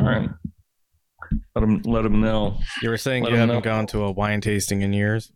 [0.00, 0.28] All right.
[1.54, 2.58] Let them let them know.
[2.82, 3.60] You were saying Let you 'em haven't know.
[3.70, 5.32] gone to a wine tasting in years.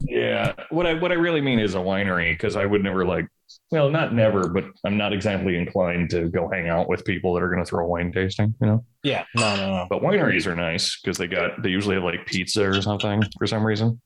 [0.00, 0.52] Yeah.
[0.70, 3.26] What I what I really mean is a winery because I would never like.
[3.70, 7.42] Well, not never, but I'm not exactly inclined to go hang out with people that
[7.42, 8.54] are going to throw wine tasting.
[8.60, 8.84] You know.
[9.02, 9.86] Yeah, no, no, no.
[9.88, 13.46] But wineries are nice because they got they usually have like pizza or something for
[13.46, 14.00] some reason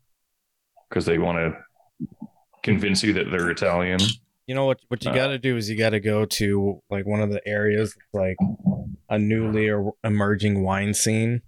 [0.89, 2.27] because they want to
[2.63, 4.01] convince you that they're Italian.
[4.47, 4.79] You know what?
[4.89, 7.31] What you Uh, got to do is you got to go to like one of
[7.31, 8.37] the areas that's like
[9.09, 11.43] a newly er- emerging wine scene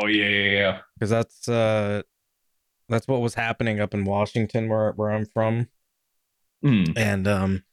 [0.00, 0.78] Oh yeah, yeah, yeah.
[0.94, 2.02] because that's uh
[2.88, 5.68] that's what was happening up in Washington where where I'm from.
[6.64, 6.92] Mm.
[6.96, 7.64] and um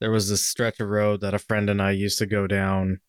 [0.00, 3.00] there was this stretch of road that a friend and I used to go down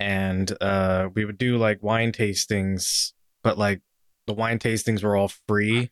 [0.00, 3.80] and uh we would do like wine tastings but like
[4.26, 5.90] the wine tastings were all free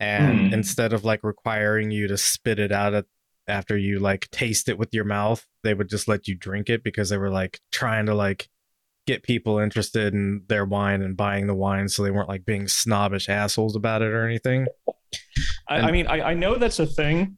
[0.00, 0.54] and Hmm.
[0.54, 3.06] instead of like requiring you to spit it out at,
[3.48, 6.82] after you like taste it with your mouth they would just let you drink it
[6.82, 8.48] because they were like trying to like
[9.06, 12.66] get people interested in their wine and buying the wine so they weren't like being
[12.66, 14.66] snobbish assholes about it or anything
[15.68, 17.36] I, And- I mean, I, I know that's a thing,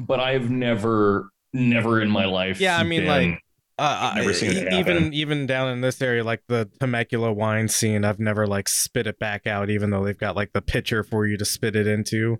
[0.00, 2.60] but I've never, never in my life.
[2.60, 3.42] Yeah, I mean, been- like,
[3.78, 5.14] uh, Never seen it even happen.
[5.14, 9.18] even down in this area, like the Temecula wine scene, I've never like spit it
[9.18, 12.38] back out, even though they've got like the pitcher for you to spit it into.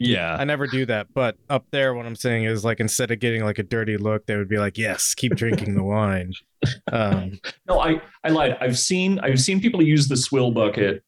[0.00, 3.20] yeah, I never do that, but up there, what I'm saying is like instead of
[3.20, 6.32] getting like a dirty look, they would be like, "Yes, keep drinking the wine."
[6.90, 8.56] Um, no, I, I lied.
[8.60, 11.04] I've seen, I've seen people use the swill bucket,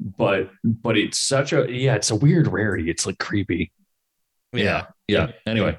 [0.00, 2.88] but, but it's such a, yeah, it's a weird rarity.
[2.88, 3.70] It's like creepy.
[4.54, 5.32] Yeah, yeah.
[5.46, 5.78] Anyway,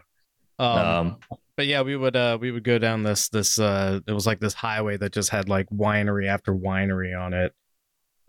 [0.60, 1.18] Um, um,
[1.58, 4.39] but yeah, we would uh we would go down this this uh it was like
[4.39, 7.53] this highway that just had like winery after winery on it.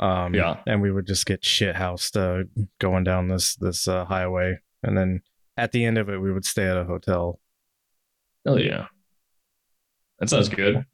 [0.00, 0.60] Um Yeah.
[0.66, 2.42] and we would just get shit housed uh
[2.80, 5.20] going down this this uh highway and then
[5.56, 7.38] at the end of it we would stay at a hotel.
[8.46, 8.86] oh yeah,
[10.18, 10.84] that sounds good.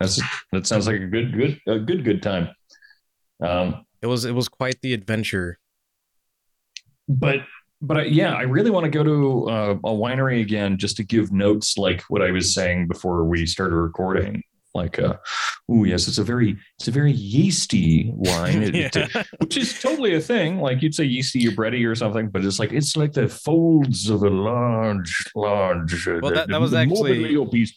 [0.00, 0.20] That's
[0.52, 2.48] that sounds like a good, good, a good, good time.
[3.40, 5.58] Um, It was it was quite the adventure.
[7.08, 7.40] but
[7.82, 11.04] but I, yeah, I really want to go to uh, a winery again just to
[11.04, 14.42] give notes like what I was saying before we started recording.
[14.74, 15.16] Like, uh,
[15.70, 20.14] oh yes, it's a very it's a very yeasty wine, It- it- which is totally
[20.14, 20.60] a thing.
[20.60, 24.08] Like you'd say yeasty or bready or something, but it's like it's like the folds
[24.08, 26.08] of a large, large.
[26.08, 27.74] uh, Well, that- that was actually- obese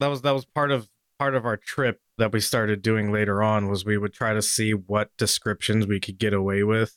[0.00, 0.88] that was that was part of
[1.20, 4.42] part of our trip that we started doing later on was we would try to
[4.42, 6.96] see what descriptions we could get away with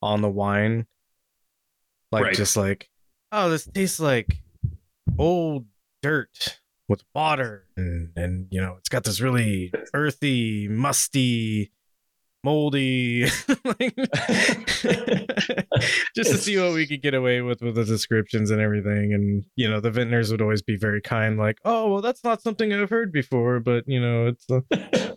[0.00, 0.86] on the wine
[2.12, 2.34] like Right.
[2.36, 2.88] just like
[3.32, 4.36] oh this tastes like
[5.18, 5.66] old
[6.02, 11.72] dirt with water and and you know it's got this really earthy musty
[12.44, 13.22] moldy
[13.64, 13.94] like,
[16.16, 19.44] just to see what we could get away with with the descriptions and everything and
[19.56, 22.72] you know the vintners would always be very kind like oh well that's not something
[22.72, 24.76] i've heard before but you know it's uh, a,
[25.10, 25.16] an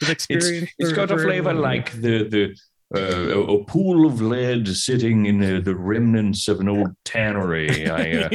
[0.00, 1.60] It's, experience it's for- got a flavor everyone.
[1.60, 2.56] like the the
[2.94, 7.88] uh, a, a pool of lead sitting in the, the remnants of an old tannery.
[7.90, 8.28] I, uh,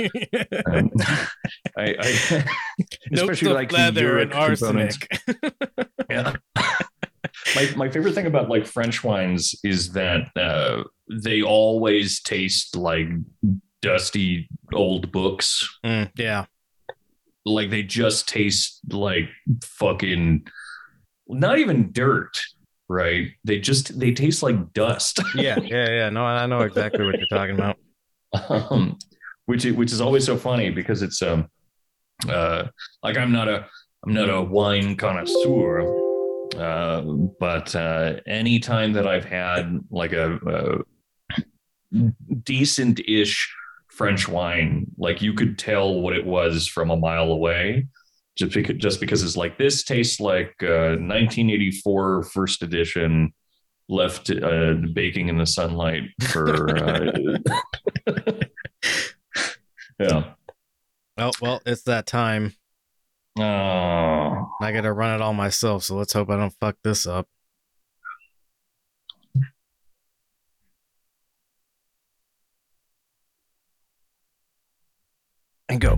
[0.72, 0.92] um,
[1.78, 2.46] I, I
[3.14, 4.94] especially of like the leather and arsenic
[6.10, 6.34] Yeah.
[7.56, 13.08] my my favorite thing about like French wines is that uh, they always taste like
[13.82, 15.68] dusty old books.
[15.86, 16.46] Mm, yeah
[17.46, 19.30] Like they just taste like
[19.64, 20.48] fucking
[21.28, 22.42] not even dirt,
[22.90, 23.30] right?
[23.44, 25.20] They just they taste like dust.
[25.36, 27.78] yeah yeah yeah no i know exactly what you're talking about
[28.50, 28.98] um,
[29.46, 31.48] which which is always so funny because it's um
[32.28, 32.66] uh
[33.04, 33.66] like I'm not a
[34.06, 35.94] I'm not a wine connoisseur,
[36.58, 37.02] uh,
[37.40, 40.84] but uh, any time that I've had like a,
[41.94, 42.04] a
[42.44, 43.56] decent-ish
[43.90, 47.88] French wine, like you could tell what it was from a mile away.
[48.40, 53.34] Just because, just because it's like this tastes like uh, 1984 first edition
[53.90, 57.12] left uh, baking in the sunlight for uh,
[60.00, 60.34] yeah.
[61.18, 62.54] oh well it's that time.
[63.38, 67.28] Oh, i gotta run it all myself so let's hope i don't fuck this up
[75.70, 75.96] and go.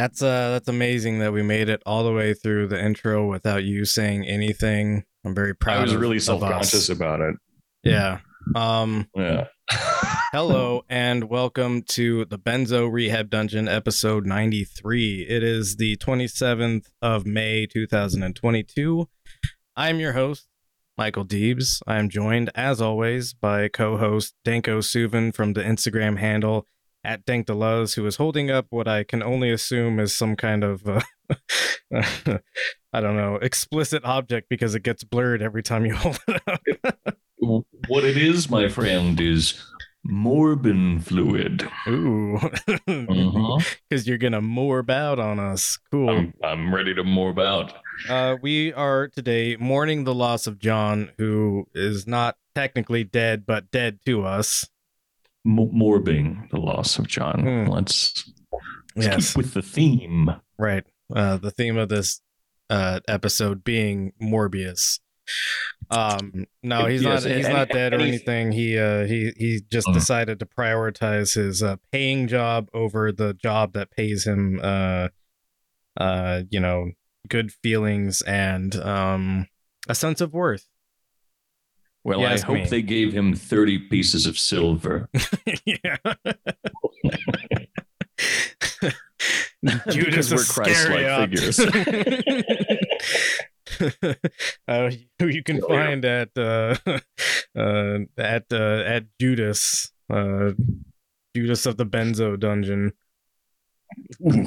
[0.00, 3.64] That's uh that's amazing that we made it all the way through the intro without
[3.64, 5.04] you saying anything.
[5.26, 5.80] I'm very proud.
[5.80, 7.36] I was of, really self conscious about it.
[7.84, 8.20] Yeah.
[8.54, 9.48] Um Yeah.
[10.32, 15.26] hello and welcome to the Benzo Rehab Dungeon episode 93.
[15.28, 19.06] It is the 27th of May 2022.
[19.76, 20.48] I'm your host,
[20.96, 21.82] Michael Deebs.
[21.86, 26.66] I am joined, as always, by co host Danko Suvin from the Instagram handle
[27.04, 30.64] at Dank Deleuze, who is holding up what I can only assume is some kind
[30.64, 31.00] of uh,
[32.92, 36.60] I don't know, explicit object because it gets blurred every time you hold it up.
[37.88, 39.62] what it is, my friend, is
[40.06, 41.68] morbin fluid.
[41.88, 42.38] Ooh.
[43.88, 45.78] Because you're gonna morb out on us.
[45.90, 46.08] Cool.
[46.10, 47.72] I'm, I'm ready to morb out.
[48.08, 53.70] Uh, we are today mourning the loss of John, who is not technically dead, but
[53.70, 54.64] dead to us.
[55.46, 57.40] M- morbing the loss of John.
[57.40, 57.70] Hmm.
[57.70, 58.30] Let's,
[58.96, 60.30] let's Yes, keep with the theme.
[60.58, 60.84] right.
[61.14, 62.20] Uh, the theme of this
[62.68, 65.00] uh episode being Morbius.
[65.90, 67.32] Um, no, he's Yes, not.
[67.34, 68.52] He's and- not dead or and anything.
[68.52, 69.94] He uh he he just Mhm.
[69.94, 75.08] decided to prioritize his uh, paying job over the job that pays him uh
[75.96, 76.90] uh you know
[77.28, 79.46] good feelings and um
[79.88, 80.66] a sense of worth.
[82.04, 82.66] Well, Yes, I hope me.
[82.66, 85.08] they gave him 30 pieces of silver.
[85.66, 85.96] yeah.
[89.62, 91.60] Because Judas we're Christ-like figures.
[94.68, 95.86] uh, who you can Oh, yeah.
[95.86, 96.76] find at uh,
[97.56, 100.52] uh, at uh, at Judas, uh,
[101.36, 102.92] Judas of the Benzo Dungeon.
[104.26, 104.46] Ooh.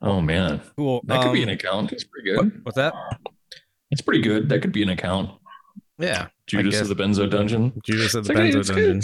[0.00, 0.60] Oh, man.
[0.76, 1.02] Cool.
[1.04, 1.92] That could be Um, an account.
[1.92, 2.64] It's pretty good.
[2.64, 2.94] What's that?
[3.90, 4.48] It's pretty good.
[4.48, 5.37] That could be an account.
[5.98, 7.72] Yeah, Judas of the Benzo Dungeon.
[7.84, 8.66] Judas of the It's Benzo.
[8.74, 8.98] Dungeon.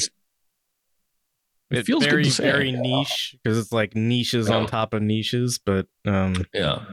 [1.70, 5.86] It It's feels very very niche because it's like niches on top of niches, but
[6.06, 6.84] um, Yeah.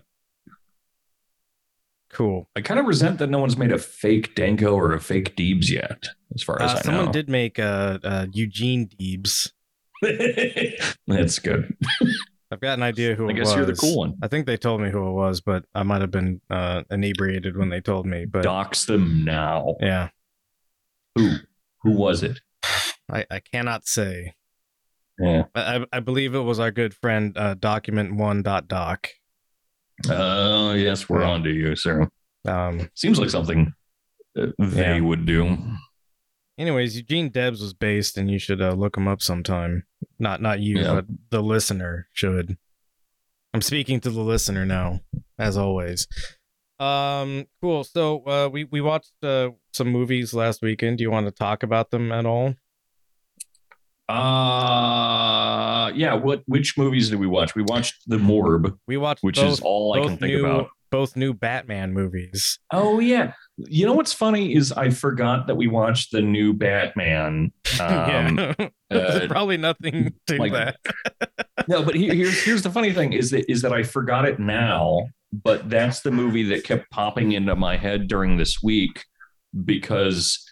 [2.10, 2.50] cool.
[2.56, 5.70] I kind of resent that no one's made a fake Danko or a fake Deebs
[5.70, 7.00] yet, as far as Uh, I someone know.
[7.02, 9.52] Someone did make uh, uh, Eugene Deebs.
[11.08, 11.76] That's good.
[12.52, 13.56] I've got an idea who I it guess was.
[13.56, 14.16] you're the cool one.
[14.22, 17.56] I think they told me who it was, but I might have been uh, inebriated
[17.58, 18.26] when they told me.
[18.26, 19.76] But Dox them now.
[19.80, 20.10] yeah,
[21.16, 21.36] Who?
[21.84, 22.42] Who was it?
[23.12, 24.34] I, I cannot say.
[25.20, 25.44] Yeah.
[25.56, 29.08] I, I- believe it was our good friend uh, Document One Dot Doc.
[30.10, 31.30] Oh, yes, we're Yeah.
[31.30, 32.10] on to you, sir.
[32.48, 32.90] Um.
[32.96, 33.72] Seems like something
[34.36, 35.00] they Yeah.
[35.00, 35.58] would do.
[36.58, 39.84] Anyways, Eugene Debs was based, and you should uh, look him up sometime.
[40.20, 40.94] Not not you, Yeah.
[40.96, 42.58] but the listener should.
[43.54, 45.02] I'm speaking to the listener now,
[45.40, 46.08] as always.
[46.80, 47.46] Um.
[47.62, 47.84] Cool.
[47.84, 50.98] So uh, we we watched uh, some movies last weekend.
[50.98, 52.56] Do you want to talk about them at all?
[54.10, 56.14] Uh yeah.
[56.16, 56.44] What?
[56.46, 57.56] Which movies did we watch?
[57.56, 60.70] We watched The Morb, We watched which both, is all I can think new about.
[60.92, 62.60] Both new Batman movies.
[62.72, 63.34] Oh yeah.
[63.58, 67.52] You know what's funny is I forgot that we watched the new Batman.
[67.80, 70.76] Um, yeah, uh, there's probably nothing to like- that.
[71.70, 74.40] no, but here, here's here's the funny thing is that is that I forgot it
[74.40, 79.06] now, but that's the movie that kept popping into my head during this week
[79.66, 80.46] because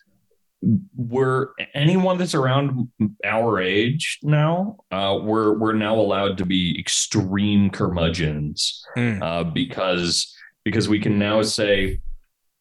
[0.96, 2.90] we're anyone that's around
[3.24, 9.22] our age now, uh, we're we're now allowed to be extreme curmudgeons Hmm.
[9.24, 10.36] uh, because
[10.66, 12.02] because we can now say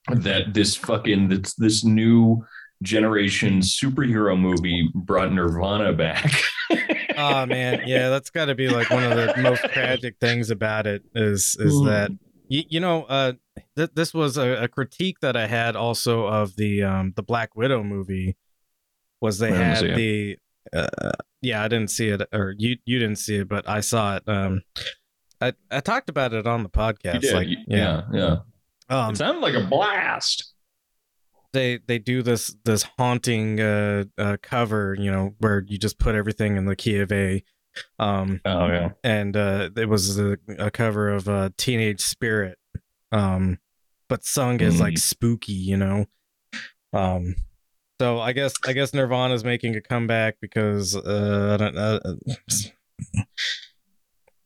[0.08, 2.44] that this fucking this, this new
[2.82, 6.30] generation superhero movie brought Nirvana back.
[7.16, 10.86] oh man, yeah, that's got to be like one of the most tragic things about
[10.86, 11.86] it is is Mm.
[11.86, 12.10] that
[12.48, 13.32] you, you know uh
[13.76, 17.54] th- this was a, a critique that I had also of the um the Black
[17.56, 18.36] Widow movie
[19.20, 20.38] was they had the
[20.72, 21.12] uh,
[21.42, 24.22] yeah I didn't see it or you you didn't see it but I saw it
[24.28, 24.62] um
[25.40, 28.36] I I talked about it on the podcast did, like you- yeah yeah,
[28.90, 29.04] yeah.
[29.04, 30.52] um it sounded like a blast.
[31.52, 36.14] they they do this this haunting uh, uh cover you know where you just put
[36.14, 37.42] everything in the key of A
[37.98, 38.90] um Oh yeah.
[39.04, 42.58] and uh it was a, a cover of uh teenage spirit
[43.12, 43.58] um
[44.08, 44.98] but sung as like Mm.
[44.98, 46.06] spooky you know
[46.92, 47.34] um
[48.00, 52.14] so i guess i guess nirvana's making a comeback because uh i don't know uh,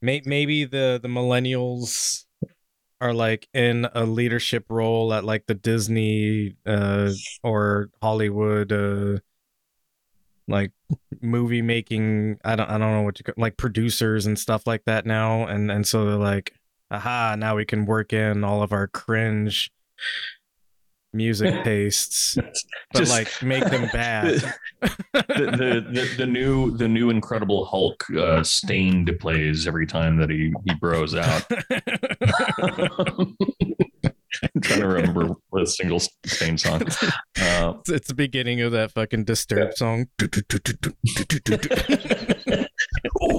[0.00, 2.24] may, maybe the the millennials
[3.00, 7.10] are like in a leadership role at like the disney uh
[7.42, 9.18] or hollywood uh
[10.52, 10.70] like
[11.20, 14.84] movie making i don't i don't know what you call like producers and stuff like
[14.84, 16.54] that now and and so they're like
[16.90, 19.72] aha now we can work in all of our cringe
[21.14, 24.40] music tastes, but Just- like make them bad.
[24.80, 30.30] the, the, the the new the new Incredible Hulk uh, Staind plays every time that
[30.30, 31.44] he he bros out.
[34.42, 36.82] I'm trying to remember a single Staind song.
[37.40, 40.06] Uh, It's- it's the beginning of that fucking disturbed song.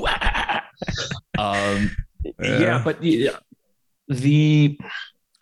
[0.07, 0.63] Ah.
[1.37, 1.91] um,
[2.39, 2.59] Yeah.
[2.59, 2.81] yeah.
[2.83, 3.37] but yeah,
[4.07, 4.77] the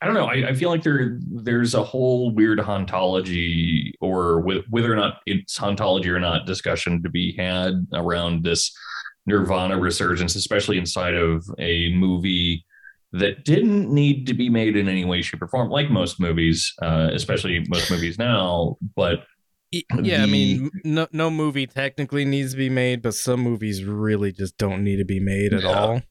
[0.02, 0.26] I don't know.
[0.26, 5.18] I, I feel like there there's a whole weird hauntology, or with, whether or not
[5.28, 8.72] it's hauntology or not, discussion to be had around this
[9.28, 12.66] Nirvana resurgence, especially inside of a movie
[13.14, 16.74] that didn't need to be made in any way, shape, or form, like most movies,
[16.82, 18.78] uh, especially most movies now.
[18.96, 19.26] But
[19.72, 24.32] Yeah, I mean, no, no movie technically needs to be made, but some movies really
[24.32, 25.70] just don't need to be made at Yeah.
[25.80, 26.02] all.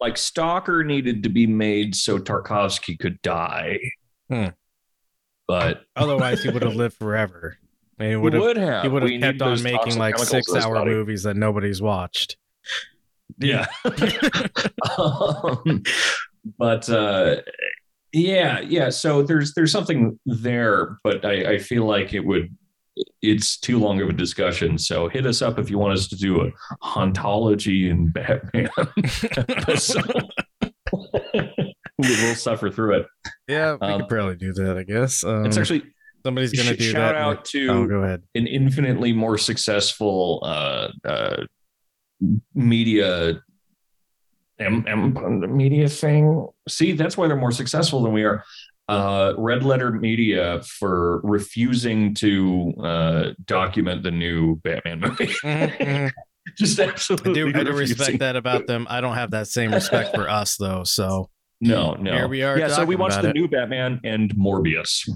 [0.00, 3.78] like Stalker needed to be made so Tarkovsky could die.
[4.30, 4.46] Hmm.
[5.46, 7.58] But Otherwise, he would have lived forever.
[7.98, 10.46] I mean, he would have he would have kept on making like chemicals in his
[10.46, 10.90] six hour body.
[10.92, 12.36] movies that nobody's watched.
[13.40, 13.66] Yeah.
[14.98, 15.82] um,
[16.58, 17.36] but uh,
[18.12, 18.90] yeah, yeah.
[18.90, 22.54] So there's there's something there, but I, I feel like it would
[23.22, 24.76] it's too long of a discussion.
[24.78, 26.50] So hit us up if you want us to do a
[26.84, 28.68] hauntology in Batman
[29.36, 30.28] episode.
[31.98, 33.06] we'll suffer through it.
[33.48, 34.76] Yeah, we Um, could probably do that.
[34.78, 35.24] I guess.
[35.24, 35.82] Um, It's actually
[36.24, 37.16] somebody's gonna do shout that.
[37.16, 38.22] out to oh, go ahead.
[38.34, 41.44] an infinitely more successful uh, uh,
[42.54, 43.40] media
[44.58, 45.14] em,
[45.56, 46.46] media thing.
[46.68, 48.44] See, that's why they're more successful than we are.
[48.88, 55.26] Uh, Red Letter Media for refusing to uh, document the new Batman movie.
[55.44, 56.10] Mhm, mhm.
[56.58, 57.34] Just I absolutely.
[57.34, 58.86] do, I do respect that about them.
[58.90, 60.82] I don't have that same respect for us though.
[60.84, 61.28] So,
[61.60, 62.12] No, no.
[62.12, 63.34] Here we are Yeah, so we watched the it.
[63.36, 65.08] new Batman and Morbius.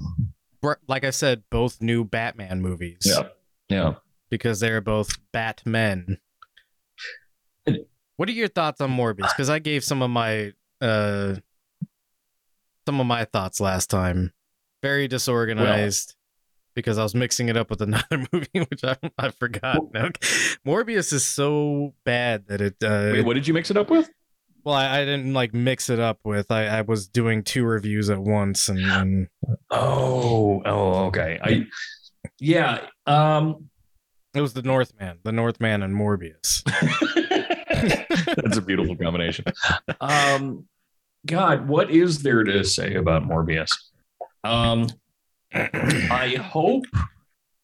[0.86, 2.98] like I said, both new Batman movies.
[3.04, 3.22] Yeah,
[3.68, 3.94] yeah.
[4.30, 6.18] because they're both Batmen.
[8.16, 9.30] What are your thoughts on Morbius?
[9.30, 11.36] Because I gave some of my uh
[12.86, 14.32] some of my thoughts last time.
[14.82, 16.14] Very disorganized
[16.74, 19.92] because I was mixing it up with another movie, which I I forgot.
[19.92, 20.10] now.
[20.66, 22.76] Morbius is so bad that it.
[22.82, 24.10] Uh, Wait, what did you mix it up with?
[24.64, 26.50] well, I, I didn't like mix it up with.
[26.50, 29.28] I, I was doing two reviews at once, and, and
[29.70, 31.38] Oh, oh, okay.
[31.42, 31.66] I,
[32.40, 32.86] yeah.
[33.06, 33.68] Um,
[34.34, 36.62] it was the Northman, the Northman, and Morbius.
[38.36, 39.44] That's a beautiful combination.
[40.00, 40.66] Um,
[41.26, 43.70] God, what is there to say about Morbius?
[44.42, 44.88] Um,
[45.54, 46.84] I hope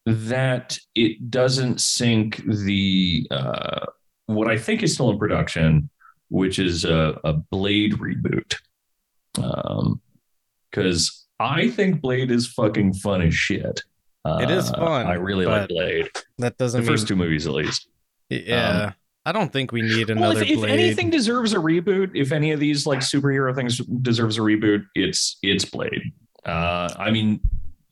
[0.06, 3.86] that it doesn't sink the uh,
[4.26, 5.90] what I think is still in production,
[6.28, 8.56] which is a, a Blade reboot.
[9.42, 10.00] Um,
[10.70, 13.82] because I think Blade is fucking fun as shit.
[14.24, 16.08] Uh, It is fun, I really like Blade.
[16.38, 17.88] That doesn't first mean two movies, at least.
[18.28, 18.92] Yeah.
[19.26, 20.70] I don't think we need Well, another if, if Blade.
[20.80, 25.38] anything deserves a reboot, if any of these like superhero things deserves a reboot, it's
[25.42, 26.12] it's Blade.
[26.44, 27.40] Uh, I mean,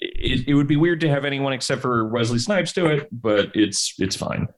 [0.00, 3.50] it, it would be weird to have anyone except for Wesley Snipes do it, but
[3.54, 4.48] it's it's fine.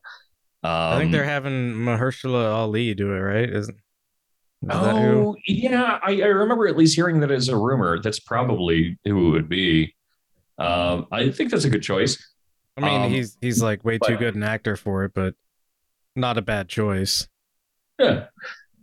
[0.62, 3.48] Um, I think they're having Mahershala Ali do it, right?
[3.48, 3.74] Isn't
[4.62, 4.94] is that?
[4.94, 7.98] Oh yeah, I, I remember at least hearing that as a rumor.
[8.00, 9.94] That's probably who it would be.
[10.58, 12.22] Um, I think that's a good choice.
[12.76, 15.34] I mean, um, he's he's like way too good an actor for it, but
[16.16, 17.26] not a bad choice.
[17.98, 18.26] Yeah.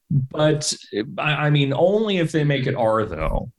[0.10, 0.74] But
[1.17, 3.51] I I mean, only if they make it R though,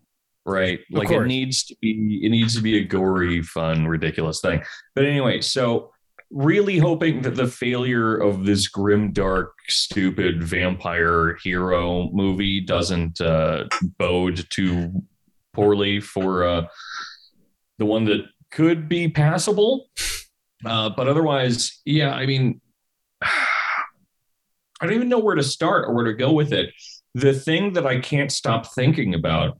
[0.46, 0.80] right?
[0.90, 4.62] Like it needs to be, it needs to be a gory, fun, ridiculous thing.
[4.94, 5.92] But anyway, so
[6.30, 13.64] really hoping that the failure of this grim, dark, stupid vampire hero movie doesn't uh,
[13.98, 15.02] bode too
[15.52, 16.66] poorly for uh,
[17.78, 19.88] the one that could be passable.
[20.64, 22.60] Uh, but otherwise, yeah, I mean,
[24.80, 26.70] I don't even know where to start or where to go with it.
[27.14, 29.58] The thing that I can't stop thinking about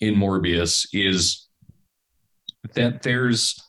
[0.00, 1.46] in Morbius is
[2.74, 3.60] that there's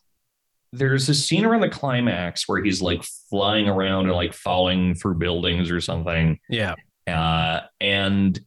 [0.72, 5.16] there's a scene around the climax where he's like flying around and like falling through
[5.16, 6.76] buildings or something Yeah.
[7.08, 8.38] uh, and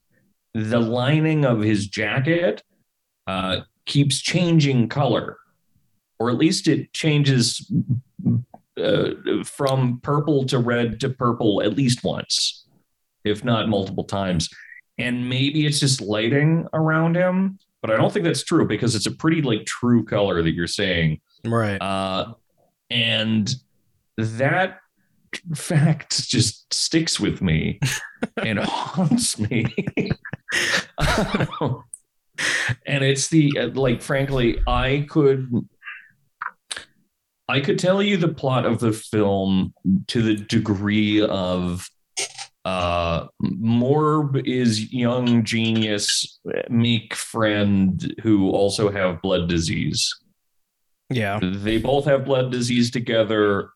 [0.52, 2.62] the lining of his jacket
[3.26, 5.38] uh, keeps changing color,
[6.18, 7.70] or at least it changes
[8.78, 12.66] uh, from purple to red to purple at least once,
[13.25, 14.49] if not multiple times.
[14.99, 19.06] And maybe it's just lighting around him, but I don't think that's true because it's
[19.06, 21.20] a pretty like true color that you're saying.
[21.44, 21.80] Right.
[21.80, 22.35] Uh,
[22.90, 23.54] and
[24.16, 24.78] that
[25.54, 27.78] fact just sticks with me
[28.37, 29.66] and haunts me.
[32.87, 35.50] and it's the like frankly i could
[37.48, 39.72] i could tell you the plot of the film
[40.06, 41.88] to the degree of
[42.64, 46.38] uh morb is young genius
[46.68, 50.14] meek friend who also have blood disease.
[51.10, 51.40] Yeah.
[51.42, 53.70] they both have blood disease together.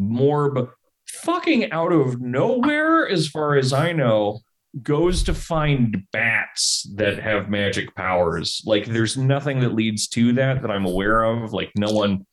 [0.00, 0.70] Morb
[1.06, 4.40] fucking out of nowhere as far as i know
[4.82, 8.62] goes to find bats that have magic powers.
[8.64, 11.52] Like there's nothing that leads to that that i'm aware of.
[11.52, 12.24] Like no one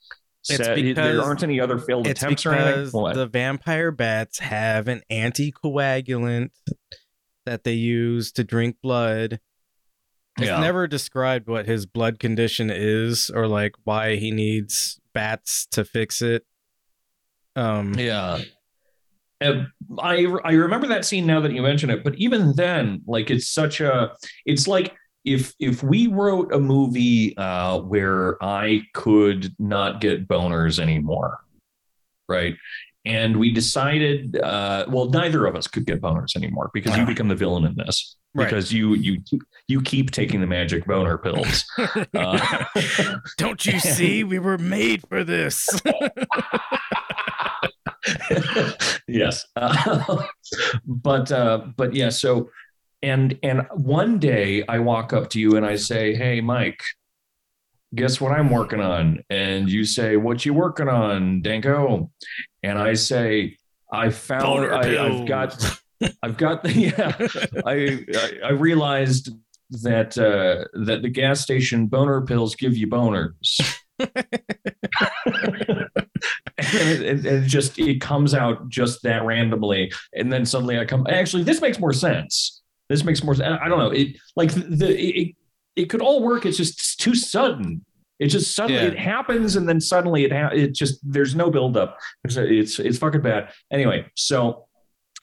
[0.48, 4.40] It's said because- there aren't any other failed It's attempts or anything the vampire bats
[4.40, 6.52] have an anticoagulant
[7.46, 9.40] that they use to drink blood.
[10.38, 10.60] It's Yeah.
[10.62, 16.22] never described what his blood condition is or like why he needs bats to fix
[16.22, 16.46] it.
[17.56, 18.42] Um Yeah.
[19.42, 23.50] I I remember that scene now that you mention it, but even then, like it's
[23.50, 24.12] such a
[24.46, 24.96] it's like
[25.26, 31.40] if if we wrote a movie uh where I could not get boners anymore,
[32.28, 32.56] right?
[33.06, 37.28] And we decided uh well neither of us could get boners anymore because you become
[37.28, 38.16] the villain in this.
[38.36, 38.46] Right.
[38.46, 39.22] Because you you
[39.68, 41.66] you keep taking the magic boner pills.
[42.14, 42.66] Uh,
[43.38, 45.68] Don't you see we were made for this?
[49.08, 50.24] yes Uh,
[50.86, 52.50] but uh but yeah so
[53.02, 56.84] and and one day i walk up to you and i say hey mike
[57.96, 59.20] guess what i'm working on?
[59.30, 62.12] And you say what you working on danko?
[62.64, 63.58] And i say
[63.92, 65.80] i found Boner I, i've got
[66.24, 67.16] i've got the yeah
[67.66, 69.32] I, I i realized
[69.82, 73.60] that uh that the gas station boner pills give you boners.
[76.62, 79.92] And it, it, it just it comes out just that randomly.
[80.14, 82.59] And then suddenly i come actually this makes more sense
[82.90, 83.60] this makes more sense.
[83.62, 83.92] I don't know.
[83.92, 85.36] It like the it,
[85.76, 86.46] it could all work.
[86.46, 87.86] It's just too sudden.
[88.20, 88.88] It just suddenly Yeah.
[88.90, 91.98] it happens and then suddenly it ha- it just there's no buildup.
[92.26, 93.52] It's it's it's fucking bad.
[93.72, 94.66] Anyway so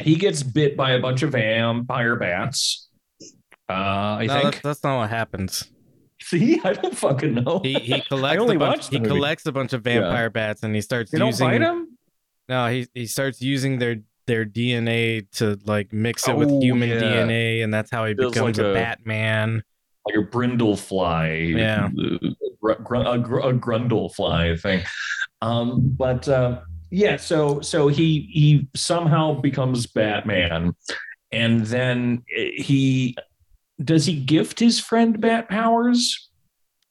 [0.00, 2.88] he gets bit by a bunch of vampire bats.
[3.68, 5.64] Uh i no, think that's, that's not what happens.
[6.22, 7.60] see i don't fucking know.
[7.62, 9.08] He he collects only a bunch, he movie.
[9.10, 11.98] collects a bunch of vampire bats and he starts they don't using fight him?
[12.48, 16.88] No, he he starts using their their DNA to like mix it with Oh, human
[16.88, 17.00] yeah.
[17.00, 19.62] DNA, and that's how he Feels becomes like a, a- Batman.
[20.06, 21.56] like a Brundlefly.
[21.56, 21.88] Yeah.
[22.60, 24.82] Gr- gr- a, gr- a grundle fly thing.
[25.42, 26.60] Um, but uh,
[26.90, 30.74] yeah, so so he he somehow becomes Batman,
[31.32, 33.16] and then he
[33.84, 36.30] does he gift his friend bat powers,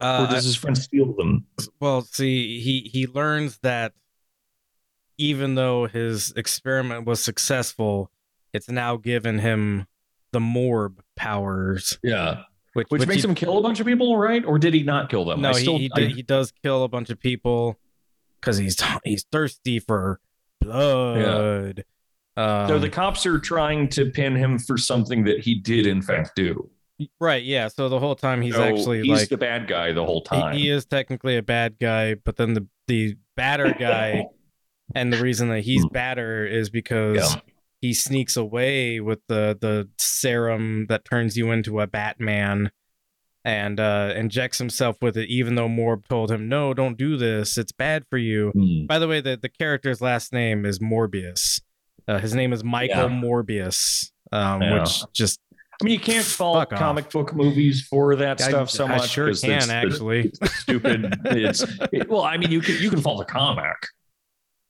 [0.01, 1.45] or Uh, does his friend steal them?
[1.79, 3.93] well, see, he he learns that
[5.17, 8.11] even though his experiment was successful,
[8.53, 9.85] it's now given him
[10.31, 12.41] the Morb powers, Yeah,
[12.73, 14.43] which which, makes he, him kill a bunch of people, right?
[14.45, 15.41] Or did he not kill them?
[15.41, 17.77] no, I he still, he, I- he does kill a bunch of people
[18.41, 20.19] because he's he's thirsty for
[20.61, 21.83] blood.
[22.37, 26.01] Um, so the cops are trying to pin him for something that he did in
[26.01, 26.69] fact do.
[27.19, 27.69] right, yeah.
[27.69, 30.55] So the whole time he's So actually he's like the bad guy the whole time.
[30.57, 34.25] he is technically a bad guy, but then the the batter guy,
[34.93, 37.41] and the reason that he's badder is because Yeah.
[37.81, 42.71] he sneaks away with the the serum that turns you into a Batman,
[43.43, 47.57] and uh, injects himself with it, even though Morb told him, "No, don't do this.
[47.57, 48.85] It's bad for you." Hmm.
[48.87, 51.61] By the way, the the character's last name is Morbius.
[52.07, 53.19] Uh, his name is Michael Yeah.
[53.21, 54.79] Morbius, um, Yeah.
[54.79, 55.39] which just
[55.81, 56.79] I mean, you can't fault Fuck off.
[56.79, 59.09] comic book movies for that I- stuff so I much.
[59.09, 60.31] Sure can it's- it's actually.
[60.45, 61.13] stupid.
[61.25, 63.75] It's it- well, I mean, you can you can fault a comic,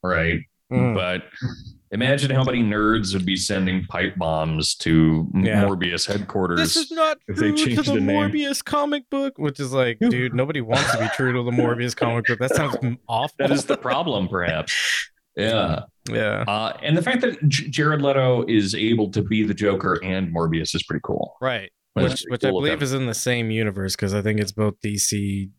[0.05, 0.39] right?
[0.71, 0.95] Mm.
[0.95, 1.23] But
[1.91, 5.63] imagine how many nerds would be sending pipe bombs to Yeah.
[5.63, 6.59] Morbius headquarters.
[6.59, 8.15] this is not if they true to changed the, the name.
[8.31, 11.95] Morbius comic book, which is like, dude, nobody wants to be true to the Morbius
[11.97, 12.39] comic book.
[12.39, 12.75] That sounds
[13.07, 13.35] awful.
[13.39, 14.73] that is the problem, perhaps.
[15.37, 19.53] Yeah, yeah, uh, and the fact that J- Jared Leto is able to be the
[19.53, 21.35] Joker and Morbius is pretty cool.
[21.41, 21.69] right.
[21.93, 24.53] Which, which I cool of believe is in the same universe because I think it's
[24.53, 25.49] both DC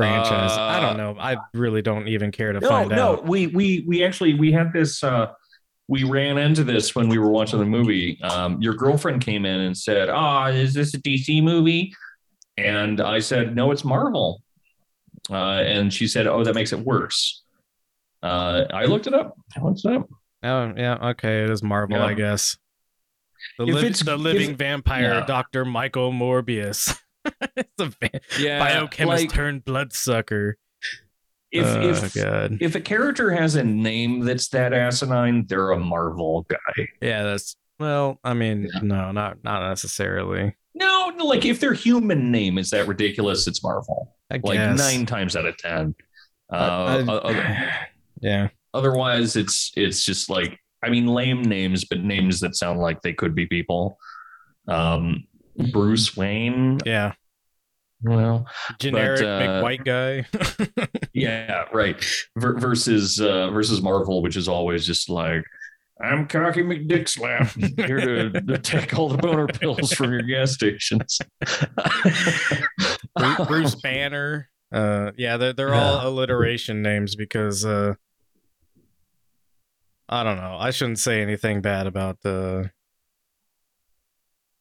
[0.00, 0.52] franchise.
[0.52, 1.16] I Uh, don't know.
[1.20, 3.26] I really don't even care to no, find no, out.
[3.26, 5.02] we we we actually we had this.
[5.04, 5.32] uh
[5.88, 8.18] We ran into this when we were watching the movie.
[8.22, 11.92] Um, your girlfriend came in and said, "Ah, is this a DC movie?"
[12.56, 14.40] And I said, "No, it's Marvel."
[15.28, 17.42] Uh, and she said, "Oh, that makes it worse."
[18.22, 19.34] Uh, I looked it up.
[19.56, 20.08] I looked it up.
[20.42, 21.10] Oh, yeah.
[21.10, 22.06] Okay, it is Marvel, Yeah.
[22.06, 22.56] I guess.
[23.58, 25.26] The, If liv- it's- the if- living vampire, yeah.
[25.26, 26.96] Doctor Michael Morbius.
[27.56, 27.92] it's a
[28.38, 30.56] Yeah, biochemist like, turned bloodsucker.
[31.52, 32.58] if oh if god.
[32.60, 36.88] if a character has a name that's that asinine, they're a Marvel guy.
[37.02, 38.18] Yeah, that's well.
[38.24, 38.80] I mean, Yeah.
[38.82, 40.54] no, not not necessarily.
[40.74, 44.16] No, like if their human name is that ridiculous, it's Marvel.
[44.30, 45.94] I Like nine times out of ten.
[46.52, 47.84] Uh, I- o-
[48.20, 48.48] yeah.
[48.72, 53.12] otherwise, it's it's just like I mean, lame names, but names that sound like they
[53.12, 53.98] could be people.
[54.68, 55.24] Um,
[55.72, 56.78] Bruce Wayne.
[56.84, 57.12] Yeah.
[58.02, 58.46] Well,
[58.78, 60.26] Generic uh, big white guy.
[61.12, 62.02] yeah, right.
[62.36, 65.44] Ver- versus uh, versus Marvel, which is always just like.
[66.02, 71.18] I'm Cocky McDickslap, here to, to take all the boner pills from your gas stations.
[73.14, 74.48] Bru- Bruce Banner.
[74.72, 77.94] Uh, yeah, they're they're all alliteration names because uh,
[80.08, 80.56] I don't know.
[80.58, 82.70] I shouldn't say anything bad about the.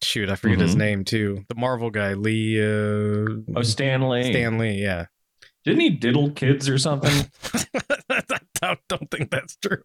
[0.02, 0.80] Shoot, I forget his Mhm.
[0.80, 1.46] name too.
[1.50, 2.60] The Marvel guy, Lee.
[2.62, 4.24] Uh, Oh, Stanley.
[4.32, 4.82] Stan Lee.
[4.82, 5.06] Yeah.
[5.66, 7.30] Didn't he diddle kids or something?
[8.10, 8.22] I
[8.62, 9.84] don't, don't think that's true.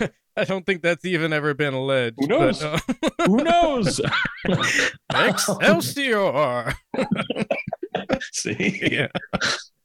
[0.38, 2.16] I don't think that's even ever been alleged.
[2.20, 2.60] Who knows?
[2.60, 2.82] But,
[3.20, 4.00] uh, Who knows?
[5.14, 6.74] Excelsior.
[8.32, 8.88] See?
[8.92, 9.08] yeah,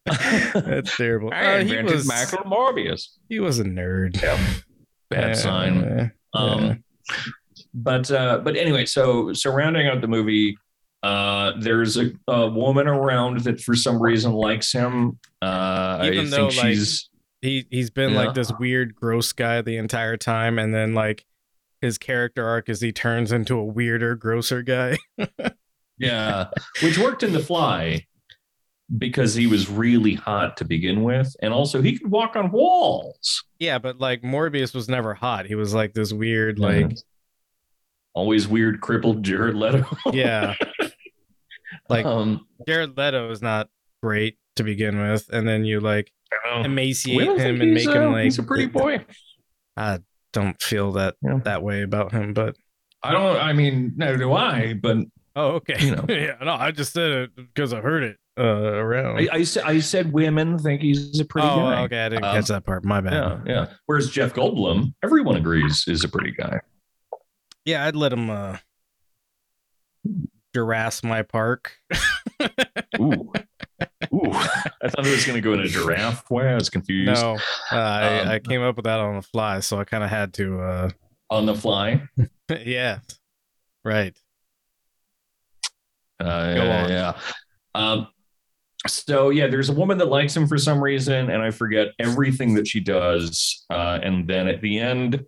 [0.05, 1.29] that's terrible.
[1.33, 3.09] I Uh, he was Michael Morbius.
[3.29, 4.21] he was a nerd.
[4.21, 4.39] Yeah.
[5.09, 6.11] Bad Uh, sign.
[6.33, 6.83] Um,
[7.73, 10.57] but uh, but anyway, so so rounding out the movie,
[11.03, 15.19] uh, there's a, a woman around that for some reason likes him.
[15.41, 17.09] Uh, Even I though, think like, she's
[17.41, 18.23] he he's been Yeah.
[18.25, 21.25] like this weird, gross guy the entire time, and then like
[21.81, 24.97] his character arc is he turns into a weirder, grosser guy.
[25.97, 26.47] yeah,
[26.83, 28.05] which worked in The Fly
[28.97, 33.43] because he was really hot to begin with, and also he could walk on walls.
[33.59, 35.45] yeah, but like Morbius was never hot.
[35.45, 36.91] He was like this weird, like
[38.13, 39.85] always weird, crippled Jared Leto.
[40.13, 40.55] yeah,
[41.89, 43.69] like um, Jared Leto is not
[44.01, 46.65] great to begin with, and then you like I don't know.
[46.69, 49.05] emaciate him and make him uh, like he's a pretty boy.
[49.77, 49.99] I
[50.33, 51.39] don't feel that Yeah.
[51.43, 52.55] that way about him, but
[53.03, 53.37] I don't.
[53.37, 54.73] I mean, neither do I.
[54.73, 54.97] But
[55.35, 56.05] oh okay, You know.
[56.09, 59.19] yeah, no, I just said it because I heard it uh around.
[59.19, 61.81] I, I, said, I said women think he's a pretty oh, guy.
[61.83, 62.85] okay, I didn't Um, catch that part.
[62.85, 63.13] My bad.
[63.13, 63.65] Yeah, yeah.
[63.87, 66.59] Whereas Jeff Goldblum, everyone agrees is a pretty guy.
[67.65, 68.57] Yeah, I'd let him uh
[70.55, 71.77] Jurass my park.
[72.99, 73.31] Ooh,
[74.13, 74.31] ooh.
[74.33, 76.49] I thought it was going to go in a giraffe way.
[76.49, 77.21] I was confused.
[77.21, 77.35] no,
[77.71, 80.09] uh, I, Um, I came up with that on the fly, so I kind of
[80.09, 80.59] had to.
[80.59, 80.89] uh
[81.29, 82.01] On the fly.
[82.65, 82.99] Yeah,
[83.85, 84.13] right.
[86.19, 86.89] Uh, Go yeah, on.
[86.89, 87.13] yeah.
[87.73, 88.07] Um,
[88.87, 92.55] so yeah, there's a woman that likes him for some reason, and I forget everything
[92.55, 93.63] that she does.
[93.69, 95.23] Uh, and then at the end,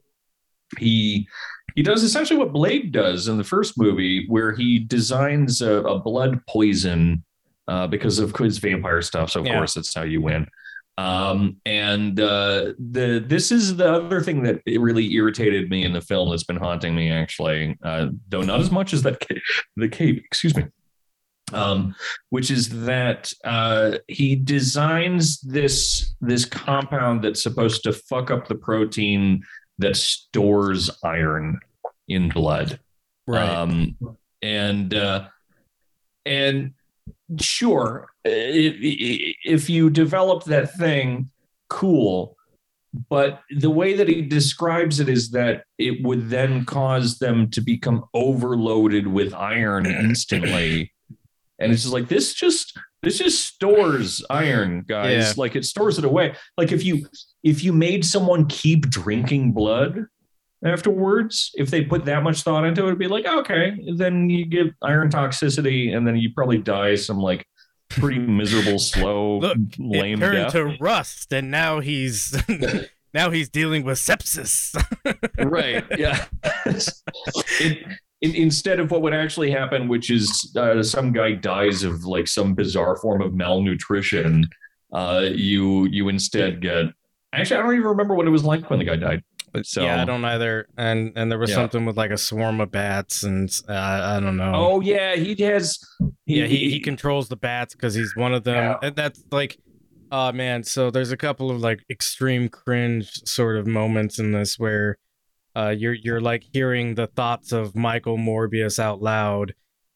[0.80, 1.28] he
[1.76, 6.00] he does essentially what Blade does in the first movie, where he designs a, a
[6.00, 7.24] blood poison
[7.68, 9.32] uh, because of his vampire stuff.
[9.32, 9.56] So of Yeah.
[9.58, 10.48] course, that's how you win.
[10.98, 15.94] Um, and uh, the this is the other thing that it really irritated me in
[15.94, 19.42] the film that's been haunting me actually, uh, though not as much as that ca-
[19.76, 20.24] the cape.
[20.26, 20.66] Excuse me
[21.52, 21.94] um,
[22.30, 28.56] which is that uh, he designs this this compound that's supposed to fuck up the
[28.56, 29.44] protein
[29.84, 31.60] that stores iron
[32.08, 32.80] in blood.
[33.28, 33.48] Right.
[33.48, 33.96] Um,
[34.42, 35.28] and uh,
[36.26, 36.74] and
[37.40, 41.30] sure, i- i- if you develop that thing,
[41.70, 42.36] cool.
[43.10, 47.62] But the way that he describes it is that it would then cause them to
[47.62, 50.92] become overloaded with iron instantly.
[51.60, 55.12] And it's just like this just this just stores iron, guys.
[55.30, 55.34] Yeah.
[55.38, 56.36] Like it stores it away.
[56.58, 57.06] Like if you
[57.44, 60.06] if you made someone keep drinking blood
[60.66, 64.46] afterwards, if they put that much thought into it, it'd be like, okay, then you
[64.46, 67.46] get iron toxicity, and then you probably die some like
[67.90, 70.54] pretty miserable, slow, Look, lame it turned death.
[70.54, 72.36] to rust, and now he's
[73.14, 74.74] now he's dealing with sepsis.
[75.38, 76.26] right yeah
[76.66, 77.86] it,
[78.24, 82.28] in, instead of what would actually happen which is uh, some guy dies of like
[82.28, 84.46] some bizarre form of malnutrition
[84.94, 86.86] uh, you you instead get
[87.34, 89.22] actually i don't even remember what it was like when the guy died
[89.62, 90.66] so yeah, I don't either.
[90.80, 91.58] And and there was Yeah.
[91.58, 93.74] something with like a swarm of bats, and uh,
[94.16, 94.52] I don't know.
[94.56, 95.78] oh yeah he has
[96.26, 98.56] yeah, he, he controls the bats because he's one of them.
[98.56, 98.78] Yeah.
[98.82, 99.56] And that's like,
[100.12, 100.64] oh man.
[100.64, 104.98] So there's a couple of like extreme cringe sort of moments in this where
[105.56, 109.54] uh, you're you're like hearing the thoughts of Michael Morbius out loud,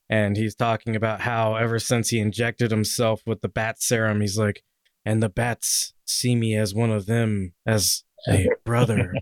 [0.09, 4.37] and he's talking about how ever since he injected himself with the bat serum, he's
[4.37, 4.63] like,
[5.05, 9.13] and the bats see me as one of them, as a brother.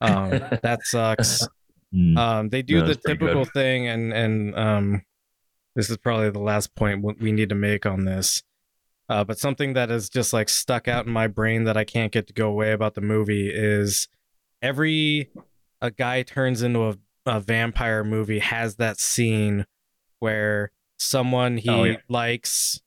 [0.00, 0.30] um,
[0.62, 1.46] that sucks.
[1.94, 2.16] Mm.
[2.16, 5.02] Um, they do No, the typical thing, and and um,
[5.74, 8.42] this is probably the last point we need to make on this.
[9.08, 12.12] Uh, but something that is just like stuck out in my brain that I can't
[12.12, 14.06] get to go away about the movie is
[14.60, 15.30] every
[15.80, 16.94] a guy turns into a,
[17.26, 19.66] a vampire movie has that scene
[20.18, 21.96] where someone he Oh, yeah.
[22.08, 22.80] likes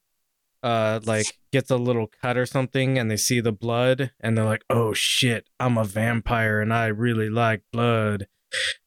[0.63, 4.45] uh like gets a little cut or something and they see the blood and they're
[4.45, 8.27] like oh shit i'm a vampire and i really like blood.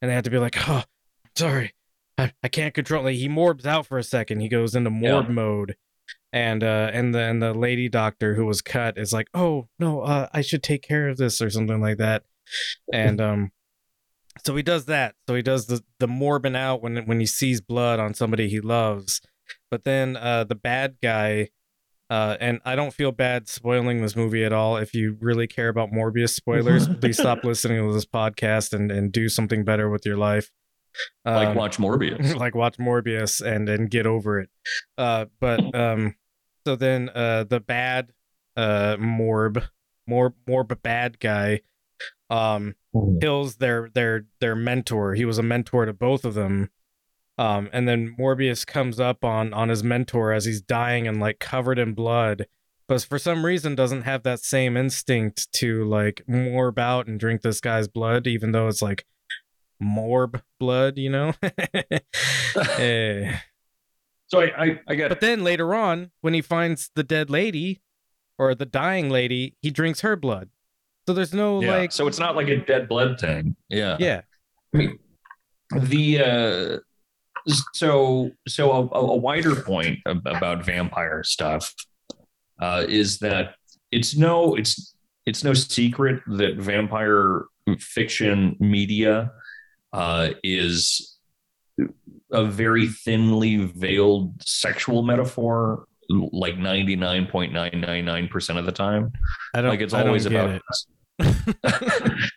[0.00, 0.84] And they have to be like oh
[1.34, 1.74] sorry.
[2.18, 3.14] I, I can't control it.
[3.14, 4.38] He morbs out for a second.
[4.40, 5.74] He goes into morb mode.
[6.32, 10.02] And uh and the and the lady doctor who was cut is like oh no
[10.02, 12.24] uh i should take care of this or something like that.
[12.92, 13.50] And um
[14.44, 17.60] so he does that so he does the the morbing out when when he sees
[17.60, 19.20] blood on somebody he loves
[19.70, 21.48] but then uh the bad guy
[22.10, 25.68] uh and i don't feel bad spoiling this movie at all if you really care
[25.68, 30.04] about morbius spoilers please stop listening to this podcast and and do something better with
[30.04, 30.50] your life
[31.24, 32.36] like Um, watch Morbius.
[32.38, 34.48] like watch Morbius and and get over it.
[34.96, 36.14] Uh, but um,
[36.64, 38.12] so then uh, the bad
[38.56, 39.60] uh Morb,
[40.08, 41.62] Morb, Morb bad guy,
[42.30, 42.76] um,
[43.20, 45.14] kills their their their mentor.
[45.14, 46.70] He was a mentor to both of them.
[47.36, 51.40] Um, and then Morbius comes up on on his mentor as he's dying and like
[51.40, 52.46] covered in blood,
[52.86, 57.42] but for some reason doesn't have that same instinct to like morb out and drink
[57.42, 59.04] this guy's blood, even though it's like
[59.82, 61.32] morb blood, you know.
[62.78, 63.36] Eh.
[64.28, 67.80] So I I, I got But then later on, when he finds the dead lady
[68.38, 70.50] or the dying lady, he drinks her blood.
[71.06, 71.76] So there's no yeah.
[71.76, 73.56] like, so it's not like a dead blood thing.
[73.68, 73.98] Yeah.
[74.00, 74.22] yeah,
[74.72, 74.98] I mean,
[75.70, 76.78] the uh,
[77.74, 81.74] so so a, a wider point about vampire stuff
[82.60, 83.56] uh, is that
[83.90, 84.94] it's no it's
[85.26, 87.44] it's no secret that vampire
[87.78, 89.32] fiction media
[89.92, 91.18] uh, is
[92.32, 99.10] a very thinly veiled sexual metaphor like 99.999% of the time
[99.54, 99.70] I don't.
[99.70, 100.62] like it's I don't always get about it.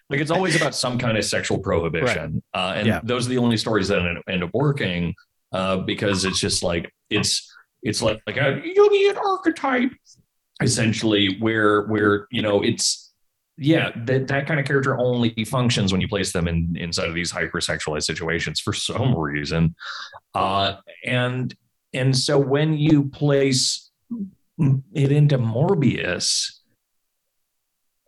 [0.10, 2.42] like it's always about some kind of sexual prohibition.
[2.54, 3.02] Uh, and Yeah.
[3.04, 5.13] those are the only stories that end, end up working
[5.52, 7.52] uh, because it's just like it's
[7.84, 9.92] it's like, like a Jungian archetype
[10.62, 13.13] essentially where where you know it's
[13.58, 17.13] yeah that that kind of character only functions when you place them in inside of
[17.16, 19.76] these hypersexualized situations for some reason.
[20.34, 21.56] Uh and
[21.94, 23.90] and so when you place
[24.94, 26.57] it into morbius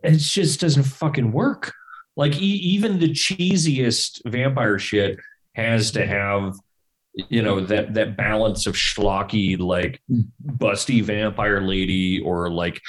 [0.04, 1.74] it just doesn't fucking work.
[2.16, 5.20] Like e- even the cheesiest vampire shit
[5.56, 6.56] has to have
[7.30, 10.02] you know that that balance of schlocky like
[10.46, 12.80] busty vampire lady or like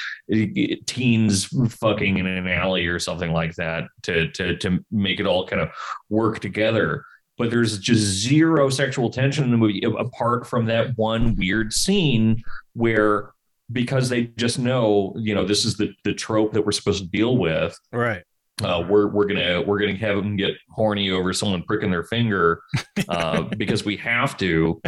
[0.86, 5.46] teens fucking in an alley or something like that to to to make it all
[5.46, 5.70] kind of
[6.08, 7.04] work together.
[7.38, 12.42] But there's just zero sexual tension in the movie apart from that one weird scene
[12.74, 13.32] where
[13.72, 17.08] because they just know you know this is the the trope that we're supposed to
[17.10, 18.22] deal with Right.
[18.62, 22.62] uh, we're we're gonna we're gonna have them get horny over someone pricking their finger
[23.08, 24.80] uh, because we have to,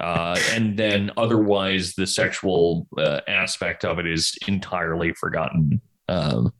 [0.00, 6.52] uh, and then otherwise the sexual uh, aspect of it is entirely forgotten, um,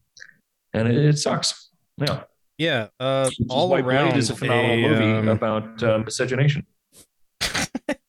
[0.75, 1.71] and it, it sucks.
[1.97, 2.23] Yeah,
[2.59, 2.89] Yeah.
[3.01, 6.65] Uh, all Blade around is a phenomenal a, movie um, about uh, miscegenation.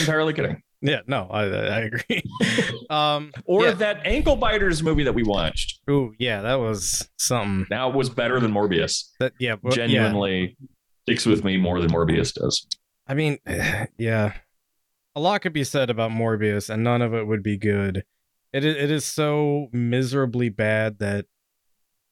[0.00, 0.62] Not entirely kidding.
[0.82, 1.00] yeah.
[1.06, 2.22] No, I I agree.
[2.90, 3.32] um.
[3.44, 3.72] Or Yeah.
[3.72, 5.80] that ankle biters movie that we watched.
[5.90, 6.42] Ooh, yeah.
[6.42, 7.66] That was something.
[7.70, 9.10] That was better than Morbius.
[9.18, 9.56] That yeah.
[9.56, 9.86] but- yeah.
[9.86, 10.56] genuinely
[11.04, 12.66] sticks with me more than Morbius does.
[13.06, 13.38] I mean,
[13.98, 14.34] yeah,
[15.16, 18.04] a lot could be said about Morbius, and none of it would be good.
[18.52, 21.26] It it is so miserably bad that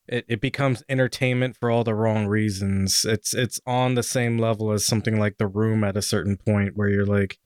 [0.07, 3.05] it, it becomes entertainment for all the wrong reasons.
[3.05, 6.77] It's it's on the same level as something like The Room at a certain point
[6.77, 7.39] where you're like,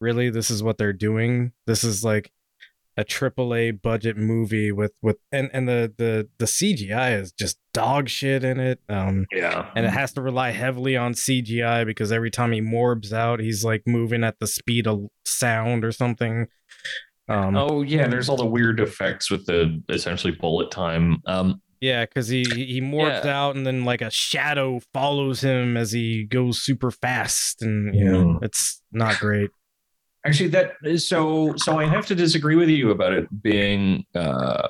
[0.00, 1.52] really, this is what they're doing.
[1.66, 2.30] This is like
[2.96, 7.56] a triple A budget movie with with and and the the the CGI is just
[7.72, 8.80] dog shit in it.
[8.88, 9.70] Um, Yeah.
[9.76, 13.64] and it has to rely heavily on CGI because every time he morbs out, he's
[13.64, 16.46] like moving at the speed of sound or something.
[17.28, 21.18] Um, oh yeah, there's all the weird effects with the essentially bullet time.
[21.26, 23.38] Um, yeah, because he he morphs Yeah.
[23.44, 28.04] out and then like a shadow follows him as he goes super fast, and you
[28.04, 28.38] know Mm.
[28.42, 29.50] it's not great.
[30.28, 31.54] Actually, that is so.
[31.56, 34.68] So I have to disagree with you about it being uh,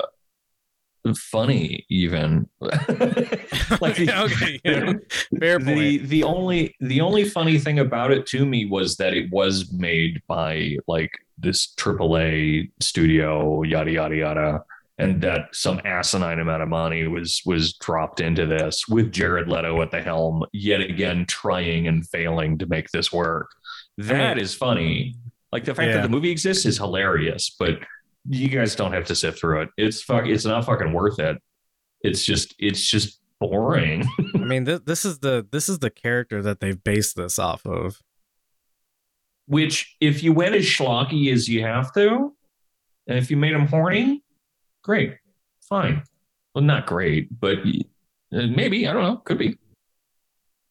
[1.16, 2.48] funny, even.
[2.60, 4.92] like the, okay, yeah.
[5.38, 5.66] fair point.
[5.66, 9.72] the the only the only funny thing about it to me was that it was
[9.72, 14.64] made by like this AAA studio, yada yada yada,
[14.98, 19.80] and that some asinine amount of money was was dropped into this with Jared Leto
[19.82, 23.50] at the helm, yet again trying and failing to make this work.
[23.96, 25.14] That is mean- funny.
[25.52, 25.94] Like the fact Yeah.
[25.96, 27.78] that the movie exists is hilarious, but
[28.28, 29.68] you guys don't have to sift through it.
[29.76, 30.26] It's fuck.
[30.26, 31.38] It's not fucking worth it.
[32.02, 34.04] It's just it's just boring.
[34.34, 37.64] I mean, th- this is the this is the character that they've based this off
[37.66, 38.00] of.
[39.46, 42.34] Which, if you went as schlocky as you have to,
[43.06, 44.22] and if you made him horny,
[44.84, 45.16] great,
[45.62, 46.02] fine.
[46.54, 49.16] Well, not great, but uh, maybe I don't know.
[49.16, 49.56] Could be.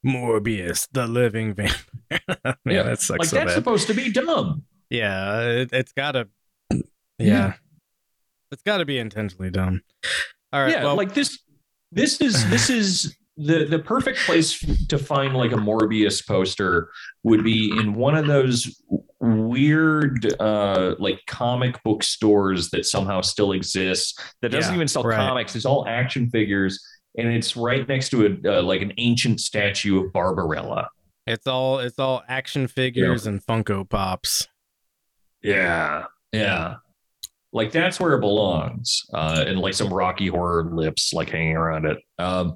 [0.08, 1.76] Morbius, the living vampire.
[2.46, 3.56] Man, Yeah, that sucks like so that's bad.
[3.56, 4.64] supposed to be dumb.
[4.90, 6.28] yeah, it, it's gotta.
[6.72, 6.80] Yeah.
[7.20, 7.54] Yeah.
[8.52, 9.82] it's gotta be intentionally dumb.
[10.54, 10.72] All right.
[10.72, 11.40] yeah, well, like this.
[11.92, 16.90] This is this is the the perfect place to find like a Morbius poster
[17.24, 18.82] would be in one of those
[19.20, 25.04] weird uh like comic book stores that somehow still exists that doesn't Yeah, even sell
[25.04, 25.16] right.
[25.18, 26.84] comics it's all action figures
[27.18, 30.88] and it's right next to a uh, like an ancient statue of barbarella
[31.26, 34.48] it's all it's all action figures and Funko Pops.
[35.44, 36.76] yeah yeah
[37.54, 41.86] like that's where it belongs uh and like some rocky horror lips like hanging around
[41.86, 42.56] it um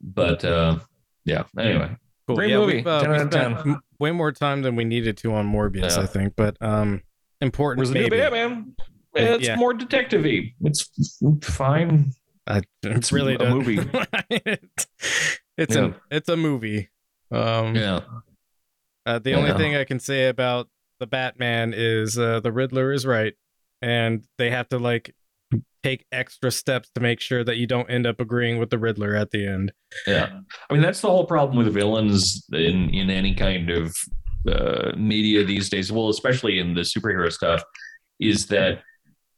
[0.00, 0.78] but uh
[1.24, 2.36] yeah anyway Cool.
[2.36, 2.76] Great yeah, movie.
[2.76, 3.76] we've, uh, 10 we out of spent 10.
[3.98, 6.04] way more time than we needed to on Morbius, Yeah.
[6.04, 6.32] I think.
[6.36, 7.02] But um,
[7.42, 8.08] important Where's the new.
[8.08, 8.74] Batman?
[9.14, 9.56] It's Yeah.
[9.56, 10.54] more detective-y.
[10.62, 10.88] It's
[11.42, 12.12] fine.
[12.46, 13.78] Uh, It's really a does- movie.
[14.30, 14.86] it's
[15.56, 15.86] it's Yeah.
[16.10, 16.90] a it's a movie.
[17.30, 18.00] Um, Yeah.
[19.06, 20.68] uh, the only thing I can say about
[21.00, 23.34] the Batman is uh, the Riddler is right,
[23.82, 25.14] and they have to like
[25.82, 29.14] take extra steps to make sure that you don't end up agreeing with the Riddler
[29.14, 29.70] at the end.
[30.06, 30.40] Yeah.
[30.70, 33.96] I mean, that's the whole problem with villains in in any kind of
[34.48, 35.90] uh, media these days.
[35.90, 37.62] Well, especially in the superhero stuff,
[38.20, 38.82] is that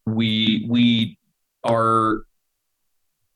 [0.06, 1.18] we we
[1.64, 2.22] are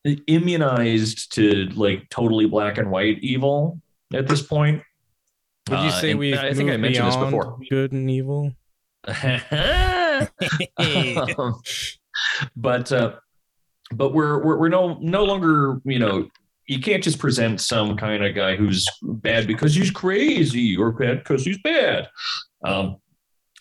[0.05, 3.81] immunized to like totally black and white evil
[4.15, 4.83] at this point.
[5.69, 6.37] Would you Uh, say and we?
[6.37, 7.59] I think I mentioned this before.
[7.69, 8.53] Good and evil.
[10.79, 11.61] Um,
[12.57, 13.15] but uh,
[13.93, 16.29] but we're, we're we're no no longer you know
[16.67, 21.19] you can't just present some kind of guy who's bad because he's crazy or bad
[21.19, 22.09] because he's bad
[22.65, 22.97] um,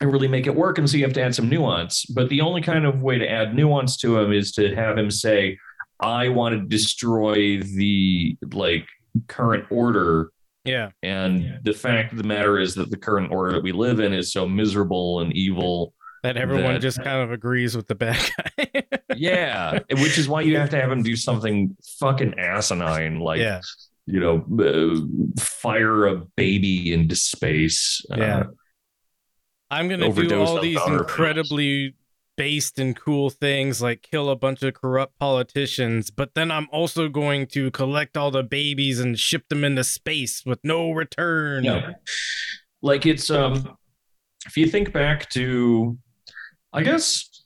[0.01, 2.41] and really make it work and so you have to add some nuance but the
[2.41, 5.57] only kind of way to add nuance to him is to have him say
[5.99, 8.85] i want to destroy the like
[9.27, 10.31] current order
[10.65, 10.89] Yeah.
[11.03, 14.13] and the fact of the matter is that the current order that we live in
[14.13, 18.19] is so miserable and evil That everyone That- just kind of agrees with the bad
[18.37, 18.83] guy.
[19.15, 23.59] yeah which is why you have to have him do something fucking asinine like yeah.
[24.05, 28.43] you know uh, fire a baby into space Uh, Yeah.
[29.71, 31.09] I'm gonna do overdose all on these powder pills.
[31.11, 31.95] incredibly
[32.39, 37.09] based and cool things like kill a bunch of corrupt politicians, but then I'm also
[37.09, 41.65] going to collect all the babies and ship them into space with no return.
[41.65, 41.91] Yeah.
[42.81, 43.75] like it's um
[44.47, 45.97] if you think back to
[46.71, 47.43] i guess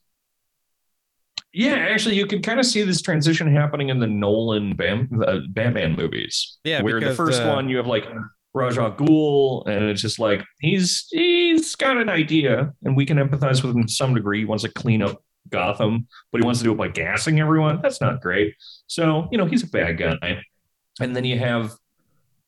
[1.53, 5.39] yeah actually you can kind of see this transition happening in the nolan Bam, uh,
[5.49, 8.05] batman movies Yeah, where the first uh, one you have like
[8.53, 13.17] Ra's al Ghul, and it's just like he's he's got an idea, and we can
[13.17, 14.39] empathize with him to some degree.
[14.39, 17.79] He wants to clean up Gotham, but he wants to do it by gassing everyone.
[17.81, 18.53] That's not great.
[18.87, 20.41] So you know he's a bad guy.
[20.99, 21.71] And then you have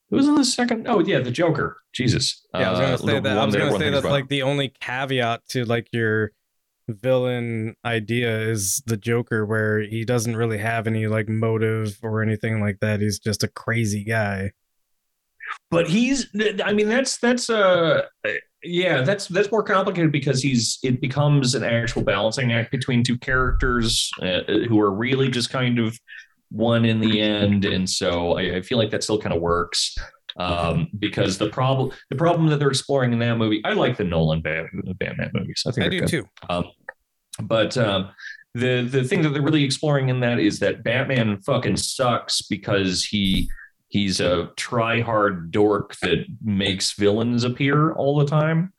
[0.10, 0.88] who was in the second?
[0.88, 1.78] Oh yeah, the Joker.
[1.94, 2.46] Jesus.
[2.54, 3.38] Yeah, I was gonna Uh, say that.
[3.38, 6.32] I was gonna say that's like the only caveat to like your
[6.88, 12.62] villain idea is the Joker, where he doesn't really have any like motive or anything
[12.62, 13.02] like that.
[13.02, 14.52] He's just a crazy guy.
[15.72, 16.28] But he's
[16.64, 18.02] i mean that's that's uh
[18.64, 23.18] yeah that's that's more complicated because he's it becomes an actual balancing act between two
[23.18, 25.98] characters uh, who are really just kind of
[26.52, 27.66] one in the end.
[27.66, 29.96] And so i, I feel like that still kind of works
[30.38, 34.04] um, because the problem the problem that they're exploring in that movie i like the
[34.04, 34.66] nolan Bat-
[35.00, 35.64] batman movies.
[35.66, 36.10] I think I do good.
[36.10, 36.26] too.
[37.42, 38.10] but um,
[38.56, 43.04] the the thing that they're really exploring in that is that Batman fucking sucks because
[43.04, 43.50] he
[43.96, 48.74] he's a try hard dork that makes villains appear all the time.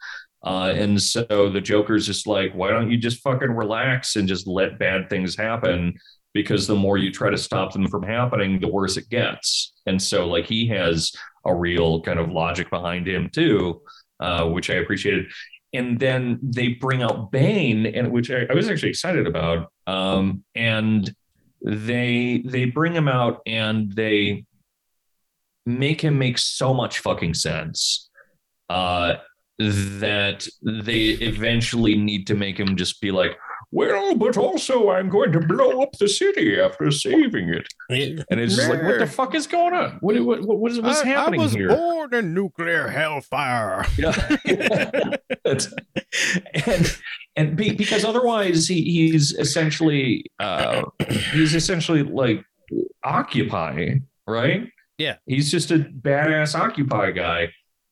[0.44, 4.46] Uh, and so the Joker's just like, why don't you just fucking relax and just
[4.46, 5.94] let bad things happen?
[6.34, 9.72] Because the more you try to stop them from happening, the worse it gets.
[9.86, 11.12] And so, like, he has
[11.46, 13.80] a real kind of logic behind him too,
[14.20, 15.32] uh, which I appreciated
[15.72, 19.70] and then they bring out Bane, and which I, I was actually excited about.
[19.86, 21.12] Um, and
[21.62, 24.44] they they bring him out and they
[25.66, 28.08] make him make so much fucking sense
[28.70, 29.16] uh,
[29.58, 33.36] that they eventually need to make him just be like,
[33.72, 37.66] well, but also I'm going to blow up the city after saving it.
[38.30, 39.98] And it's just like, what the fuck is going on?
[40.00, 41.68] What what what, what is what's I, happening I was here?
[41.68, 43.84] born in nuclear hellfire.
[43.98, 45.16] Yeah.
[46.66, 46.96] And
[47.36, 50.82] and be, because otherwise he, he's essentially uh,
[51.32, 52.42] he's essentially like
[53.04, 53.96] Occupy,
[54.26, 54.68] right?
[54.98, 55.16] Yeah.
[55.26, 57.48] he's just a badass Occupy guy.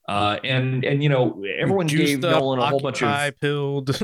[0.06, 3.88] Uh, and and you know everyone Juiced gave up, Nolan a whole bunch of pilled.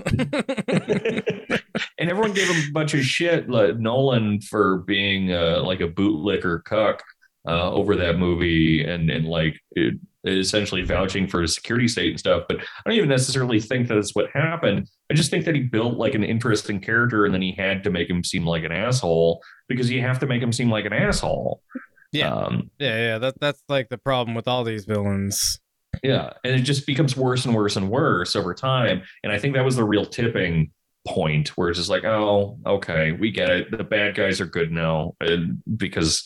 [1.99, 5.89] and everyone gave him a bunch of shit, like Nolan for being uh, like a
[5.89, 7.03] bootlicker cuck
[7.47, 9.95] uh, over that movie, and and like it,
[10.25, 12.45] essentially vouching for a security state and stuff.
[12.49, 14.89] But I don't even necessarily think that is what happened.
[15.11, 17.91] I just think that he built like an interesting character, and then he had to
[17.91, 20.95] make him seem like an asshole because you have to make him seem like an
[20.95, 21.63] asshole.
[22.13, 22.35] Yeah.
[22.35, 23.19] Um, yeah, yeah.
[23.19, 25.61] That that's like the problem with all these villains.
[26.03, 29.03] yeah, and it just becomes worse and worse and worse over time.
[29.23, 30.71] And I think that was the real tipping
[31.07, 33.71] point where it's just like, oh, okay, we get it.
[33.71, 35.15] The bad guys are good now
[35.77, 36.23] because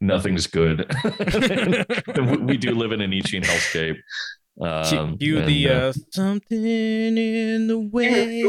[0.00, 0.90] nothing's good.
[2.40, 3.98] we do live in an Nietzschean hellscape.
[4.60, 8.42] Um, you and, the uh, uh, something in the way.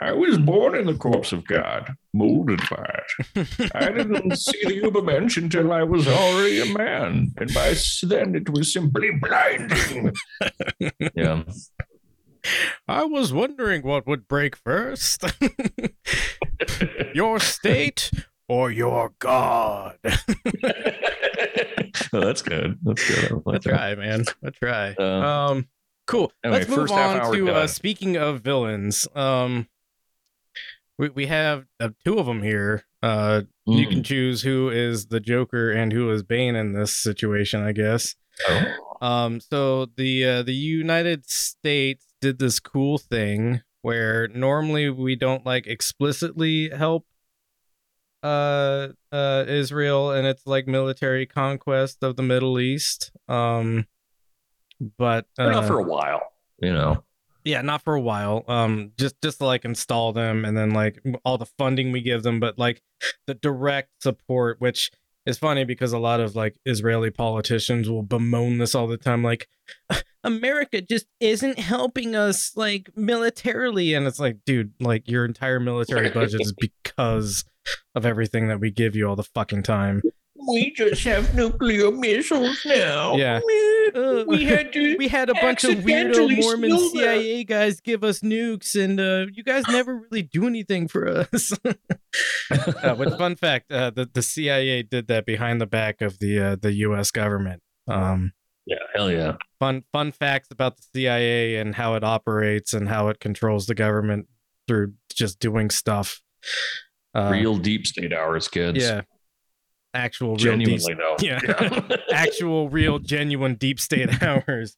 [0.00, 3.00] I was born in the corpse of God, molded by
[3.36, 3.70] it.
[3.74, 8.48] I didn't see the Ubermensch until I was already a man, and by then it
[8.50, 10.12] was simply blinding.
[11.14, 11.42] yeah.
[12.86, 15.24] I was wondering what would break first.
[17.14, 18.10] your state
[18.48, 19.98] or your god.
[20.04, 20.10] oh,
[22.12, 22.78] that's good.
[22.82, 23.32] That's good.
[23.32, 23.70] I I like that.
[23.70, 24.24] try, man.
[24.44, 24.94] I try.
[24.98, 25.68] Uh, um,
[26.06, 26.32] cool.
[26.44, 29.08] anyway, Let's move first on to uh, speaking of villains.
[29.14, 29.66] Um,
[30.98, 32.84] we we have uh, two of them here.
[33.02, 33.90] Uh, you Mm.
[33.90, 38.14] can choose who is the Joker and who is Bane in this situation, I guess.
[38.48, 38.64] Oh.
[39.02, 45.44] Um, so the uh, the United States did this cool thing where normally we don't
[45.46, 47.06] like explicitly help
[48.22, 53.12] uh uh Israel and its like military conquest of the Middle East.
[53.28, 53.86] Um,
[54.98, 56.22] but But not uh, for a while,
[56.60, 57.04] you know.
[57.46, 58.44] Yeah, not for a while.
[58.48, 62.24] Um, just just to like install them and then like all the funding we give
[62.24, 62.82] them, but like
[63.28, 64.90] the direct support, which
[65.26, 69.22] is funny because a lot of like Israeli politicians will bemoan this all the time,
[69.22, 69.48] like
[70.24, 76.10] America just isn't helping us like militarily, and it's like, dude, like your entire military
[76.10, 76.52] budget is
[76.84, 77.44] because
[77.94, 80.02] of everything that we give you all the fucking time.
[80.48, 83.16] We just have nuclear missiles now.
[83.16, 83.40] Yeah.
[83.94, 84.96] Uh, We had to.
[84.98, 86.90] we had a bunch of weirdo Mormon steal them.
[86.90, 91.52] CIA guys give us nukes, and uh, you guys never really do anything for us.
[91.64, 91.74] uh,
[92.94, 96.56] but fun fact, uh, the the CIA did that behind the back of the uh,
[96.60, 97.10] the U.S.
[97.10, 97.62] government.
[97.88, 98.32] Um,
[98.66, 99.36] yeah, hell yeah.
[99.60, 103.74] fun fun facts about the CIA and how it operates and how it controls the
[103.74, 104.26] government
[104.66, 106.20] through just doing stuff.
[107.14, 108.78] Uh, Real deep state hours, kids.
[108.78, 109.02] yeah,
[109.94, 111.16] actual real deep Genuinely, though.
[111.20, 111.96] Yeah.
[112.12, 114.76] actual real genuine deep state hours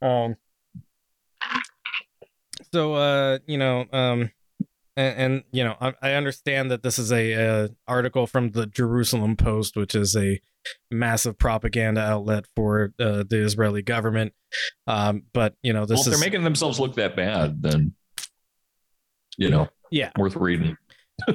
[0.00, 0.36] um
[2.72, 4.30] so uh you know um
[4.96, 8.66] and, and you know I, I understand that this is a uh, article from the
[8.66, 10.40] jerusalem post which is a
[10.90, 14.32] massive propaganda outlet for uh, the israeli government
[14.86, 17.92] um but you know well, this if they're making themselves look that bad, then
[19.36, 20.10] you know, Yeah.
[20.16, 20.76] worth reading.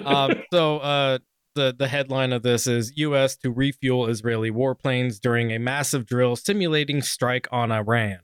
[0.06, 1.20] um, so uh,
[1.56, 3.36] the the headline of this is U.S.
[3.38, 8.20] to refuel Israeli warplanes during a massive drill simulating strike on Iran.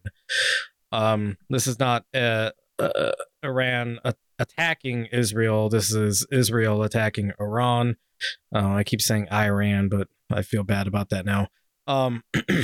[0.92, 3.12] Um, this is not uh, uh,
[3.44, 5.70] Iran a- attacking Israel.
[5.70, 7.98] This is Israel attacking Iran.
[8.54, 11.48] Uh, I keep saying Iran, but I feel bad about that now.
[11.88, 12.24] Um,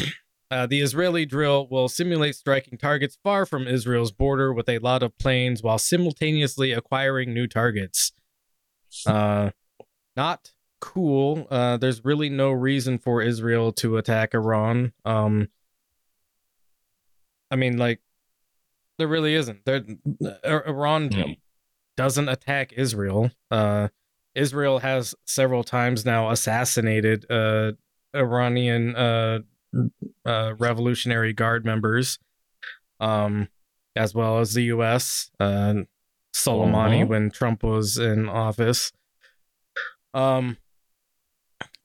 [0.52, 5.04] uh, the Israeli drill will simulate striking targets far from Israel's border with a lot
[5.04, 8.14] of planes while simultaneously acquiring new targets.
[9.06, 9.52] Uh,
[10.16, 11.48] not cool.
[11.50, 14.94] Uh, there's really no reason for Israel to attack Iran.
[15.06, 15.50] Um,
[17.50, 18.00] I mean, like,
[18.98, 19.66] there really isn't.
[19.66, 19.84] There,
[20.44, 21.34] Ir- Iran Yeah.
[21.98, 23.32] doesn't attack Israel.
[23.50, 23.90] Uh,
[24.36, 27.74] Israel has several times now assassinated uh,
[28.16, 29.40] Iranian uh,
[30.26, 32.20] uh, Revolutionary Guard members,
[33.00, 33.50] um,
[33.96, 35.32] as well as the U.S.
[35.40, 35.84] Uh,
[36.34, 37.06] Soleimani Uh-huh.
[37.08, 38.92] when Trump was in office.
[40.14, 40.58] Um,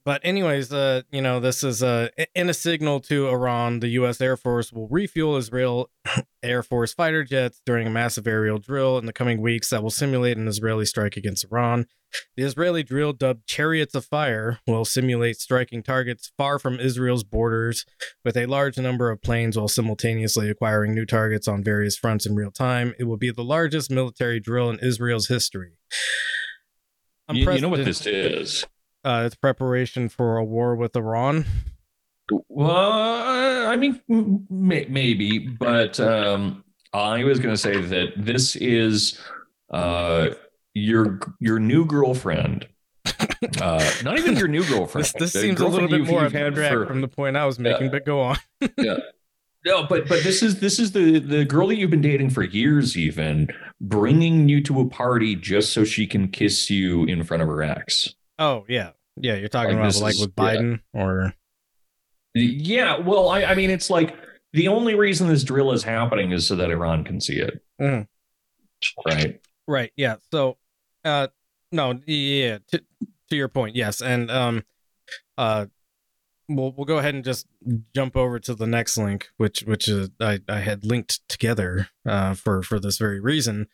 [0.07, 3.81] but anyways, uh, you know, this is uh, in a signal to Iran.
[3.81, 4.21] The U.S.
[4.21, 5.91] Air Force will refuel Israel
[6.45, 9.91] Air Force fighter jets during a massive aerial drill in the coming weeks that will
[9.91, 11.87] simulate an Israeli strike against Iran.
[12.37, 17.85] The Israeli drill, dubbed Chariots of Fire, will simulate striking targets far from Israel's borders
[18.25, 22.37] with a large number of planes while simultaneously acquiring new targets on various fronts in
[22.37, 22.95] real time.
[23.01, 25.73] It will be the largest military drill in Israel's history.
[27.33, 28.65] You, you know what this is?
[29.05, 31.45] Uh, it's preparation for a war with Iran.
[32.49, 34.01] Well, I mean,
[34.51, 39.21] may- maybe, but um, I was going to say that this is
[39.71, 40.31] uh,
[40.75, 42.67] your your new girlfriend.
[43.61, 45.05] Uh, not even your new girlfriend.
[45.05, 47.37] This, this the seems a little bit more you've had abstract for- from the point
[47.37, 48.39] I was making, but go on.
[49.67, 52.45] No, but but this is this is the the girl that you've been dating for
[52.45, 53.49] years, even
[53.81, 57.63] bringing you to a party just so she can kiss you in front of her
[57.63, 58.15] ex.
[58.39, 59.35] Oh yeah, yeah.
[59.35, 60.45] You're talking Like, about like is- with yeah.
[60.45, 61.35] Biden or
[62.35, 64.15] Yeah, well, I, I mean, it's like
[64.53, 68.07] the only reason this drill is happening is so that Iran can see it, Mhm.
[69.07, 69.41] right?
[69.67, 69.93] right.
[69.97, 70.17] Yeah.
[70.31, 70.59] So,
[71.05, 71.29] uh,
[71.73, 72.59] no, yeah.
[72.69, 72.83] To
[73.31, 74.63] to your point, yes, and um,
[75.37, 75.67] uh,
[76.49, 77.47] we'll we'll go ahead and just
[77.95, 82.35] jump over to the next link, which which is I I had linked together uh
[82.35, 83.69] for for this very reason.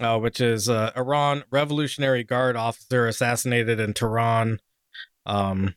[0.00, 4.58] Uh, which is uh, Iran Revolutionary Guard officer assassinated in Tehran.
[5.26, 5.74] Um,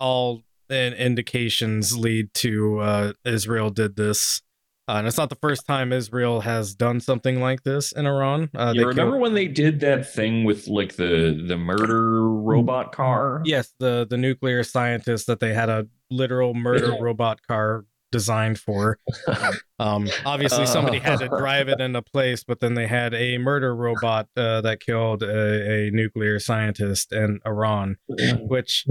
[0.00, 4.42] all in- indications lead to uh, Israel did this,
[4.88, 8.50] uh, and it's not the first time Israel has done something like this in Iran.
[8.54, 12.92] Uh, you remember killed- when they did that thing with like the the murder robot
[12.92, 13.42] car?
[13.44, 18.98] Yes, the the nuclear scientist that they had a literal murder robot car designed for.
[19.78, 23.74] Um, obviously, somebody had to drive it into place, but then they had a murder
[23.74, 27.96] robot uh, that killed a, a nuclear scientist in Iran.
[28.42, 28.86] Which,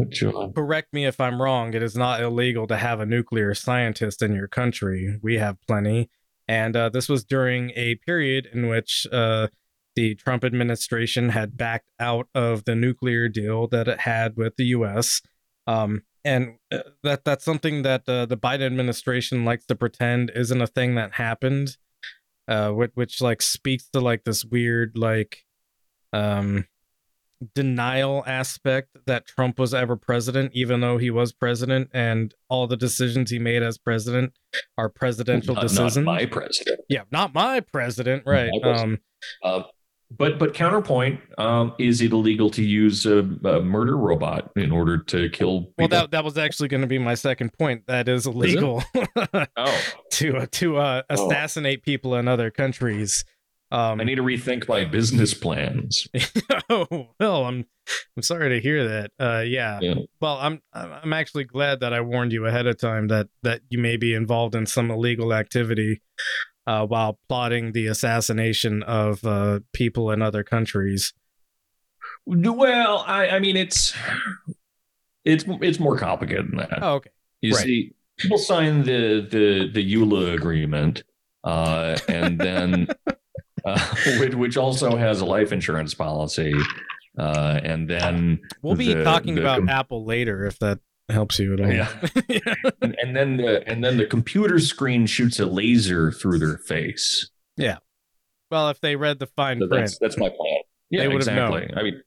[0.53, 4.35] correct me if I'm wrong, it is not illegal to have a nuclear scientist in
[4.35, 5.17] your country.
[5.23, 6.09] We have plenty,
[6.45, 9.07] and uh, this was during a period in which.
[9.09, 9.47] Uh,
[9.95, 14.67] the Trump administration had backed out of the nuclear deal that it had with the
[14.67, 15.21] U.S.
[15.67, 20.61] Um, and uh, that that's something that uh, the Biden administration likes to pretend isn't
[20.61, 21.77] a thing that happened,
[22.47, 25.43] uh, which, which like speaks to like this weird like
[26.13, 26.65] um
[27.55, 32.77] denial aspect that Trump was ever president, even though he was president, and all the
[32.77, 34.33] decisions he made as president
[34.77, 36.05] are presidential Not- not decisions.
[36.05, 36.81] my president.
[36.87, 38.51] yeah, not my president, right?
[38.53, 38.99] My president.
[39.43, 39.63] Um, Uh,
[40.17, 44.97] but but counterpoint, um, is it illegal to use a, a murder robot in order
[44.97, 45.73] to kill people?
[45.77, 47.87] well, that that was actually going to be my second point.
[47.87, 48.83] That is illegal
[49.57, 49.81] oh,
[50.11, 51.27] to uh, to uh, Oh.
[51.27, 53.23] assassinate people in other countries.
[53.73, 56.05] Um, I need to rethink my business plans.
[56.69, 57.65] oh well, I'm
[58.17, 59.11] I'm sorry to hear that.
[59.17, 59.79] Uh, yeah.
[59.81, 59.93] Yeah.
[60.19, 63.79] Well, I'm I'm actually glad that I warned you ahead of time that that you
[63.79, 66.01] may be involved in some illegal activity
[66.71, 71.13] uh, while plotting the assassination of uh, people in other countries.
[72.25, 73.93] Well, I, I mean, it's
[75.25, 76.79] it's it's more complicated than that.
[76.81, 77.09] Oh, okay.
[77.41, 77.63] You right.
[77.65, 81.03] see, people sign the the the EULA agreement,
[81.43, 82.87] uh, and then
[83.65, 86.53] uh, which, which also has a life insurance policy,
[87.17, 90.79] uh, and then We'll be the- talking the about com- Apple later if that
[91.11, 91.71] helps you at all.
[91.71, 91.87] Yeah.
[92.81, 97.29] and, and then the and then the computer screen shoots a laser through their face.
[97.57, 97.77] Yeah.
[98.49, 100.59] Well, if they read the fine So print, that's that's my plan.
[100.89, 101.69] Yeah, They would've exactly.
[101.75, 102.01] I mean,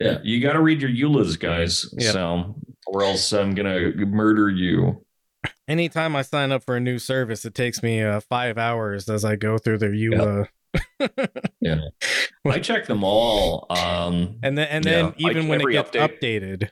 [0.00, 1.92] yeah, you got to read your EULAs, guys.
[1.98, 2.12] Yep.
[2.12, 2.54] So,
[2.86, 5.04] or else I'm gonna murder you.
[5.66, 9.24] anytime I sign up for a new service, it takes me uh, five hours as
[9.24, 10.46] I go through their EULA.
[11.60, 11.80] Yeah.
[12.46, 13.66] I check them all.
[13.70, 16.20] Um, And then, and Yeah, then like even when it gets update.
[16.20, 16.70] updated,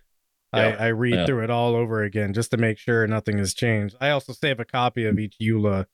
[0.53, 1.27] Yeah, I, I read yeah.
[1.27, 3.97] through it all over again just to make sure nothing has changed.
[4.01, 5.87] I also save a copy of each EULA.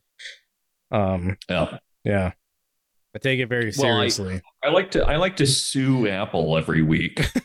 [0.90, 1.78] Um, yeah.
[2.04, 2.32] yeah,
[3.14, 4.42] I take it very Well, I- seriously.
[4.64, 7.20] I like to I like to sue Apple every week.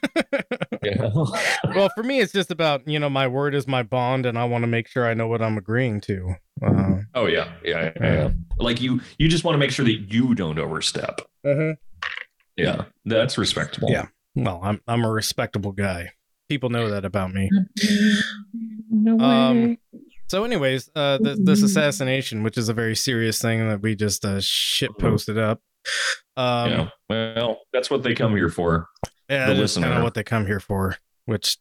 [0.84, 1.12] Yeah.
[1.76, 4.46] well, for me, it's just about you know my word is my bond, and I
[4.46, 6.36] want to make sure I know what I'm agreeing to.
[6.60, 8.30] Uh, oh yeah, yeah, yeah, yeah.
[8.58, 11.22] Like you, you just want to make sure that you don't overstep.
[12.58, 13.90] Yeah, that's respectable.
[13.92, 14.08] Yeah.
[14.36, 16.14] Well, I'm I'm a respectable guy.
[16.52, 17.50] People know that about me.
[18.94, 19.78] No Um,
[20.28, 24.26] So, anyways, uh, th- this assassination, which is a very serious thing that we just
[24.26, 25.62] uh, shit posted up.
[26.36, 26.90] Um, yeah.
[27.10, 28.90] Well, that's what they come here for.
[29.30, 30.04] yeah, the that's kind of listener.
[30.04, 30.98] what they come here for.
[31.24, 31.58] Which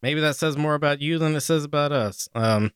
[0.00, 2.28] maybe that says more about you than it says about us.
[2.36, 2.70] Um,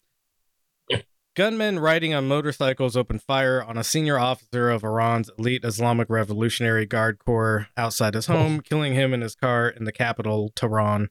[1.35, 6.87] gunmen riding on motorcycles opened fire on a senior officer of Iran's elite Islamic Revolutionary
[6.87, 11.09] Guard Corps outside his home, killing him in his car in the capital, Tehran.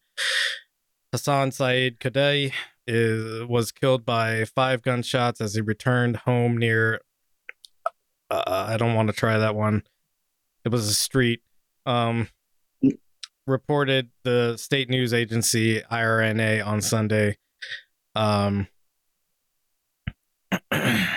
[1.12, 2.54] Hassan Sayad Khodaei
[2.88, 7.02] is was killed by five gunshots as he returned home near.
[8.30, 9.84] Uh, I don't want to try that one.
[10.64, 11.42] It was a street.
[11.86, 12.30] Um,
[13.48, 17.38] reported the state news agency IRNA on Sunday.
[18.16, 18.68] Um,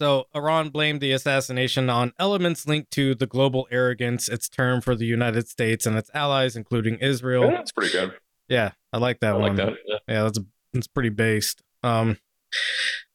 [0.00, 4.94] so Iran blamed the assassination on elements linked to the global arrogance, its term for
[4.94, 7.44] the United States and its allies, including Israel.
[7.44, 8.14] Yeah, that's pretty good.
[8.48, 9.56] Yeah, I like that I one.
[9.56, 9.74] like that.
[9.86, 9.98] Yeah.
[10.08, 10.38] Yeah, that's
[10.72, 11.62] that's pretty based.
[11.82, 12.18] Um,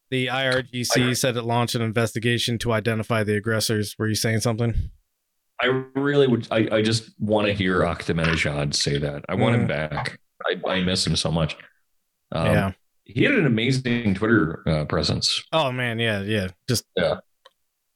[0.10, 3.96] the IRGC said it launched an investigation to identify the aggressors.
[4.00, 4.74] Were you saying something?
[5.62, 5.66] I
[5.96, 6.48] really would.
[6.52, 9.26] I, I just want to hear Ahmadinejad say that.
[9.28, 10.20] I want him back.
[10.48, 11.58] I, I miss him so much.
[12.32, 12.72] Um, yeah.
[13.14, 15.43] He had an amazing Twitter uh, presence.
[15.51, 16.49] Oh man, yeah, yeah.
[16.68, 17.16] Just Yeah.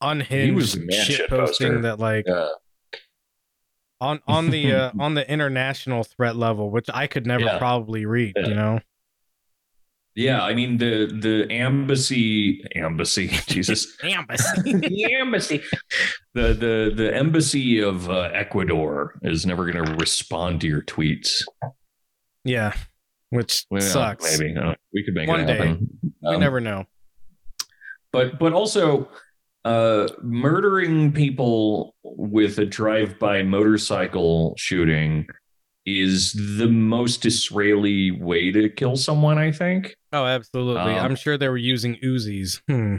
[0.01, 2.47] unhinged was the man shit posting that like Yeah,
[4.01, 7.57] on on the uh, on the international threat level, which I could never Yeah.
[7.57, 8.33] probably read.
[8.35, 8.79] You know.
[10.15, 10.43] yeah.
[10.43, 14.61] I mean the the embassy embassy Jesus Embassy.
[14.73, 15.61] the embassy
[16.33, 21.43] the the the embassy of uh, Ecuador is never going to respond to your tweets.
[22.43, 22.73] yeah.
[23.33, 24.39] Which Well, sucks.
[24.39, 25.57] Maybe Uh, we could make One it day.
[25.57, 25.89] happen.
[26.21, 26.85] We Um, never know.
[28.11, 29.09] but but also
[29.65, 35.25] uh murdering people with a drive-by motorcycle shooting
[35.85, 40.93] is the most israeli way to kill someone i think Oh, absolutely.
[40.93, 42.61] um, I'm sure they were using Uzis.
[42.69, 42.97] Hmm.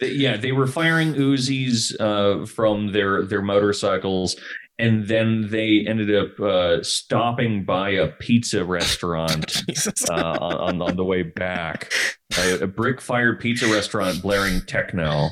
[0.00, 4.36] Yeah they were firing uzis uh from their their motorcycles
[4.78, 9.62] and then they ended up uh stopping by a pizza restaurant
[10.10, 11.92] uh, on, on the way back.
[12.38, 15.28] A, a brick fired pizza restaurant blaring techno.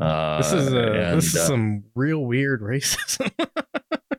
[0.00, 3.30] Uh, this is uh, and, this is uh, some real weird racism.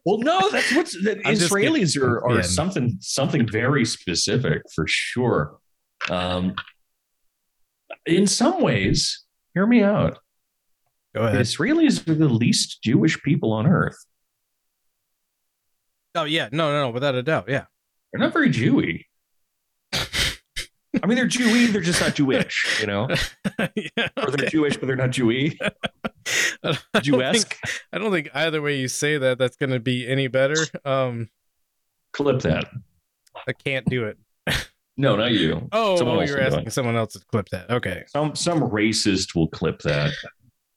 [0.05, 2.03] well, no, that's what's that Israelis kidding.
[2.07, 2.41] are, are Yeah.
[2.43, 5.57] something something very specific for sure.
[6.09, 6.55] Um,
[8.05, 9.23] in some ways,
[9.53, 10.19] hear me out.
[11.15, 11.41] Go ahead.
[11.41, 13.95] Israelis are the least Jewish people on earth.
[16.15, 17.65] Oh yeah, no, no, no, without a doubt, yeah.
[18.11, 19.05] They're not very Jewy.
[21.01, 23.07] I mean, they're Jewy, they're just not Jewish, you know?
[23.75, 24.47] yeah Or they're.
[24.49, 25.57] Jewish, but they're not Jewy.
[26.63, 27.57] I don't think-
[27.91, 30.55] I don't think either way you say that that's going to be any better.
[30.85, 31.29] Um,
[32.13, 32.69] Clip that.
[33.47, 34.17] I can't do it.
[34.95, 35.67] No, not you.
[35.71, 37.71] Oh, Someone oh else you're will do asking someone else to clip that.
[37.71, 38.03] Okay.
[38.07, 40.11] Some some racist will clip that.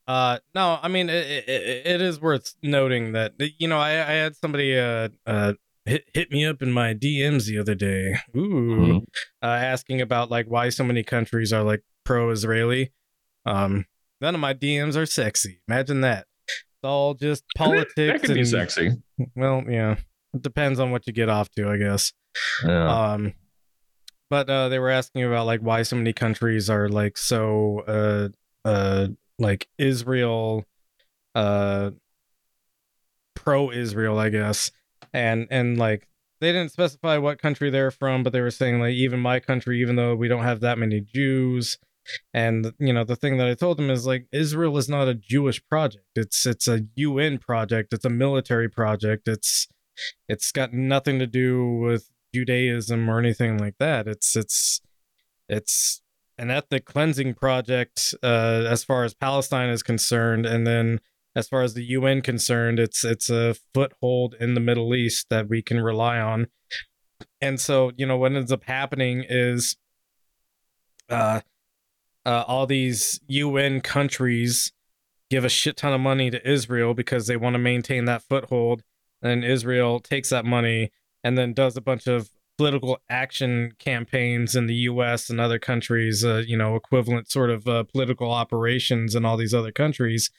[0.06, 4.12] Uh, no, I mean it, it, it is worth noting that you know I, I
[4.12, 5.54] had somebody uh uh
[5.84, 8.14] hit hit me up in my DMs the other day.
[8.36, 9.02] Ooh, Mhm.
[9.42, 12.92] uh, asking about like why so many countries are like pro-Israeli.
[13.44, 13.86] Um,
[14.20, 15.60] none of my DMs are sexy.
[15.68, 16.26] Imagine that.
[16.48, 17.94] It's all just politics.
[17.96, 18.90] That could be sexy.
[19.34, 19.96] Well, yeah,
[20.34, 22.12] it depends on what you get off to, I guess.
[22.64, 23.12] Yeah.
[23.12, 23.32] Um,
[24.30, 28.28] but uh, they were asking about like why so many countries are like so uh
[28.68, 29.08] uh
[29.38, 30.64] like Israel,
[31.34, 31.90] uh,
[33.34, 34.70] pro-Israel, I guess,
[35.12, 36.08] and and like
[36.40, 39.80] they didn't specify what country they're from, but they were saying like even my country,
[39.80, 41.78] even though we don't have that many Jews.
[42.32, 45.14] And you know the thing that I told them is like Israel is not a
[45.14, 46.04] Jewish project.
[46.14, 47.92] It's it's a UN project.
[47.92, 49.26] It's a military project.
[49.28, 49.66] It's
[50.28, 54.06] it's got nothing to do with Judaism or anything like that.
[54.06, 54.80] It's it's
[55.48, 56.02] it's
[56.38, 61.00] an ethnic cleansing project uh, as far as Palestine is concerned, and then
[61.34, 65.48] as far as the UN concerned, it's it's a foothold in the Middle East that
[65.48, 66.46] we can rely on.
[67.40, 69.76] And so, you know, what ends up happening is
[71.08, 71.40] uh,
[72.24, 74.72] uh, all these UN countries
[75.30, 78.82] give a shit ton of money to Israel because they want to maintain that foothold.
[79.22, 84.66] And Israel takes that money and then does a bunch of political action campaigns in
[84.66, 89.24] the US and other countries, uh, you know, equivalent sort of uh, political operations in
[89.24, 90.30] all these other countries.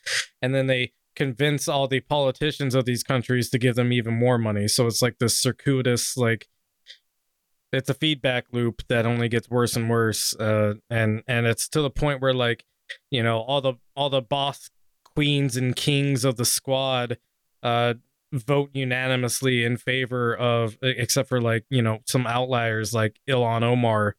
[0.41, 4.37] And then they convince all the politicians of these countries to give them even more
[4.37, 4.67] money.
[4.67, 6.47] So it's like this circuitous, like,
[7.71, 11.81] it's a feedback loop that only gets worse and worse uh and and it's to
[11.81, 12.63] the point where like
[13.11, 14.69] you know all the all the boss
[15.03, 17.17] queens and kings of the squad
[17.63, 17.93] uh
[18.33, 24.15] vote unanimously in favor of except for like you know some outliers like Ilhan Omar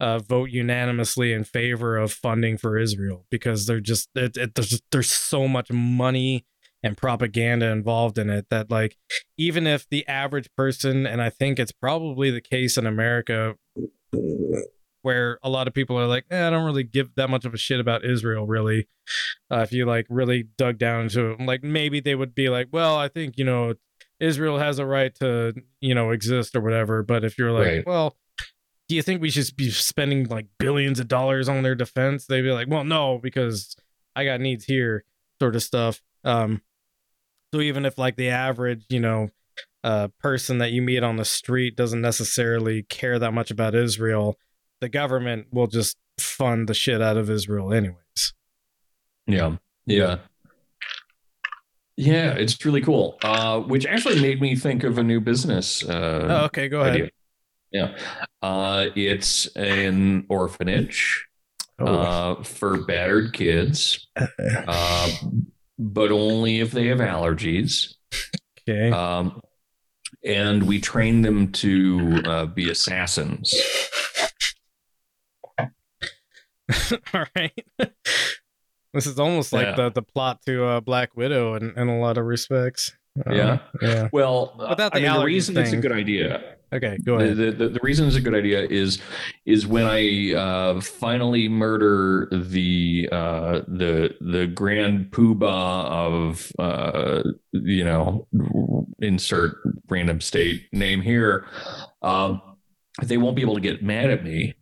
[0.00, 4.82] uh vote unanimously in favor of funding for Israel because they're just it, it, there's
[4.90, 6.44] there's so much money
[6.82, 8.96] and propaganda involved in it that like
[9.38, 13.54] even if the average person and I think it's probably the case in America
[15.02, 17.54] where a lot of people are like, eh, I don't really give that much of
[17.54, 18.88] a shit about Israel, really.
[19.50, 22.68] Uh, if you like really dug down into it, like maybe they would be like,
[22.72, 23.74] well, I think you know
[24.20, 27.02] Israel has a right to you know exist or whatever.
[27.02, 27.86] But if you're like, Right.
[27.86, 28.16] well,
[28.88, 32.26] do you think we should be spending like billions of dollars on their defense?
[32.26, 33.74] They'd be like, well, no, because
[34.14, 35.04] I got needs here,
[35.40, 36.02] sort of stuff.
[36.24, 36.62] Um,
[37.52, 39.30] so even if like the average, you know,
[39.84, 44.36] uh, person that you meet on the street doesn't necessarily care that much about Israel,
[44.82, 48.34] the government will just fund the shit out of Israel anyways.
[49.26, 49.56] Yeah.
[49.86, 50.18] Yeah.
[51.96, 53.18] Yeah, it's really cool.
[53.22, 55.84] Uh, which actually made me think of a new business.
[55.84, 56.94] Uh, Oh, okay, go ahead.
[56.94, 57.10] idea.
[57.70, 57.96] Yeah.
[58.42, 61.26] Uh, it's an orphanage
[61.78, 61.86] Oh.
[61.86, 64.06] uh, for battered kids.
[64.66, 65.10] Uh,
[65.78, 67.94] but only if they have allergies.
[68.68, 68.90] Okay.
[68.90, 69.40] Um,
[70.24, 73.52] and we train them to uh, be assassins.
[77.14, 77.52] All right.
[78.94, 79.74] this is almost like Yeah.
[79.76, 82.92] the, the plot to uh, Black Widow in, in a lot of respects.
[83.26, 83.58] Um, Yeah.
[83.80, 84.08] Yeah.
[84.12, 87.36] Well, Without I the mean, the allergies reason it's a good idea Okay, go ahead.
[87.36, 88.98] the, the, the reason it's a good idea is
[89.44, 97.84] is when I uh, finally murder the uh, the the grand poobah of uh, you
[97.84, 98.26] know
[99.00, 99.56] insert
[99.90, 101.44] random state name here,
[102.00, 102.40] um,
[103.02, 104.54] they won't be able to get mad at me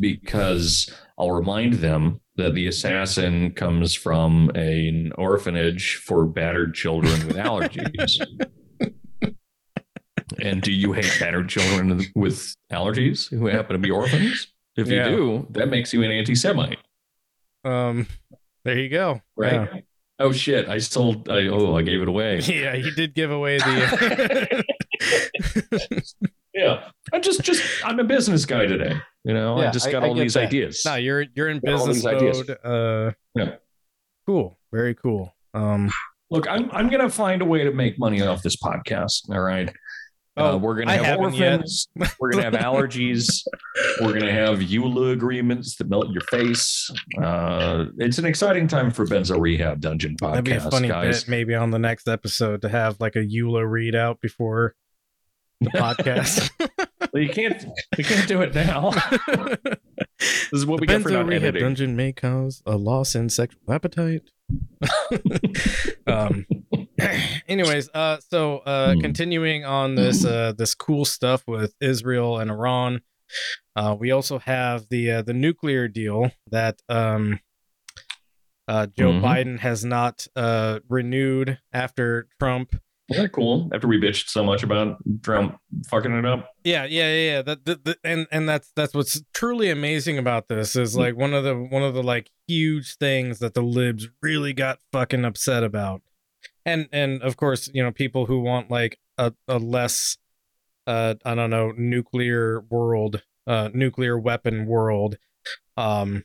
[0.00, 7.36] because I'll remind them that the assassin comes from an orphanage for battered children with
[7.36, 8.20] allergies.
[10.40, 14.46] And do you hate battered children with allergies who happen to be orphans?
[14.76, 15.10] If Yeah.
[15.10, 16.78] you do, that makes you an anti-Semite,
[17.64, 18.06] Um,
[18.64, 19.20] there you go.
[19.36, 19.84] right?
[20.18, 20.68] Oh shit!
[20.68, 21.28] I sold.
[21.28, 22.38] I, oh, I gave it away.
[22.46, 24.64] Yeah, he did give away the.
[26.54, 28.96] Yeah, I'm just, just, I'm a business guy today.
[29.24, 30.44] You know, I just got I all get these that.
[30.48, 30.82] ideas.
[30.84, 32.38] no, you're you're in business these ideas.
[32.48, 32.58] mode.
[32.64, 33.56] Uh, Yeah.
[34.26, 34.58] Cool.
[34.72, 35.34] Very cool.
[35.54, 35.90] Um.
[36.30, 39.28] Look, I'm, I'm gonna find a way to make money off this podcast.
[39.30, 39.70] All right.
[40.34, 41.88] Oh, uh, we're gonna I have orphans.
[42.18, 43.42] We're gonna have allergies.
[44.00, 46.90] we're gonna have EULA agreements that melt your face.
[47.20, 51.24] Uh, it's an exciting time for Benzo Rehab Dungeon podcast, That'd be a funny guys.
[51.24, 54.74] bit maybe on the next episode to have like a EULA readout before
[55.60, 56.50] the podcast.
[57.12, 57.62] Well, you can't
[57.98, 58.90] you can't do it now.
[60.18, 61.62] this is what we get for not rehab editing.
[61.62, 64.22] dungeon may cause a loss in sexual appetite.
[66.06, 66.46] um.
[67.48, 69.00] Anyways, uh, so uh, Hmm.
[69.00, 73.00] continuing on this uh this cool stuff with Israel and Iran,
[73.76, 77.40] uh, we also have the uh, the nuclear deal that um.
[78.68, 79.22] Uh, Joe Mhm.
[79.22, 82.76] Biden has not uh, renewed after Trump
[83.12, 83.70] Isn't that cool?
[83.72, 85.58] After we bitched so much about Trump
[85.88, 86.50] fucking it up.
[86.64, 87.30] Yeah, yeah, yeah.
[87.36, 87.42] yeah.
[87.42, 91.32] That, that, that- and and that's that's what's truly amazing about this is like one
[91.34, 95.62] of the one of the like huge things that the libs really got fucking upset
[95.64, 96.02] about,
[96.66, 100.16] and and of course you know people who want like a, a less,
[100.86, 105.16] uh, I don't know, nuclear world, uh, nuclear weapon world,
[105.76, 106.24] um,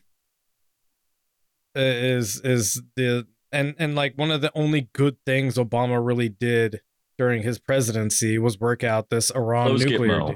[1.74, 6.80] is is the and and like one of the only good things Obama really did
[7.16, 10.18] during his presidency was work out this Iran Close nuclear.
[10.20, 10.34] Deal.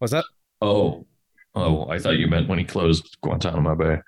[0.00, 0.24] Was that?
[0.60, 1.06] Oh,
[1.54, 3.98] oh, I thought you meant when he closed Guantanamo Bay.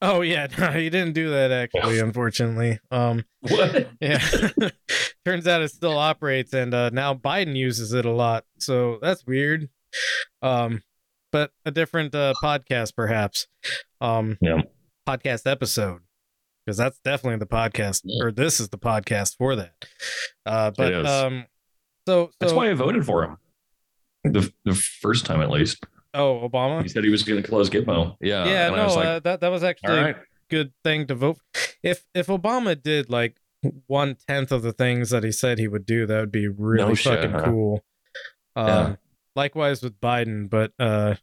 [0.00, 2.78] Oh yeah, no, he didn't do that actually, unfortunately.
[2.90, 3.90] Um, What?
[4.00, 4.20] yeah.
[5.24, 9.26] Turns out it still operates, and uh, now Biden uses it a lot, so that's
[9.26, 9.68] weird.
[10.40, 10.82] Um,
[11.32, 13.46] but a different uh, podcast, perhaps.
[14.00, 14.62] Um, Yeah.
[15.06, 16.00] podcast episode,
[16.68, 18.26] because that's definitely the podcast, Yeah.
[18.26, 19.72] or this is the podcast for that.
[20.44, 21.46] Uh, but um,
[22.06, 23.36] so so That's why I voted for him.
[24.24, 25.82] The, the first time, at least.
[26.12, 26.82] oh Obama.
[26.82, 28.16] He said he was going to close Gitmo.
[28.20, 28.44] Yeah.
[28.44, 30.16] yeah, and no, I was like, uh, that that was actually right.
[30.50, 31.38] good thing to vote.
[31.82, 33.38] If if Obama did like
[33.86, 36.88] one tenth of the things that he said he would do, that would be really
[36.90, 37.44] No shit, fucking huh?
[37.44, 37.84] cool.
[38.56, 38.96] Um, Yeah.
[39.34, 41.14] likewise with Biden, but uh,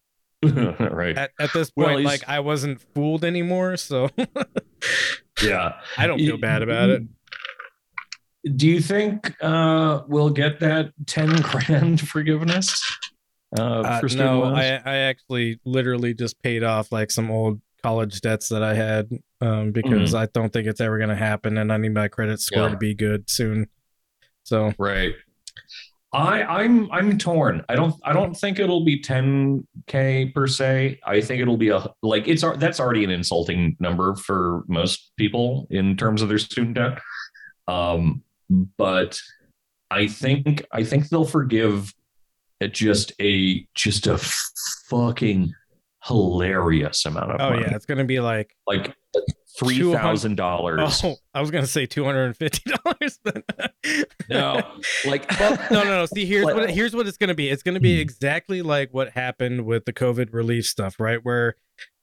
[0.44, 1.18] right.
[1.18, 4.10] at at this point, he's- like I wasn't fooled anymore, so
[5.44, 5.74] Yeah.
[5.98, 7.04] I don't feel bad about it.
[8.56, 12.80] Do you think uh, we'll get that 10 grand forgiveness?
[13.58, 14.58] Uh, Uh, for student no, loans?
[14.60, 19.10] I I actually literally just paid off like some old college debts that I had
[19.42, 22.64] um, because I don't think it's ever gonna happen, and I need my credit score.
[22.64, 22.70] Yeah.
[22.70, 23.68] to be good soon.
[24.44, 25.16] So Right.
[26.16, 27.64] I I'm I'm torn.
[27.68, 31.00] I don't I don't think it'll be 10k per se.
[31.06, 35.68] I think it'll be a like it's that's already an insulting number for most people
[35.70, 37.00] in terms of their student debt.
[37.68, 38.24] Um
[38.78, 39.20] but
[39.92, 41.94] I think I think they'll forgive
[42.62, 44.18] at just a just a
[44.90, 45.54] fucking
[46.04, 47.64] hilarious amount of oh money.
[47.64, 48.96] yeah, it's gonna be like Like
[49.60, 51.02] three thousand dollars.
[51.04, 53.44] Oh, I was gonna say two hundred and fifty dollars, but
[54.30, 54.62] No,
[55.06, 56.06] like well, no, no, no.
[56.08, 57.50] See, here's what here's what it's gonna be.
[57.50, 61.20] It's gonna be exactly like what happened with the COVID relief stuff, right?
[61.24, 61.56] Where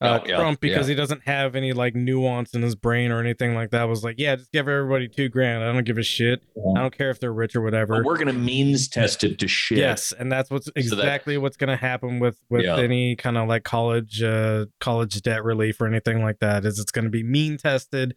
[0.03, 3.21] uh, Oh, yeah, Trump, because he doesn't have any like nuance in his brain or
[3.21, 5.65] anything like that, was like, yeah, just give everybody two grand.
[5.65, 6.43] I don't give a shit.
[6.77, 8.03] I don't care if they're rich or whatever.
[8.05, 9.79] We're gonna means test it to shit.
[9.79, 12.77] Yes, and that's what's that- exactly what's going to happen with with Yeah.
[12.77, 16.65] any kind of like college uh college debt relief or anything like that.
[16.67, 18.15] Is it's going to be mean tested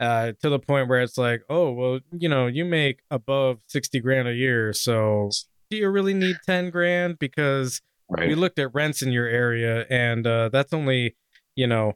[0.00, 4.00] uh to the point where it's like, oh well, you know, you make above sixty
[4.00, 5.30] grand a year, so
[5.70, 7.18] do you really need ten grand?
[7.18, 8.28] Because right.
[8.28, 11.16] we looked at rents in your area, and uh that's only
[11.54, 11.94] you know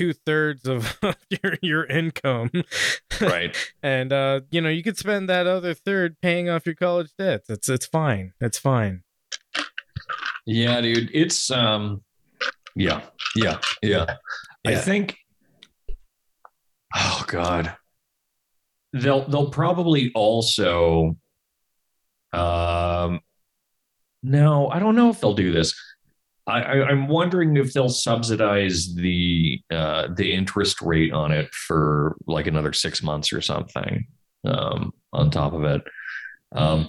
[0.00, 2.50] two thirds of your your income,
[3.20, 3.54] right?
[3.82, 7.50] and uh, you know you could spend that other third paying off your college debts.
[7.50, 8.32] It's it's fine.
[8.40, 9.02] It's fine.
[10.46, 11.10] Yeah, dude.
[11.12, 12.02] It's um,
[12.74, 13.02] yeah,
[13.36, 14.16] yeah, yeah.
[14.66, 15.18] I think.
[16.96, 17.74] Oh God.
[18.92, 21.16] They'll they'll probably also.
[22.32, 23.20] Um.
[24.22, 25.74] No, I don't know if they'll do this.
[26.46, 32.16] I, I I'm wondering if they'll subsidize the uh the interest rate on it for
[32.26, 34.06] like another six months or something.
[34.44, 35.82] Um, on top of it.
[36.52, 36.88] Um.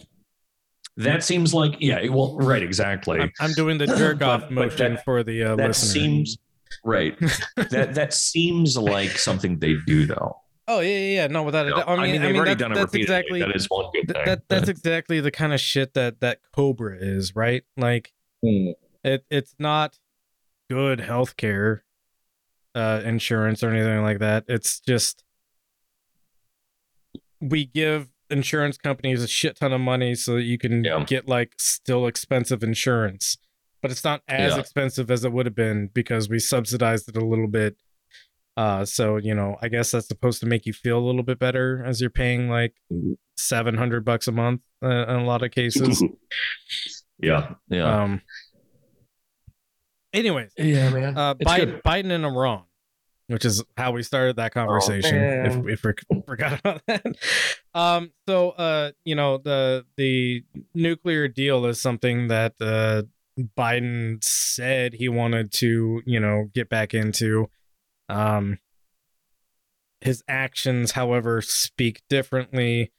[0.97, 2.05] That seems like yeah.
[2.09, 5.43] Well, right, exactly I'm, I'm doing the jerk off But- but motion that- for the
[5.43, 5.89] uh, that listener.
[5.89, 6.37] seems
[6.83, 7.17] right.
[7.55, 10.37] that that seems like something they do though.
[10.67, 11.27] oh yeah, yeah, yeah.
[11.27, 11.99] No, without a You know, doubt.
[11.99, 13.15] I mean, they've already that- done it that's repeatedly.
[13.17, 14.25] exactly that is one good thing.
[14.25, 17.63] that that's exactly the kind of shit that that Cobra is, right?
[17.77, 18.13] Like
[18.43, 18.71] Hmm.
[19.03, 19.97] it it's not
[20.69, 21.81] good healthcare
[22.73, 24.45] uh insurance or anything like that.
[24.47, 25.23] It's just
[27.39, 31.03] we give insurance companies a shit ton of money so that you can Yeah.
[31.05, 33.37] get like still expensive insurance.
[33.81, 34.59] But it's not as Yeah.
[34.59, 37.77] expensive as it would have been because we subsidized it a little bit.
[38.57, 41.39] Uh so, you know, I guess that's supposed to make you feel a little bit
[41.39, 42.73] better as you're paying like
[43.37, 46.03] 700 bucks a month uh, in a lot of cases.
[47.19, 48.21] yeah, yeah, Um
[50.13, 51.17] anyways, yeah, man.
[51.17, 51.81] uh, It's Biden.
[51.81, 52.63] Biden and Iran,
[53.27, 55.15] which is how we started that conversation.
[55.45, 57.05] if, if we forgot about that,
[57.73, 63.03] um, so uh, you know the the nuclear deal is something that uh,
[63.39, 67.49] Biden said he wanted to you know get back into.
[68.09, 68.59] Um,
[70.01, 72.91] his actions, however, speak differently.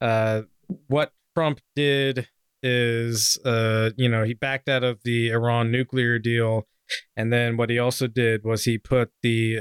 [0.00, 0.42] Uh,
[0.86, 2.28] what Trump did
[2.62, 6.66] is, uh, you know, he backed out of the Iran nuclear deal,
[7.16, 9.58] and then what he also did was he put the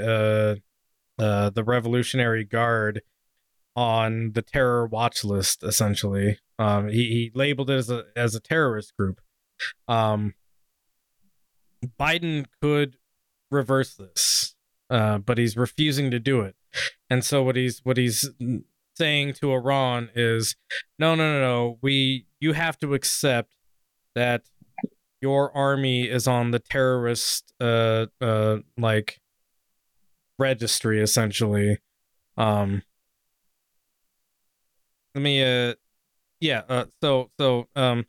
[1.19, 3.01] uh, uh, the Revolutionary Guard
[3.76, 5.63] on the terror watch list.
[5.63, 9.22] Essentially, um, he, he labeled it as a as a terrorist group.
[9.88, 10.34] Um,
[11.99, 12.97] Biden could
[13.49, 14.55] reverse this,
[14.89, 16.55] uh, but he's refusing to do it.
[17.09, 18.30] And so what he's what he's
[18.95, 20.55] saying to Iran is,
[20.99, 21.80] no, no, no, no.
[21.82, 23.53] We you have to accept
[24.16, 24.43] that
[25.22, 29.20] your army is on the terrorist uh uh like
[30.39, 31.80] registry essentially.
[32.38, 32.84] Um
[35.14, 35.76] let me uh
[36.39, 38.05] yeah, uh so so um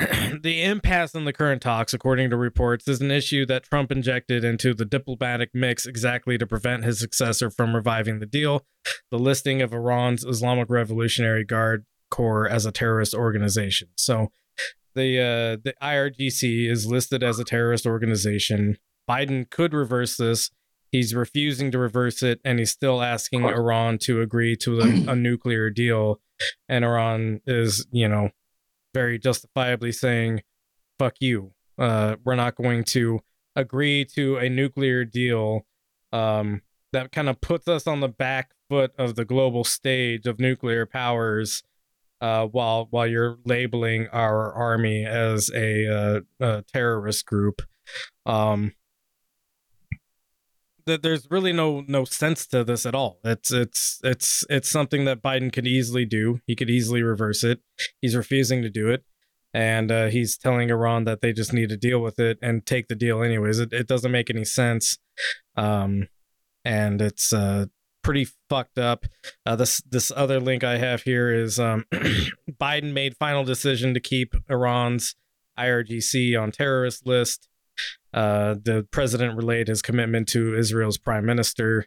[0.42, 4.44] the impasse in the current talks, according to reports, is an issue that Trump injected
[4.44, 8.64] into the diplomatic mix exactly to prevent his successor from reviving the deal.
[9.10, 13.88] The listing of Iran's Islamic Revolutionary Guard Corps as a terrorist organization.
[13.96, 14.28] So,
[14.94, 18.78] the uh, the IRGC is listed as a terrorist organization.
[19.08, 20.50] Biden could reverse this.
[20.90, 25.16] He's refusing to reverse it, and he's still asking Iran to agree to a, a
[25.16, 26.20] nuclear deal.
[26.68, 28.30] And Iran is, you know,
[28.94, 30.42] very justifiably saying,
[30.98, 31.52] "Fuck you.
[31.78, 33.20] Uh, we're not going to
[33.56, 35.66] agree to a nuclear deal."
[36.12, 36.62] Um,
[36.92, 40.86] that kind of puts us on the back foot of the global stage of nuclear
[40.86, 41.62] powers.
[42.20, 47.62] Uh, while while you're labeling our army as a, uh, a terrorist group,
[48.26, 48.74] um,
[50.86, 53.18] that there's really no no sense to this at all.
[53.24, 56.40] It's it's it's it's something that Biden could easily do.
[56.46, 57.60] He could easily reverse it.
[58.00, 59.04] He's refusing to do it,
[59.52, 62.88] and uh, he's telling Iran that they just need to deal with it and take
[62.88, 63.58] the deal anyways.
[63.58, 64.98] It it doesn't make any sense,
[65.56, 66.08] um,
[66.64, 67.66] and it's uh
[68.02, 69.06] pretty fucked up.
[69.46, 71.84] Uh, this this other link I have here is um,
[72.50, 75.14] Biden made final decision to keep Iran's
[75.58, 77.48] IRGC on terrorist list.
[78.12, 81.86] Uh, the president relayed his commitment to Israel's prime minister.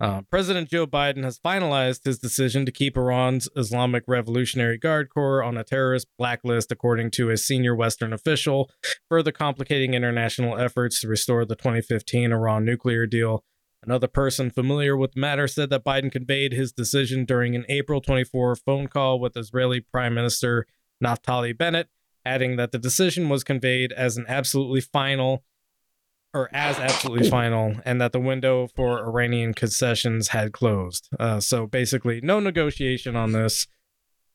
[0.00, 5.44] Uh, president Joe Biden has finalized his decision to keep Iran's Islamic Revolutionary Guard Corps
[5.44, 8.68] on a terrorist blacklist, according to a senior Western official,
[9.08, 13.44] further complicating international efforts to restore the 2015 Iran nuclear deal.
[13.84, 18.00] Another person familiar with the matter said that Biden conveyed his decision during an April
[18.00, 20.66] 24 phone call with Israeli Prime Minister
[21.02, 21.88] Naftali Bennett,
[22.24, 25.44] adding that the decision was conveyed as an absolutely final
[26.34, 31.08] or as absolutely final, and that the window for Iranian concessions had closed.
[31.20, 33.66] Uh, so basically, no negotiation on this.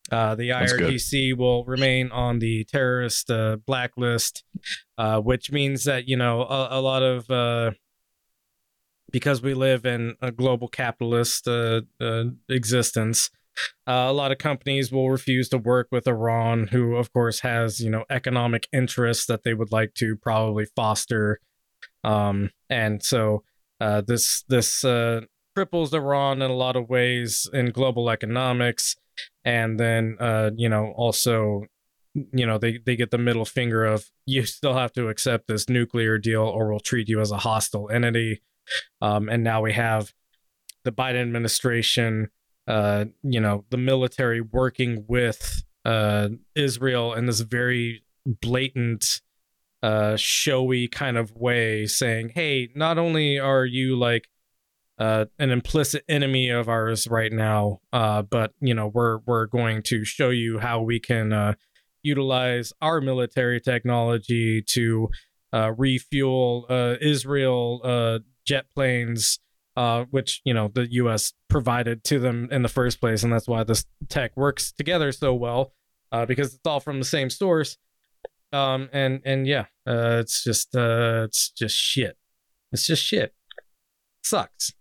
[0.09, 4.43] Uh, the IRGC will remain on the terrorist uh, blacklist,
[4.97, 7.71] uh, which means that you know a, a lot of uh,
[9.11, 13.29] because we live in a global capitalist uh, uh, existence.
[13.87, 17.79] Uh, a lot of companies will refuse to work with Iran, who, of course, has
[17.79, 21.39] you know economic interests that they would like to probably foster,
[22.03, 23.43] um, and so
[23.79, 25.21] Uh, this this uh,
[25.55, 28.95] cripples Iran in a lot of ways in global economics,
[29.45, 31.67] and then uh, you know also
[32.13, 35.69] you know they they get the middle finger of you still have to accept this
[35.69, 38.41] nuclear deal or we'll treat you as a hostile entity.
[38.99, 40.11] Um, and now we have
[40.83, 42.29] the Biden administration,
[42.67, 49.21] uh, you know, the military working with uh, Israel in this very blatant,
[49.81, 54.27] uh, showy kind of way, saying, "Hey, not only are you like
[54.99, 59.81] uh, an implicit enemy of ours right now, uh, but you know we're we're going
[59.83, 61.53] to show you how we can uh,
[62.01, 65.09] utilize our military technology to
[65.53, 69.39] uh, refuel uh, Israel uh, jet planes."
[69.77, 71.33] Uh, which you know the U.S.
[71.49, 75.35] provided to them in the first place, and that's why this tech works together so
[75.35, 75.71] well,
[76.11, 77.77] uh, because it's all from the same source.
[78.51, 82.17] Um, and and yeah, uh, it's just uh, it's just shit.
[82.71, 83.35] It's just shit.
[84.23, 84.73] Sucks.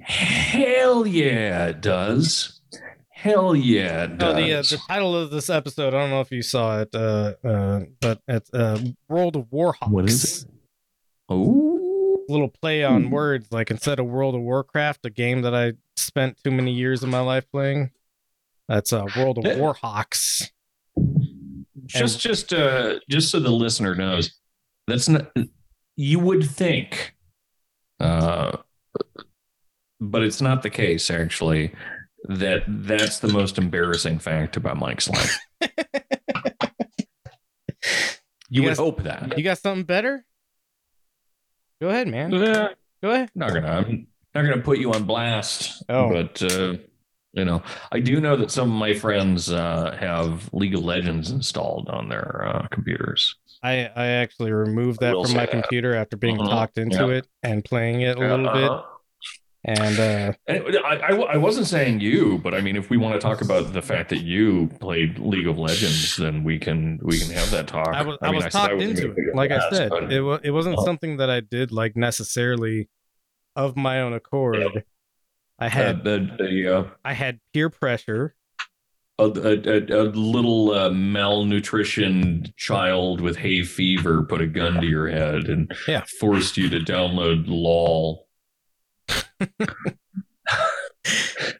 [0.00, 2.60] Hell yeah, it does.
[3.10, 4.34] Hell yeah, it does.
[4.34, 6.88] Oh, the uh, the title of this episode, I don't know if you saw it,
[6.94, 9.90] uh, uh, but it's uh, World of Warhawks.
[9.90, 10.50] What is it?
[11.28, 11.81] Oh,
[12.32, 13.10] Little play on Ooh.
[13.10, 17.02] words, like instead of World of Warcraft, a game that I spent too many years
[17.02, 17.90] of my life playing.
[18.68, 20.50] That's uh, World of Warhawks.
[21.86, 24.38] just just uh just so the listener knows
[24.86, 25.32] that's not
[25.96, 27.14] you would think
[28.00, 28.56] uh
[30.00, 31.72] but it's not the case actually
[32.28, 35.38] that that's the most embarrassing fact about mike's life
[38.48, 40.24] you would guys- hope that You got something better?
[41.82, 42.32] Go ahead, man.
[42.32, 42.68] Eh,
[43.02, 43.30] Go ahead.
[43.34, 44.06] not gonna i'm
[44.36, 46.08] not gonna put you on blast Oh.
[46.10, 46.74] but uh
[47.32, 47.60] you know
[47.90, 52.08] i do know that some of my friends uh have league of legends installed on
[52.08, 55.50] their uh computers I, I actually removed that from my that.
[55.50, 56.48] computer after being Mhm.
[56.48, 57.16] talked into Yeah.
[57.18, 58.70] it and playing it a little bit.
[59.64, 63.14] And uh, And I, I, I wasn't saying you, but I mean, if we want
[63.14, 67.18] to talk about the fact that you played League of Legends, then we can we
[67.20, 67.88] can have that talk.
[67.88, 69.28] I was I, mean, was said talked wasn't into it.
[69.30, 70.84] up Like I said, but- it was it wasn't Oh.
[70.84, 72.88] something that I did like necessarily
[73.54, 74.84] of my own accord.
[75.60, 78.34] I had uh, the, the, uh, I had peer pressure.
[79.20, 84.86] a, a, a, a little uh, malnutrition child with hay fever put a gun to
[84.86, 86.02] your head and Yeah.
[86.18, 88.26] forced you to download LOL.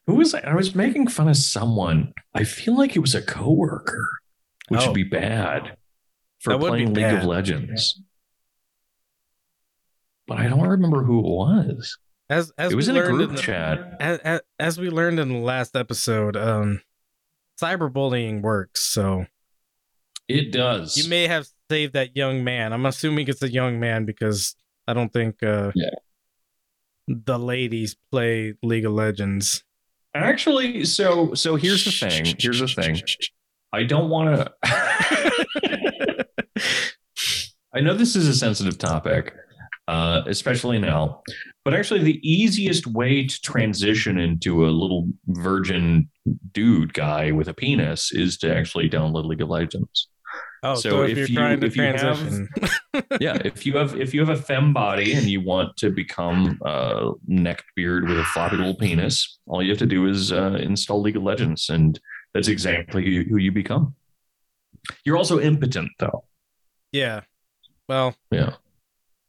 [0.06, 0.40] Who was I?
[0.40, 2.12] I was making fun of someone.
[2.34, 4.08] I feel like it was a coworker,
[4.68, 4.86] which Oh.
[4.88, 5.76] would be bad
[6.40, 7.18] for That playing League bad.
[7.18, 8.00] of Legends.
[10.26, 11.98] But I don't remember who it was.
[12.30, 13.96] As as it was we in a learned group the- chat.
[14.00, 16.80] As, as, as we learned in the last episode, um,
[17.60, 18.80] cyberbullying works.
[18.82, 19.26] So
[20.28, 20.96] It does.
[20.96, 22.72] you may have saved that young man.
[22.72, 24.54] I'm assuming it's a young man because
[24.86, 25.90] I don't think uh, Yeah.
[27.24, 29.62] The ladies play League of Legends.
[30.14, 32.36] Actually, so so here's the thing.
[32.38, 33.00] Here's the thing.
[33.72, 34.52] I don't want to.
[37.74, 39.32] I know this is a sensitive topic,
[39.88, 41.22] uh, especially now,
[41.64, 46.10] but actually, the easiest way to transition into a little virgin
[46.52, 50.08] dude guy with a penis is to actually download League of Legends.
[50.64, 52.48] Oh, So so, if, if you're you- trying to if you have-
[53.20, 56.58] Yeah, if you have if you have a fem body and you want to become
[56.64, 60.56] a neck beard with a floppy little penis, all you have to do is uh,
[60.60, 61.98] install League of Legends, and
[62.34, 63.94] that's exactly who, who you become.
[65.04, 66.24] You're also impotent, though.
[66.92, 67.20] yeah.
[67.88, 68.54] Well, Yeah.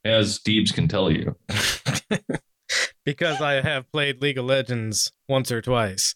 [0.05, 1.35] As Deebs can tell you.
[3.05, 6.15] because I have played League of Legends once or twice.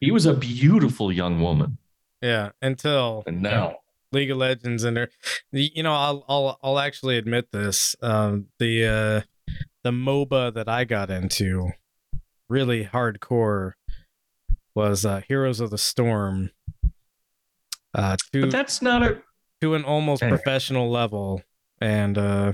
[0.00, 1.78] He was a beautiful young woman.
[2.22, 3.76] Yeah, until And now
[4.12, 5.10] League of Legends and there,
[5.52, 7.94] the- you know, I'll I'll I'll actually admit this.
[8.02, 9.52] Um, the uh,
[9.84, 11.70] the MOBA that I got into,
[12.48, 13.72] really hardcore,
[14.74, 16.50] was uh, Heroes of the Storm.
[17.94, 19.22] Uh, to But that's not a
[19.62, 20.36] to an almost Anyway.
[20.38, 21.42] professional level,
[21.80, 22.52] and uh,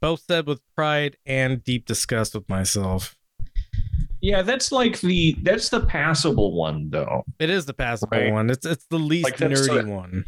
[0.00, 3.14] both said with pride and deep disgust with myself.
[4.20, 7.24] yeah, that's like the that's the passable one though.
[7.38, 8.32] It is the passable Right.
[8.32, 8.50] one.
[8.50, 10.24] It's it's the least Like, nerdy the- one.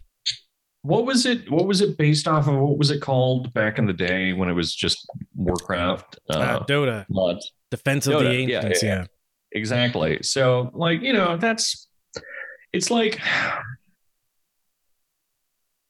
[0.84, 1.50] What was it?
[1.50, 2.56] What was it based off of?
[2.56, 6.18] What was it called back in the day when it was just Warcraft?
[6.28, 7.52] Uh, Uh, Dota, mods?
[7.70, 8.82] Defense of Dota, the yeah, Ancients.
[8.82, 8.98] yeah.
[9.00, 9.06] yeah.
[9.52, 10.18] Exactly.
[10.22, 11.88] So, like, you know, that's
[12.74, 13.18] it's like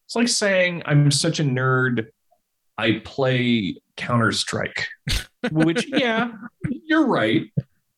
[0.07, 2.07] it's like saying I'm such a nerd.
[2.79, 4.87] I play Counter Strike,
[5.51, 6.33] which, yeah,
[6.69, 7.43] you're right.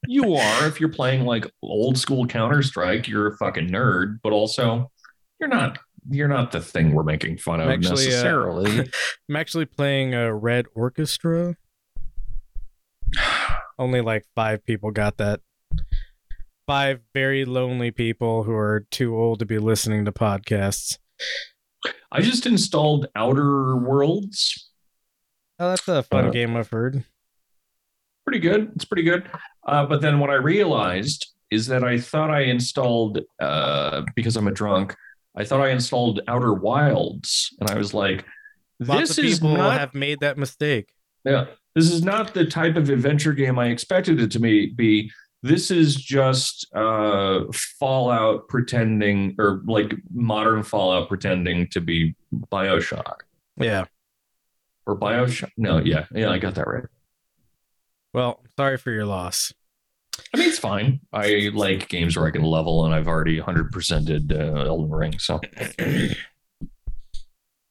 [0.06, 0.66] You are.
[0.66, 4.20] If you're playing like old school Counter Strike, you're a fucking nerd.
[4.22, 4.90] But also,
[5.40, 5.78] you're not.
[6.10, 8.80] You're not the thing we're making fun of I'm actually, uh, necessarily.
[9.28, 11.56] I'm actually playing a Red Orchestra.
[13.78, 15.40] Only like five people got that.
[16.66, 20.98] Five very lonely people who are too old to be listening to podcasts.
[22.10, 24.70] I just installed Outer Worlds.
[25.58, 27.04] Oh, that's a fun Uh, game I've heard.
[28.26, 28.72] Pretty good.
[28.74, 29.28] It's pretty good.
[29.66, 34.48] Uh, but then what I realized is that I thought I installed uh, because I'm
[34.48, 34.96] a drunk.
[35.36, 38.24] I thought I installed Outer Wilds, and I was like,
[38.80, 40.92] Lots "This of is people not have made that mistake.
[41.24, 44.72] Yeah, this is not the type of adventure game I expected it to be.
[44.72, 45.10] be.
[45.42, 52.16] This is just uh, Fallout pretending, or like modern Fallout pretending to be
[52.50, 53.20] Bioshock
[53.56, 53.84] Yeah.
[54.86, 55.50] or Bioshock.
[55.56, 56.84] No, yeah, yeah, I got that right.
[58.12, 59.52] Well, sorry for your loss.
[60.34, 61.00] I mean, it's fine.
[61.12, 65.18] I like games where I can level, and I've already 100%ed uh, Elden Ring.
[65.18, 65.40] So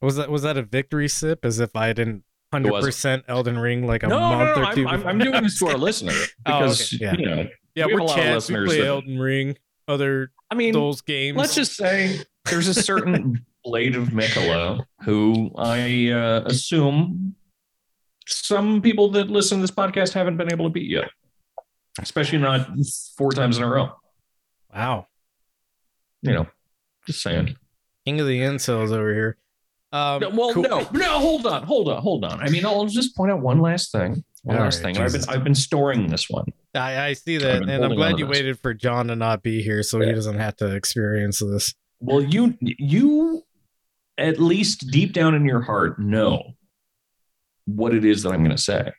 [0.01, 1.45] Was that was that a victory sip?
[1.45, 2.23] As if I didn't
[2.53, 4.87] 100% Elden Ring like a no, no, month no, or I'm, two.
[4.87, 5.07] I'm.
[5.07, 7.15] I'm doing this to our listener Oh, because okay, yeah.
[7.17, 8.25] you know, yeah, we we're a lot of.
[8.25, 11.37] We listeners play that- Elden Ring, other I mean, those games.
[11.37, 17.35] let's just say there's a certain blade of Miquella who I uh, assume
[18.27, 21.09] some people that listen to this podcast haven't been able to beat yet,
[21.99, 22.67] especially not
[23.17, 23.89] four times in a row.
[24.73, 25.07] wow,
[26.21, 26.47] You know,
[27.07, 27.55] just saying.
[28.05, 29.37] king of the incels over here.
[29.91, 30.63] Um, No, well, cool.
[30.63, 32.41] no, no, hold on, hold on, hold on.
[32.41, 34.23] I mean, I'll just point out one last thing.
[34.43, 35.03] One All last right, thing.
[35.03, 36.45] I've been I've been storing this one.
[36.75, 38.37] I, I see that, and I'm glad you this.
[38.37, 41.73] waited for John to not be here, so he doesn't have to experience this.
[41.99, 43.43] Well, you you
[44.17, 46.43] at least deep down in your heart know
[47.65, 48.91] what it is that I'm going to say.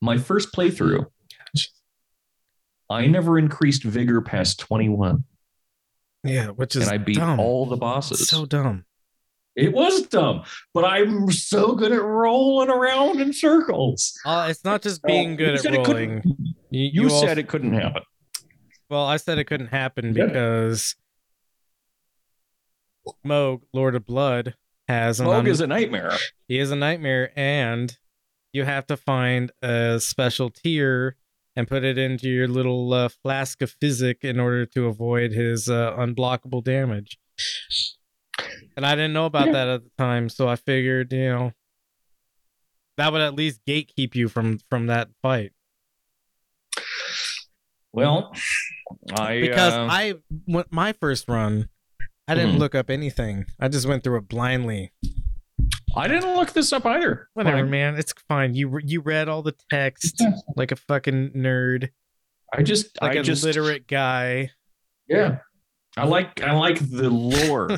[0.00, 1.06] My first playthrough,
[2.90, 5.24] I never increased vigor past 21,
[6.24, 7.40] Yeah, which is and I beat dumb.
[7.40, 8.28] all the bosses.
[8.28, 8.84] so dumb.
[9.56, 10.42] it was dumb,
[10.74, 14.12] but I'm so good at rolling around in circles.
[14.24, 16.54] Uh, it's not just being You good at said it couldn't- rolling.
[16.70, 18.02] You, You, you said also- it couldn't happen.
[18.90, 20.26] Well, I said it couldn't happen Yeah.
[20.26, 20.94] because
[23.26, 24.54] Mohg, Lord of Blood,
[24.88, 26.12] has an Mohg un- is a nightmare.
[26.48, 27.96] he is a nightmare, and
[28.56, 31.14] you have to find a special tear
[31.54, 35.68] and put it into your little uh, flask of physick in order to avoid his
[35.68, 37.18] uh, unblockable damage.
[38.76, 39.52] And I didn't know about Yeah.
[39.52, 41.52] that at the time, so I figured, you know,
[42.96, 45.52] that would at least gatekeep you from from that fight.
[47.92, 48.32] Well,
[49.18, 50.14] I because uh, I
[50.46, 51.68] went my first run,
[52.28, 52.58] I didn't Mhm.
[52.58, 53.46] look up anything.
[53.58, 54.92] I just went through it blindly.
[55.96, 57.28] I didn't look this up either.
[57.34, 57.96] Whatever, Like, man.
[57.96, 58.54] It's fine.
[58.54, 60.22] You you read all the text
[60.56, 61.90] like a fucking nerd,
[62.52, 64.50] I just like I a just literate guy.
[65.08, 65.38] yeah.
[65.96, 67.70] I like I like the lore.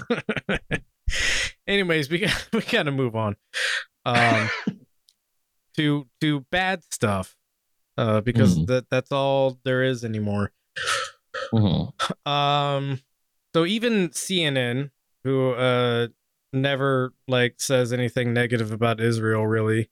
[1.67, 3.37] Anyways, we got we got to move on.
[4.05, 4.49] Um,
[5.77, 7.37] to to bad stuff,
[7.97, 8.67] uh, because Mhm.
[8.69, 10.53] that that's all there is anymore.
[11.53, 11.93] Mhm.
[12.27, 13.01] Um,
[13.55, 14.91] so even CNN,
[15.25, 16.09] who uh
[16.53, 19.91] never like says anything negative about Israel, really,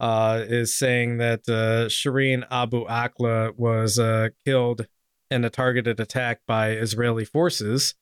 [0.00, 4.86] uh, is saying that uh, Shireen Abu Akleh was uh killed
[5.30, 7.94] in a targeted attack by Israeli forces.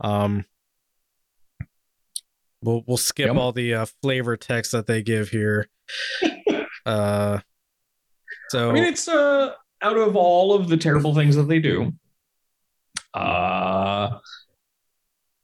[0.00, 0.44] Um,
[2.62, 3.36] we'll we'll skip Yep.
[3.36, 5.68] all the uh, flavor text that they give here.
[6.86, 7.38] uh,
[8.50, 9.52] so I mean, it's uh
[9.82, 11.92] out of all of the terrible things that they do,
[13.14, 14.18] uh,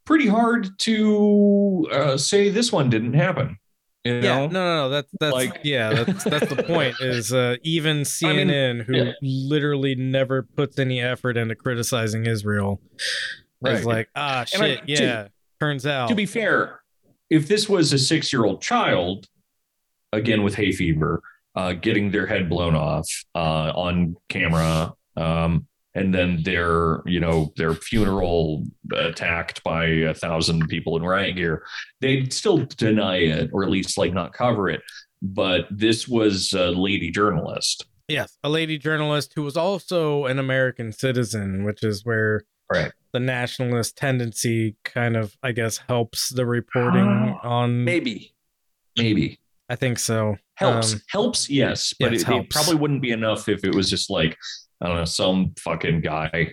[0.09, 3.59] pretty hard to uh, say this one didn't happen.
[4.05, 4.89] You yeah, no, no, no.
[4.89, 5.93] That's that's Like- yeah.
[6.02, 6.97] That's that's the point.
[7.01, 7.90] Is uh, even
[8.24, 9.12] I mean, CNN, who yeah.
[9.20, 12.80] literally never puts any effort into criticizing Israel,
[13.66, 13.85] is Right.
[13.85, 14.86] like, ah, And I- shit.
[14.86, 15.28] to- yeah,
[15.60, 16.09] turns out.
[16.09, 16.80] To be fair,
[17.28, 19.26] if this was a six-year-old child,
[20.14, 21.20] again with hay fever,
[21.55, 25.66] uh, getting their head blown off uh, on camera, um,
[25.98, 28.64] and then their you know their funeral
[28.94, 31.64] attacked by a thousand people in riot gear,
[32.00, 34.80] they'd still deny it or at least like not cover it.
[35.20, 40.92] But this was a lady journalist, yes, a lady journalist who was also an American
[40.92, 42.42] citizen, which is where
[42.72, 42.92] right?
[43.12, 47.84] the nationalist tendency kind of, I guess, helps the reporting on.
[47.84, 48.32] Maybe,
[48.96, 50.36] maybe I think so.
[50.54, 53.90] helps Um, helps yes, but yes, it, it probably wouldn't be enough if it was
[53.90, 54.36] just like
[54.80, 56.52] I don't know some fucking guy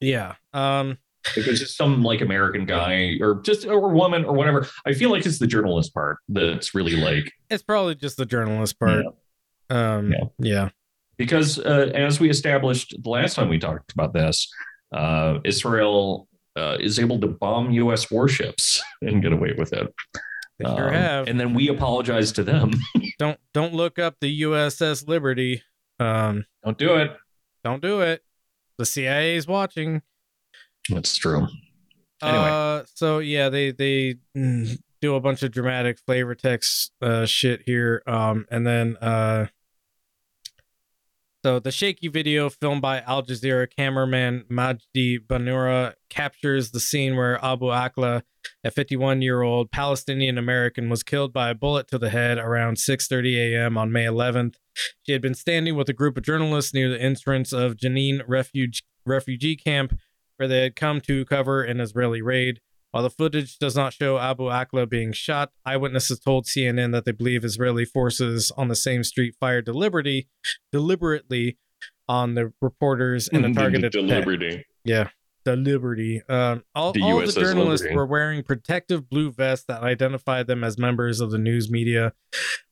[0.00, 0.34] yeah.
[0.52, 0.98] Um.
[1.36, 4.66] if it's just some like American guy or just or woman or whatever.
[4.84, 8.78] I feel like it's the journalist part that's really like It's probably just the journalist
[8.78, 9.04] part.
[9.70, 10.12] Um.
[10.12, 10.24] Yeah.
[10.38, 10.68] yeah.
[11.16, 14.52] because uh, as we established the last time we talked about this,
[14.92, 18.10] uh, Israel uh, is able to bomb U.S.
[18.10, 19.86] warships and get away with it.
[20.58, 21.28] They sure Um, have.
[21.28, 22.72] and then we apologize to them.
[23.18, 25.62] don't don't look up the USS Liberty.
[26.02, 27.16] Um, Don't do it.
[27.64, 28.22] don't do it.
[28.78, 30.02] The CIA is watching.
[30.88, 31.46] That's true.
[32.22, 32.48] Anyway.
[32.50, 37.62] Uh, so yeah, they they mm, do a bunch of dramatic flavor text uh shit
[37.66, 38.02] here.
[38.06, 39.46] Um, and then uh,
[41.44, 47.44] so the shaky video filmed by Al Jazeera cameraman Majdi Bannoura captures the scene where
[47.44, 48.22] Abu Akleh,
[48.62, 53.76] a 51-year-old Palestinian American, was killed by a bullet to the head around 6:30 a.m.
[53.76, 54.54] on May 11th.
[55.02, 58.82] She had been standing with a group of journalists near the entrance of Jenin refuge
[59.04, 59.98] refugee camp
[60.36, 62.60] where they had come to cover an Israeli raid.
[62.90, 67.12] While the footage does not show Abu Akleh being shot, eyewitnesses told CNN that they
[67.12, 70.28] believe Israeli forces on the same street fired deliberately,
[70.70, 71.56] deliberately
[72.06, 73.94] on the reporters and the targeted.
[73.94, 74.66] Liberty.
[74.84, 75.08] Yeah,
[75.44, 76.22] the Liberty.
[76.28, 77.96] Um, all, The all the journalists Liberty.
[77.96, 82.12] were wearing protective blue vests that identified them as members of the news media.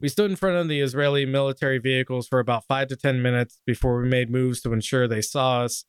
[0.01, 3.61] We stood in front of the Israeli military vehicles for about five to 10 minutes
[3.67, 5.85] before we made moves to ensure they saw us.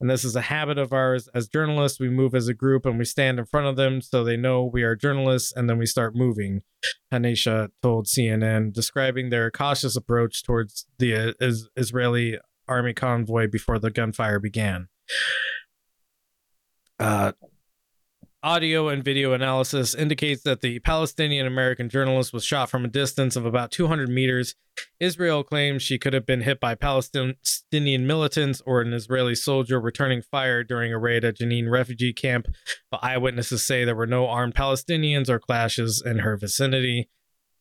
[0.00, 2.00] And this is a habit of ours as journalists.
[2.00, 4.64] We move as a group and we stand in front of them so they know
[4.64, 6.62] we are journalists and then we start moving.
[7.12, 13.78] Hanaysha told CNN, describing their cautious approach towards the uh, is- Israeli army convoy before
[13.78, 14.88] the gunfire began.
[17.00, 17.32] Uh,
[18.42, 23.36] audio and video analysis indicates that the Palestinian American journalist was shot from a distance
[23.36, 24.54] of about 200 meters.
[24.98, 30.20] Israel claims she could have been hit by Palestinian militants or an Israeli soldier returning
[30.20, 32.48] fire during a raid at Jenin refugee camp,
[32.90, 37.08] but eyewitnesses say there were no armed Palestinians or clashes in her vicinity.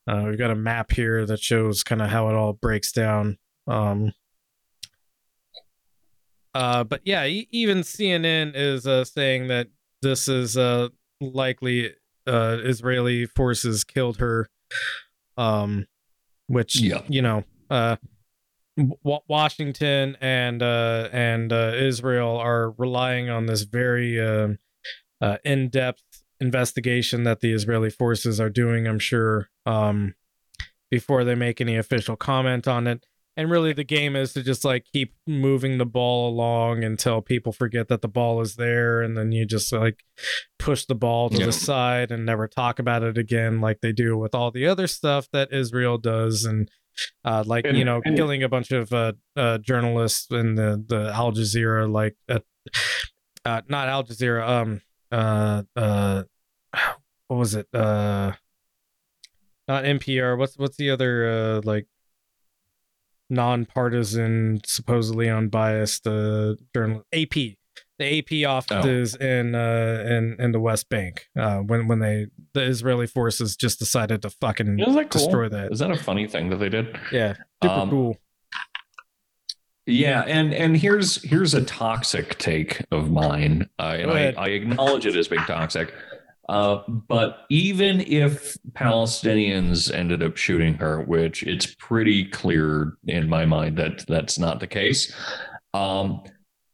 [0.05, 3.37] Uh, we've got a map here that shows kind of how it all breaks down.
[3.67, 4.11] Um,
[6.59, 9.67] uh, but yeah, e- even CNN is uh, saying that
[10.01, 10.89] this is uh,
[11.21, 11.93] likely
[12.27, 14.49] uh, Israeli forces killed her.
[15.37, 15.87] Um,
[16.47, 17.01] which Yeah.
[17.07, 17.95] you know, uh,
[18.77, 24.49] w- Washington and uh, and uh, Israel are relying on this very uh,
[25.21, 26.03] uh, in-depth
[26.41, 28.87] investigation that the Israeli forces are doing.
[28.87, 30.15] I'm sure um,
[30.89, 33.05] before they make any official comment on it.
[33.39, 37.53] And really, the game is to just like keep moving the ball along until people
[37.53, 40.03] forget that the ball is there, and then you just like
[40.57, 41.45] push the ball to Yeah.
[41.45, 44.87] the side and never talk about it again, like they do with all the other
[44.87, 46.69] stuff that Israel does, and
[47.23, 50.83] uh, like And- you know, and- killing a bunch of uh, uh, journalists in the
[50.85, 52.39] the Al Jazeera, like uh,
[53.45, 54.81] uh, not Al Jazeera, um,
[55.13, 56.23] uh, uh,
[57.27, 57.67] what was it?
[57.73, 58.33] Uh,
[59.69, 60.37] not NPR.
[60.37, 61.87] What's what's the other uh like
[63.29, 67.55] nonpartisan, supposedly unbiased uh journal AP.
[67.99, 71.27] The AP offices in uh in in the West Bank.
[71.37, 75.03] Uh when when they the Israeli forces just decided to fucking that cool?
[75.05, 75.71] destroy that.
[75.71, 76.97] Is that a funny thing that they did?
[77.11, 77.35] Yeah.
[77.61, 78.17] Super Um, cool.
[79.85, 84.33] Yeah, and and here's here's a toxic take of mine, uh, and I.
[84.37, 85.91] I acknowledge it as being toxic.
[86.49, 93.45] Uh, but even if Palestinians ended up shooting her, which it's pretty clear in my
[93.45, 95.13] mind that that's not the case,
[95.75, 96.23] um,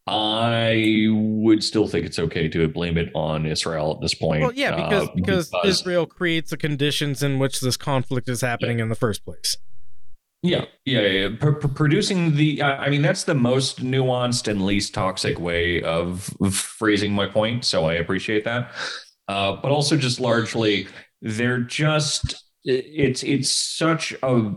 [0.07, 4.43] I would still think it's okay to blame it on Israel at this point.
[4.43, 8.79] Well, yeah, because uh, because Israel creates the conditions in which this conflict is happening
[8.79, 9.57] in the first place.
[10.41, 11.29] Yeah, yeah, yeah.
[11.29, 17.13] P- producing the, I mean, that's the most nuanced and least toxic way of phrasing
[17.13, 17.65] my point.
[17.65, 18.71] So I appreciate that.
[19.27, 20.87] Uh, but also, just largely,
[21.21, 24.51] they're just it's it's such a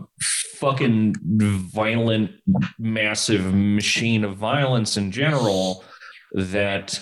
[0.55, 2.31] fucking violent,
[2.79, 5.83] massive machine of violence in general
[6.33, 6.99] that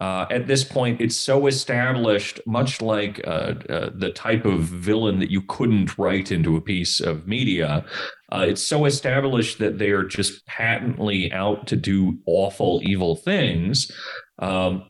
[0.00, 5.18] uh, at this point it's so established, much like uh, uh, the type of villain
[5.20, 7.84] that you couldn't write into a piece of media.
[8.32, 13.90] Uh, it's so established that they are just patently out to do awful, evil things
[14.38, 14.84] um,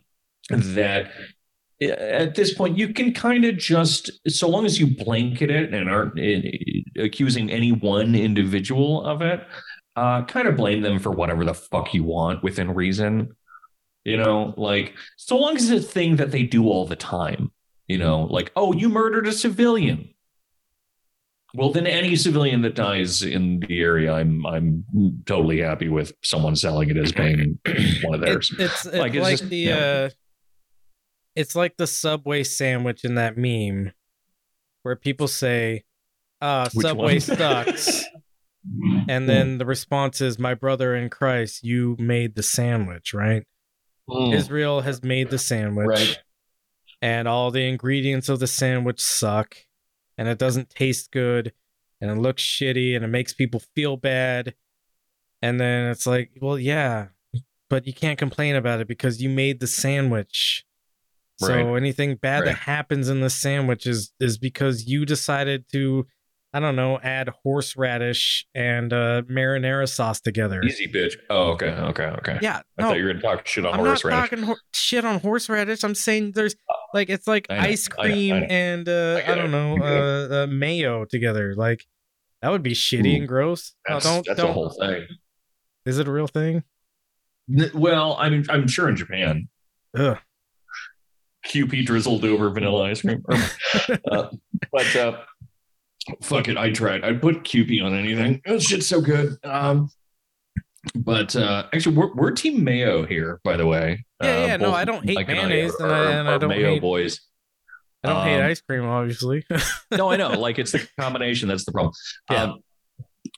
[0.50, 1.10] that
[1.80, 5.88] at this point you can kind of just, so long as you blanket it and
[5.88, 9.46] aren't uh, accusing any one individual of it,
[9.96, 13.34] uh, kind of blame them for whatever the fuck you want within reason.
[14.04, 17.50] You know, like so long as it's a thing that they do all the time.
[17.88, 20.14] You know, like oh, you murdered a civilian.
[21.54, 24.84] Well, then any civilian that dies in the area, I'm I'm
[25.26, 27.58] totally happy with someone selling it as being
[28.02, 28.52] one of theirs.
[28.52, 29.76] It- it's it's Like, like, it's just- the yeah.
[29.76, 30.10] uh
[31.38, 33.92] it's like the subway sandwich in that meme
[34.82, 35.84] where people say
[36.40, 38.04] uh Which subway sucks
[39.08, 43.44] and then the response is my brother in christ you made the sandwich right
[44.10, 46.18] Mm, israel has made the sandwich right.
[47.02, 49.54] and all the ingredients of the sandwich suck
[50.16, 51.52] and it doesn't taste good
[52.00, 54.54] and it looks shitty and it makes people feel bad.
[55.42, 57.08] And then it's like, well, yeah,
[57.68, 60.64] but you can't complain about it because you made the sandwich.
[61.40, 61.76] So Right.
[61.76, 62.46] anything bad Right.
[62.46, 66.06] that happens in the sandwich is is because you decided to,
[66.52, 70.60] I don't know, add horseradish and uh, marinara sauce together.
[70.64, 71.14] Easy bitch.
[71.30, 72.38] Oh, okay, okay, okay.
[72.42, 74.30] Yeah, I no, thought you were gonna talk shit on I'm not horseradish.
[74.30, 75.84] talking hor- shit on horseradish.
[75.84, 76.56] I'm saying there's
[76.92, 78.46] like it's like I ice I know, I cream know.
[78.46, 81.54] and uh, I I, don't know uh, uh, mayo together.
[81.54, 81.84] Like
[82.42, 83.74] that would be shitty Ooh, and gross.
[83.88, 84.50] Oh, That's, don't that's don't.
[84.50, 85.06] a whole thing.
[85.86, 86.64] Is it a real thing?
[87.74, 89.48] Well, I'm I'm sure in Japan,
[89.96, 90.18] Ugh.
[91.48, 93.24] Kewpie drizzled over vanilla ice cream.
[93.28, 94.28] uh,
[94.72, 95.18] but uh,
[96.22, 97.04] fuck it, I tried.
[97.04, 98.40] I put Kewpie on anything.
[98.46, 99.36] Oh, shit's so good.
[99.44, 99.90] Um,
[100.94, 104.04] but uh, actually, we're, we're team mayo here, by the way.
[104.22, 106.28] Yeah, Uh, yeah, no, I don't hate Mike and I mayonnaise, and I- are- and
[106.28, 107.20] I don't mayo hate- boys.
[108.04, 109.44] I don't hate Um, ice cream, obviously.
[109.90, 110.28] no, I know.
[110.38, 111.92] Like it's the combination that's the problem.
[112.30, 112.42] Yeah.
[112.44, 112.60] Um,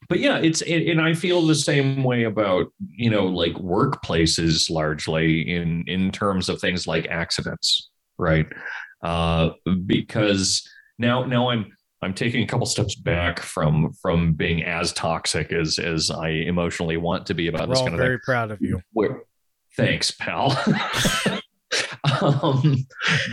[0.08, 4.68] but yeah, it's it, and I feel the same way about you know like workplaces
[4.70, 7.89] largely in in terms of things like accidents,
[8.20, 8.46] right?
[9.02, 9.50] Uh,
[9.86, 10.68] because
[10.98, 11.72] now now I'm
[12.02, 16.96] I'm taking a couple steps back from from being as toxic as as I emotionally
[16.96, 18.80] want to be about We're this kind of thing very proud of you.
[18.92, 19.22] where
[19.76, 20.50] thanks pal
[22.20, 22.76] um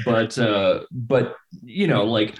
[0.06, 2.36] but uh but you know like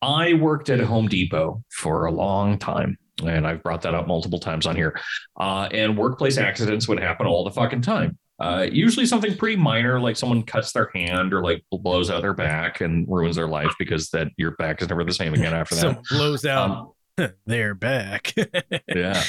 [0.00, 4.38] i worked at home depot for a long time and i've brought that up multiple
[4.38, 4.98] times on here
[5.40, 10.00] uh and workplace accidents would happen all the fucking time uh, usually something pretty minor,
[10.00, 13.72] like someone cuts their hand or like blows out their back and ruins their life
[13.78, 16.02] because that your back is never the same again after that.
[16.10, 18.34] Blows out Um, their back.
[18.88, 19.22] yeah,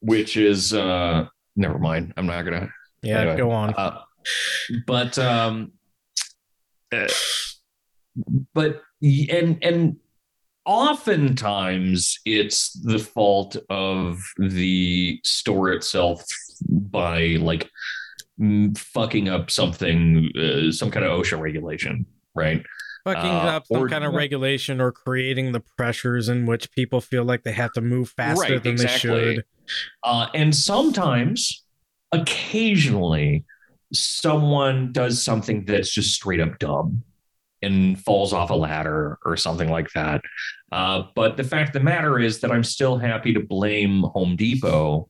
[0.00, 1.26] which is uh,
[1.56, 2.14] never mind.
[2.16, 2.68] I'm not gonna
[3.02, 3.74] yeah, anyway, go on.
[3.74, 4.00] Uh,
[4.86, 5.72] but um,
[6.92, 7.08] uh,
[8.54, 9.96] but and and
[10.64, 16.24] oftentimes it's the fault of the store itself
[16.68, 17.68] by like
[18.76, 22.62] fucking up something, uh, some kind of OSHA regulation, right?
[23.04, 27.00] Fucking uh, up some or- kind of regulation or creating the pressures in which people
[27.00, 29.10] feel like they have to move faster Right, than exactly.
[29.10, 29.44] they should.
[30.02, 31.64] Uh, and sometimes,
[32.12, 33.44] occasionally,
[33.92, 37.02] someone does something that's just straight up dumb
[37.62, 40.20] and falls off a ladder or something like that.
[40.72, 44.34] Uh, but the fact of the matter is that I'm still happy to blame Home
[44.36, 45.08] Depot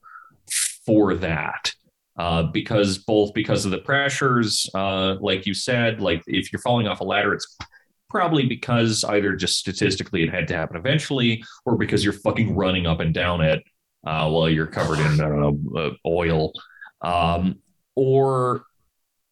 [0.85, 1.73] for that.
[2.17, 6.87] Uh, because both because of the pressures, uh, like you said, like if you're falling
[6.87, 7.57] off a ladder, it's
[8.09, 12.87] probably because either just statistically it had to happen eventually, or because you're fucking running
[12.87, 13.61] up and down it
[14.07, 16.53] uh, while you're covered in I don't know oil,
[17.01, 17.59] um,
[17.95, 18.63] or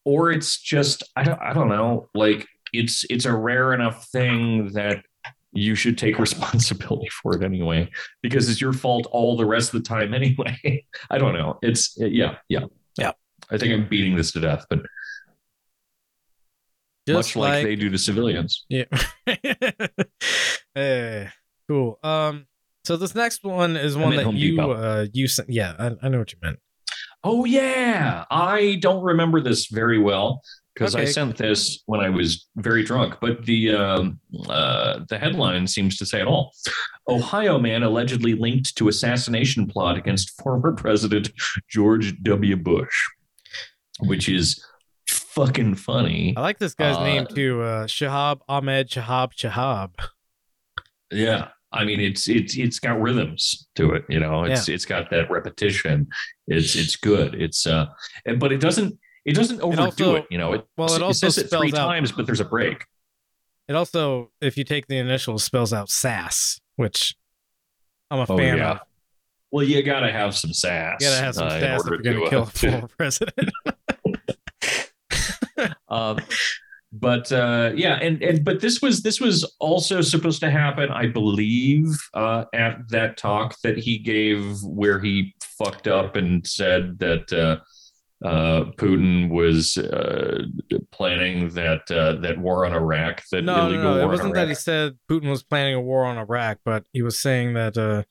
[0.04, 4.72] or it's just I don't I don't know like it's it's a rare enough thing
[4.72, 5.04] that
[5.54, 7.88] you should take responsibility for it anyway
[8.22, 10.84] because it's your fault all the rest of the time anyway.
[11.10, 11.58] I don't know.
[11.62, 12.64] It's yeah yeah
[12.98, 13.12] Yeah.
[13.50, 14.80] I think I'm beating this to death, but
[17.06, 18.64] Just much like, they do to civilians.
[18.68, 18.84] Yeah.
[20.76, 21.28] Eh,
[21.68, 22.00] cool.
[22.02, 22.46] Um.
[22.84, 24.72] So this next one is one that you Depot.
[24.72, 25.48] uh you sent.
[25.48, 26.58] Yeah, I, I know what you meant.
[27.22, 30.42] Oh yeah, I don't remember this very well
[30.74, 33.16] because I sent this when I was very drunk.
[33.20, 34.18] But the um,
[34.48, 36.52] uh, the headline seems to say it all.
[37.08, 41.30] Ohio man allegedly linked to assassination plot against former President
[41.70, 42.56] George W.
[42.56, 42.94] Bush,
[44.00, 44.64] which is
[45.08, 46.34] fucking funny.
[46.36, 47.62] I like this guy's Uh, name too.
[47.62, 49.90] Uh, Shahab Ahmed Shahab Shahab.
[51.10, 51.48] Yeah.
[51.72, 54.44] I mean, it's it's it's got rhythms to it, you know.
[54.44, 56.06] It's it's got that repetition.
[56.46, 57.34] It's it's good.
[57.34, 57.86] It's uh,
[58.38, 59.84] but it doesn't it doesn't overdo it.
[59.84, 62.44] also- you know, it, well, it also says it three out- times, but there's a
[62.44, 62.84] break.
[63.68, 67.16] It also, if you take the initials, spells out sass, which
[68.10, 68.70] I'm a Oh, fan yeah.
[68.72, 68.78] of.
[69.50, 70.96] Well, you got to have some sass.
[71.00, 73.48] You gotta have some uh, sass if you're gonna to, kill uh, a former president.
[75.88, 76.18] Um,
[76.92, 81.06] but uh, yeah, and and but this was this was also supposed to happen, I
[81.06, 87.32] believe, uh, at that talk that he gave where he fucked up and said that
[88.24, 90.42] uh, Putin was uh,
[90.90, 93.96] planning that uh, that war on Iraq, that no, no, illegal no.
[93.96, 97.02] It war wasn't that he said Putin was planning a war on Iraq, but he
[97.02, 98.02] was saying that, uh,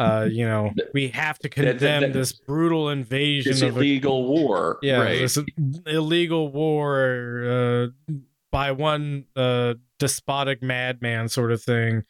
[0.00, 3.78] uh, you know, we have to that- condemn that- this brutal invasion It's of a
[3.78, 5.18] illegal war, yeah, right?
[5.20, 5.38] this
[5.86, 8.12] illegal war uh,
[8.50, 12.04] by one uh, despotic madman sort of thing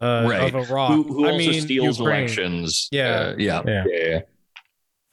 [0.00, 0.52] uh, Right.
[0.54, 0.90] of Iraq.
[0.92, 2.18] who, who I also mean, steals Ukraine.
[2.24, 2.88] elections.
[2.92, 3.34] Yeah.
[3.38, 3.84] Yeah, Yeah.
[3.88, 4.18] yeah, yeah.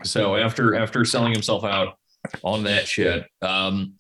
[0.04, 1.98] So after after selling himself out
[2.44, 3.96] on that shit, um,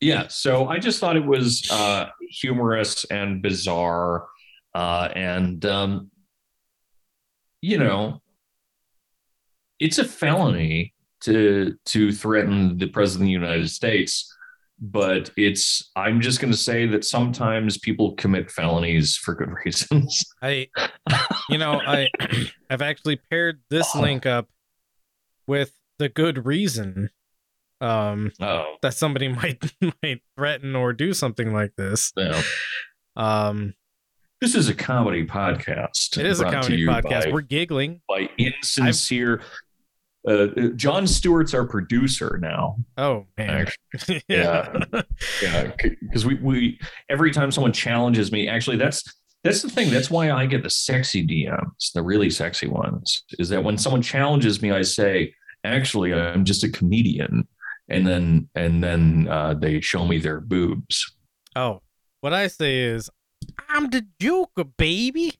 [0.00, 0.28] yeah.
[0.28, 4.26] So I just thought it was uh, humorous and bizarre.
[4.74, 6.10] uh, and um,
[7.60, 8.20] you know,
[9.80, 14.32] it's a felony to to threaten the president of the United States.
[14.80, 20.24] But it's I'm just going to say that sometimes people commit felonies for good reasons.
[20.40, 20.68] I,
[21.48, 22.08] you know, I,
[22.70, 24.48] I've actually paired this link up
[25.48, 27.10] with the good reason
[27.80, 29.72] um Oh, that somebody might
[30.02, 32.40] might threaten or do something like this yeah.
[33.16, 33.74] um
[34.40, 36.18] This is a comedy podcast.
[36.18, 39.40] it is a comedy podcast by- we're giggling by insincere.
[40.26, 42.76] Uh, John Stewart's our producer now.
[42.98, 44.84] oh man Actually, yeah
[45.40, 45.70] yeah,
[46.02, 49.02] because we we every time someone challenges me, actually, that's
[49.44, 49.88] that's the thing.
[49.90, 53.22] That's why I get the sexy DMs, the really sexy ones.
[53.38, 55.32] Is that when someone challenges me, I say,
[55.68, 57.46] actually, I'm just a comedian,
[57.88, 61.14] and then and then uh, they show me their boobs.
[61.56, 61.80] oh
[62.20, 63.08] what i say is
[63.68, 65.32] i'm the joker baby.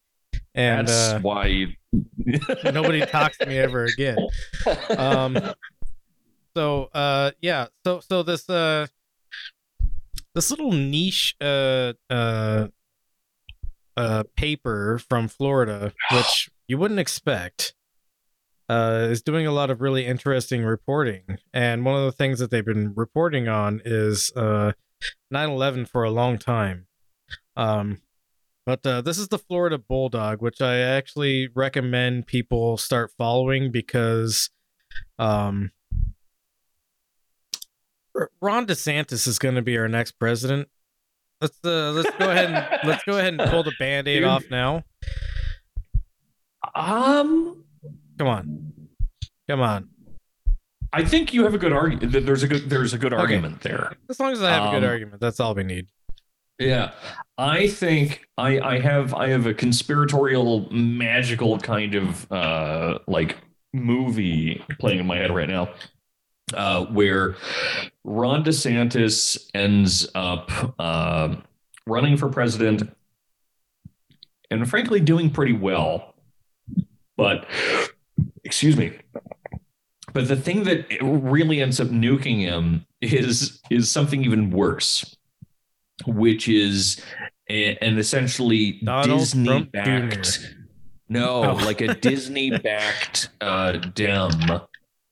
[0.55, 1.76] And that's uh why
[2.64, 4.16] nobody talks to me ever again.
[4.96, 5.38] Um
[6.56, 8.86] so uh yeah so so this uh
[10.34, 12.68] this little niche uh uh
[13.96, 17.74] uh paper from Florida which you wouldn't expect
[18.69, 21.23] uh is doing a lot of really interesting reporting
[21.53, 24.73] and one of the things that they've been reporting on is uh
[25.32, 26.86] 9/11 for a long time
[27.57, 27.99] um
[28.69, 34.51] but uh, this is the Florida Bulldog, which I actually recommend people start following because
[35.19, 35.70] um,
[38.43, 40.69] Ron DeSantis is going to be our next president.
[41.40, 44.24] Let's uh, let's go ahead and let's go ahead and pull the band-aid Dude.
[44.28, 44.85] off now.
[46.74, 47.65] um,
[48.19, 48.73] Come on,
[49.49, 49.89] come on.
[50.93, 52.12] I think you have a good argument.
[52.27, 53.20] There's a good there's a good Okay.
[53.20, 53.93] argument there.
[54.09, 55.86] As long as I have a good Um, argument, that's all we need.
[56.59, 56.93] Yeah,
[57.36, 63.36] I think I I have I have a conspiratorial magical kind of uh like
[63.73, 65.69] movie playing in my head right now,
[66.55, 67.36] uh, where
[68.03, 70.51] Ron DeSantis ends up
[70.81, 71.36] uh,
[71.86, 72.90] running for president
[74.51, 76.15] and frankly doing pretty well,
[77.16, 77.47] but
[78.48, 78.92] excuse me.
[80.14, 85.14] But the thing that really ends up nuking him is is something even worse
[86.06, 87.02] which is
[87.50, 90.54] a- an essentially Donald Disney Trump backed.
[91.08, 91.54] No, Oh.
[91.64, 94.30] like a Disney backed uh, Dem.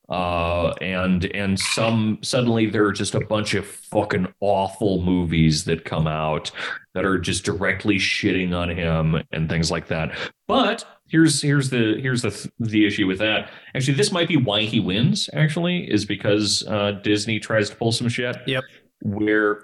[0.09, 5.85] Uh, and and some suddenly there are just a bunch of fucking awful movies that
[5.85, 6.53] come out
[6.95, 10.17] that are just directly shitting on him and things like that.
[10.47, 13.51] But here's here's the here's the the issue with that.
[13.75, 15.31] Actually, this might be why he wins.
[15.33, 18.37] Actually, is because uh, Disney tries to pull some shit.
[18.47, 18.65] Yep.
[19.03, 19.61] Where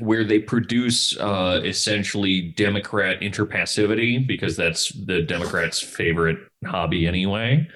[0.00, 7.68] where they produce uh, essentially Democrat interpassivity because that's the Democrats' favorite hobby anyway.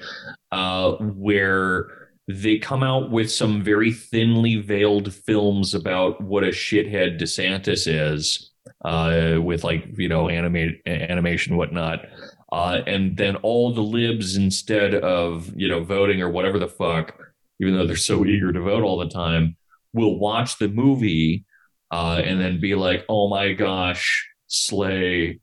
[0.51, 7.20] Uh, where they come out with some very thinly veiled films about what a shithead
[7.20, 8.51] DeSantis is,
[8.85, 12.06] uh, with like you know animate animation whatnot.
[12.50, 17.16] Uh, and then all the libs instead of you know voting or whatever the fuck,
[17.60, 19.56] even though they're so eager to vote all the time,
[19.92, 21.44] will watch the movie
[21.90, 25.40] uh, and then be like, "Oh my gosh, slay,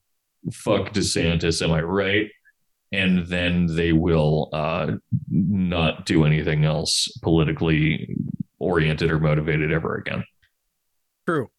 [0.51, 2.29] fuck DeSantis, am I right?"
[2.91, 4.93] And then they will uh,
[5.29, 8.15] not do anything else politically
[8.59, 10.23] oriented or motivated ever again.
[11.27, 11.49] True.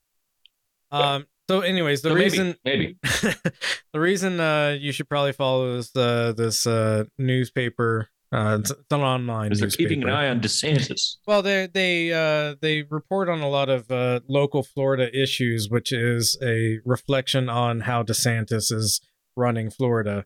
[0.91, 1.27] Um.
[1.49, 6.33] So, anyways, the So reason maybe, the reason uh you should probably follow is uh
[6.37, 11.17] this uh newspaper uh it's, it's an online is they're keeping an eye on DeSantis.
[11.29, 15.93] well they they uh they report on a lot of uh local Florida issues which
[15.93, 19.01] is a reflection on how DeSantis is
[19.37, 20.25] running Florida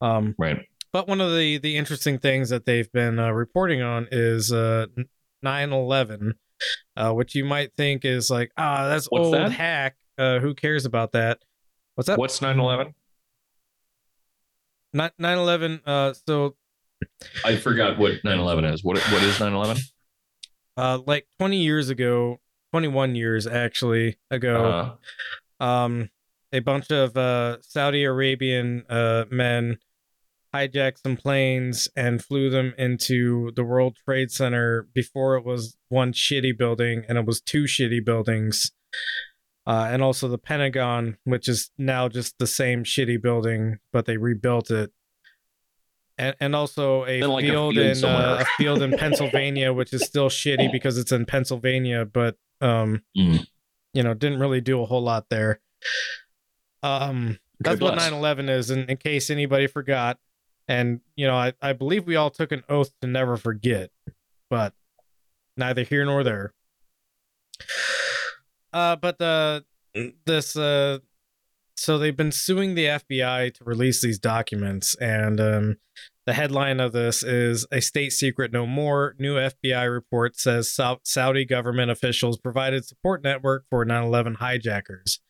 [0.00, 0.58] um Right.
[0.92, 4.86] but one of the the interesting things that they've been uh, reporting on is uh
[5.44, 6.34] 9/11
[6.96, 9.50] uh which you might think is like ah that's What's old that?
[9.52, 11.38] hack uh who cares about that
[11.94, 12.94] what's that What's 9 11?
[14.94, 16.56] 9 11 uh so
[17.44, 18.84] I forgot what 9 11 is.
[18.84, 19.76] What, what is 9 11?
[20.76, 22.40] uh like 20 years ago
[22.72, 24.96] 21 years actually ago
[25.60, 26.08] Uh, um
[26.52, 29.76] a bunch of uh saudi arabian uh men
[30.54, 36.12] hijacked some planes and flew them into the world trade center before it was one
[36.12, 38.70] shitty building and it was two shitty buildings
[39.66, 44.16] uh, and also the pentagon which is now just the same shitty building but they
[44.16, 44.90] rebuilt it
[46.18, 49.92] and, and also a like, a field, field in uh, a field in pennsylvania which
[49.92, 53.46] is still shitty because it's in pennsylvania but um Mm.
[53.94, 55.60] you know didn't really do a whole lot there
[56.82, 60.18] um That's what 9/11 is, in, in case anybody forgot.
[60.68, 63.90] And you know, I, I believe we all took an oath to never forget,
[64.50, 64.74] but
[65.56, 66.54] neither here nor there.
[68.72, 69.64] Uh, but the
[70.26, 70.98] this uh,
[71.76, 75.76] so they've been suing the FBI to release these documents, and um,
[76.26, 81.00] the headline of this is "A State Secret No More." New FBI report says Sau-
[81.02, 85.20] Saudi government officials provided support network for 9/11 hijackers.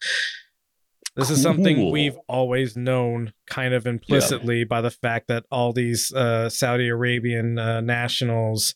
[1.15, 6.11] This is something we've always known, kind of implicitly, by the fact that all these
[6.13, 8.75] uh, Saudi Arabian uh, nationals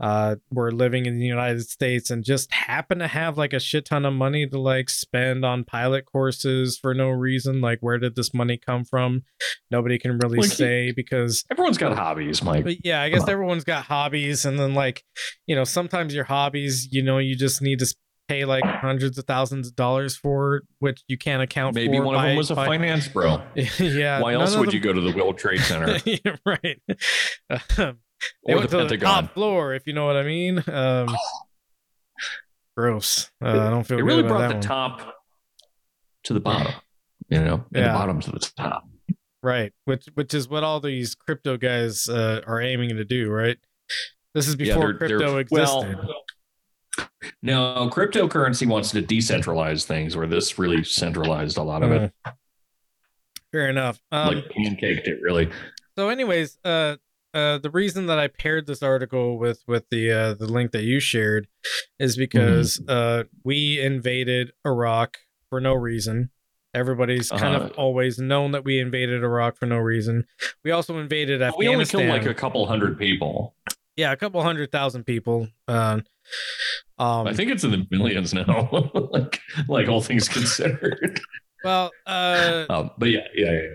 [0.00, 3.84] uh, were living in the United States and just happen to have like a shit
[3.86, 7.60] ton of money to like spend on pilot courses for no reason.
[7.60, 9.22] Like, where did this money come from?
[9.70, 12.64] Nobody can really Like, say because Everyone's got hobbies, Mike.
[12.64, 15.02] but yeah, I guess everyone's got hobbies, and then like,
[15.46, 17.86] you know, sometimes your hobbies, you know, you just need to
[18.28, 22.02] pay like hundreds of thousands of dollars for, which you can't account Maybe for.
[22.04, 23.40] one of them was a by- finance bro.
[23.78, 24.20] yeah.
[24.20, 25.96] Why else would them- you go to the World Trade Center
[26.44, 26.80] right.
[28.46, 30.62] They or went the to the top floor, if you know what I mean.
[30.68, 31.14] Um,
[32.76, 33.30] gross.
[33.44, 34.60] Uh, I don't feel It really brought the one.
[34.62, 35.14] top
[36.24, 36.72] to the bottom,
[37.28, 37.92] you know, and Yeah.
[37.92, 38.88] the bottom to the top.
[39.42, 39.72] Right.
[39.84, 43.58] Which which is what all these crypto guys uh, are aiming to do, right?
[44.34, 45.98] This is Yeah, before they're- they're- crypto existed.
[45.98, 47.04] Well,
[47.42, 52.32] no, cryptocurrency wants to decentralize things, where this really centralized a lot of it, Uh,
[53.52, 54.00] Fair enough.
[54.10, 55.20] Um, like pancaked it.
[55.22, 55.50] Really,
[55.96, 56.96] so, anyways, uh,
[57.36, 60.82] uh, the reason that I paired this article with with the uh, the link that
[60.84, 61.46] you shared
[61.98, 62.90] is because Mm-hmm.
[62.90, 65.18] uh, we invaded Iraq
[65.50, 66.30] for no reason.
[66.74, 67.66] Everybody's kind Uh-huh.
[67.66, 70.24] of always known that we invaded Iraq for no reason.
[70.64, 71.58] We also invaded Afghanistan.
[71.58, 73.54] we only killed like a couple hundred people.
[73.96, 75.48] yeah, a couple hundred thousand people.
[75.68, 76.00] Uh,
[76.98, 78.68] um, I think it's in the millions now,
[79.12, 81.20] like like all things considered.
[81.64, 83.68] Well, uh, um, but yeah, yeah, yeah.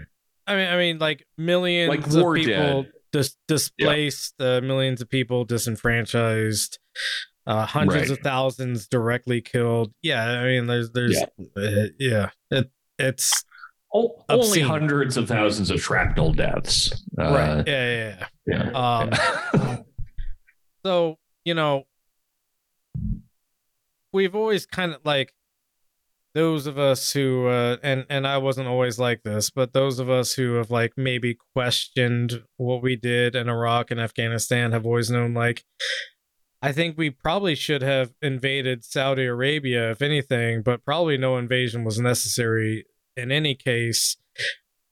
[0.47, 2.91] I mean, I mean, like millions Like of war people dead.
[3.11, 6.79] Dis- displaced, uh, millions of people disenfranchised,
[7.47, 8.17] uh, hundreds Right.
[8.17, 9.93] of thousands directly killed.
[10.01, 11.21] Yeah, I mean, there's, there's,
[11.57, 12.69] uh, yeah, it,
[12.99, 13.43] it's
[13.93, 16.91] O- only hundreds of thousands of shrapnel deaths.
[17.19, 17.67] Uh, right.
[17.67, 18.69] Yeah, yeah, Yeah.
[18.71, 18.97] yeah.
[18.97, 19.09] Um,
[19.53, 19.77] yeah.
[20.85, 21.83] so you know,
[24.13, 25.33] we've always kind of like
[26.33, 30.09] those of us who uh and and I wasn't always like this but those of
[30.09, 35.09] us who have like maybe questioned what we did in Iraq and Afghanistan have always
[35.09, 35.63] known like
[36.61, 41.83] I think we probably should have invaded Saudi Arabia if anything but probably no invasion
[41.83, 42.85] was necessary
[43.17, 44.17] in any case.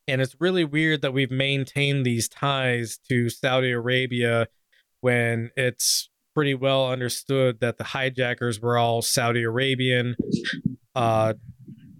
[0.07, 4.47] And it's really weird that we've maintained these ties to Saudi Arabia
[5.01, 10.15] when it's pretty well understood that the hijackers were all Saudi Arabian,
[10.95, 11.33] uh,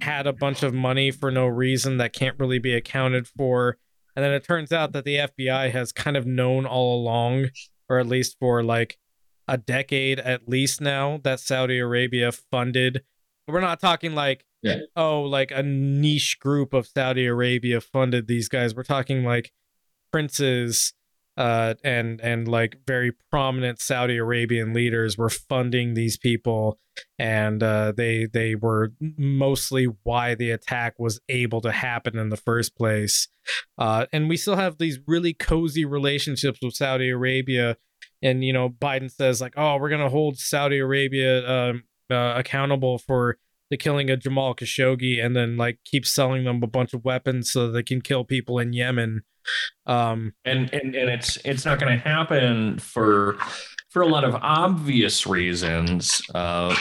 [0.01, 3.77] had a bunch of money for no reason that can't really be accounted for.
[4.15, 7.47] And then it turns out that the FBI has kind of known all along,
[7.87, 8.97] or at least for like
[9.47, 13.03] a decade at least now, that Saudi Arabia funded.
[13.47, 14.77] We're not talking like, Yeah.
[14.95, 18.75] oh, like a niche group of Saudi Arabia funded these guys.
[18.75, 19.51] We're talking like
[20.11, 20.93] princes
[21.39, 26.77] uh, and and like very prominent Saudi Arabian leaders were funding these people,
[27.17, 32.37] and uh, they they were mostly why the attack was able to happen in the
[32.37, 33.29] first place.
[33.77, 37.77] Uh, and we still have these really cozy relationships with Saudi Arabia,
[38.21, 42.97] and you know Biden says like, oh, we're gonna hold Saudi Arabia um, uh, accountable
[42.97, 43.37] for
[43.69, 47.51] the killing of Jamal Khashoggi, and then like keep selling them a bunch of weapons
[47.51, 49.21] so they can kill people in Yemen.
[49.85, 53.37] Um, and and and it's it's not going to happen for
[53.89, 56.75] for a lot of obvious reasons, uh,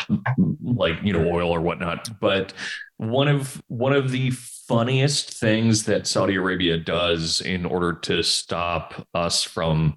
[0.63, 2.09] like you know oil or whatnot.
[2.21, 2.53] But
[2.99, 9.07] one of one of the funniest things that Saudi Arabia does in order to stop
[9.15, 9.97] us from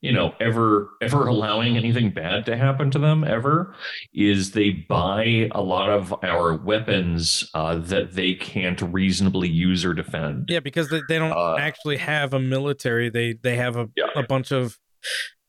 [0.00, 3.74] you know ever ever allowing anything bad to happen to them ever
[4.14, 9.92] is they buy a lot of our weapons uh, that they can't reasonably use or
[9.92, 13.10] defend Yeah, because they, they don't Uh, actually have a military.
[13.10, 14.06] They they have a, Yeah.
[14.16, 14.78] a bunch of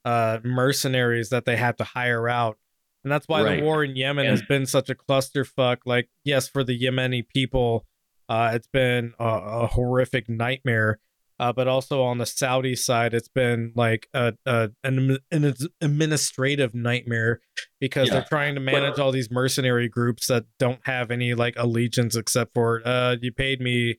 [0.04, 2.58] uh, mercenaries that they have to hire out,
[3.04, 3.60] and that's why Right.
[3.60, 5.78] the war in Yemen has been such a clusterfuck.
[5.86, 7.86] Like, yes, for the Yemeni people,
[8.28, 11.00] uh, it's been a, a horrific nightmare.
[11.42, 16.76] Uh, but also on the Saudi side, it's been like a, a an, an administrative
[16.76, 17.42] nightmare
[17.80, 18.14] because Yeah.
[18.14, 22.54] they're trying to manage all these mercenary groups that don't have any like allegiance except
[22.54, 23.98] for uh, you paid me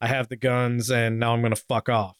[0.00, 2.16] I have the guns and now I'm gonna fuck off.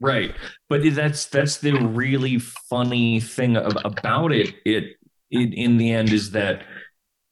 [0.00, 0.34] Right.
[0.70, 4.54] But that's that's the really funny thing about it.
[4.64, 4.96] It,
[5.30, 6.62] it in the end is that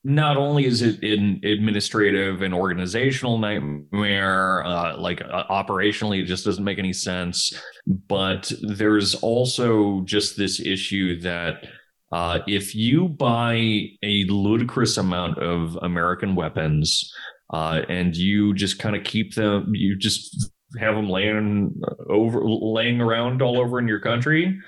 [0.02, 6.44] not only is it an administrative and organizational nightmare, uh, like uh, operationally, it just
[6.44, 7.52] doesn't make any sense.
[7.86, 11.66] But there's also just this issue that
[12.12, 17.12] uh, if you buy a ludicrous amount of American weapons
[17.52, 21.78] uh, and you just kind of keep them, you just have them laying
[22.09, 24.59] over, laying around all over in your country.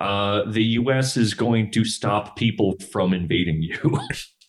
[0.00, 1.16] Uh, the U.S.
[1.16, 3.98] is going to stop people from invading you.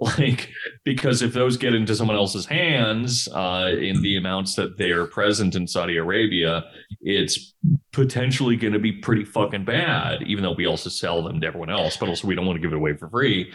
[0.18, 0.48] like
[0.84, 5.04] because if those get into someone else's hands uh, in the amounts that they are
[5.04, 6.64] present in Saudi Arabia,
[7.02, 7.54] it's
[7.92, 10.22] potentially going to be pretty fucking bad.
[10.22, 12.62] Even though we also sell them to everyone else, but also we don't want to
[12.62, 13.52] give it away for free.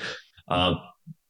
[0.48, 0.76] Uh,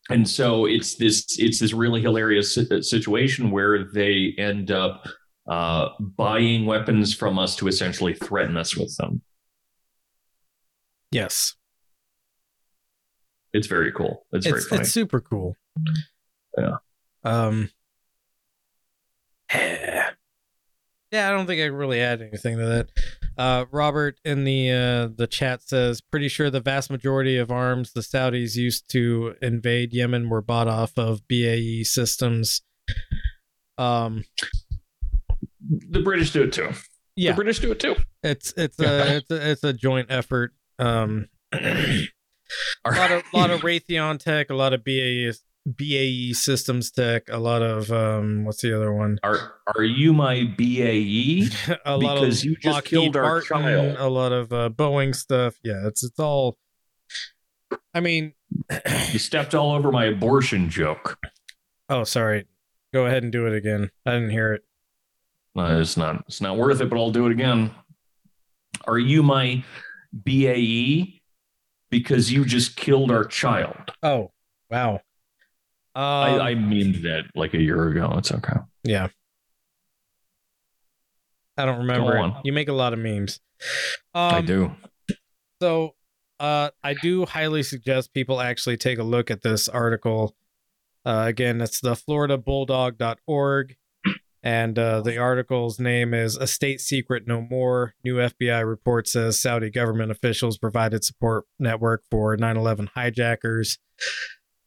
[0.09, 5.05] and so it's this it's this really hilarious situation where they end up
[5.47, 9.21] uh, buying weapons from us to essentially threaten us with them.
[11.11, 11.55] Yes.
[13.55, 14.25] It's very cool.
[14.33, 14.81] It's, very funny.
[14.81, 15.55] It's super cool.
[16.57, 16.77] Yeah.
[17.23, 17.69] Um.
[21.11, 22.89] Yeah, I don't think I really add anything to that.
[23.37, 27.93] Uh, Robert in the uh, the chat says, "Pretty sure the vast majority of arms
[27.93, 32.63] the Saudis used to invade Yemen were bought off of BAE systems."
[33.77, 34.25] Um,
[35.61, 36.71] the British do it too.
[37.15, 37.95] Yeah, the British do it too.
[38.21, 40.53] It's it's a it's a, it's a joint effort.
[40.79, 41.27] Um,
[42.85, 45.31] a lot of lot of Raytheon tech, a lot of BAE
[45.67, 49.17] BAE systems tech, a lot of um, what's the other one?
[49.23, 51.47] Are are you my BAE?
[51.85, 53.95] a lot because of you just Lockheed killed our Martin, child.
[53.97, 55.55] a lot of uh, Boeing stuff.
[55.63, 56.57] Yeah, it's it's all.
[57.93, 58.33] I mean,
[59.11, 61.17] You stepped all over my abortion joke.
[61.89, 62.45] oh sorry.
[62.93, 63.89] Go ahead and do it again.
[64.05, 64.61] I didn't hear it.
[65.57, 67.71] Uh, it's not it's not worth it, but I'll do it again.
[68.85, 69.63] Are you my
[70.13, 71.14] BAE?
[71.89, 73.91] Because you just killed our child.
[74.03, 74.31] Oh,
[74.69, 74.95] wow.
[75.95, 78.13] Um, I, I memed that like a year ago.
[78.17, 78.57] It's okay.
[78.83, 79.07] yeah.
[81.57, 82.13] I don't remember.
[82.13, 82.41] Go on.
[82.43, 83.39] You make a lot of memes.
[84.13, 84.71] Um, I do.
[85.61, 85.95] So,
[86.39, 90.35] uh, I do highly suggest people actually take a look at this article.
[91.05, 93.75] Uh, again, it's the FloridaBulldog.org,
[94.45, 99.41] and uh, the article's name is "A State Secret No More." New FBI report says
[99.41, 103.79] Saudi government officials provided support network for 9/11 hijackers.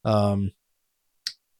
[0.05, 0.51] Um,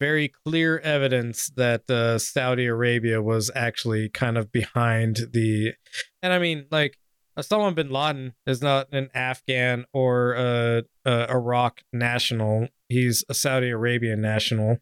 [0.01, 5.75] very clear evidence that uh, Saudi Arabia was actually kind of behind the,
[6.21, 6.99] and I mean, like
[7.39, 12.69] Osama bin Laden is not an Afghan or a, a Iraq national.
[12.89, 14.79] He's a Saudi Arabian national.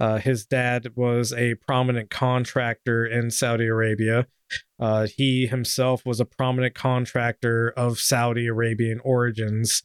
[0.00, 4.26] Uh, his dad was a prominent contractor in Saudi Arabia.
[4.78, 9.82] Uh, he himself was a prominent contractor of Saudi Arabian origins.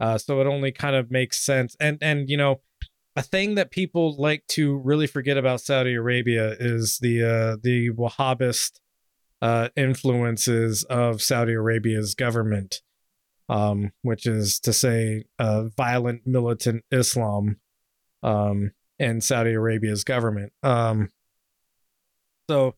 [0.00, 1.76] Uh, so it only kind of makes sense.
[1.80, 2.60] And and you know,
[3.16, 7.90] a thing that people like to really forget about Saudi Arabia is the uh, the
[7.90, 8.80] Wahhabist
[9.42, 12.80] uh, influences of Saudi Arabia's government,
[13.48, 17.56] um, which is to say, uh, violent militant Islam
[18.22, 20.52] um, in Saudi Arabia's government.
[20.62, 21.10] Um,
[22.48, 22.74] so,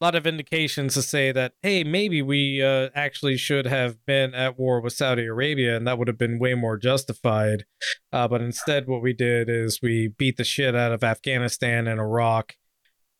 [0.00, 4.34] a lot of indications to say that, hey, maybe we uh, actually should have been
[4.34, 7.64] at war with Saudi Arabia, and that would have been way more justified.
[8.12, 12.00] Uh, but instead, what we did is we beat the shit out of Afghanistan and
[12.00, 12.56] Iraq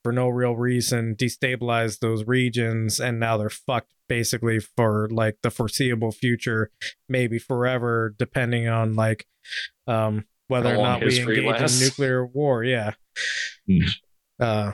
[0.02, 5.50] for no real reason, destabilized those regions, and now they're fucked basically for like the
[5.50, 6.70] foreseeable future,
[7.08, 9.26] maybe forever, depending on like
[9.86, 11.80] um, whether or not we engage lasts.
[11.80, 12.64] in nuclear war.
[12.64, 12.92] Yeah.
[13.66, 13.78] Hmm.
[14.40, 14.72] Uh,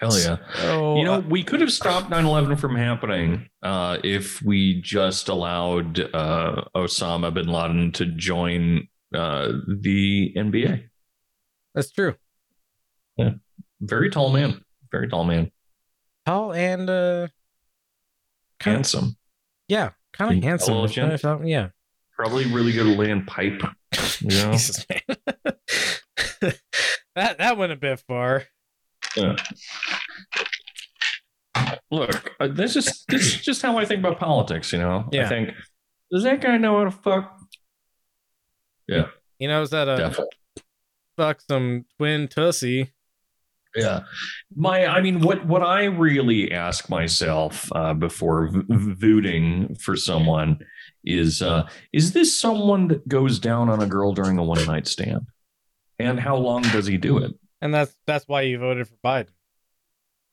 [0.00, 0.36] Hell yeah.
[0.54, 4.80] so, You know, uh, we could have stopped 9 11 from happening uh, if we
[4.80, 10.84] just allowed uh, Osama bin Laden to join uh, the NBA.
[11.74, 12.14] that's true.
[13.16, 13.30] Yeah.
[13.80, 14.62] Very tall man.
[14.92, 15.50] Very tall man.
[16.26, 17.28] Tall and uh,
[18.60, 19.16] kind of, Handsome.
[19.66, 21.44] yeah, kind of handsome.
[21.46, 21.70] Yeah.
[22.16, 23.62] Probably really good at laying pipe.
[24.20, 24.52] You know?
[24.52, 25.00] Jesus, man.
[27.14, 28.44] that that went a bit far.
[29.16, 29.36] Yeah.
[31.90, 34.72] Look, uh, this is this is just how I think about politics.
[34.72, 35.26] You know, Yeah.
[35.26, 35.50] I think
[36.10, 37.38] does that guy know how to fuck?
[38.86, 39.06] Yeah.
[39.38, 40.36] He knows how to Definitely.
[41.16, 42.92] fuck some twin tussy.
[43.76, 44.00] Yeah,
[44.56, 50.58] my I mean, what what I really ask myself uh, before v- voting for someone
[51.04, 54.86] is uh, is this someone that goes down on a girl during a one night
[54.86, 55.26] stand,
[55.98, 57.34] and how long does he do it?
[57.60, 59.28] And that's that's why you voted for Biden.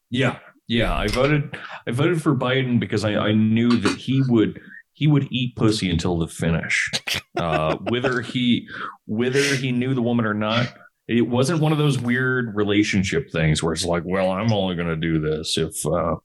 [0.09, 0.95] Yeah, yeah.
[0.95, 1.57] I voted.
[1.87, 4.59] I voted for Biden because I, I knew that he would
[4.93, 6.89] he would eat pussy until the finish,
[7.37, 8.67] uh, whether he
[9.05, 10.73] whether he knew the woman or not.
[11.07, 14.87] It wasn't one of those weird relationship things where it's like, well, I'm only going
[14.87, 15.85] to do this if.
[15.85, 16.15] Uh,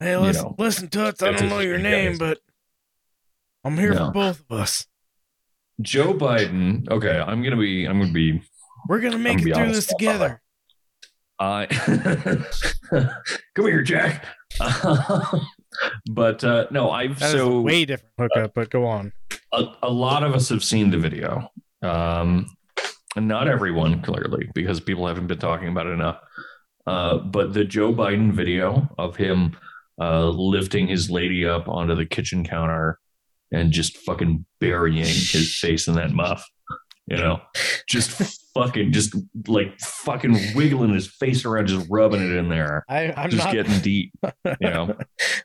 [0.00, 1.22] hey, listen, know, listen, Toots.
[1.22, 2.40] I don't know your name, but
[3.64, 4.06] I'm here no.
[4.06, 4.86] for both of us.
[5.80, 6.88] Joe Biden.
[6.90, 7.86] Okay, I'm gonna be.
[7.86, 8.42] I'm gonna be.
[8.88, 10.42] We're gonna make gonna it through this together.
[11.38, 11.66] I
[13.54, 14.26] come here, Jack.
[16.10, 18.52] but uh, no, I've that so way different hookup.
[18.54, 19.12] but go on.
[19.52, 21.48] A, a, lot of us have seen the video,
[21.82, 22.46] um,
[23.16, 26.20] and not everyone clearly because people haven't been talking about it enough.
[26.86, 29.56] Uh, but the Joe Biden video of him
[30.00, 33.00] uh, lifting his lady up onto the kitchen counter
[33.54, 36.44] and just fucking burying his face in that muff
[37.06, 37.40] you know,
[37.86, 38.10] just
[38.54, 39.14] fucking, just
[39.46, 42.82] like fucking wiggling his face around, just rubbing it in there.
[42.88, 44.12] I, am just not, getting deep,
[44.60, 44.96] you know.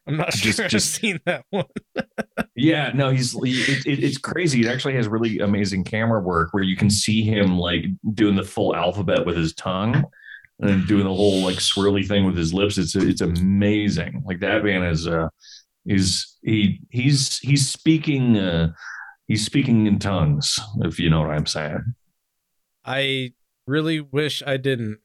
[0.07, 1.65] I'm not just, sure just I've seen that one.
[2.56, 4.61] yeah, no, he's it, it, it's crazy.
[4.61, 7.84] It actually has really amazing camera work where you can see him like
[8.14, 10.06] doing the full alphabet with his tongue
[10.61, 12.77] and doing the whole like swirly thing with his lips.
[12.77, 14.23] It's it's amazing.
[14.26, 15.27] Like that man is uh
[15.89, 18.71] is he he's he's speaking uh
[19.27, 21.95] he's speaking in tongues, if you know what I'm saying.
[22.85, 23.33] I
[23.65, 24.99] really wish I didn't.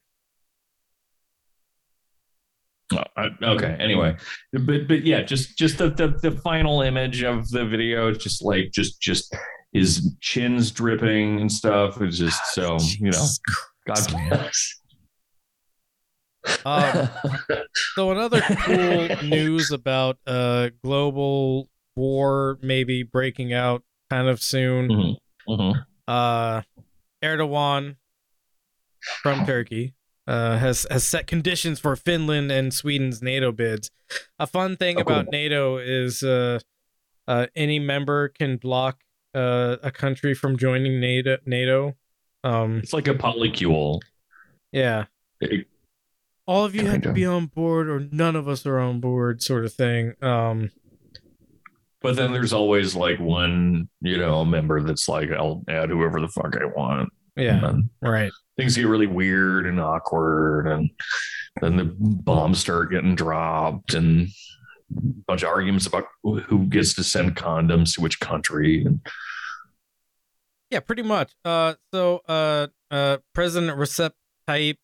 [2.93, 3.75] Oh, I, okay.
[3.79, 4.15] Anyway,
[4.53, 8.71] but but yeah, just just the, the the final image of the video, just like
[8.71, 9.35] just just
[9.73, 11.99] his chin's dripping and stuff.
[11.99, 13.25] It's just so you know,
[13.87, 14.81] God bless.
[16.65, 17.09] Um,
[17.95, 24.89] so another cool news about uh global war maybe breaking out kind of soon.
[24.89, 25.51] Mm-hmm.
[25.51, 25.79] Mm-hmm.
[26.07, 26.61] Uh,
[27.23, 27.95] Erdogan
[29.21, 29.93] from Turkey
[30.27, 33.91] uh, has has set conditions for Finland and Sweden's NATO bids.
[34.39, 35.31] A fun thing oh, about cool.
[35.31, 36.59] NATO is uh,
[37.27, 39.01] uh, any member can block
[39.33, 41.37] uh, a country from joining NATO.
[41.45, 41.95] NATO.
[42.43, 44.01] Um, it's like a polycule.
[44.71, 45.05] Yeah.
[45.41, 45.67] It,
[46.47, 49.41] All of you have to be on board, or none of us are on board,
[49.41, 50.13] sort of thing.
[50.21, 50.69] Um,
[52.01, 56.27] but then there's always like one, you know, member that's like, I'll add whoever the
[56.27, 57.09] fuck I want.
[57.35, 57.73] Yeah.
[58.01, 58.31] right.
[58.57, 60.67] Things get really weird and awkward.
[60.67, 60.91] And
[61.61, 64.27] then the bombs start getting dropped and
[64.95, 68.85] a bunch of arguments about who gets to send condoms to which country.
[68.85, 68.99] And
[70.69, 71.33] yeah, pretty much.
[71.43, 74.11] Uh, so uh, uh, President Recep
[74.47, 74.77] Tayyip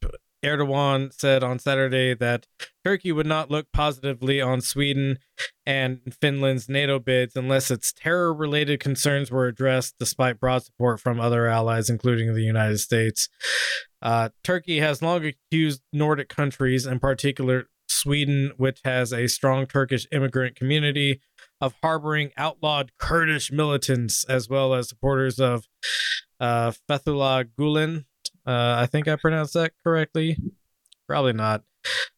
[0.43, 2.47] Erdogan said on Saturday that
[2.84, 5.19] Turkey would not look positively on Sweden
[5.65, 11.19] and Finland's NATO bids unless its terror related concerns were addressed, despite broad support from
[11.19, 13.30] other allies, including the United States.
[14.01, 20.07] Uh, Turkey has long accused Nordic countries, in particular Sweden, which has a strong Turkish
[20.11, 21.22] immigrant community,
[21.59, 25.68] of harboring outlawed Kurdish militants as well as supporters of
[26.39, 28.05] uh, Fethullah Gulen,
[28.45, 30.38] uh, I think I pronounced that correctly.
[31.07, 31.63] Probably not.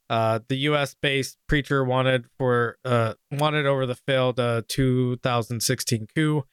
[0.10, 0.96] Uh, the U.S.
[1.02, 6.44] based preacher wanted for uh, wanted over the failed uh, 2016 coup.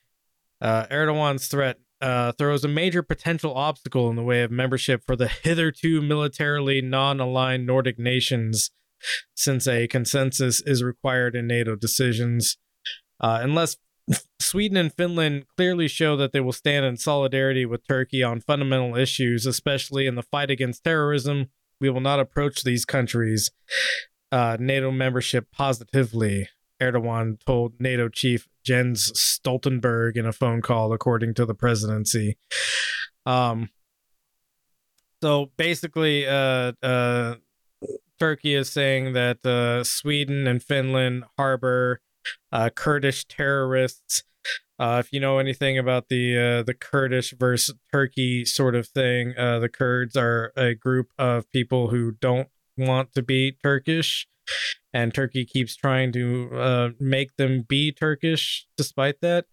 [0.61, 5.17] Uh, Erdogan's threat uh, throws a major potential obstacle in the way of membership for
[5.17, 8.71] the hitherto militarily non-aligned Nordic nations,
[9.35, 12.57] since a consensus is required in NATO decisions.
[13.21, 13.77] Uh, unless
[14.41, 18.97] Sweden and Finland clearly show that they will stand in solidarity with Turkey on fundamental
[18.97, 21.51] issues, especially in the fight against terrorism.
[21.81, 23.51] We will not approach these countries'
[24.33, 26.49] uh, NATO membership positively,
[26.81, 32.39] Erdogan told NATO chief Jens Stoltenberg in a phone call, according to the presidency.
[33.27, 33.69] Um,
[35.23, 37.37] so basically, uh, uh,
[38.19, 42.01] Turkey is saying that uh, Sweden and Finland harbor
[42.75, 44.25] Kurdish terrorists.
[44.79, 49.35] Uh, if you know anything about the uh, the Kurdish versus Turkey sort of thing,
[49.37, 52.49] uh, the Kurds are a group of people who don't
[52.79, 54.27] want to be Turkish,
[54.93, 59.45] and Turkey keeps trying to uh, make them be Turkish despite that.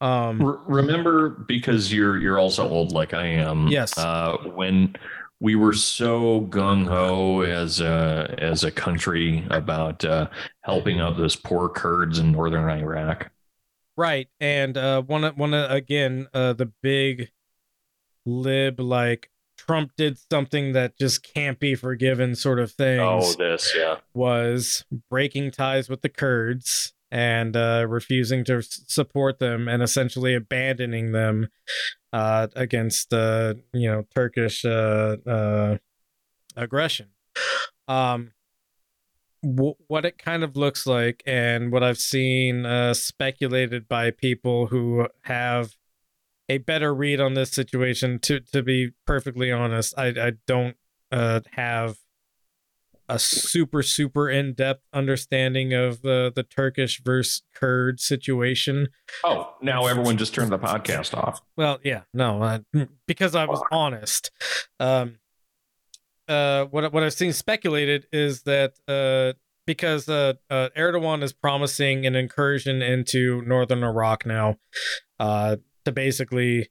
[0.00, 3.68] Um, remember, because you're you're also old like I am.
[3.68, 3.96] Yes.
[3.98, 4.94] Uh, when
[5.40, 10.28] we were so gung ho as a as a country about uh,
[10.62, 13.30] helping out those poor Kurds in northern Iraq.
[13.96, 17.30] Right, and uh, one one again uh, the big
[18.24, 23.00] lib like Trump did something that just can't be forgiven sort of thing.
[23.00, 29.68] Oh, this yeah was breaking ties with the Kurds and uh, refusing to support them
[29.68, 31.48] and essentially abandoning them
[32.12, 35.76] uh, against uh, you know Turkish uh, uh,
[36.56, 37.08] aggression.
[37.88, 38.32] Um,
[39.42, 44.66] w- what it kind of looks like and what I've seen uh, speculated by people
[44.66, 45.76] who have
[46.48, 48.18] a better read on this situation.
[48.20, 50.76] To to be perfectly honest, I I don't
[51.12, 51.96] have
[53.08, 58.88] a super super in depth understanding of the the Turkish versus Kurd situation.
[59.24, 61.40] Oh, now everyone just turned the podcast off.
[61.56, 62.58] Well, yeah, no, uh,
[63.06, 64.30] because I was honest.
[64.80, 65.18] Um,
[66.28, 72.06] uh, what what I've seen speculated is that uh, because uh, uh, Erdogan is promising
[72.06, 74.56] an incursion into northern Iraq now,
[75.18, 76.68] uh, to basically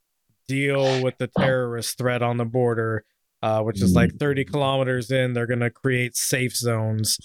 [0.47, 3.03] deal with the terrorist threat on the border
[3.45, 5.33] uh, which is like 30 kilometers in.
[5.33, 7.19] They're going to create safe zones.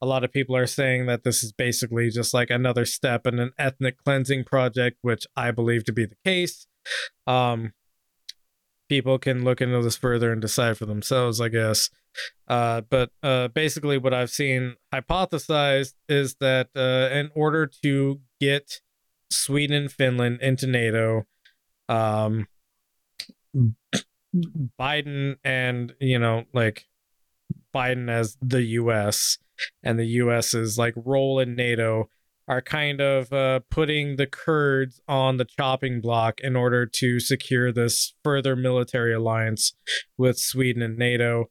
[0.00, 3.40] A lot of people are saying that this is basically just like another step in
[3.40, 6.68] an ethnic cleansing project, which I believe to be the case.
[7.26, 7.72] Um,
[8.88, 11.90] people can look into this further and decide for themselves, I guess.
[12.46, 18.80] Uh, but uh, basically, what I've seen hypothesized is that uh, in order to get
[19.28, 21.26] Sweden and Finland into NATO,
[21.88, 22.46] um,
[24.80, 26.86] Biden and you know like
[27.74, 29.38] Biden as the U.S.
[29.82, 32.08] and the U.S.'s like role in NATO
[32.46, 37.72] are kind of uh, putting the Kurds on the chopping block in order to secure
[37.72, 39.72] this further military alliance
[40.18, 41.46] with Sweden and NATO.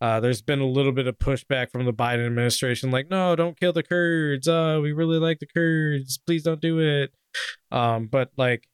[0.00, 3.58] Uh, there's been a little bit of pushback from the Biden administration, like, no, don't
[3.58, 4.46] kill the Kurds.
[4.46, 6.18] Oh, we really like the Kurds.
[6.18, 7.12] Please don't do it.
[7.72, 8.68] Um, but like,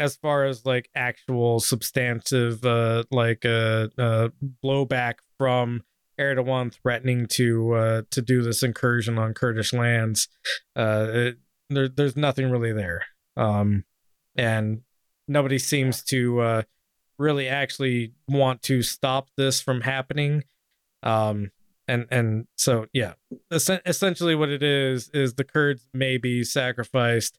[0.00, 4.28] as far as like actual substantive uh like uh, uh
[4.64, 5.82] blowback from
[6.18, 10.28] Erdogan threatening to uh to do this incursion on Kurdish lands
[10.76, 13.04] uh it, there there's nothing really there.
[13.36, 13.84] Um
[14.36, 14.82] and
[15.28, 16.62] nobody seems to uh
[17.18, 20.44] really actually want to stop this from happening.
[21.02, 21.50] Um
[21.90, 23.14] and and so yeah
[23.50, 27.38] essentially what it is is the kurds may be sacrificed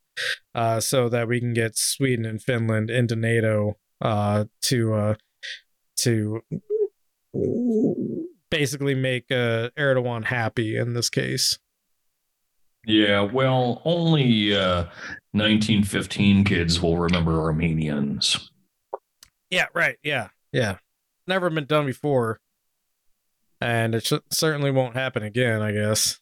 [0.54, 5.16] uh so that we can get sweden and finland into nato uh to uh
[5.96, 6.42] to
[8.50, 11.58] basically make uh erdogan happy in this case.
[12.86, 14.86] Yeah well only uh
[15.32, 18.52] 1915 kids will remember armenians.
[19.50, 20.78] Yeah right yeah yeah.
[21.28, 22.40] Never been done before
[23.62, 26.18] and it sh- certainly won't happen again i guess.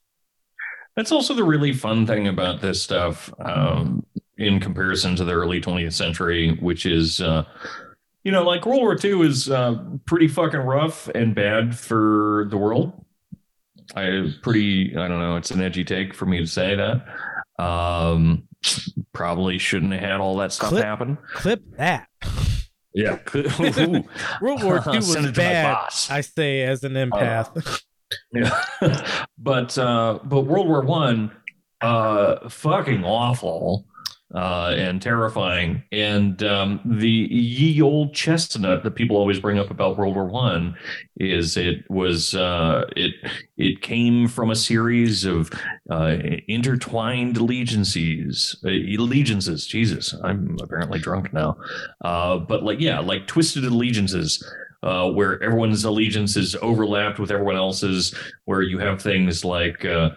[0.95, 4.05] That's also the really fun thing about this stuff um,
[4.37, 7.45] in comparison to the early 20th century which is uh,
[8.23, 12.57] you know like world war ii is uh, pretty fucking rough and bad for the
[12.57, 12.93] world.
[13.95, 17.05] I pretty i don't know it's an edgy take for me to say that.
[17.63, 18.43] Um,
[19.13, 21.17] probably shouldn't have had all that stuff Clip- happen.
[21.33, 22.07] clip that
[22.93, 23.19] yeah.
[24.41, 25.77] World war ii was Send it to my bad
[26.09, 27.81] i say as an empath.
[28.33, 28.63] Yeah.
[29.37, 31.31] but uh but World War One,
[31.81, 33.85] uh fucking awful
[34.35, 35.83] uh and terrifying.
[35.91, 40.75] And um the ye old chestnut that people always bring up about World War One
[41.17, 43.13] is it was uh it
[43.57, 45.51] it came from a series of
[45.89, 51.57] uh intertwined allegiances uh, allegiances jesus i'm apparently drunk now
[52.05, 54.43] uh but like yeah like twisted allegiances
[54.83, 58.13] uh, where everyone's allegiance is overlapped with everyone else's,
[58.45, 60.09] where you have things like, uh,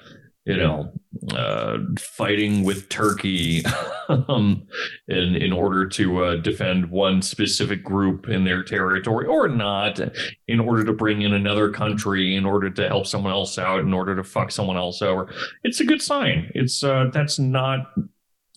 [0.44, 0.92] you know,
[1.36, 3.62] uh, fighting with Turkey
[4.08, 4.66] um,
[5.08, 10.00] in in order to uh, defend one specific group in their territory, or not,
[10.48, 13.92] in order to bring in another country, in order to help someone else out, in
[13.94, 15.32] order to fuck someone else over.
[15.62, 16.50] It's a good sign.
[16.54, 17.92] It's uh, that's not.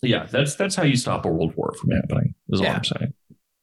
[0.01, 2.33] Yeah, that's that's how you stop a world war from happening.
[2.49, 3.13] Is all I'm saying.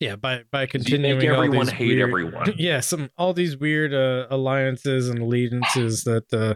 [0.00, 2.54] yeah by by You continuing make all everyone these hate weird- everyone.
[2.58, 6.54] yeah some all these weird uh, alliances and allegiances that uh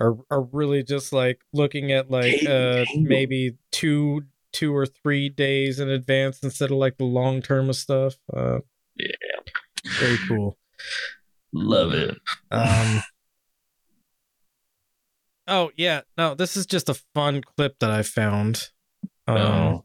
[0.00, 4.22] are are really just like looking at like uh maybe two
[4.52, 8.58] two or three days in advance instead of like the long term of stuff uh
[8.96, 9.08] Yeah.
[10.00, 10.56] very cool
[11.52, 12.16] Love it.
[12.50, 13.02] um
[15.48, 18.68] oh yeah no this is just a fun clip that i found
[19.26, 19.84] um Oh.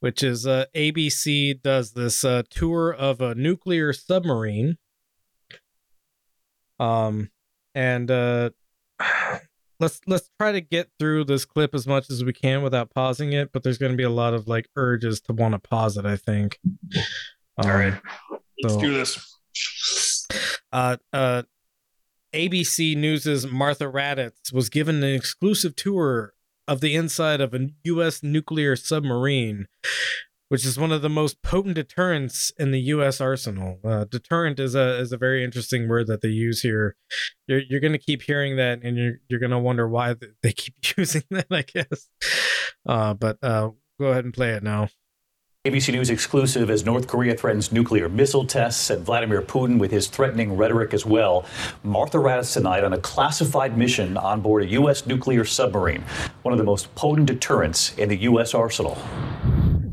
[0.00, 4.78] which is uh, ABC does this uh, tour of a nuclear submarine.
[6.80, 7.30] Um,
[7.74, 8.50] and uh,
[9.80, 13.32] let's let's try to get through this clip as much as we can without pausing
[13.32, 13.50] it.
[13.52, 16.06] But there's going to be a lot of like urges to want to pause it.
[16.06, 16.58] I think.
[17.58, 17.94] All right.
[17.94, 19.36] Um, Let's so- do this.
[20.72, 21.42] uh, uh,
[22.34, 26.34] ABC News's Martha Raddatz was given an exclusive tour
[26.68, 28.22] of the inside of a U.S.
[28.22, 29.66] nuclear submarine,
[30.50, 33.20] which is one of the most potent deterrents in the U.S.
[33.20, 33.78] arsenal.
[33.84, 36.96] Uh, deterrent is a is a very interesting word that they use here.
[37.46, 40.52] You're you're going to keep hearing that, and you're you're going to wonder why they
[40.52, 41.46] keep using that.
[41.52, 42.08] I guess.
[42.84, 43.70] Uh, but uh,
[44.00, 44.88] go ahead and play it now.
[45.66, 50.08] ABC News exclusive as North Korea threatens nuclear missile tests and Vladimir Putin with his
[50.08, 51.44] threatening rhetoric as well.
[51.84, 55.06] Martha Raddatz tonight on a classified mission on board a U.S.
[55.06, 56.02] nuclear submarine,
[56.42, 58.54] one of the most potent deterrents in the U.S.
[58.54, 58.96] arsenal.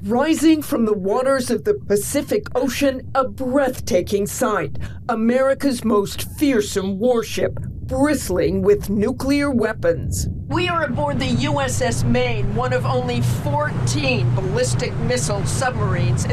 [0.08, 4.78] Rising from the waters of the Pacific Ocean, a breathtaking sight.
[5.10, 10.30] America's most fearsome warship, bristling with nuclear weapons.
[10.48, 16.26] We are aboard the USS Maine, one of only 14 ballistic missile submarines.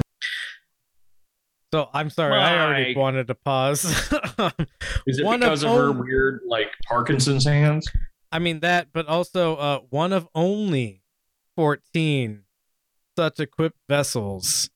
[1.72, 3.84] So I'm sorry, I already wanted to pause.
[5.08, 7.88] Is it One because of, her only- weird like Parkinson's hands?
[8.30, 11.02] I mean that, but also uh, one of only
[11.56, 12.42] 14
[13.16, 14.70] such equipped vessels.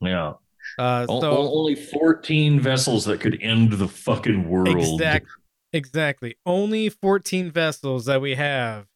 [0.00, 0.34] Yeah.
[0.78, 4.68] Uh, O- so o- only 14 vessels that could end the fucking world.
[4.68, 5.26] Exact,
[5.72, 6.36] exactly.
[6.46, 8.86] Only 14 vessels that we have,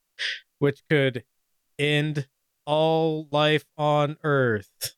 [0.59, 1.24] which could
[1.78, 2.28] end
[2.66, 4.94] all life on Earth.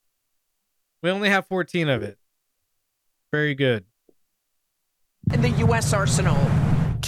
[1.02, 2.18] We only have 14 of it.
[3.32, 3.84] Very good.
[5.32, 5.92] in the U.S.
[5.92, 6.36] arsenal.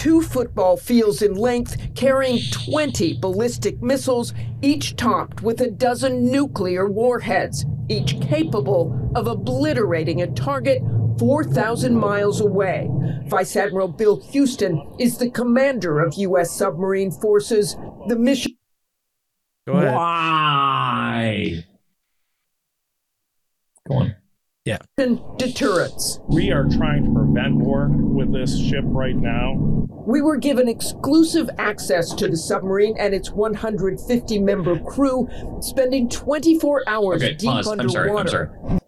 [0.07, 6.89] Two football fields in length, carrying 20 ballistic missiles, each topped with a dozen nuclear
[6.89, 10.81] warheads, each capable of obliterating a target
[11.19, 12.89] 4,000 miles away.
[13.27, 16.57] Vice Admiral Bill Houston is the commander of U.S.
[16.57, 17.75] submarine forces.
[18.07, 18.57] The mission.
[19.67, 19.93] Go ahead.
[19.93, 21.65] Why?
[23.89, 24.17] Go on.
[25.39, 26.21] Deterrence.
[26.29, 29.55] We are trying to prevent war with this ship right now.
[30.07, 35.29] We were given exclusive access to the submarine and its 150 member crew,
[35.61, 37.69] spending 24 hours Okay, deep pause.
[37.69, 38.19] underwater.
[38.19, 38.49] I'm sorry.
[38.49, 38.81] I'm sorry.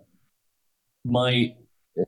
[1.04, 1.54] My
[1.94, 2.06] it,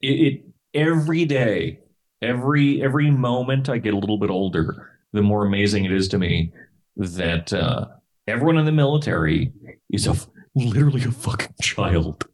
[0.00, 1.80] it every day,
[2.22, 6.18] every every moment I get a little bit older, the more amazing it is to
[6.18, 6.52] me
[6.96, 7.86] that uh,
[8.26, 9.52] everyone in the military
[9.90, 10.14] is a
[10.54, 12.26] literally a fucking child.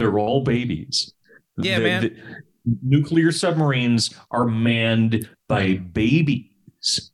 [0.00, 1.12] They're all babies.
[1.58, 2.02] Yeah, The- man.
[2.02, 7.10] the nuclear submarines are manned by babies.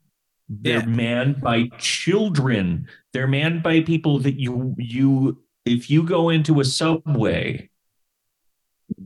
[0.49, 0.87] They're Yeah.
[0.87, 2.87] manned by children.
[3.13, 7.71] They're manned by people that you you if you go into a subway,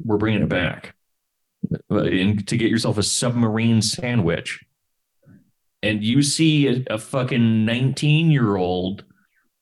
[0.04, 0.94] we're bringing it back,
[1.90, 4.62] uh, and to get yourself a submarine sandwich,
[5.82, 9.04] and you see a, a fucking nineteen year old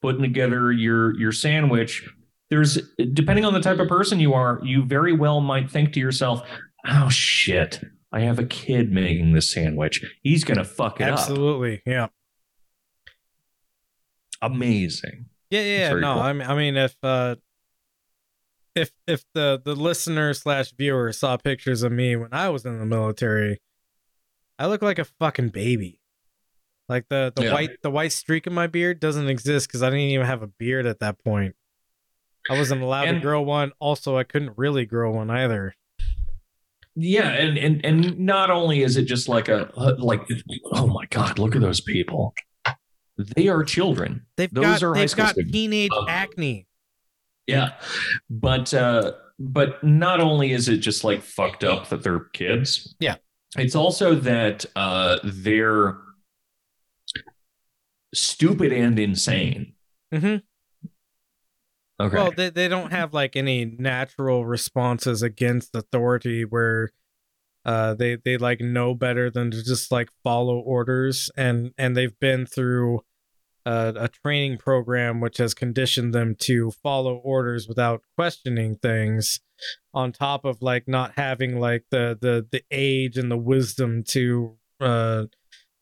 [0.01, 2.09] putting together your your sandwich.
[2.49, 2.79] There's
[3.13, 6.41] depending on the type of person you are, you very well might think to yourself,
[6.87, 7.81] "Oh shit,
[8.11, 10.03] I have a kid making this sandwich.
[10.23, 11.81] He's gonna fuck it up." Absolutely.
[11.85, 12.07] Yeah.
[14.41, 15.25] Amazing.
[15.51, 15.93] Yeah, yeah, yeah.
[15.99, 16.21] No, cool.
[16.23, 17.35] I mean, I mean, if uh,
[18.75, 22.79] if if the the listener slash viewer saw pictures of me when I was in
[22.79, 23.59] the military,
[24.57, 25.99] I look like a fucking baby.
[26.87, 27.53] Like the the Yeah.
[27.53, 30.47] white the white streak in my beard doesn't exist because I didn't even have a
[30.47, 31.55] beard at that point.
[32.49, 33.71] I wasn't allowed to grow one.
[33.79, 35.75] Also, I couldn't really grow one either.
[36.95, 40.21] Yeah, and and and not only is it just like a like
[40.73, 42.33] oh my god, look at those people.
[43.35, 44.25] They are children.
[44.37, 45.51] They've Those got are they've got students.
[45.53, 46.05] teenage Oh.
[46.09, 46.67] acne.
[47.47, 47.73] Yeah.
[48.29, 52.95] But uh but not only is it just like fucked up that they're kids.
[52.99, 53.15] Yeah.
[53.57, 55.97] It's also that uh they're
[58.13, 59.73] stupid and insane.
[60.13, 60.37] hmm
[61.99, 62.15] Okay.
[62.15, 66.91] Well, they they don't have like any natural responses against authority where
[67.65, 72.17] uh they they like know better than to just like follow orders and and they've
[72.19, 73.01] been through
[73.65, 79.41] a, a training program which has conditioned them to follow orders without questioning things
[79.93, 84.55] on top of like not having like the the the age and the wisdom to
[84.79, 85.25] uh,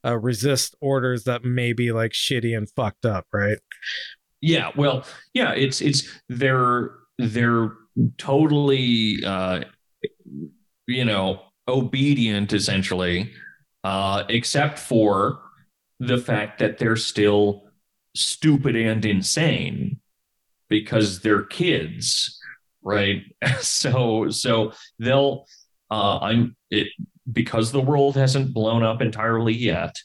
[0.03, 3.59] uh resist orders that may be like shitty and fucked up right
[4.41, 7.71] Yeah, well, yeah, it's it's they're they're
[8.17, 9.63] totally uh
[10.87, 13.31] you know, obedient essentially
[13.83, 15.39] uh except for
[15.99, 17.63] the fact that they're still
[18.15, 19.99] stupid and insane
[20.69, 22.39] because they're kids,
[22.81, 23.23] right?
[23.61, 25.45] so so they'll
[25.91, 26.87] uh I'm it
[27.31, 29.95] because the world hasn't blown up entirely yet.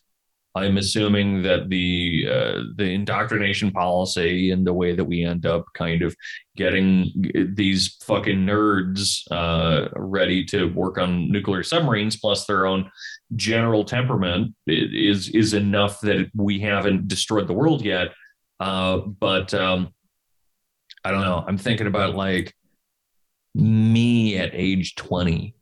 [0.55, 5.65] I'm assuming that the uh, the indoctrination policy and the way that we end up
[5.75, 6.15] kind of
[6.57, 7.11] getting
[7.55, 12.91] these fucking nerds uh, ready to work on nuclear submarines, plus their own
[13.35, 18.09] general temperament, is is enough that we haven't destroyed the world yet.
[18.61, 19.93] Uh, but um,
[21.05, 21.45] I don't know.
[21.47, 22.55] I'm thinking about like
[23.55, 25.55] me at age 20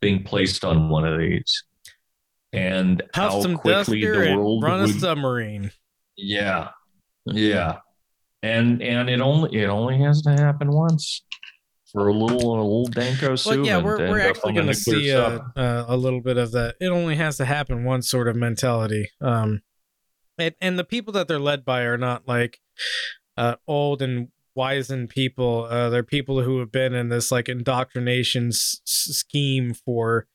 [0.00, 1.64] being placed on one of these
[2.56, 5.70] and Huff how some quickly the world run a would submarine.
[6.16, 6.70] yeah
[7.26, 7.78] yeah
[8.42, 11.22] and and it only it only has to happen once
[11.92, 15.08] for a little a little danko Well, soup yeah, we're, we're actually going to see
[15.10, 15.40] a, sub.
[15.56, 16.74] a, a little bit of that.
[16.80, 19.08] It only has to happen once sort of mentality.
[19.20, 19.62] Um,
[20.36, 22.58] and, and the people that they're led by are not like
[23.36, 25.64] uh, old and wizened people.
[25.70, 30.26] Uh, they're people who have been in this like indoctrination s- scheme for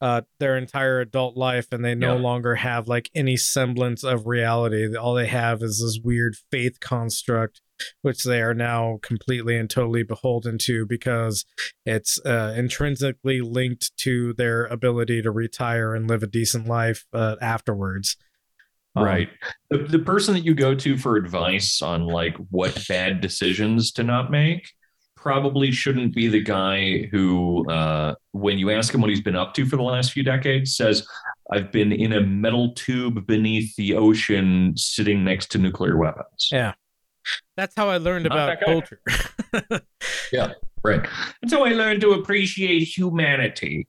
[0.00, 2.22] uh, their entire adult life, and they no Yeah.
[2.22, 4.96] longer have like any semblance of reality.
[4.96, 7.60] All they have is this weird faith construct,
[8.02, 11.44] which they are now completely and totally beholden to because
[11.84, 17.36] it's uh, intrinsically linked to their ability to retire and live a decent life uh,
[17.42, 18.16] afterwards.
[18.96, 19.28] Um, right
[19.70, 24.02] the, the person that you go to for advice on like what bad decisions to
[24.02, 24.72] not make
[25.20, 29.52] probably shouldn't be the guy who uh, when you ask him what he's been up
[29.54, 31.06] to for the last few decades says
[31.52, 36.72] i've been in a metal tube beneath the ocean sitting next to nuclear weapons Yeah.
[37.54, 39.00] That's how I learned Not about culture.
[40.32, 41.06] yeah, right
[41.42, 43.86] that's how i learned to appreciate humanity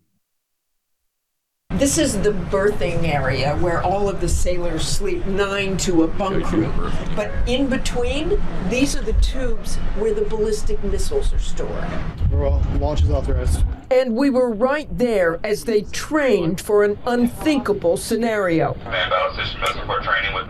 [1.76, 6.52] This is the berthing area where all of the sailors sleep nine to a bunk
[6.52, 6.92] room.
[7.16, 11.86] But in between, these are the tubes where the ballistic missiles are stored.
[12.30, 13.64] Well, launch is authorized.
[13.90, 18.76] And we were right there as they trained for an unthinkable scenario.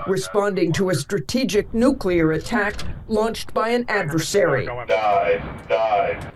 [0.08, 4.66] Responding to a strategic nuclear attack launched by an adversary.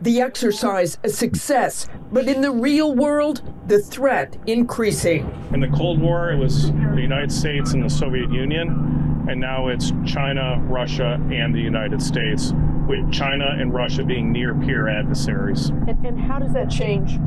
[0.02, 4.38] The exercise a success, but in the real world, the threat
[4.76, 5.50] increasing.
[5.54, 9.70] In the Cold War, it was the United States and the Soviet Union, and now
[9.70, 12.52] it's China, Russia, and the United States,
[12.86, 15.70] with China and Russia being near peer adversaries.
[15.70, 17.18] And, and how does that change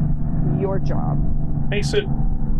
[0.60, 1.16] your job?
[1.70, 2.04] Makes it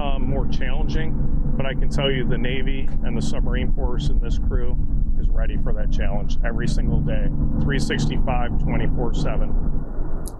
[0.01, 1.15] um, more challenging,
[1.59, 4.75] but I can tell you the Navy and the submarine force and this crew
[5.21, 7.27] is ready for that challenge every single day,
[7.61, 9.69] 365, 24 7.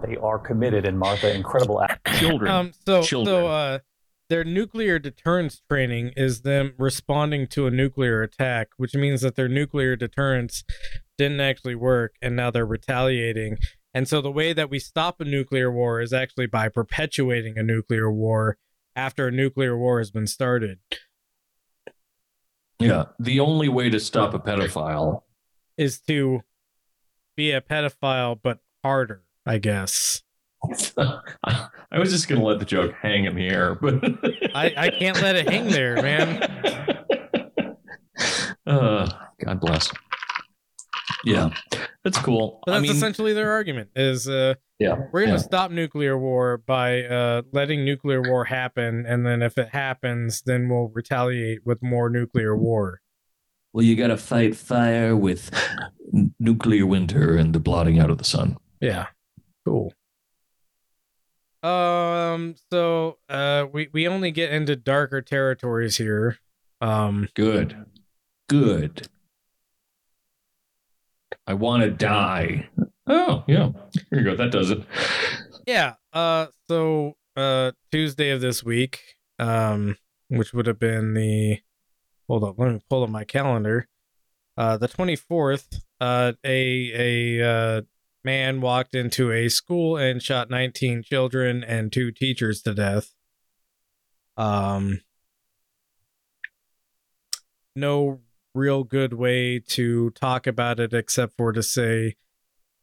[0.03, 2.07] They are committed, and Martha, incredible act.
[2.17, 3.35] children Um, so, Children.
[3.35, 3.79] so uh,
[4.29, 9.47] their nuclear deterrence training is them responding to a nuclear attack, which means that their
[9.47, 10.63] nuclear deterrence
[11.17, 13.57] didn't actually work, and now they're retaliating.
[13.93, 17.63] And so, the way that we stop a nuclear war is actually by perpetuating a
[17.63, 18.57] nuclear war
[18.95, 20.79] after a nuclear war has been started.
[22.79, 25.23] yeah the only way to stop a pedophile
[25.77, 26.41] Is to
[27.35, 30.21] be a pedophile, but harder, I guess.
[30.63, 34.03] I was just gonna let the joke hang in the air, but
[34.53, 36.95] I, I can't let it hang there, man.
[38.67, 39.09] Uh,
[39.43, 39.89] God bless.
[41.25, 41.49] Yeah,
[42.03, 42.61] that's cool.
[42.65, 45.45] But I that's mean, essentially their argument: is uh, yeah, We're going to yeah.
[45.45, 50.69] stop nuclear war by uh, letting nuclear war happen, and then if it happens, then
[50.69, 53.01] we'll retaliate with more nuclear war.
[53.73, 55.51] Well, you got to fight fire with
[56.39, 58.57] nuclear winter and the blotting out of the sun.
[58.79, 59.07] Yeah,
[59.65, 59.93] cool.
[61.61, 66.37] Um, so uh, we we only get into darker territories here.
[66.81, 67.85] Um, Good,
[68.47, 69.07] good.
[71.45, 72.69] I want to die.
[73.07, 73.71] Oh, yeah.
[74.09, 74.35] Here you go.
[74.35, 74.83] That does it.
[75.65, 75.95] yeah.
[76.13, 79.01] Uh, so uh, Tuesday of this week,
[79.39, 81.59] um, which would have been the
[82.27, 83.87] hold up, let me pull up my calendar.
[84.57, 85.81] Uh, the twenty fourth.
[85.99, 86.91] Uh, a
[87.39, 87.81] a uh,
[88.23, 93.13] man walked into a school and shot 19 children and two teachers to death.
[94.37, 95.01] Um,
[97.75, 98.21] no
[98.53, 102.15] real good way to talk about it except for to say,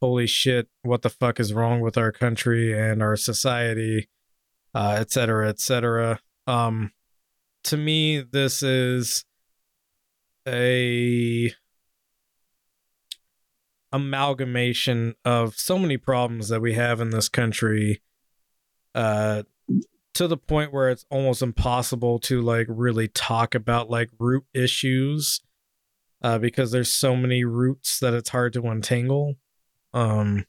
[0.00, 4.08] holy shit, what the fuck is wrong with our country and our society,
[4.74, 6.20] uh, et cetera, et cetera.
[6.46, 6.92] Um,
[7.64, 9.24] to me, this is
[10.46, 11.52] a
[13.92, 18.02] amalgamation of so many problems that we have in this country
[18.94, 19.42] uh
[20.14, 25.40] to the point where it's almost impossible to like really talk about like root issues
[26.22, 29.36] uh because there's so many roots that it's hard to untangle.
[29.92, 30.46] Um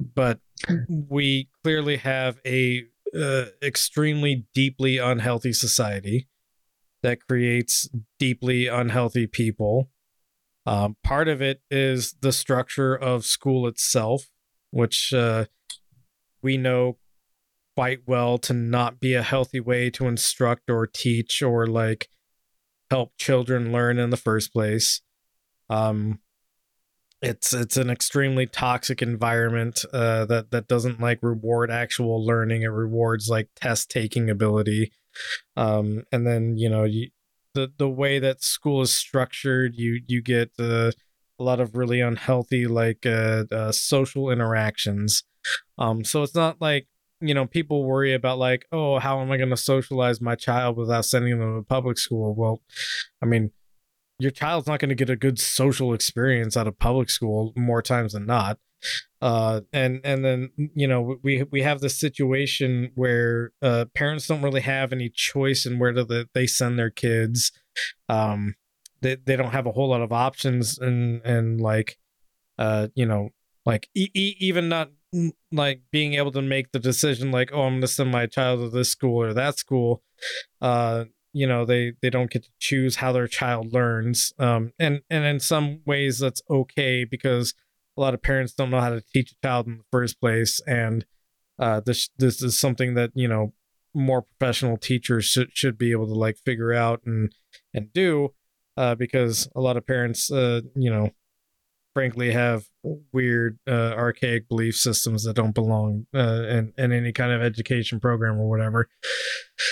[0.00, 0.40] but
[0.88, 2.84] we clearly have a
[3.16, 6.28] uh, extremely deeply unhealthy society
[7.02, 7.88] that creates
[8.18, 9.90] deeply unhealthy people
[10.66, 14.26] um, part of it is the structure of school itself,
[14.70, 15.46] which uh,
[16.42, 16.98] we know
[17.76, 22.08] quite well to not be a healthy way to instruct or teach or like
[22.90, 25.00] help children learn in the first place.
[25.70, 26.20] Um,
[27.22, 32.62] it's it's an extremely toxic environment uh, that that doesn't like reward actual learning.
[32.62, 34.92] It rewards like test taking ability,
[35.56, 37.10] um, and then you know you,
[37.54, 40.92] the the way that school is structured, you you get uh,
[41.38, 45.24] a lot of really unhealthy like uh, uh, social interactions.
[45.78, 46.88] Um, so it's not like
[47.20, 50.76] you know people worry about like oh how am I going to socialize my child
[50.76, 52.34] without sending them to public school?
[52.34, 52.62] Well,
[53.22, 53.50] I mean
[54.18, 57.82] your child's not going to get a good social experience out of public school more
[57.82, 58.58] times than not
[59.20, 64.42] uh and and then you know we we have this situation where uh parents don't
[64.42, 67.52] really have any choice in where the, they send their kids.
[68.08, 68.54] Um
[69.00, 71.98] they, they don't have a whole lot of options and and like
[72.58, 73.30] uh you know
[73.64, 77.62] like e- e- even not mm, like being able to make the decision like oh
[77.62, 80.02] i'm gonna send my child to this school or that school.
[80.60, 84.32] Uh you know they they don't get to choose how their child learns.
[84.38, 87.54] Um and and in some ways that's okay because
[87.96, 90.60] a lot of parents don't know how to teach a child in the first place.
[90.66, 91.04] And
[91.58, 93.52] uh this this is something that you know
[93.94, 97.30] more professional teachers should, should be able to like figure out and
[97.74, 98.30] and do
[98.78, 101.10] uh because a lot of parents uh you know
[101.94, 102.64] frankly have
[103.12, 108.00] weird uh, archaic belief systems that don't belong uh, in, in any kind of education
[108.00, 108.88] program or whatever.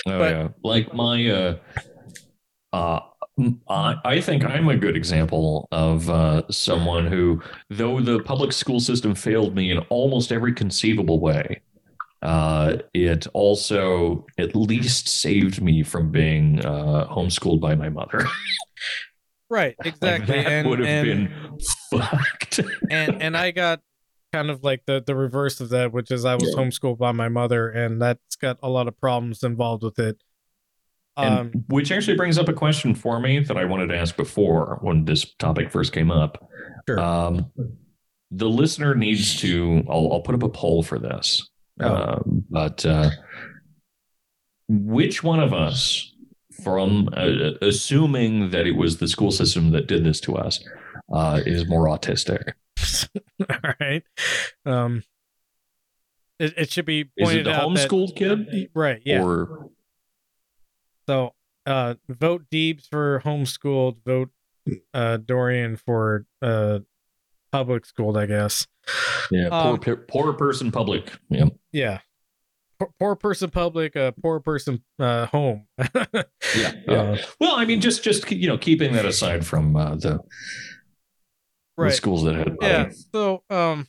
[0.05, 1.55] Oh But- yeah, like my uh,
[2.71, 2.99] uh,
[3.69, 8.79] I, I think I'm a good example of uh, someone who, though the public school
[8.79, 11.61] system failed me in almost every conceivable way,
[12.21, 18.25] uh, it also at least saved me from being uh, homeschooled by my mother.
[19.49, 21.59] right Like, exactly that and would have and, been
[21.89, 22.59] fucked.
[22.89, 23.81] and and i got
[24.31, 26.63] kind of like the the reverse of that which is i was Yeah.
[26.63, 30.21] homeschooled by my mother and that's got a lot of problems involved with it
[31.17, 34.15] And- um which actually brings up a question for me that I wanted to ask
[34.15, 36.49] before when this topic first came up.
[36.87, 36.99] Sure.
[36.99, 37.51] Um,
[38.31, 39.83] the listener needs to.
[39.89, 41.49] I'll, I'll put up a poll for this.
[41.81, 41.93] Oh.
[41.95, 43.09] Um, but uh,
[44.69, 46.13] which one of us,
[46.63, 50.63] from uh, assuming that it was the school system that did this to us,
[51.13, 52.53] uh, is more autistic?
[53.49, 54.03] all right
[54.65, 55.03] um
[56.39, 59.69] it, it should be Is it pointed the out that- homeschooled kid, right yeah or
[61.07, 61.33] So
[61.65, 64.29] uh vote Deebs for homeschooled, vote
[64.93, 66.79] uh Dorian for uh
[67.51, 68.67] public schooled, I guess.
[69.29, 71.11] yeah, Um, poor poor person public?
[71.29, 71.45] Yeah.
[71.71, 71.99] Yeah.
[72.79, 75.67] Poor, poor person public, uh poor person uh home.
[76.53, 77.01] Yeah, yeah.
[77.01, 80.19] Uh, well, I mean, just just you know, keeping that aside from uh, the, the
[81.77, 81.93] right.
[81.93, 82.57] schools that had.
[82.61, 82.89] Yeah.
[83.13, 83.87] So um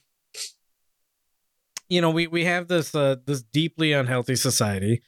[1.93, 5.03] you know, we we have this uh this deeply unhealthy society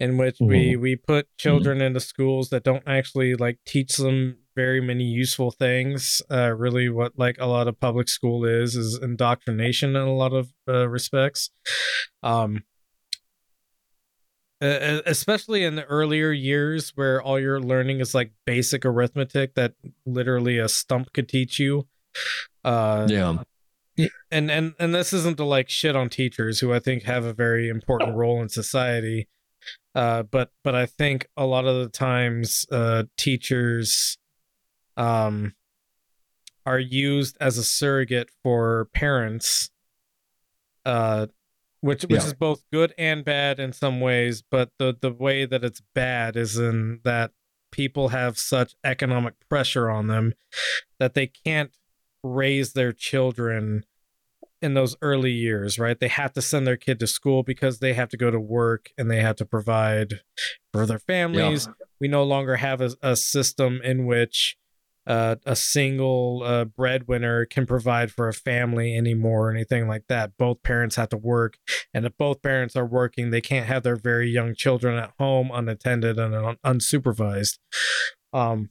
[0.00, 4.80] in which we we put children into schools that don't actually like teach them very
[4.80, 6.20] many useful things.
[6.28, 10.32] Uh really what like a lot of public school is is indoctrination in a lot
[10.32, 11.50] of uh, respects.
[12.24, 12.64] Um
[14.60, 19.74] especially in the earlier years where all you're learning is like basic arithmetic that
[20.06, 21.86] literally a stump could teach you
[22.64, 23.36] uh yeah,
[24.30, 27.32] and and and this isn't to like shit on teachers who I think have a
[27.32, 29.28] very important role in society.
[29.94, 34.18] Uh, but but I think a lot of the times uh, teachers
[34.96, 35.54] um,
[36.64, 39.70] are used as a surrogate for parents,
[40.84, 41.26] uh,
[41.80, 42.26] which which Yeah.
[42.26, 44.42] is both good and bad in some ways.
[44.42, 47.32] But the the way that it's bad is in that
[47.72, 50.34] people have such economic pressure on them
[50.98, 51.72] that they can't
[52.26, 53.84] raise their children
[54.62, 55.98] in those early years, right?
[55.98, 58.90] They have to send their kid to school because they have to go to work
[58.96, 60.20] and they have to provide
[60.72, 61.68] for their families.
[62.00, 64.56] We no longer have a, a system in which
[65.06, 70.32] uh, a single uh, breadwinner can provide for a family anymore or anything like that.
[70.36, 71.58] Both parents have to work.
[71.94, 75.50] And if both parents are working, they can't have their very young children at home
[75.52, 77.58] unattended and un- unsupervised.
[78.32, 78.70] Um,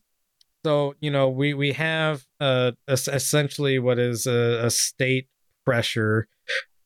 [0.66, 5.28] so you know we we have uh essentially what is a, a state
[5.64, 6.28] pressure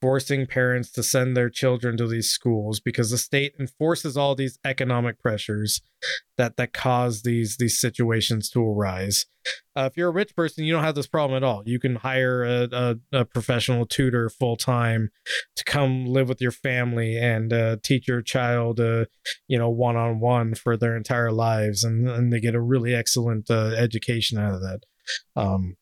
[0.01, 4.57] forcing parents to send their children to these schools because the state enforces all these
[4.63, 5.81] economic pressures
[6.37, 9.25] that that cause these these situations to arise.
[9.75, 11.63] Uh, if you're a rich person you don't have this problem at all.
[11.65, 15.09] You can hire a, a, a professional tutor full time
[15.55, 19.05] to come live with your family and uh, teach your child uh,
[19.47, 22.95] you know one on one for their entire lives and, and they get a really
[22.95, 24.79] excellent uh, education out of that.
[25.35, 25.75] Um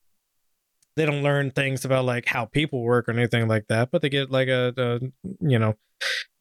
[0.98, 4.10] they don't learn things about like how people work or anything like that but they
[4.10, 5.00] get like a, a
[5.40, 5.74] you know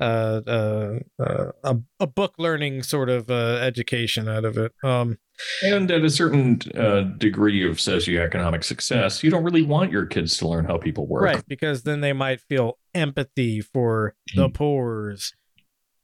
[0.00, 5.16] uh, uh, uh, a, a book learning sort of uh, education out of it um
[5.62, 10.36] And at a certain uh, degree of socioeconomic success, you don't really want your kids
[10.38, 11.22] to learn how people work.
[11.22, 15.34] Right, because then they might feel empathy for the poors.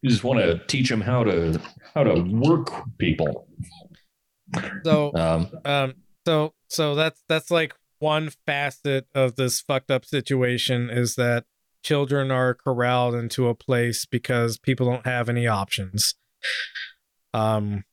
[0.02, 1.60] You just want to teach them how to
[1.94, 2.68] how to work
[2.98, 3.48] people.
[4.84, 5.94] So Um, um
[6.26, 11.44] so so that's that's like one facet of this fucked up situation is that
[11.84, 16.16] children are corralled into a place because people don't have any options.
[17.32, 17.84] Um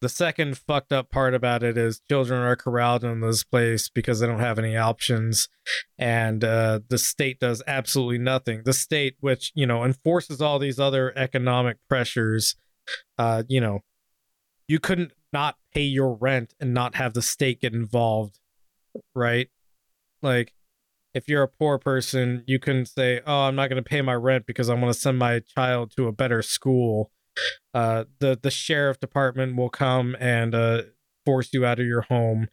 [0.00, 4.18] the second fucked up part about it is children are corralled in this place because
[4.18, 5.48] they don't have any options
[5.96, 8.62] and uh, the state does absolutely nothing.
[8.64, 12.56] The state which you know enforces all these other economic pressures
[13.16, 13.84] uh you know
[14.66, 18.40] you couldn't not pay your rent and not have the state get involved
[19.14, 19.48] right?
[20.22, 20.52] Like
[21.14, 24.14] if you're a poor person you can say oh i'm not going to pay my
[24.14, 27.10] rent because i want to send my child to a better school.
[27.72, 30.82] Uh the the sheriff department will come and uh
[31.24, 32.48] force you out of your home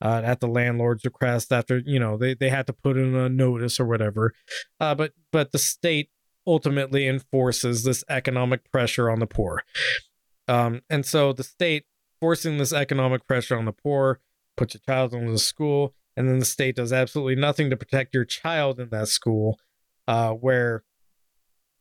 [0.00, 3.28] uh, at the landlord's request after you know they, they had to put in a
[3.28, 4.32] notice or whatever.
[4.80, 6.08] Uh but but the state
[6.46, 9.62] ultimately enforces this economic pressure on the poor.
[10.48, 11.84] Um and so the state
[12.20, 14.20] forcing this economic pressure on the poor
[14.56, 18.14] puts your child into the school and then the state does absolutely nothing to protect
[18.14, 19.58] your child in that school
[20.06, 20.84] uh where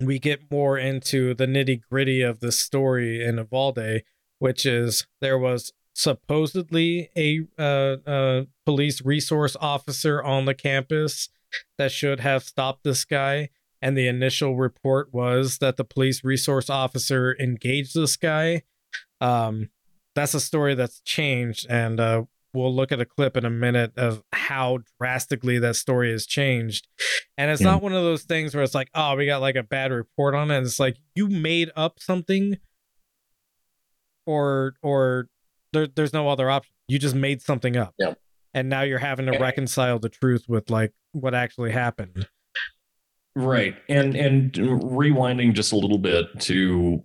[0.06, 4.02] we get more into the nitty gritty of the story in Uvalde,
[4.40, 11.30] which is there was supposedly a uh, uh, police resource officer on the campus
[11.78, 13.50] that should have stopped this guy.
[13.82, 18.64] And the initial report was that the police resource officer engaged this guy.
[19.20, 19.70] Um,
[20.16, 23.94] that's a story that's changed, and uh, we'll look at a clip in a minute
[23.98, 26.88] of how drastically that story has changed.
[27.38, 27.72] And it's Yeah.
[27.72, 30.36] not one of those things where it's like, oh, we got like a bad report
[30.36, 30.58] on it.
[30.58, 32.58] And it's like you made up something,
[34.26, 35.28] or or
[35.74, 36.74] there, there's no other option.
[36.88, 37.94] You just made something up.
[37.98, 38.14] Yeah.
[38.54, 42.28] And now you're having to reconcile the truth with like what actually happened.
[43.36, 43.76] Right.
[43.90, 47.04] And and rewinding just a little bit to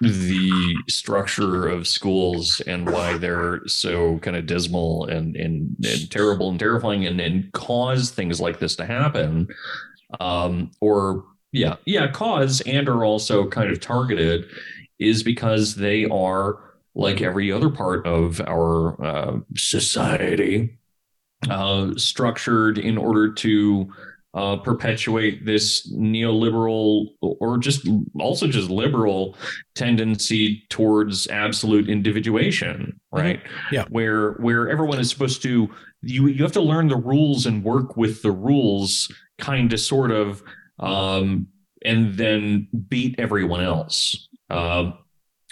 [0.00, 6.50] the structure of schools and why they're so kind of dismal and and, and terrible
[6.50, 9.48] and terrifying and, and cause things like this to happen.
[10.20, 14.46] Um or yeah, yeah, cause and are also kind of targeted
[14.98, 16.58] is because they are
[16.94, 20.78] like every other part of our uh, society
[21.50, 23.92] uh, structured in order to
[24.34, 27.88] uh, perpetuate this neoliberal or just
[28.18, 29.36] also just liberal
[29.74, 33.40] tendency towards absolute individuation right?
[33.70, 33.84] Yeah.
[33.90, 35.70] where where everyone is supposed to
[36.02, 39.08] you you have to learn the rules and work with the rules
[39.38, 40.42] kind of sort of
[40.80, 41.46] um
[41.84, 44.28] and then beat everyone else.
[44.50, 44.98] Um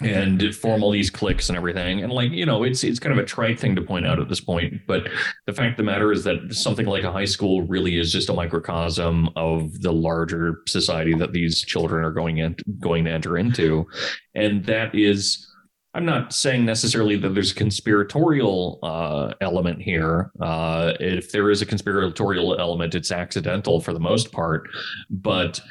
[0.01, 2.03] and form all these cliques and everything.
[2.03, 4.29] And like, you know, it's it's kind of a trite thing to point out at
[4.29, 4.81] this point.
[4.87, 5.07] But
[5.45, 8.29] the fact of the matter is that something like a high school really is just
[8.29, 13.37] a microcosm of the larger society that these children are going in going to enter
[13.37, 13.85] into.
[14.33, 15.47] And that is
[15.95, 20.31] I'm not saying necessarily that there's a conspiratorial uh, element here.
[20.41, 24.67] Uh, if there is a conspiratorial element, it's accidental for the most part,
[25.11, 25.61] but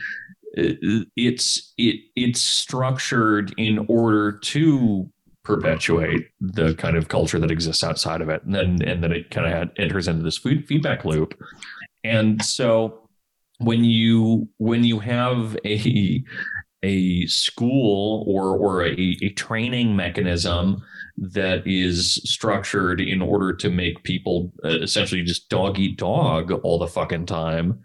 [0.54, 5.08] it's it it's structured in order to
[5.44, 9.30] perpetuate the kind of culture that exists outside of it, and then and then it
[9.30, 11.34] kind of enters into this food feedback loop,
[12.04, 13.08] and so
[13.58, 16.22] when you when you have a
[16.82, 20.82] a school or or a, a training mechanism
[21.16, 26.78] that is structured in order to make people uh, essentially just dog eat dog all
[26.78, 27.78] the fucking time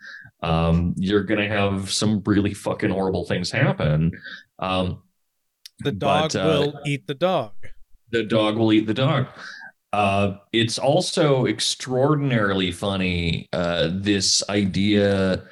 [0.43, 4.11] um, you're gonna have some really fucking horrible things happen
[4.59, 5.01] um,
[5.79, 7.53] The dog But, uh, will eat the dog.
[8.11, 9.27] the dog will eat the dog.
[9.93, 13.47] Uh, it's also extraordinarily funny.
[13.53, 15.43] Uh, this idea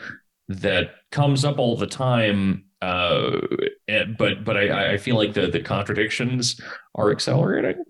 [0.50, 3.40] that comes up all the time, uh,
[3.88, 6.60] eh, but but I, I feel like the the contradictions
[6.96, 7.84] are accelerating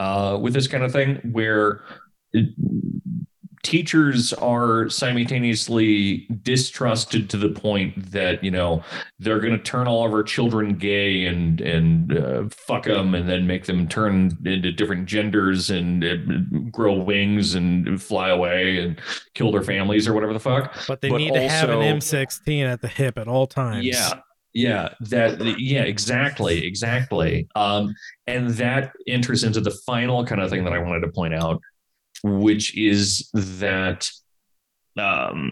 [0.00, 1.82] uh, with this kind of thing, where
[2.32, 2.54] it-
[3.62, 8.82] teachers are simultaneously distrusted to the point that you know
[9.20, 13.28] they're going to turn all of our children gay and and uh, fuck them and
[13.28, 16.16] then make them turn into different genders and uh,
[16.70, 19.00] grow wings and fly away and
[19.34, 22.64] kill their families or whatever the fuck But they but need to have an M16
[22.64, 23.84] at the hip at all times.
[23.86, 24.20] yeah.
[24.54, 27.48] Yeah, that yeah, exactly, exactly.
[27.54, 27.94] Um,
[28.26, 31.58] and that enters into the final kind of thing that I wanted to point out,
[32.22, 34.08] which is that
[34.98, 35.50] um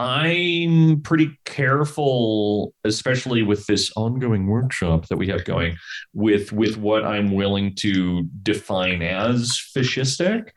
[0.00, 5.76] I'm pretty careful, especially with this ongoing workshop that we have going,
[6.14, 10.52] with with what I'm willing to define as fascistic.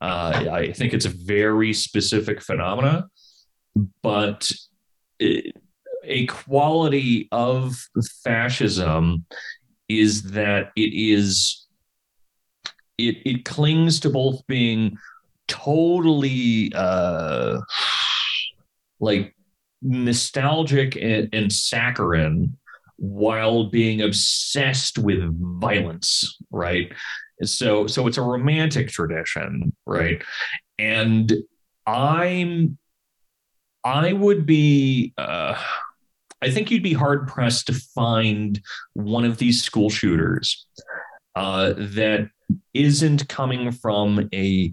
[0.00, 3.06] Uh, I think it's a very specific phenomena,
[4.02, 4.50] but
[5.20, 5.54] it,
[6.02, 7.76] a quality of
[8.24, 9.24] fascism
[9.88, 11.59] is that it is
[13.08, 14.96] it it clings to both being
[15.48, 17.60] totally uh
[19.00, 19.34] like
[19.82, 22.56] nostalgic and, and saccharine
[22.96, 25.20] while being obsessed with
[25.60, 26.92] violence right?
[27.42, 30.22] So so it's a romantic tradition right?
[30.78, 31.32] And
[31.86, 32.78] i'm
[33.84, 35.60] i would be uh
[36.42, 38.60] i think you'd be hard pressed to find
[38.92, 40.66] one of these school shooters
[41.36, 42.28] uh that
[42.74, 44.72] isn't coming from a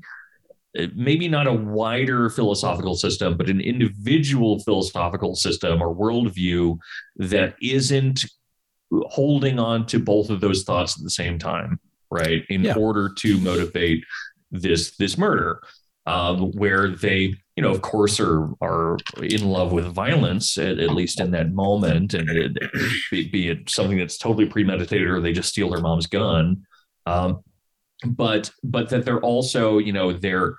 [0.96, 6.78] maybe not a wider philosophical system, but an individual philosophical system or worldview
[7.16, 8.26] that isn't
[9.08, 11.80] holding on to both of those thoughts at the same time,
[12.12, 12.44] right?
[12.50, 12.76] In Yeah.
[12.76, 14.04] order to motivate
[14.52, 15.62] this this murder,
[16.08, 20.96] um, where they, you know, of course, are are in love with violence at, at
[20.96, 22.58] least in that moment, and it,
[23.12, 26.66] be, be it something that's totally premeditated or they just steal their mom's gun.
[27.06, 27.44] Um,
[28.06, 30.56] but but that they're also you know they're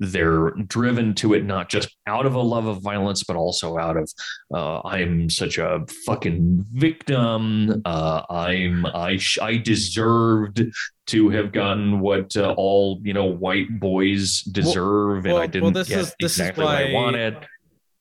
[0.00, 3.96] they're driven to it not just out of a love of violence but also out
[3.96, 4.10] of
[4.52, 10.62] uh, i'm such a fucking victim uh, i'm i sh- i deserved
[11.06, 15.72] to have gotten what uh, all you know white boys deserve and well- i didn't
[15.72, 17.34] this get is- this is exactly what i wanted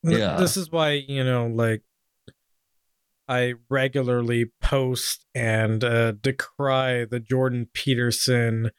[0.06, 0.38] Th- Yeah.
[0.38, 1.82] This is why, you know, like
[3.28, 8.72] I regularly post and uh, decry the Jordan Peterson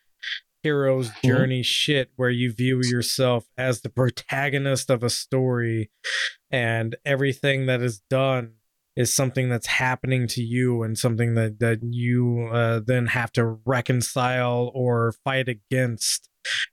[0.62, 1.28] hero's Mm-hmm.
[1.28, 5.90] journey shit where you view yourself as the protagonist of a story
[6.50, 8.54] and everything that is done
[8.96, 13.58] is something that's happening to you and something that that you uh, then have to
[13.64, 16.28] reconcile or fight against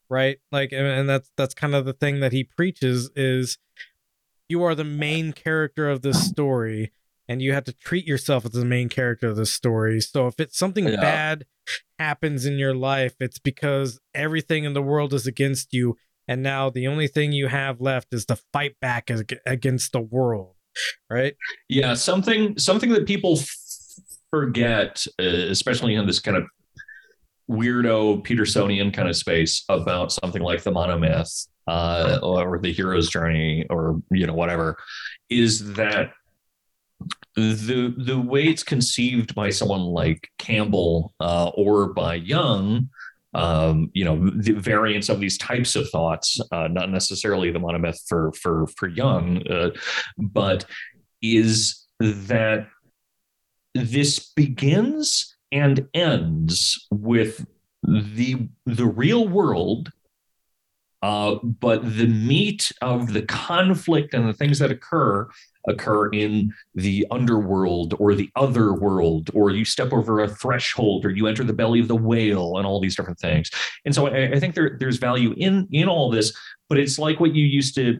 [0.10, 3.58] right like and, and that's that's kind of the thing that he preaches is
[4.50, 6.92] you are the main character of this story
[7.28, 10.40] and you have to treat yourself as the main character of this story so if
[10.40, 11.00] it's something Yeah.
[11.02, 11.46] bad
[12.00, 15.96] happens in your life it's because everything in the world is against you
[16.28, 19.10] and now the only thing you have left is to fight back
[19.46, 20.56] against the world
[21.10, 21.36] right
[21.70, 23.50] Yeah, something something that people f-
[24.30, 26.44] forget, uh, especially in this kind of
[27.50, 33.66] weirdo Petersonian kind of space about something like the monomyth uh, or the hero's journey
[33.70, 34.78] or you know whatever,
[35.30, 36.12] is that
[37.38, 42.90] the the way it's conceived by someone like Campbell uh, or by Jung.
[43.34, 48.00] Um, you know, the variants of these types of thoughts, uh, not necessarily the monomyth
[48.08, 49.70] for for for Jung, uh,
[50.18, 50.66] but
[51.22, 52.68] is that
[53.76, 57.46] this begins and ends with
[57.84, 59.92] the the real world
[61.02, 65.28] uh, but the meat of the conflict and the things that occur
[65.68, 71.10] occur in the underworld or the other world or you step over a threshold or
[71.10, 73.52] you enter the belly of the whale and all these different things.
[73.86, 76.34] And so i, I think there, there's value in in all this
[76.70, 78.00] but it's like what you used to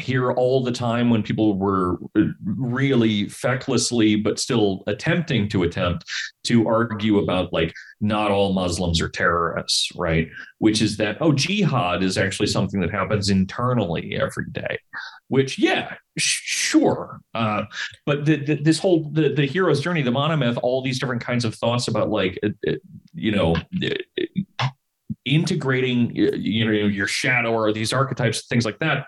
[0.00, 6.04] hear all the time when people were uh, really fecklessly but still attempting to attempt
[6.42, 10.28] to argue about like not all muslims are terrorists right?
[10.58, 14.78] Which is that oh jihad is actually something that happens internally every day
[15.28, 17.62] which yeah sh- sure uh,
[18.04, 21.44] but the, the, this whole the, the hero's journey the monomyth all these different kinds
[21.44, 22.72] of thoughts about like uh, uh,
[23.14, 23.54] you know
[25.24, 29.06] integrating you know your shadow or these archetypes things like that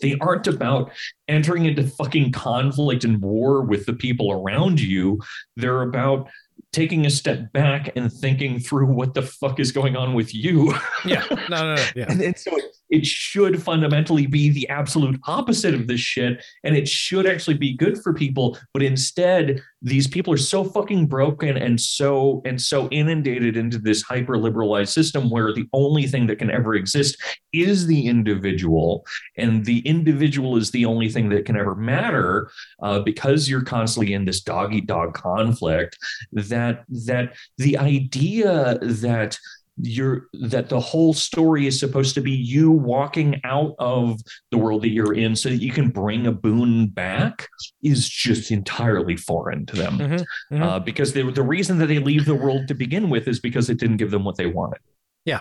[0.00, 0.90] they aren't about
[1.28, 5.20] entering into fucking conflict and war with the people around you.
[5.56, 6.28] They're about
[6.72, 10.74] taking a step back and thinking through what the fuck is going on with you.
[11.04, 15.18] yeah no no, no yeah And, and so it, it should fundamentally be the absolute
[15.26, 16.44] opposite of this shit.
[16.62, 18.58] And it should actually be good for people.
[18.74, 24.02] But instead, these people are so fucking broken and so and so inundated into this
[24.02, 27.16] hyper liberalized system where the only thing that can ever exist
[27.52, 29.04] is the individual.
[29.38, 32.50] And the individual is the only thing that can ever matter
[32.82, 35.98] uh, because you're constantly in this dog eat dog conflict.
[36.30, 36.61] That
[37.06, 39.38] that the idea that
[39.80, 44.20] you're that the whole story is supposed to be you walking out of
[44.50, 47.48] the world that you're in so that you can bring a boon back
[47.82, 49.98] is just entirely foreign to them.
[49.98, 50.62] Mhm, mhm.
[50.62, 53.70] Uh, because the, the reason that they leave the world to begin with is because
[53.70, 54.80] it didn't give them what they wanted.
[55.24, 55.40] Yeah.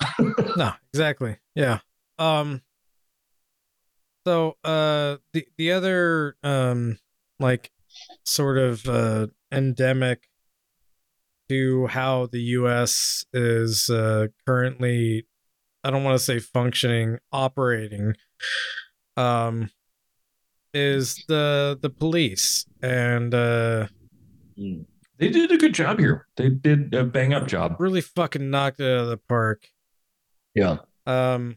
[0.56, 1.36] No exactly.
[1.54, 1.78] Yeah.
[2.18, 2.62] Um
[4.26, 6.98] So uh the the other um
[7.38, 7.70] like
[8.24, 10.28] sort of uh endemic
[11.48, 15.26] to how the US is uh currently
[15.84, 18.14] I don't want to say functioning, operating
[19.16, 19.70] um
[20.74, 23.86] is the the police and uh
[24.56, 26.26] They did a good job here.
[26.36, 27.76] They did a bang up job.
[27.78, 29.66] really fucking knocked it out of the park.
[30.54, 30.78] Yeah.
[31.06, 31.56] um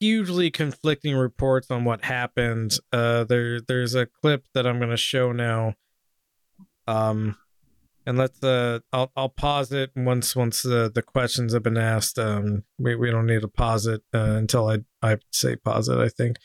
[0.00, 4.96] hugely conflicting reports on what happened uh there there's a clip that i'm going to
[4.96, 5.74] show now
[6.88, 7.36] um
[8.06, 12.18] and let's uh i'll i'll pause it once once the the questions have been asked.
[12.18, 15.98] Um we, we don't need to pause it uh, until i i say pause it
[15.98, 16.36] i think.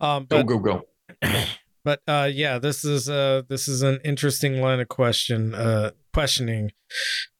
[0.00, 0.86] Um Go but go go.
[1.84, 6.72] but uh yeah this is uh this is an interesting line of question uh questioning.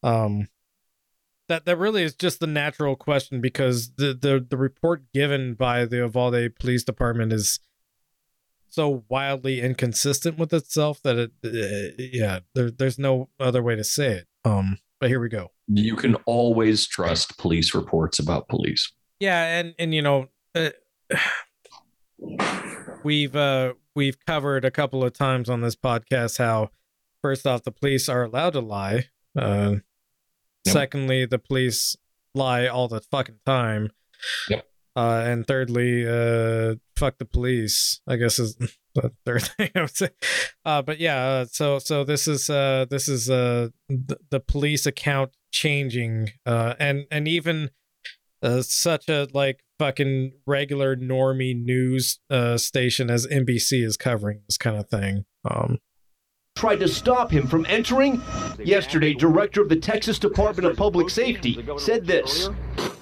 [0.03, 0.49] Um
[1.49, 5.85] that that really is just the natural question because the the, the report given by
[5.85, 7.61] the Uvalde Police Department is
[8.75, 13.85] so wildly inconsistent with itself that it uh, yeah there, there's no other way to
[13.85, 18.91] say it um but here we go You can always trust police reports about police.
[19.21, 20.71] yeah and and you know uh,
[23.05, 26.71] we've uh we've covered a couple of times on this podcast how
[27.23, 29.07] first off the police are allowed to lie
[29.39, 29.77] uh
[30.67, 30.73] Yep.
[30.73, 31.95] secondly the police
[32.35, 33.91] lie all the fucking time
[34.49, 34.67] Yep.
[34.97, 38.57] Uh and thirdly uh fuck the police i guess is
[38.95, 40.11] the third thing i would say
[40.65, 44.87] uh but yeah uh, so so this is uh this is uh the, the police
[44.87, 47.71] account changing uh and and even
[48.43, 54.59] uh, such a like fucking regular normie news uh station as NBC is covering this
[54.59, 55.25] kind of thing.
[55.51, 55.79] Um
[56.57, 58.23] tried to stop him from entering.
[58.63, 62.49] Yesterday, director of the Texas Department of Public Safety said this.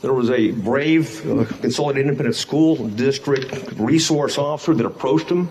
[0.00, 5.50] There was a brave uh, Consolidated Independent School District resource officer that approached him,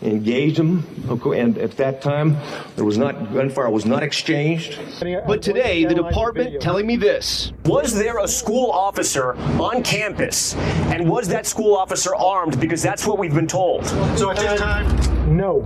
[0.00, 0.86] engaged him,
[1.34, 2.36] and at that time,
[2.76, 4.78] there was not gunfire was not exchanged.
[5.26, 7.52] But today, the department telling me this.
[7.66, 10.54] Was there a school officer on campus?
[10.54, 12.60] And was that school officer armed?
[12.60, 13.84] Because that's what we've been told.
[14.16, 15.62] So at this time, no.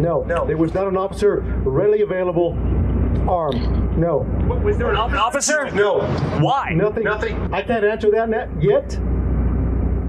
[0.00, 0.22] No.
[0.22, 0.46] No.
[0.46, 2.52] There was not an officer readily available
[3.28, 3.96] armed.
[3.96, 4.18] No.
[4.64, 5.70] Was there an officer?
[5.72, 6.00] No.
[6.40, 6.72] Why?
[6.74, 7.04] Nothing.
[7.04, 7.36] Nothing.
[7.52, 8.98] I can't answer that yet.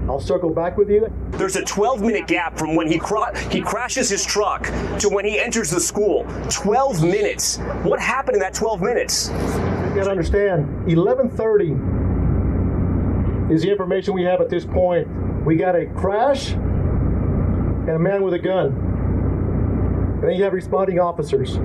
[0.08, 1.06] I'll circle back with you.
[1.30, 4.64] There's a 12 minute gap from when he cra- he crashes his truck
[4.98, 6.26] to when he enters the school.
[6.50, 7.58] 12 minutes.
[7.82, 9.28] What happened in that 12 minutes?
[9.28, 11.76] You gotta understand, 11:30
[13.52, 15.06] is the information we have at this point.
[15.44, 18.91] We got a crash and a man with a gun.
[20.22, 21.58] And then you have responding officers.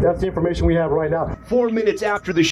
[0.00, 1.36] That's the information we have right now.
[1.44, 2.50] Four minutes after the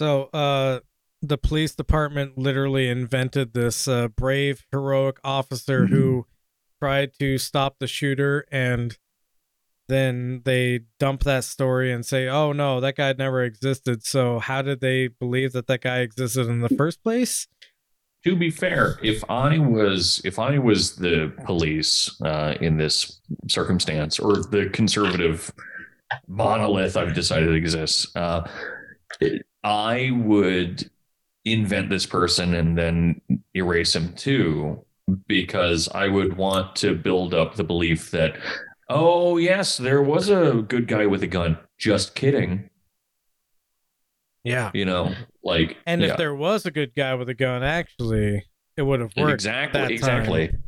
[0.00, 0.80] so uh
[1.20, 6.26] the police department literally invented this uh, brave heroic officer who
[6.82, 8.98] tried to stop the shooter and
[9.88, 14.62] then they dump that story and say oh no that guy never existed so how
[14.62, 17.46] did they believe that that guy existed in the first place
[18.24, 24.18] to be fair, if I was if I was the police uh, in this circumstance
[24.18, 25.52] or the conservative
[26.28, 28.48] monolith I've decided exists, uh,
[29.64, 30.90] I would
[31.44, 33.20] invent this person and then
[33.54, 34.84] erase him too,
[35.26, 38.36] because I would want to build up the belief that,
[38.88, 41.58] oh yes, there was a good guy with a gun.
[41.78, 42.70] Just kidding.
[44.44, 45.14] Yeah You know,
[45.44, 46.08] like and yeah.
[46.12, 48.44] if there was a good guy with a gun actually
[48.76, 50.62] it would have worked exactly that exactly time.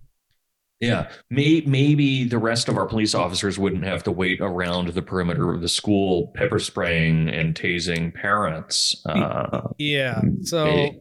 [0.81, 5.03] yeah May, maybe the rest of our police officers wouldn't have to wait around the
[5.03, 10.21] perimeter of the school pepper spraying and tasing parents uh, Yeah.
[10.43, 10.99] So Hey.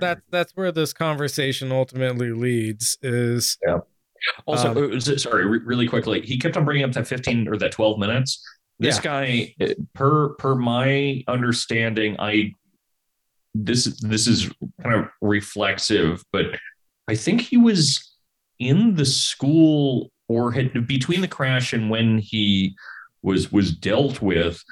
[0.00, 3.78] that's that's where this conversation ultimately leads is yeah.
[4.46, 7.56] also Um, uh, sorry re- really quickly he kept on bringing up that 15 or
[7.58, 8.42] that 12 minutes
[8.82, 9.02] this Yeah.
[9.02, 9.54] guy
[9.94, 12.52] per per my understanding i
[13.54, 14.50] this this is
[14.82, 16.46] kind of reflexive but
[17.08, 18.16] i think he was
[18.58, 22.74] in the school or had between the crash and when he
[23.22, 24.62] was was dealt with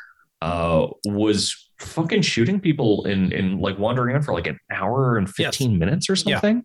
[0.42, 5.28] uh was fucking shooting people and and like wandering around for like an hour and
[5.28, 6.36] 15 minutes or Yeah.
[6.40, 6.64] something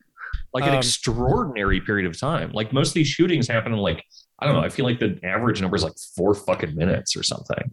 [0.53, 4.03] like an Um, extraordinary period of time like most of these shootings happen in like
[4.39, 7.23] i don't know i feel like the average number is like four fucking minutes or
[7.23, 7.71] something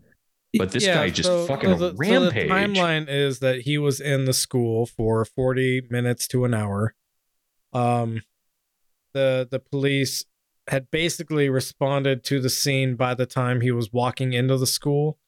[0.59, 3.62] but this Yeah, guy just so- fucking so the, so the rampage timeline is that
[3.62, 6.94] he was in the school for 40 minutes to an hour.
[7.72, 8.20] Um
[9.14, 10.26] the the police
[10.68, 15.18] had basically responded to the scene by the time he was walking into the school.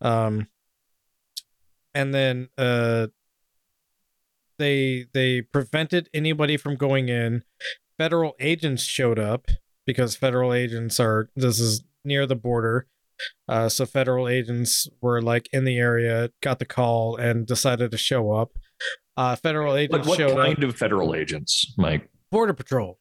[0.00, 0.46] Um
[1.92, 3.08] and then uh
[4.58, 7.42] they they prevented anybody from going in.
[7.98, 9.48] Federal agents showed up
[9.88, 12.86] because federal agents are this is near the border.
[13.48, 17.96] Uh, so federal agents were like in the area, got the call, and decided to
[17.98, 18.52] show up.
[19.16, 20.70] Uh, federal What, agents what showed kind up.
[20.70, 22.08] of federal agents, Mike?
[22.30, 22.98] Border Patrol.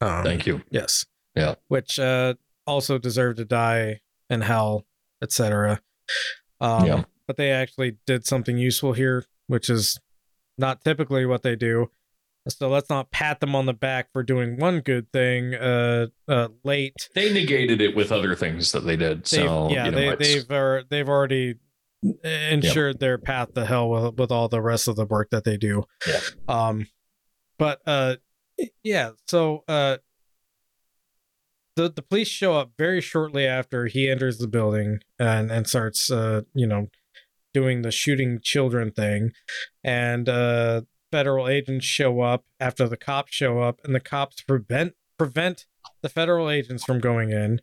[0.00, 0.62] Um, Thank you.
[0.70, 1.04] Yes.
[1.34, 1.54] Yeah.
[1.68, 2.34] Which uh,
[2.66, 4.86] also deserved to die in hell,
[5.22, 5.80] etc.
[6.60, 7.04] Um, Yeah.
[7.26, 9.98] But they actually did something useful here, which is
[10.58, 11.90] not typically what they do.
[12.48, 16.48] So let's not pat them on the back for doing one good thing uh, uh,
[16.64, 16.94] late.
[17.14, 19.18] They negated it with other things that they did.
[19.24, 21.56] They've- So yeah, you know, they, it's- they've uh, they've already
[22.24, 25.58] ensured their path to hell with, with all the rest of the work that they
[25.58, 25.84] do.
[26.08, 26.20] Yeah.
[26.48, 26.86] Um,
[27.58, 28.16] but uh,
[28.82, 29.10] yeah.
[29.28, 29.98] So uh,
[31.76, 36.10] the the police show up very shortly after he enters the building and and starts
[36.10, 36.88] uh you know
[37.52, 39.32] doing the shooting children thing,
[39.84, 44.94] and uh federal agents show up after the cops show up, and the cops prevent
[45.18, 45.66] prevent
[46.02, 47.60] the federal agents from going in.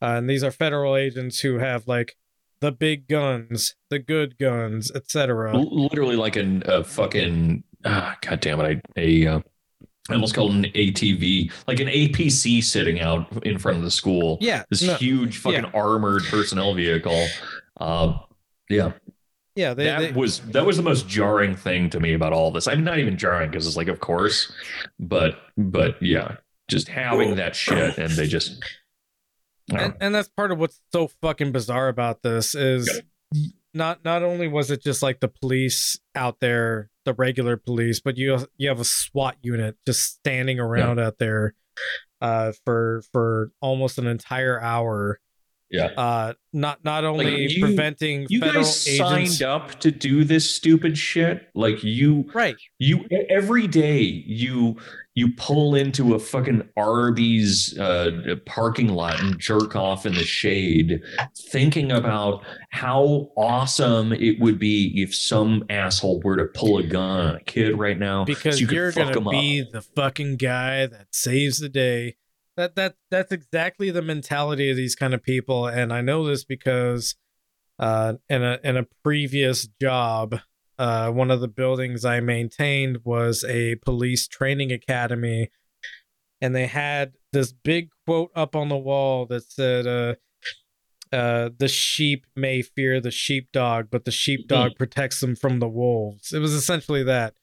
[0.00, 2.16] Uh, and these are federal agents who have like
[2.60, 5.56] the big guns, the good guns, etc.
[5.56, 9.40] Literally like an, a fucking ah, god damn it I a uh,
[10.10, 14.38] I almost called an ATV like an APC sitting out in front of the school
[14.40, 15.70] Yeah, this no, huge fucking yeah.
[15.74, 17.26] armored personnel vehicle
[17.78, 18.18] uh,
[18.70, 18.92] yeah
[19.58, 22.52] Yeah, they, that they was that was the most jarring thing to me about all
[22.52, 22.68] this.
[22.68, 24.52] I'm not even jarring because it's like of course
[25.00, 26.36] but but yeah
[26.70, 28.62] just having that shit and they just
[29.74, 33.02] and, and that's part of what's so fucking bizarre about this is
[33.74, 38.16] not not only was it just like the police out there the regular police but
[38.16, 41.54] you you have a SWAT unit just standing around out there
[42.20, 45.18] uh for for almost an entire hour
[45.70, 50.24] yeah uh not not only you- preventing you federal guys agents signed up to do
[50.24, 54.76] this stupid shit like you right you every day you
[55.14, 61.00] you pull into a fucking arby's uh parking lot and jerk off in the shade
[61.36, 67.26] thinking about how awesome it would be if some asshole were to pull a gun
[67.26, 69.32] on a kid right now so because you could you're fuck gonna him up.
[69.32, 72.14] be the fucking guy that saves the day.
[72.58, 76.44] That that that's exactly the mentality of these kind of people, and I know this
[76.44, 77.14] because
[77.78, 80.40] uh, in a in a previous job,
[80.76, 85.52] uh, one of the buildings I maintained was a police training academy,
[86.40, 90.14] and they had this big quote up on the wall that said, uh,
[91.14, 96.32] uh, "The sheep may fear the sheepdog, but the sheepdog protects them from the wolves."
[96.32, 97.34] It was essentially that.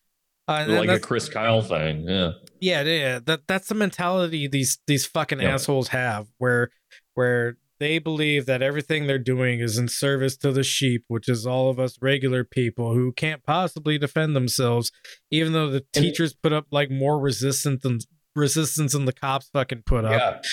[0.47, 5.05] Uh, like a chris kyle thing yeah yeah, yeah, that that's the mentality these these
[5.05, 5.53] fucking Yeah.
[5.53, 6.71] assholes have, where
[7.13, 11.45] where they believe that everything they're doing is in service to the sheep, which is
[11.45, 14.91] all of us regular people who can't possibly defend themselves,
[15.29, 17.99] even though the teachers put up like more resistance than
[18.35, 20.43] resistance than the cops fucking put up.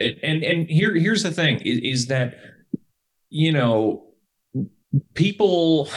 [0.00, 0.06] Yeah.
[0.06, 2.36] And and, and here here's the thing is, is that
[3.28, 4.06] you know
[5.14, 5.88] people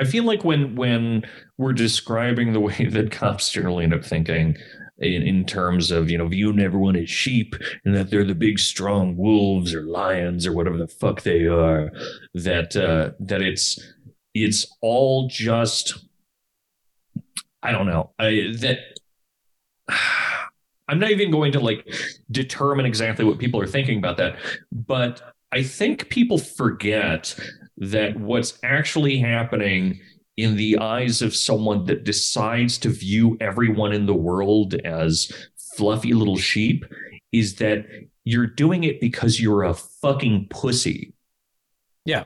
[0.00, 1.22] I feel like when when
[1.58, 4.56] we're describing the way that cops generally end up thinking
[4.98, 7.54] in, in terms of you know viewing everyone as sheep
[7.84, 11.90] and that they're the big strong wolves or lions or whatever the fuck they are
[12.34, 13.78] that uh that it's
[14.34, 16.06] it's all just
[17.62, 18.10] I don't know.
[18.18, 18.78] I that
[20.88, 21.86] I'm not even going to like
[22.30, 24.36] determine exactly what people are thinking about that,
[24.72, 25.22] but
[25.52, 27.38] I think people forget
[27.80, 29.98] that what's actually happening
[30.36, 35.30] in the eyes of someone that decides to view everyone in the world as
[35.76, 36.84] fluffy little sheep
[37.32, 37.86] is that
[38.24, 41.14] you're doing it because you're a fucking pussy.
[42.04, 42.24] Yeah.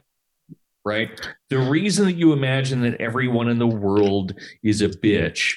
[0.84, 1.08] Right?
[1.50, 5.54] The reason that you imagine that everyone in the world is a bitch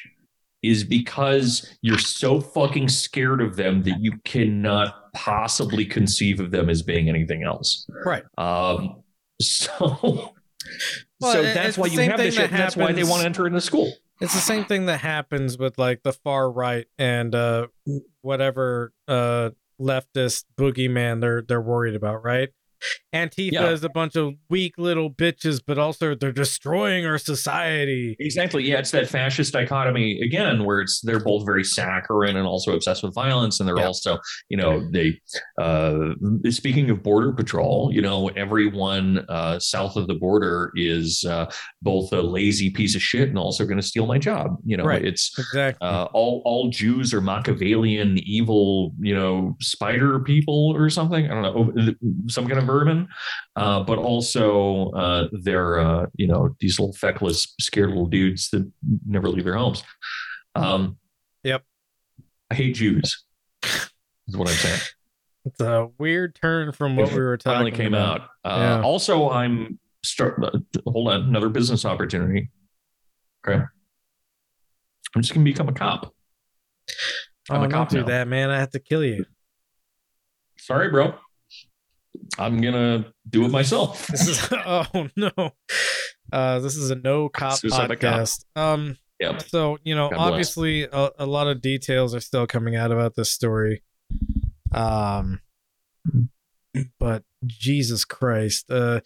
[0.63, 6.69] is because you're so fucking scared of them that you cannot possibly conceive of them
[6.69, 7.87] as being anything else.
[8.05, 8.23] Right.
[8.37, 9.03] Um,
[9.41, 10.33] so,
[11.19, 12.51] Well, so that's why you have this shit.
[12.51, 13.91] that that's why they want to enter into school.
[14.19, 17.67] It's the same thing that happens with like the far right and uh
[18.21, 22.49] whatever uh leftist boogeyman they're they're worried about, right?
[23.13, 23.69] Antifa Yeah.
[23.71, 28.15] is a bunch of weak little bitches, but also they're destroying our society.
[28.19, 28.63] Exactly.
[28.67, 33.03] Yeah, it's that fascist dichotomy again, where it's they're both very saccharine and also obsessed
[33.03, 35.19] with violence, and they're also, you know, they.
[35.59, 36.13] Uh,
[36.49, 41.49] speaking of border patrol, you know, everyone uh, south of the border is uh,
[41.81, 44.57] both a lazy piece of shit and also going to steal my job.
[44.65, 45.03] You know, Right.
[45.03, 45.87] it's Exactly.
[45.87, 51.25] uh, all all Jews are Machiavellian, evil, you know, spider people or something.
[51.29, 51.93] I don't know,
[52.27, 53.07] some kind of suburban,
[53.55, 58.69] uh, but also uh, they're uh, you know these little feckless, scared little dudes that
[59.07, 59.83] never leave their homes.
[60.55, 60.97] Um,
[61.43, 61.63] Yep.
[62.51, 63.23] I hate Jews.
[63.63, 64.81] Is what I'm saying.
[65.45, 68.21] It's a weird turn from what we were talking Finally came about.
[68.21, 68.29] out.
[68.43, 68.81] Uh, Yeah.
[68.81, 70.43] Also, I'm start.
[70.43, 70.51] uh,
[70.87, 72.49] Hold on, another business opportunity.
[73.47, 73.63] Okay,
[75.15, 76.13] I'm just gonna become a cop.
[77.49, 78.05] I'm oh, a cop do now.
[78.07, 78.49] that, man.
[78.49, 79.25] I have to kill you.
[80.59, 81.13] Sorry, bro.
[82.37, 84.07] I'm gonna do it myself.
[84.11, 85.31] This is oh no.
[86.31, 88.13] Uh, this is a no cop Suicide by cop.
[88.13, 88.45] podcast.
[88.55, 89.41] Um, Yep.
[89.47, 93.15] so you know, God obviously, a, a lot of details are still coming out about
[93.15, 93.81] this story.
[94.71, 95.41] Um,
[96.99, 98.99] but Jesus Christ, uh,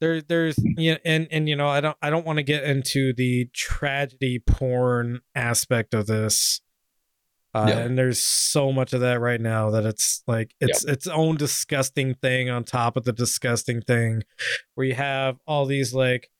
[0.00, 3.12] there, there's yeah, and and you know, I don't, I don't want to get into
[3.12, 6.60] the tragedy porn aspect of this.
[7.54, 7.78] Uh, Yeah.
[7.78, 12.14] And there's so much of that right now that it's like it's its own disgusting
[12.14, 14.22] thing on top of the disgusting thing,
[14.74, 16.30] where you have all these like,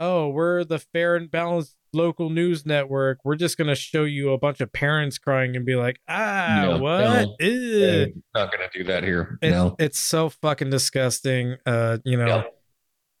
[0.00, 3.18] oh, we're the fair and balanced local news network.
[3.24, 6.78] We're just gonna show you a bunch of parents crying and be like, ah, No,
[6.78, 7.00] what?
[7.00, 7.36] no.
[7.40, 9.38] Yeah, not gonna do that here.
[9.40, 9.74] It's, no.
[9.78, 11.56] it's so fucking disgusting.
[11.64, 12.42] Uh, you know, Yeah.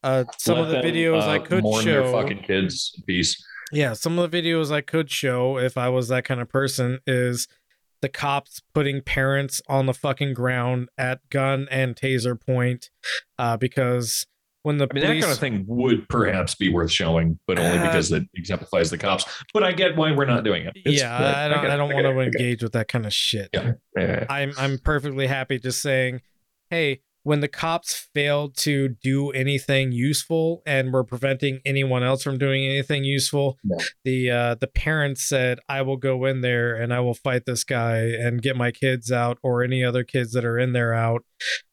[0.02, 1.82] uh, some of the them, videos I uh, could show.
[1.82, 2.92] their fucking kids.
[3.06, 3.42] Peace.
[3.72, 7.00] Yeah, some of the videos I could show if I was that kind of person
[7.06, 7.48] is
[8.00, 12.90] the cops putting parents on the fucking ground at gun and taser point,
[13.38, 14.26] uh, because
[14.62, 17.58] when the I mean, police that kind of thing would perhaps be worth showing, but
[17.58, 19.24] only Uh, because it exemplifies the cops.
[19.52, 20.72] But I get why we're not doing it.
[20.76, 23.12] It's- yeah, I don't, get I, don't want to I engage with that kind of
[23.12, 23.50] shit.
[23.52, 24.26] Yeah, yeah.
[24.28, 26.22] I'm I'm perfectly happy just saying,
[26.70, 32.38] hey, when the cops failed to do anything useful and were preventing anyone else from
[32.38, 33.84] doing anything useful, Yeah.
[34.04, 37.64] the uh, the parents said, "I will go in there and I will fight this
[37.64, 41.22] guy and get my kids out or any other kids that are in there out."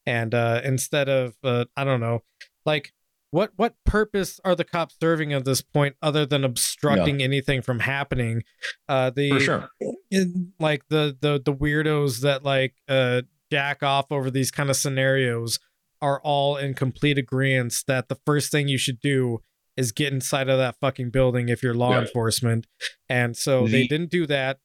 [0.05, 2.19] And uh, instead of uh, I don't know,
[2.65, 2.91] like
[3.31, 7.79] what what purpose are the cops serving at this point other than obstructing anything from
[7.79, 8.43] happening?
[8.89, 9.69] Uh, the For sure.
[10.11, 14.75] in, like the the the weirdos that like uh jack off over these kind of
[14.75, 15.59] scenarios
[16.01, 19.39] are all in complete agreement that the first thing you should do
[19.77, 22.01] is get inside of that fucking building if you're law Yeah.
[22.01, 22.65] enforcement.
[23.09, 24.59] And so they didn't do that.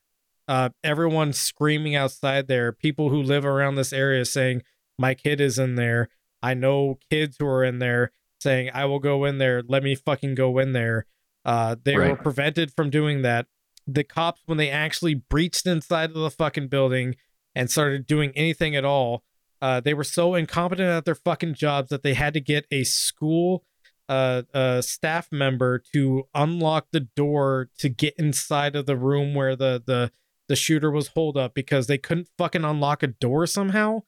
[0.49, 2.73] Uh everyone's screaming outside there.
[2.73, 4.63] People who live around this area saying
[4.99, 6.09] my kid is in there.
[6.43, 9.63] I know kids who are in there saying i will go in there.
[9.67, 11.07] Let me fucking go in there.
[11.45, 13.47] Uh they were prevented from doing that.
[13.87, 17.17] The cops when they actually breached inside of the fucking building
[17.55, 19.23] and started doing anything at all
[19.63, 22.83] uh, they were so incompetent at their fucking jobs that they had to get a
[22.85, 23.65] school
[24.09, 29.55] uh, uh, staff member to unlock the door to get inside of the room where
[29.55, 30.11] the the
[30.49, 34.01] the shooter was holed up because they couldn't fucking unlock a door somehow.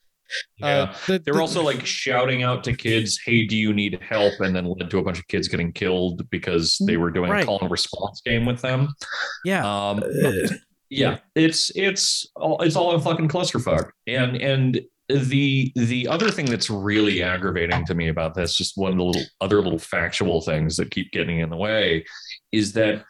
[0.58, 0.66] Yeah.
[0.66, 3.98] Uh, the- they were the- also like shouting out to kids, "Hey, do you need
[4.00, 7.30] help?" And then led to a bunch of kids getting killed because they were doing
[7.30, 7.42] Right.
[7.42, 8.88] a call and response game with them.
[9.44, 9.64] yeah.
[9.64, 10.02] Um,
[10.92, 13.90] yeah, it's it's all it's all a fucking clusterfuck.
[14.06, 18.92] And and the the other thing that's really aggravating to me about this, just one
[18.92, 22.04] of the little other little factual things that keep getting in the way,
[22.52, 23.04] is that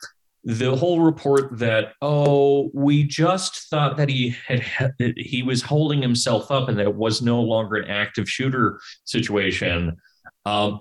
[0.45, 6.51] the whole report that oh we just thought that he had he was holding himself
[6.51, 9.97] up and that it was no longer an active shooter situation
[10.47, 10.81] um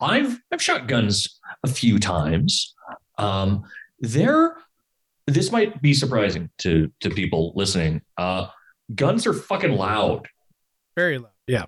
[0.00, 2.74] i've i've shot guns a few times.
[3.18, 3.64] Um
[3.98, 4.56] there
[5.30, 8.02] this might be surprising to to people listening.
[8.16, 8.46] Uh
[8.94, 10.26] guns are fucking loud.
[10.96, 11.30] Very loud.
[11.46, 11.64] Yeah.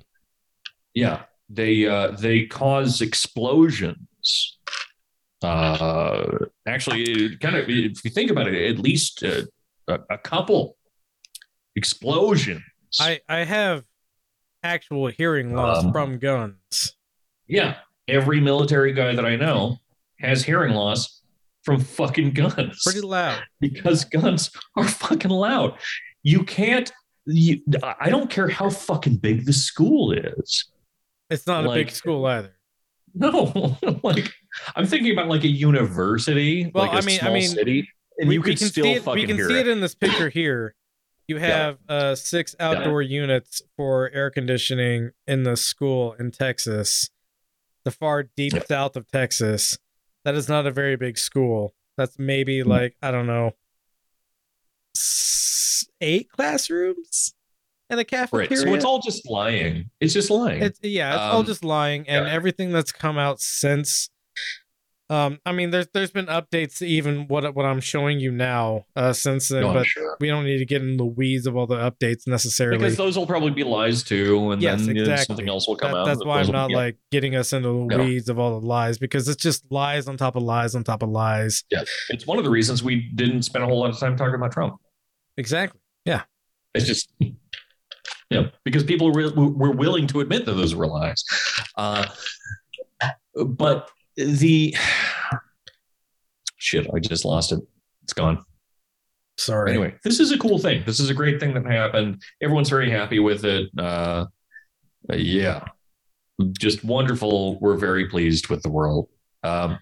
[0.95, 1.23] yeah.
[1.49, 4.59] They uh they cause explosions.
[5.43, 6.27] Uh
[6.67, 9.43] actually kind of if you think about it at least uh,
[9.89, 10.77] a, a couple
[11.77, 12.63] explosions.
[13.01, 13.85] I I have
[14.63, 16.95] actual hearing loss Um, from guns.
[17.47, 17.77] yeah.
[18.09, 19.79] Every military guy that i know
[20.19, 21.22] has hearing loss
[21.65, 23.41] from fucking guns Pretty loud.
[23.61, 25.79] because guns are fucking loud
[26.23, 26.93] you can't
[27.27, 27.61] you,
[28.01, 30.71] i don't care how fucking big the school is
[31.31, 32.57] It's not a big school either.
[33.15, 34.33] No, like
[34.75, 38.29] I'm thinking about like a university, Well, like a I mean- I mean, city, and
[38.29, 39.67] we, you could can still see it, fucking we can see it.
[39.67, 40.75] it in this picture here.
[41.29, 47.09] You have uh six outdoor units for air conditioning in the school in Texas,
[47.85, 48.65] the far deep Yeah.
[48.67, 49.79] south of Texas.
[50.25, 51.75] That is not a very big school.
[51.97, 53.53] That's maybe like I don't know,
[56.01, 57.35] eight classrooms
[57.91, 58.57] and a Right, cafeteria.
[58.57, 59.91] so it's all just lying.
[60.01, 60.63] It's just lying.
[60.63, 62.33] It's yeah, it's all Um, just lying, and yeah.
[62.33, 64.11] everything that's come out since
[65.13, 69.13] Um, I mean, there's there's been updates even what what I'm showing you now uh,
[69.13, 70.17] since then, No, but sure.
[70.21, 72.79] we don't need to get in the weeds of all the updates necessarily.
[72.79, 75.25] Because those will probably be lies too, and yes, then exactly.
[75.27, 76.07] something else will come That- out.
[76.07, 76.77] That's why I'm not yeah.
[76.77, 77.99] like getting us into the No.
[77.99, 81.03] weeds of all the lies because it's just lies on top of lies on top
[81.03, 81.63] of lies.
[81.71, 84.35] Yeah, it's one of the reasons we didn't spend a whole lot of time talking
[84.37, 84.77] about Trump.
[85.37, 85.81] Exactly.
[86.07, 86.23] Yeah.
[86.75, 87.13] It's just,
[88.31, 91.23] yeah, because people were, were willing to admit that those were lies.
[91.77, 92.07] Uh,
[93.35, 94.77] but the
[96.57, 97.61] shit, I just lost it.
[98.05, 98.45] It's gone.
[99.39, 99.71] Sorry.
[99.71, 100.83] Anyway, this is a cool thing.
[100.87, 102.23] This is a great thing that happened.
[102.43, 103.71] Everyone's very happy with it.
[103.79, 104.27] Uh,
[105.11, 105.65] yeah,
[106.59, 107.59] just wonderful.
[107.61, 109.09] We're very pleased with the world.
[109.43, 109.79] Um,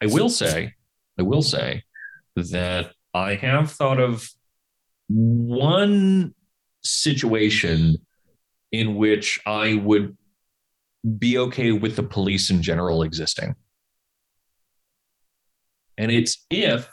[0.00, 0.74] I will say,
[1.18, 1.84] I will say
[2.36, 4.28] that I have thought of
[5.08, 6.34] one
[6.82, 7.98] situation
[8.72, 10.16] in which I would
[11.18, 13.54] be okay with the police in general existing.
[15.96, 16.88] And it's if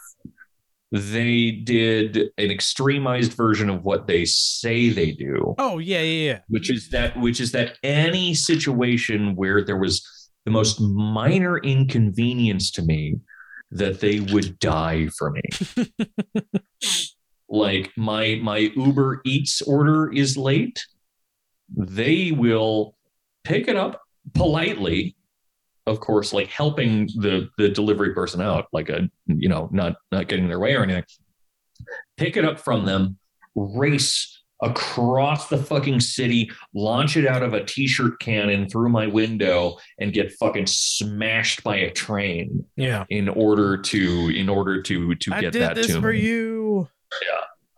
[0.91, 6.39] they did an extremized version of what they say they do Oh yeah, yeah, yeah.
[6.47, 12.71] which is that which is that any situation where there was the most minor inconvenience
[12.71, 13.15] to me
[13.71, 15.41] that they would die for me
[17.49, 20.85] like my my uber eats order is late
[21.75, 22.96] they will
[23.47, 24.01] pick it up
[24.33, 25.15] politely
[25.85, 30.27] of course like helping the the delivery person out like a you know not not
[30.27, 31.03] getting their way or anything
[32.17, 33.17] pick it up from them
[33.55, 39.77] race across the fucking city launch it out of a t-shirt cannon through my window
[39.99, 43.05] and get fucking smashed by a train Yeah.
[43.09, 46.21] in order to in order to to I get did that this to for me.
[46.21, 46.87] you.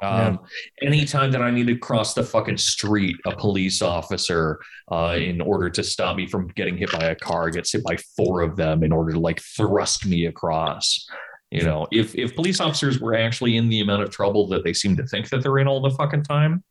[0.01, 0.39] Um,
[0.81, 4.59] Anytime that I need to cross the fucking street, a police officer,
[4.91, 7.97] uh, in order to stop me from getting hit by a car, gets hit by
[8.15, 11.05] four of them in order to like thrust me across.
[11.51, 14.71] You know, if if police officers were actually in the amount of trouble that they
[14.73, 16.63] seem to think that they're in all the fucking time,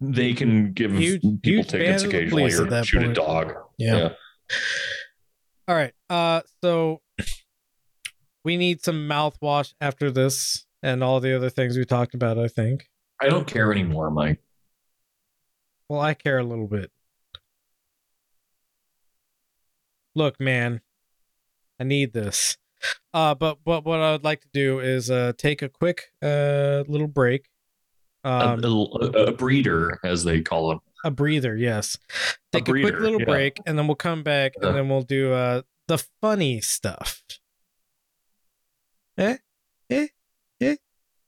[0.00, 3.14] they can give Huge- people huge tickets fan of the occasionally or shoot a point.
[3.16, 3.52] dog.
[3.76, 4.10] Yeah.
[5.66, 5.92] All right.
[6.08, 7.02] Uh so
[8.44, 12.48] we need some mouthwash after this and all the other things we talked about, I
[12.48, 12.88] think.
[13.20, 14.40] I don't care anymore, Mike.
[15.88, 16.90] Well, I care a little bit.
[20.14, 20.80] Look, man,
[21.78, 22.56] I need this.
[23.12, 26.84] Uh, but but what I would like to do is uh take a quick uh
[26.88, 27.48] little break.
[28.24, 30.80] Um, a, a, a breeder, as they call them.
[31.04, 31.96] a breather, yes.
[32.52, 33.24] A Take a, quick little yeah.
[33.26, 34.68] break, and then we'll come back, Uh.
[34.68, 37.22] and then we'll do uh the funny stuff.
[39.16, 39.38] Eh,
[39.90, 40.06] eh,
[40.60, 40.76] eh,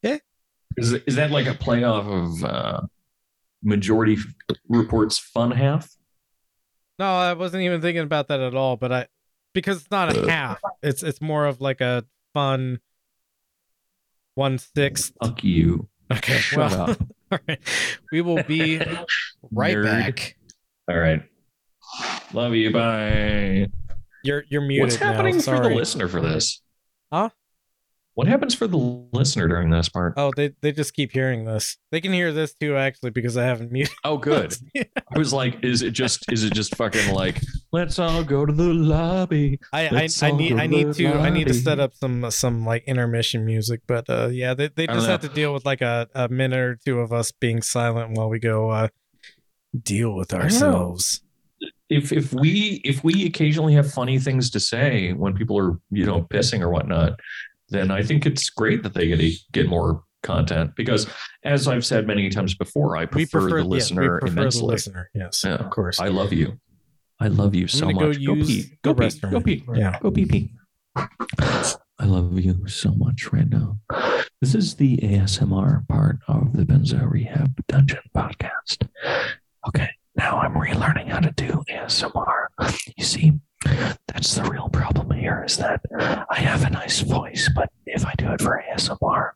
[0.03, 0.19] eh.
[0.77, 2.07] Is is that like a playoff
[2.41, 2.81] of uh,
[3.63, 4.17] Majority
[4.69, 5.91] Reports Fun Half?
[6.99, 8.77] No, I wasn't even thinking about that at all.
[8.77, 9.07] But I,
[9.55, 10.29] because it's not a Uh.
[10.29, 10.61] half.
[10.83, 12.81] It's it's more of like a fun
[14.35, 15.13] one sixth.
[15.23, 15.89] Fuck you.
[16.13, 16.99] Okay, Shut well, up.
[17.33, 17.61] all right.
[18.13, 18.79] We will be
[19.53, 19.85] right Nerd.
[19.85, 20.37] back.
[20.89, 21.23] All right.
[22.33, 22.73] Love you.
[22.73, 23.69] Bye.
[24.23, 25.43] You're you're muted What's happening now.
[25.43, 26.61] for the listener for this?
[27.13, 27.31] Huh?
[28.15, 28.77] What happens for the
[29.13, 30.15] listener during this part?
[30.17, 31.79] Oh, they they just keep hearing this.
[31.91, 33.95] They can hear this too, actually, because I haven't muted.
[34.05, 34.55] Oh, good.
[34.77, 37.41] I was like, is it just is it just fucking like
[37.73, 39.61] let's all go to the lobby?
[39.73, 42.85] I, I, I need I need to I need to set up some some like
[42.85, 46.29] intermission music, but uh yeah, they, they just have to deal with like a, a
[46.29, 48.89] minute or two of us being silent while we go uh
[49.83, 51.23] deal with ourselves.
[51.89, 56.05] if if we if we occasionally have funny things to say when people are you
[56.05, 57.19] know pissing or whatnot,
[57.71, 61.07] then I think it's great that they get to get more content because
[61.45, 64.61] as I've said many times before, I prefer, prefer the yeah, we listener prefer immensely.
[64.61, 65.11] the listener.
[65.15, 65.55] Yes, Yeah.
[65.55, 65.99] of course.
[66.01, 66.59] I love you.
[67.19, 68.25] I love you so go much.
[68.25, 68.79] Go, use pee.
[68.83, 69.05] Go pee.
[69.07, 69.31] restroom.
[69.33, 69.65] Go pee.
[69.75, 69.99] Yeah.
[70.01, 70.53] Go pee pee.
[70.97, 73.79] I love you so much right now.
[74.41, 78.89] This is the ASMR part of the Benzo Rehab Dungeon podcast.
[79.69, 82.47] Okay, now I'm relearning how to do ASMR.
[82.97, 83.33] You see,
[83.65, 85.81] that's the real problem here is that
[86.31, 89.31] I have a nice voice, but if I do it for ASMR,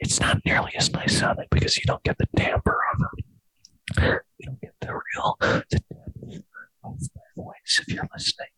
[0.00, 4.22] it's not nearly as nice sounding because you don't get the timbre of it.
[4.38, 6.42] You don't get the real the depth
[6.84, 8.48] of my voice if you're listening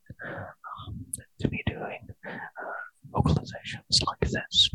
[0.89, 1.07] um,
[1.41, 2.39] to me doing uh,
[3.13, 4.71] vocalizations like this.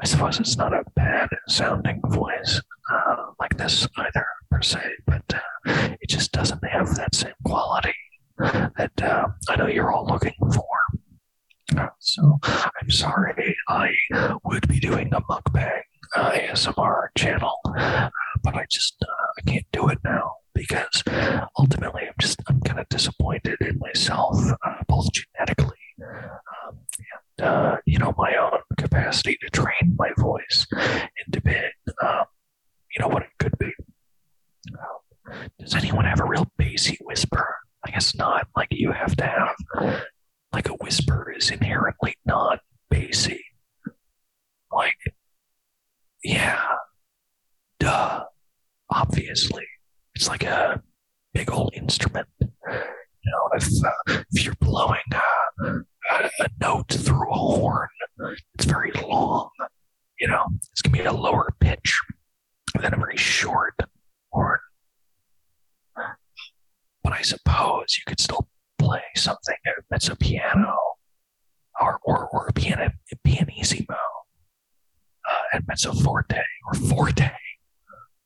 [0.00, 5.22] I suppose it's not a bad sounding voice uh, like this either, per se, but
[5.34, 7.94] uh, it just doesn't have that same quality
[8.38, 11.88] that uh, I know you're all looking for.
[11.98, 13.56] So I'm sorry.
[13.68, 13.90] I
[14.44, 15.80] would be doing a mukbang
[16.14, 18.08] uh, ASMR channel, uh,
[18.42, 21.02] but I just uh, I can't do it now because
[21.58, 25.76] ultimately I'm just I'm kind of disappointed in myself, uh, both genetically
[27.42, 30.66] uh, you know, my own capacity to train my voice
[31.26, 31.70] into being,
[32.02, 32.24] um,
[32.94, 33.72] you know, what it could be.
[34.72, 37.56] Um, does anyone have a real bassy whisper?
[37.86, 38.48] I guess not.
[38.56, 40.02] Like you have to have,
[40.52, 43.44] like a whisper is inherently not bassy.
[44.72, 44.96] Like,
[46.24, 46.62] yeah,
[47.78, 48.24] duh.
[48.90, 49.66] Obviously,
[50.14, 50.82] it's like a
[51.34, 52.28] big old instrument.
[52.40, 57.88] You know, if uh, if you're blowing uh, a, a note through a horn,
[58.54, 59.50] it's very long.
[60.20, 62.00] You know, it's gonna be a lower pitch
[62.80, 63.74] than a very short
[64.32, 64.58] horn.
[67.06, 68.48] But I suppose you could still
[68.80, 69.54] play something
[69.88, 70.74] that's a piano
[71.80, 72.90] or or, or a piano
[73.22, 77.30] pianissimo uh, and mezzo forte or forte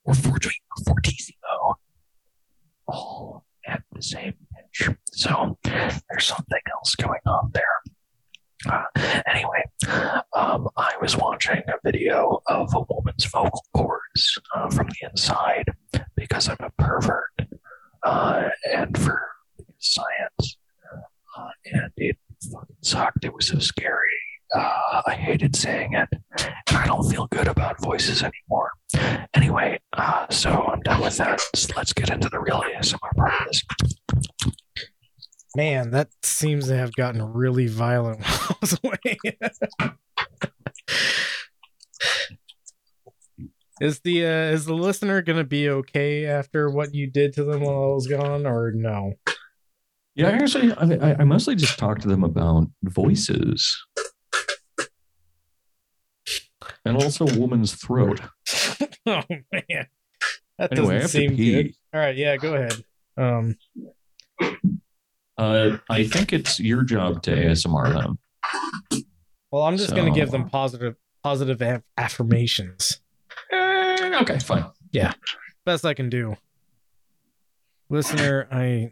[0.03, 1.75] or forte or fortissimo
[2.87, 4.89] all at the same pitch.
[5.11, 7.83] So there's something else going on there.
[8.67, 8.85] Uh,
[9.27, 9.63] anyway,
[10.33, 15.65] um, I was watching a video of a woman's vocal cords uh, from the inside
[16.15, 17.40] because I'm a pervert
[18.03, 19.21] uh, and for
[19.79, 20.57] science.
[21.37, 22.17] Uh, and it
[22.51, 23.23] fucking sucked.
[23.25, 24.07] It was so scary.
[24.53, 28.71] Uh, I hated saying it, and I don't feel good about voices anymore.
[29.33, 31.39] Anyway, uh, so I'm done with that.
[31.55, 33.63] So let's get into the real ASMR part of this.
[35.55, 39.17] Man, that seems to have gotten really violent while I was away.
[43.81, 47.61] Is the uh, is the listener gonna be okay after what you did to them
[47.61, 49.13] while I was gone, or no?
[50.15, 53.77] Yeah, actually, I, I- mostly just talked to them about voices
[56.85, 58.19] and also a woman's throat.
[59.05, 59.87] oh man,
[60.57, 61.73] that Anyway, doesn't seem good.
[61.93, 62.83] All right, yeah, go ahead.
[63.17, 63.55] Um,
[65.37, 68.19] Uh, I think it's your job to ASMR them.
[69.51, 73.00] well, I'm just gonna give them positive positive aff- affirmations.
[74.21, 74.65] Okay, fine.
[74.91, 75.13] Yeah,
[75.65, 76.35] best I can do.
[77.89, 78.91] Listener, I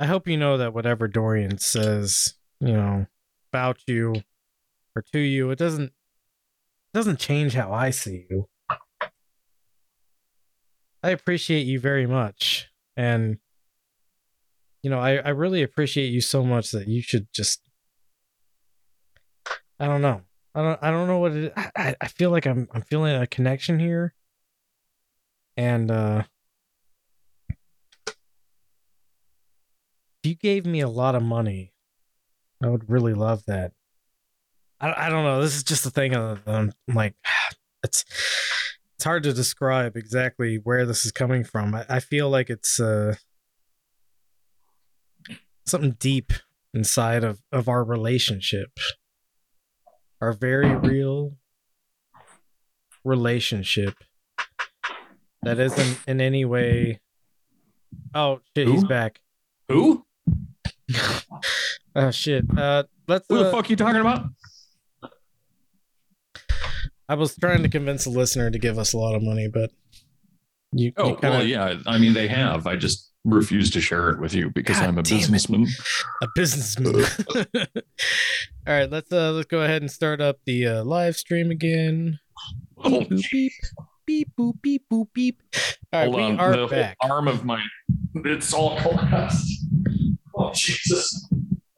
[0.00, 3.06] I hope you know that whatever Dorian says, you know,
[3.52, 4.24] about you
[4.96, 5.92] or to you, it doesn't
[6.92, 8.48] doesn't change how I see you.
[11.04, 12.68] I appreciate you very much.
[12.96, 13.38] And
[14.82, 17.60] you know, I, I really appreciate you so much that you should just
[19.78, 20.22] I don't know.
[20.56, 21.52] I don't I don't know what it.
[21.54, 24.14] I, I- feel like I'm I'm feeling a connection here.
[25.58, 26.22] And uh
[30.22, 31.74] if you gave me a lot of money,
[32.62, 33.72] I would really love that.
[34.80, 35.42] I, I don't know.
[35.42, 37.14] This is just a thing of um, I'm like
[37.84, 38.04] it's
[38.94, 41.74] it's hard to describe exactly where this is coming from.
[41.74, 43.16] I, I feel like it's uh
[45.66, 46.32] something deep
[46.72, 48.70] inside of of our relationship.
[50.20, 51.36] Our very real
[53.04, 53.94] relationship
[55.42, 57.00] that isn't in any way
[58.14, 59.20] Oh shit, he's back.
[59.68, 60.04] Who?
[61.98, 62.44] Oh shit.
[62.58, 64.26] Uh let's Who the uh, fuck you talking about?
[67.08, 69.70] I was trying to convince the listener to give us a lot of money, but
[70.72, 71.76] you, Oh, you kinda, well, yeah.
[71.86, 72.66] I mean, they have.
[72.66, 75.08] I just refuse to share it with you because God I'm a it.
[75.10, 75.66] businessman.
[76.22, 77.04] a businessman.
[77.36, 82.18] All right, let's uh let's go ahead and start up the uh, live stream again.
[82.78, 83.52] Oh, Boop, beep
[84.06, 85.42] beep boop beep boop beep.
[85.92, 86.40] All right, Hold we on.
[86.40, 86.96] are the whole back.
[87.00, 87.60] arm of my
[88.14, 89.64] it's all collapsed.
[90.34, 91.28] Oh Jesus.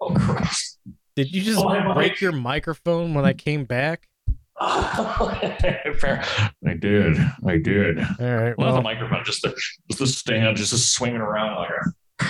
[0.00, 0.78] Oh Christ.
[1.16, 2.20] Did you just Oh, break mic.
[2.20, 4.07] your microphone when I came back?
[6.00, 6.24] Fair.
[6.66, 7.16] I did.
[7.46, 7.98] I did.
[7.98, 9.50] All right, Well, not the microphone, just the
[9.88, 12.26] just the stand, just swinging around like a.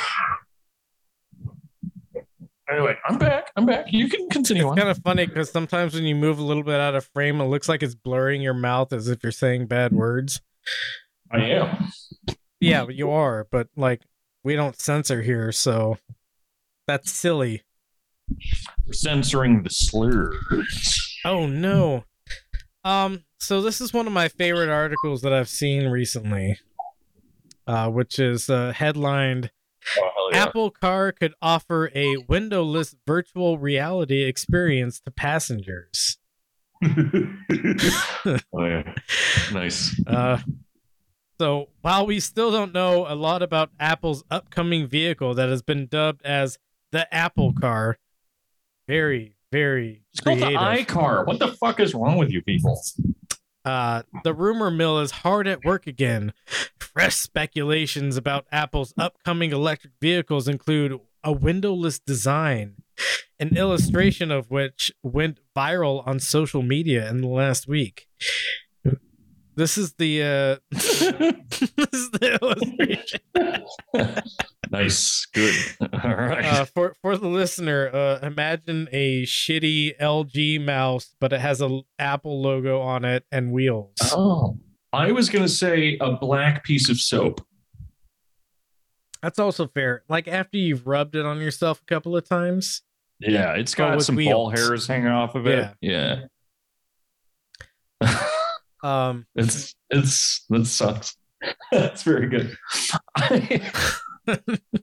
[2.71, 3.51] Anyway, I'm back.
[3.57, 3.87] I'm back.
[3.89, 4.77] You can continue it's on.
[4.77, 7.45] kind of funny because sometimes when you move a little bit out of frame, it
[7.47, 10.43] looks like it's blurring your mouth as if you're saying bad words.
[11.33, 11.91] I am.
[12.61, 14.03] Yeah, you are, but like
[14.45, 15.97] we don't censor here, so
[16.87, 17.63] that's silly.
[18.87, 21.17] We're censoring the slurs.
[21.25, 22.05] Oh no.
[22.89, 26.59] Um so this is one of my favorite articles that I've seen recently.
[27.67, 29.51] Uh which is uh headlined
[29.97, 30.43] Oh, yeah.
[30.43, 36.19] Apple Car could offer a windowless virtual reality experience to passengers.
[36.85, 38.95] oh, yeah.
[39.53, 40.01] Nice.
[40.07, 40.39] Uh
[41.41, 45.87] so while we still don't know a lot about Apple's upcoming vehicle that has been
[45.87, 46.59] dubbed as
[46.91, 47.99] the Apple Car,
[48.89, 51.27] very very It's called the iCar.
[51.27, 52.81] What the fuck is wrong with you people?
[53.65, 56.33] Uh, the rumor mill is hard at work again.
[56.79, 62.77] Fresh speculations about Apple's upcoming electric vehicles include a windowless design,
[63.39, 68.09] an illustration of which went viral on social media in the last week.
[69.59, 73.21] This is the uh this is the illustration.
[74.71, 75.53] nice, good.
[76.05, 76.45] All right.
[76.45, 81.81] Uh, for for the listener, uh, imagine a shitty LG mouse, but it has a
[81.99, 83.97] Apple logo on it and wheels.
[84.13, 84.57] oh,
[84.93, 87.45] I was gonna say a black piece of soap.
[89.23, 90.05] That's also fair.
[90.09, 92.83] Like after you've rubbed it on yourself a couple of times.
[93.19, 95.69] Yeah, it's got some ball hairs hanging off of it.
[95.81, 96.27] Yeah.
[98.83, 101.17] Um, it's it's that sucks.
[101.73, 102.57] that's very good.
[103.17, 103.71] I,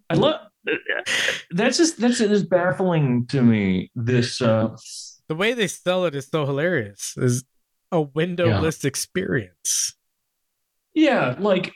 [0.10, 0.42] I love
[1.52, 3.92] that's just that's just baffling to me.
[3.96, 4.76] This uh
[5.28, 7.14] the way they sell it is so hilarious.
[7.18, 7.44] Is
[7.92, 9.96] a windowless experience.
[10.94, 11.74] yeah, like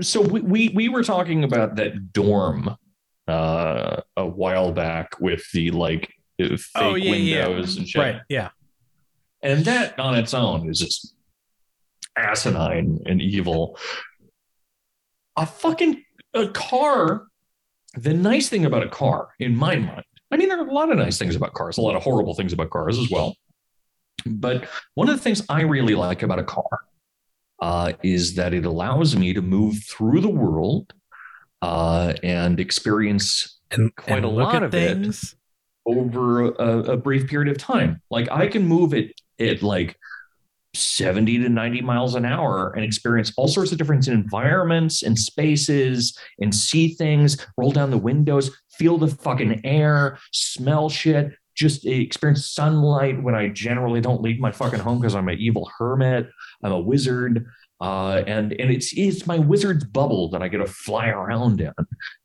[0.00, 2.76] so we, we we were talking about that dorm
[3.28, 7.48] uh a while back with the like uh, fake Oh, yeah, yeah.
[7.48, 8.00] windows and shit.
[8.00, 8.20] Right.
[8.28, 8.50] Yeah.
[9.42, 11.14] And that on its own is just
[12.16, 13.78] asinine and evil.
[15.36, 16.02] A fucking
[16.34, 17.26] a car.
[17.94, 20.90] The nice thing about a car, in my mind, I mean, there are a lot
[20.90, 23.36] of nice things about cars, a lot of horrible things about cars as well.
[24.24, 26.80] But one of the things I really like about a car
[27.60, 30.94] uh, is that it allows me to move through the world
[31.60, 33.60] uh, and experience
[33.96, 35.34] quite and a lot at of things.
[35.86, 38.00] it over a, a brief period of time.
[38.10, 39.96] Like I can move it at like
[40.74, 46.16] 70 to 90 miles an hour and experience all sorts of different environments and spaces
[46.40, 52.48] and see things, roll down the windows, feel the fucking air, smell shit, just experience
[52.48, 56.30] sunlight when I generally don't leave my fucking home because I'm an evil hermit.
[56.62, 57.46] I'm a wizard.
[57.82, 61.72] Uh, and and it's it's my wizard's bubble that I get to fly around in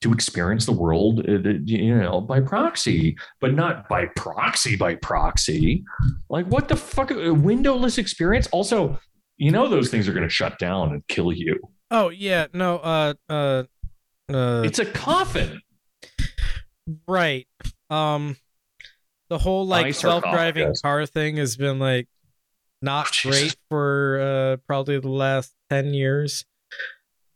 [0.01, 5.83] to experience the world, uh, you know, by proxy, but not by proxy by proxy.
[6.29, 7.09] Like what the fuck?
[7.09, 8.45] A windowless experience.
[8.51, 8.99] Also,
[9.37, 11.59] you know those things are going to shut down and kill you.
[11.89, 13.63] Oh yeah, no, uh, uh,
[14.31, 15.59] uh, It's a coffin.
[17.07, 17.47] right.
[17.89, 18.35] Um,
[19.29, 22.07] the whole like self-driving car thing has been like
[22.81, 26.45] not great for uh probably the last ten years.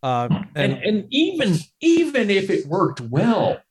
[0.03, 3.61] Um, And and and even even if it worked well,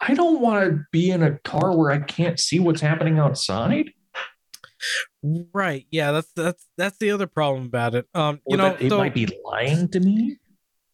[0.00, 3.90] I don't want to be in a car where I can't see what's happening outside.
[5.52, 8.06] right, yeah, that's that's that's the other problem about it.
[8.14, 10.38] Um, you Or know, it so- might be lying to me.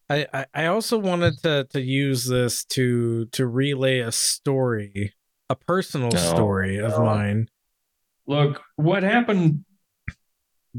[0.09, 5.15] I, I I also wanted to to use this to to relay a story,
[5.49, 7.05] a personal No, story of no.
[7.05, 7.49] mine.
[8.27, 9.65] Look, what happened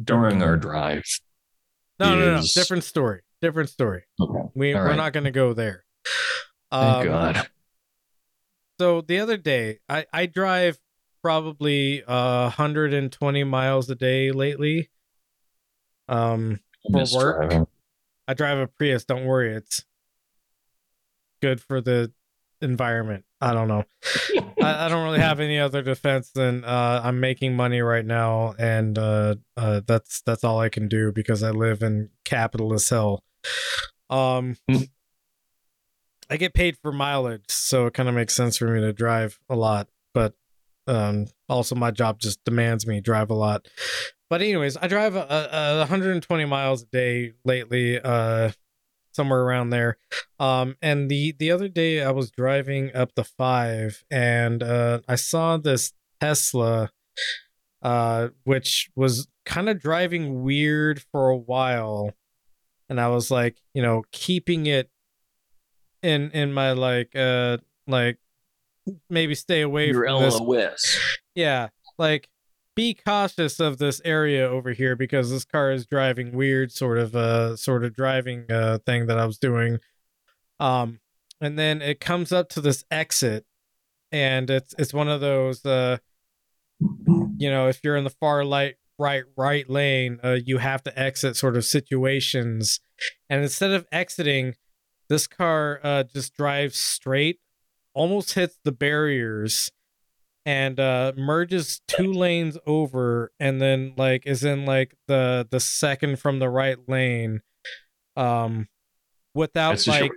[0.02, 1.04] during our drive?
[2.00, 4.04] No, no, no, is- different story, different story.
[4.20, 4.50] Okay.
[4.56, 4.96] We All we're right.
[4.98, 5.84] not going to go there.
[6.72, 7.48] Thank Um, God.
[8.80, 10.80] So the other day, I I drive
[11.22, 14.90] probably uh 120 miles a day lately.
[16.10, 16.60] Um,
[16.92, 17.38] for work.
[17.50, 17.68] driving.
[18.28, 19.04] I drive a Prius.
[19.06, 19.86] Don't worry, it's
[21.42, 22.12] good for the
[22.62, 23.26] environment.
[23.42, 23.84] I don't know.
[24.62, 28.54] I, I don't really have any other defense than uh, I'm making money right now,
[28.60, 33.24] and uh, uh, that's that's all I can do because I live in capitalist hell.
[34.10, 34.58] Um,
[36.30, 39.40] I get paid for mileage, so it kind of makes sense for me to drive
[39.50, 39.90] a lot.
[40.14, 40.36] But
[40.88, 43.68] um, also, my job just demands me drive a lot.
[44.30, 48.52] But anyways, I drive a, a, a 120 miles a day lately, uh,
[49.12, 49.98] somewhere around there.
[50.40, 55.16] Um, and the the other day I was driving up the five, and uh, I
[55.16, 56.92] saw this Tesla,
[57.82, 62.12] uh, which was kind of driving weird for a while,
[62.90, 64.90] and I was like, you know, keeping it
[66.02, 67.58] in in my like uh
[67.88, 68.18] like
[69.10, 70.40] maybe stay away Your from this
[71.36, 72.28] yeah, like
[72.76, 77.16] be cautious of this area over here because this car is driving weird sort of
[77.16, 79.80] uh sort of driving uh thing that I was doing.
[80.60, 81.00] Um
[81.40, 83.46] and then it comes up to this exit
[84.12, 85.98] and it's it's one of those uh
[87.38, 91.00] you know, if you're in the far light right right lane, uh you have to
[91.00, 92.80] exit sort of situations.
[93.30, 94.56] And instead of exiting,
[95.10, 97.40] this car uh just drives straight,
[97.94, 99.72] almost hits the barriers
[100.46, 106.18] and uh merges two lanes over and then like is in like the the second
[106.20, 107.42] from the right lane
[108.16, 108.68] um
[109.36, 110.12] without a short- like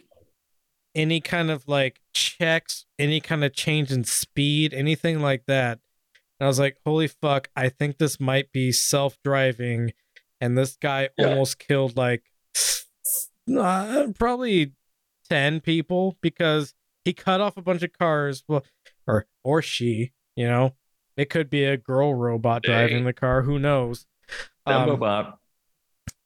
[0.94, 5.78] any kind of like checks any kind of change in speed anything like that
[6.40, 9.92] and i was like holy fuck i think this might be self-driving
[10.40, 11.26] and this guy Yeah.
[11.28, 12.22] almost killed like
[13.58, 14.72] uh, probably
[15.28, 18.64] 10 people because he cut off a bunch of cars well
[19.06, 20.12] or or she.
[20.36, 20.74] You know,
[21.16, 23.42] it could be a girl robot driving the car.
[23.42, 24.06] Who knows?
[24.66, 25.34] Um, Dumbo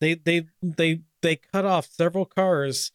[0.01, 2.93] they they they they cut off several cars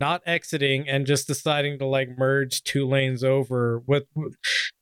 [0.00, 4.32] not exiting and just deciding to like merge two lanes over with and,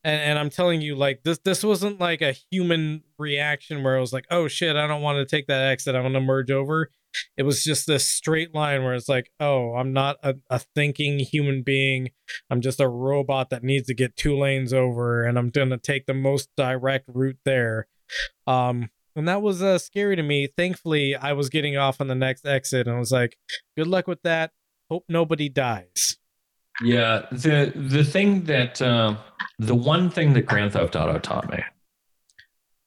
[0.05, 4.13] and i'm telling you like this this wasn't like a human reaction where i was
[4.13, 6.91] like oh shit i don't want to take that exit i want to merge over
[7.37, 11.19] it was just this straight line where it's like oh i'm not a, a thinking
[11.19, 12.11] human being
[12.51, 16.07] i'm just a robot that needs to get two lanes over and i'm gonna take
[16.07, 17.87] the most direct route there
[18.47, 20.49] um and that was uh, scary to me.
[20.57, 23.37] Thankfully, I was getting off on the next exit, and I was like,
[23.77, 24.53] "Good luck with that.
[24.91, 26.17] Hope nobody dies."
[26.83, 29.17] Yeah, the the thing that uh,
[29.59, 31.63] the one thing that Grand Theft Auto taught me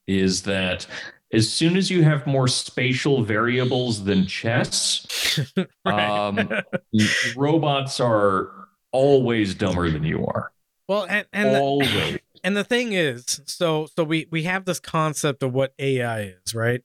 [0.07, 0.87] is that
[1.33, 5.45] as soon as you have more spatial variables than chess,
[5.85, 6.49] um,
[7.35, 8.51] robots are
[8.91, 10.51] always dumber than you are.
[10.87, 12.19] Well, and and always.
[12.43, 16.53] and the thing is, so so we we have this concept of what AI is,
[16.53, 16.81] right?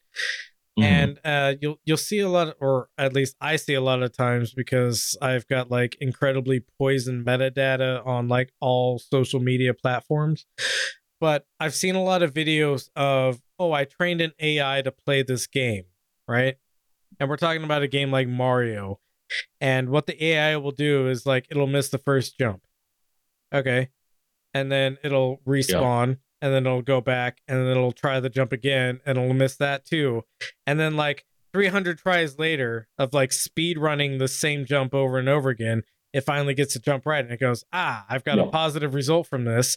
[0.79, 0.85] Mhm.
[0.85, 4.03] And uh, you'll you'll see a lot, of, or at least I see a lot
[4.03, 10.47] of times because I've got like incredibly poisoned metadata on like all social media platforms.
[11.21, 15.23] But I've seen a lot of videos of, oh, I trained an AI to play
[15.23, 15.85] this game,
[16.27, 16.57] right?
[17.21, 18.99] And we're talking about a game like Mario,
[19.61, 22.65] and what the AI will do is like it'll miss the first jump,
[23.55, 23.91] okay,
[24.55, 28.51] and then it'll respawn and then it'll go back and then it'll try the jump
[28.53, 30.23] again and it'll miss that too.
[30.67, 35.29] And then like 300 tries later of like speed running the same jump over and
[35.29, 35.83] over again
[36.13, 39.27] it finally gets to jump right and it goes ah i've got a positive result
[39.27, 39.77] from this.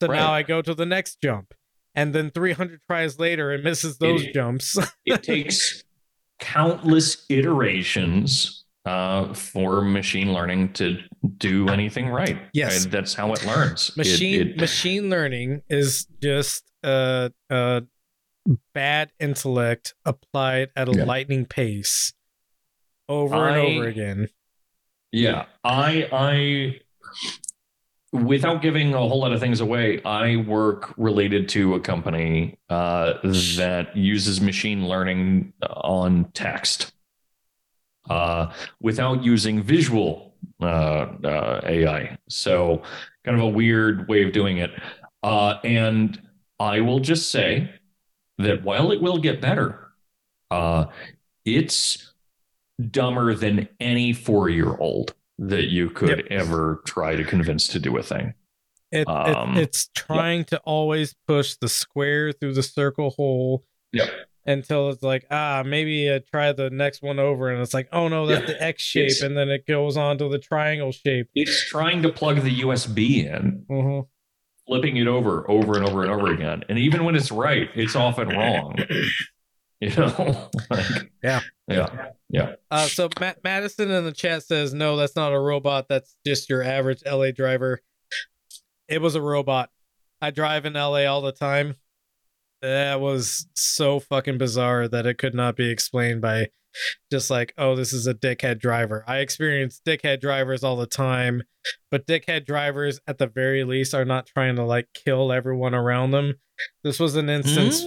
[0.00, 1.54] So now i go to the next jump
[1.98, 5.82] and then 300 tries later it misses those It- jumps it takes
[6.38, 10.98] countless iterations uh, for machine learning to
[11.36, 12.38] do anything right.
[12.54, 12.84] Yes.
[12.84, 13.94] And that's how it learns.
[13.96, 17.80] Machine it- machine learning is just uh uh
[18.72, 21.04] bad intellect applied at a Yeah.
[21.04, 22.12] lightning pace
[23.08, 24.28] over and over again
[25.12, 26.80] Yeah, I I
[28.12, 33.14] without giving a whole lot of things away, I work related to a company uh,
[33.22, 36.92] that uses machine learning on text
[38.08, 42.16] uh, without using visual uh, uh, AI.
[42.28, 42.82] So,
[43.24, 44.70] kind of a weird way of doing it.
[45.22, 46.20] Uh, and
[46.58, 47.70] I will just say
[48.38, 49.92] that while it will get better,
[50.50, 50.86] uh,
[51.44, 52.12] it's
[52.90, 57.96] dumber than any four year old that you could ever try to convince to do
[57.96, 58.34] a thing.
[58.90, 64.08] It, Um, it it's trying to always push the square through the circle hole Yep.
[64.46, 68.08] until it's like ah maybe uh, try the next one over and it's like oh
[68.08, 68.46] no that's Yeah.
[68.56, 71.28] the X shape It's- and then it goes on to the triangle shape.
[71.34, 74.06] It's trying to plug the USB in, Mhm.
[74.66, 76.64] flipping it over over and over and over again.
[76.70, 78.76] And even when it's right, it's often wrong.
[79.80, 80.50] You know?
[80.70, 81.40] like, Yeah.
[81.68, 82.08] Yeah.
[82.30, 82.56] Yeah.
[82.70, 85.86] Uh, so Matt Madison in the chat says no, that's not a robot.
[85.88, 87.80] That's just your average LA driver.
[88.88, 89.70] It was a robot.
[90.20, 91.74] I drive in LA all the time.
[92.60, 96.48] That was so fucking bizarre that it could not be explained by
[97.10, 99.04] just like, oh, this is a dickhead driver.
[99.06, 101.42] I experience dickhead drivers all the time,
[101.90, 106.10] but dickhead drivers at the very least are not trying to like kill everyone around
[106.10, 106.34] them.
[106.82, 107.84] This was an instance.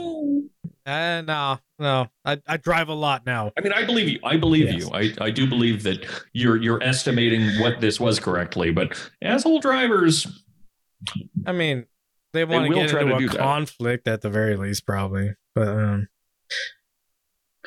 [0.85, 2.07] Uh, no, no.
[2.25, 3.51] I, I drive a lot now.
[3.57, 4.19] I mean, I believe you.
[4.23, 4.81] I believe Yes.
[4.83, 4.89] you.
[4.91, 10.25] I, I do believe that you're you're estimating what this was correctly, but asshole drivers
[11.45, 11.85] I mean,
[12.33, 13.37] they want to get try into to a do that.
[13.39, 15.33] conflict at the very least, probably.
[15.55, 16.07] But um,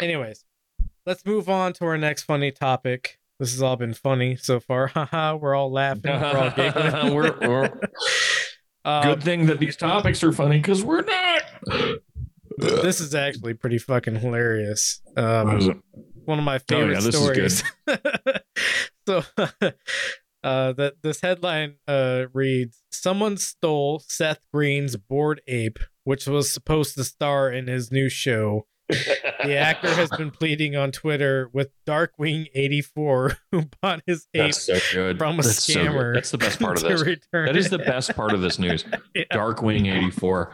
[0.00, 0.44] anyways,
[1.06, 3.18] let's move on to our next funny topic.
[3.40, 4.86] This has all been funny so far.
[4.94, 6.02] Haha, we're all laughing.
[6.12, 7.14] We're all giggling.
[7.14, 7.70] We're- we're-
[8.86, 11.42] Um, good thing that these topics are funny because we're not.
[12.58, 15.00] This is actually pretty fucking hilarious.
[15.16, 15.82] Um,
[16.24, 17.62] one of my Oh, yeah, favorite is stories.
[19.08, 19.22] so,
[20.42, 26.94] uh, that this headline uh reads: Someone stole Seth Green's bored ape, which was supposed
[26.96, 28.66] to star in his new show.
[28.88, 34.78] The actor has been pleading on Twitter with Darkwing84, who bought his ape That's so
[34.92, 35.16] good.
[35.18, 36.14] from a That's so scammer.
[36.14, 37.02] That's the best part of this.
[37.02, 38.84] return That is the best part of this news.
[39.14, 39.24] Yeah.
[39.32, 40.52] Darkwing eighty four.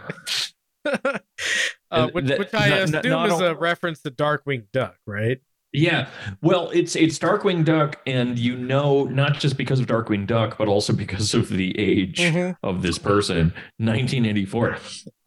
[1.91, 4.65] Uh, which, that- which I not- not- assume not is all- a reference to Darkwing
[4.73, 5.41] Duck, right?
[5.73, 6.09] Yeah,
[6.43, 10.67] well, it's it's Darkwing Duck, and you know not just because of Darkwing Duck, but
[10.67, 12.57] also because of the age Mhm.
[12.65, 14.79] of this person, 1984.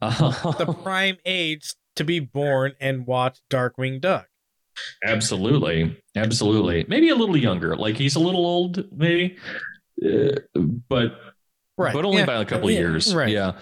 [0.02, 4.28] the prime age to be born and watch Darkwing Duck.
[5.02, 6.84] absolutely, absolutely.
[6.88, 9.36] Maybe a little younger, like he's a little old, maybe,
[10.04, 10.40] uh,
[10.88, 11.18] but
[11.78, 13.14] Right, but only yeah, by a couple yeah, years.
[13.14, 13.30] right.
[13.30, 13.52] Yeah.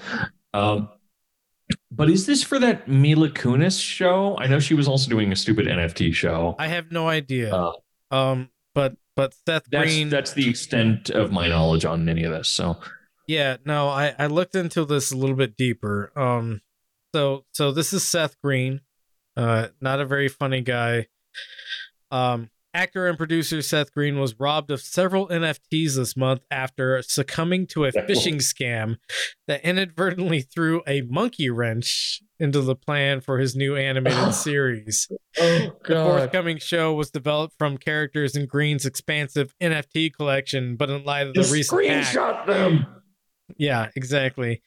[0.53, 0.89] Um,
[1.91, 4.37] but is this for that Mila Kunis show?
[4.39, 6.55] I know she was also doing a stupid NFT show.
[6.59, 7.55] I have no idea.
[7.55, 7.73] Uh,
[8.11, 10.09] um, but but Seth that's Green.
[10.09, 12.49] that's the extent of my knowledge on any of this.
[12.49, 12.79] So
[13.27, 16.13] Yeah, no, I I looked into this a little bit deeper.
[16.17, 16.63] Um,
[17.15, 18.81] so so this is Seth Green,
[19.37, 21.09] uh, not a very funny guy.
[22.11, 27.67] Um, actor and producer Seth Green was robbed of several NFTs this month after succumbing
[27.69, 28.97] to a phishing scam
[29.47, 35.09] that inadvertently threw a monkey wrench into the plan for his new animated series.
[35.39, 41.05] oh The forthcoming show was developed from characters in Green's expansive NFT collection, but in
[41.05, 42.87] light of the Just recent hack, screenshot them.
[43.57, 44.63] yeah, exactly.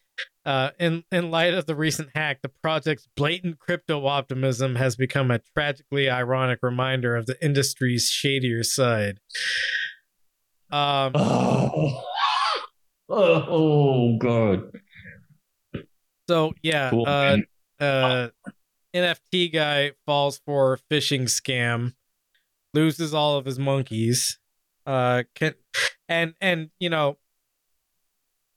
[0.46, 5.32] Uh, in in light of the recent hack, the project's blatant crypto optimism has become
[5.32, 9.20] a tragically ironic reminder of the industry's shadier side.
[10.72, 12.04] Um, Oh.
[13.10, 14.72] oh, god.
[16.28, 17.38] so yeah, Cool, uh,
[17.80, 18.30] uh,
[18.96, 21.94] NFT guy falls for phishing scam,
[22.74, 24.40] loses all of his monkeys.
[24.86, 25.56] Uh, can
[26.08, 27.18] and and you know,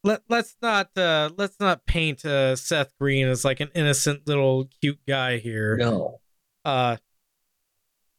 [0.04, 4.68] let let's not uh let's not paint uh Seth Green as like an innocent little
[4.80, 5.76] cute guy here.
[5.76, 6.20] No.
[6.64, 6.96] Uh,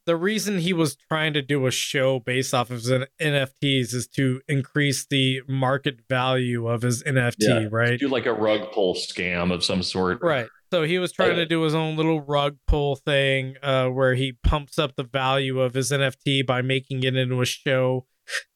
[0.05, 2.89] the reason he was trying to do a show based off of his
[3.21, 7.67] NFTs is to increase the market value of his NFT, Yeah.
[7.69, 7.99] right?
[7.99, 10.19] Do like a rug pull scam of some sort.
[10.23, 10.47] Right.
[10.71, 14.33] So he was trying to do his own little rug pull thing uh, where he
[14.43, 18.07] pumps up the value of his NFT by making it into a show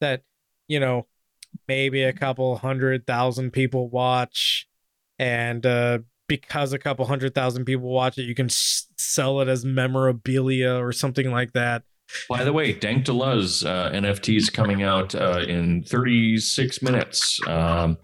[0.01, 0.23] that,
[0.67, 1.05] you know,
[1.67, 4.67] maybe a couple hundred thousand people watch.
[5.19, 9.47] And uh, because a couple hundred thousand people watch it, you can s- sell it
[9.47, 11.83] as memorabilia or something like that.
[12.29, 17.39] By the way, Dank Deleuze uh, NFT is coming out uh, in 36 minutes.
[17.47, 17.97] Um,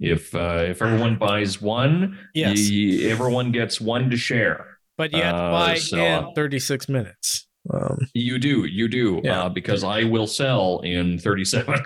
[0.00, 2.58] if uh, if everyone buys one, Yes.
[2.70, 4.78] y- everyone gets one to share.
[4.96, 7.46] But you have to Uh, buy so, in uh, 36 minutes.
[7.70, 9.44] Um, You do, you do, Yeah.
[9.44, 11.80] uh, because I will sell in 37.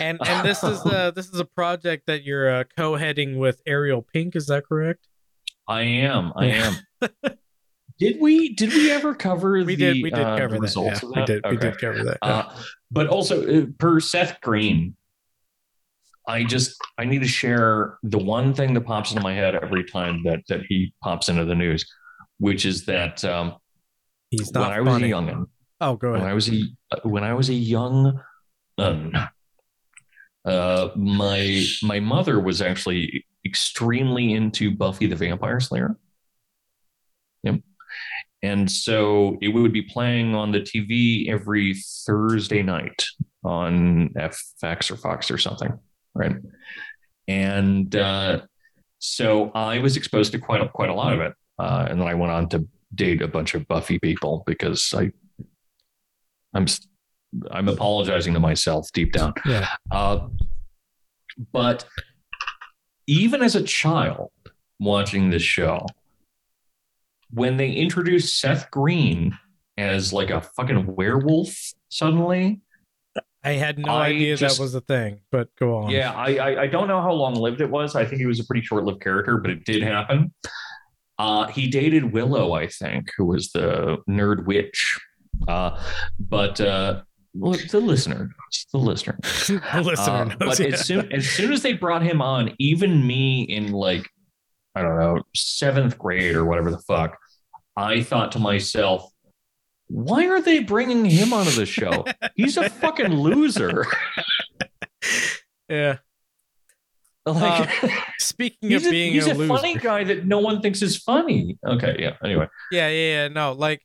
[0.00, 4.02] and and this is uh this is a project that you're uh, co-heading with Ariel
[4.02, 4.34] Pink.
[4.36, 5.06] Is that correct?
[5.68, 6.74] I am, I am.
[7.98, 10.02] did we did we ever cover We the, did.
[10.02, 10.60] We did uh, cover that.
[10.60, 11.26] results Yeah, of we that?
[11.26, 11.46] did.
[11.50, 12.18] We did cover that.
[12.24, 12.28] yeah.
[12.38, 12.56] Uh,
[12.90, 14.96] but also uh, per Seth Green,
[16.26, 19.84] I just I need to share the one thing that pops into my head every
[19.84, 21.84] time that that he pops into the news,
[22.38, 23.54] which is that um,
[24.32, 25.12] He's when not I was funny.
[25.12, 25.46] a youngin,
[25.80, 26.22] Oh, go ahead.
[26.22, 26.30] when.
[26.30, 26.62] I was a
[27.04, 28.20] when I was a young,
[28.78, 29.12] um,
[30.44, 35.96] uh, my my mother was actually extremely into Buffy the Vampire Slayer.
[37.42, 37.60] Yep.
[38.42, 41.74] And so it would be playing on the TV every
[42.06, 43.04] Thursday night
[43.44, 45.78] on FX or Fox or something,
[46.14, 46.36] right?
[47.28, 48.40] And uh,
[48.98, 52.08] so I was exposed to quite a, quite a lot of it, uh, and then
[52.08, 55.12] I went on to date a bunch of Buffy people because I
[56.54, 56.66] I'm
[57.50, 59.32] I'm apologizing to myself deep down.
[59.46, 59.68] Yeah.
[59.90, 60.28] Uh,
[61.52, 61.84] but
[63.06, 64.30] even as a child
[64.78, 65.86] watching this show,
[67.30, 69.38] when they introduced Seth Green
[69.78, 71.56] as like a fucking werewolf
[71.88, 72.60] suddenly,
[73.42, 75.90] I had no I idea just- that was a thing, but go on.
[75.90, 77.96] yeah, I, I I don't know how long lived it was.
[77.96, 80.32] I think he was a pretty short lived character, but it did happen.
[81.22, 84.98] Uh, he dated Willow, I think, who was the nerd witch.
[85.46, 85.80] Uh,
[86.18, 87.02] but uh,
[87.34, 88.66] well, the listener knows.
[88.72, 89.18] The listener.
[89.22, 90.36] the listener Uh, knows.
[90.38, 90.66] but yeah.
[90.74, 94.08] as soon as soon as they brought him on, even me in like
[94.74, 97.16] I don't know seventh grade or whatever the fuck,
[97.76, 99.08] I thought to myself,
[99.86, 102.04] why are they bringing him onto the show?
[102.34, 103.86] He's a fucking loser.
[105.68, 105.98] yeah.
[107.26, 107.70] Like,
[108.18, 110.96] Speaking he's of a, being he's a, a, funny guy that no one thinks is
[110.96, 111.56] funny.
[111.64, 112.16] Okay, yeah.
[112.24, 113.28] Anyway, yeah, yeah, yeah.
[113.28, 113.80] No, like,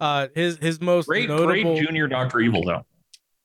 [0.00, 2.84] uh, his his most great, notable, great junior Doctor Evil though.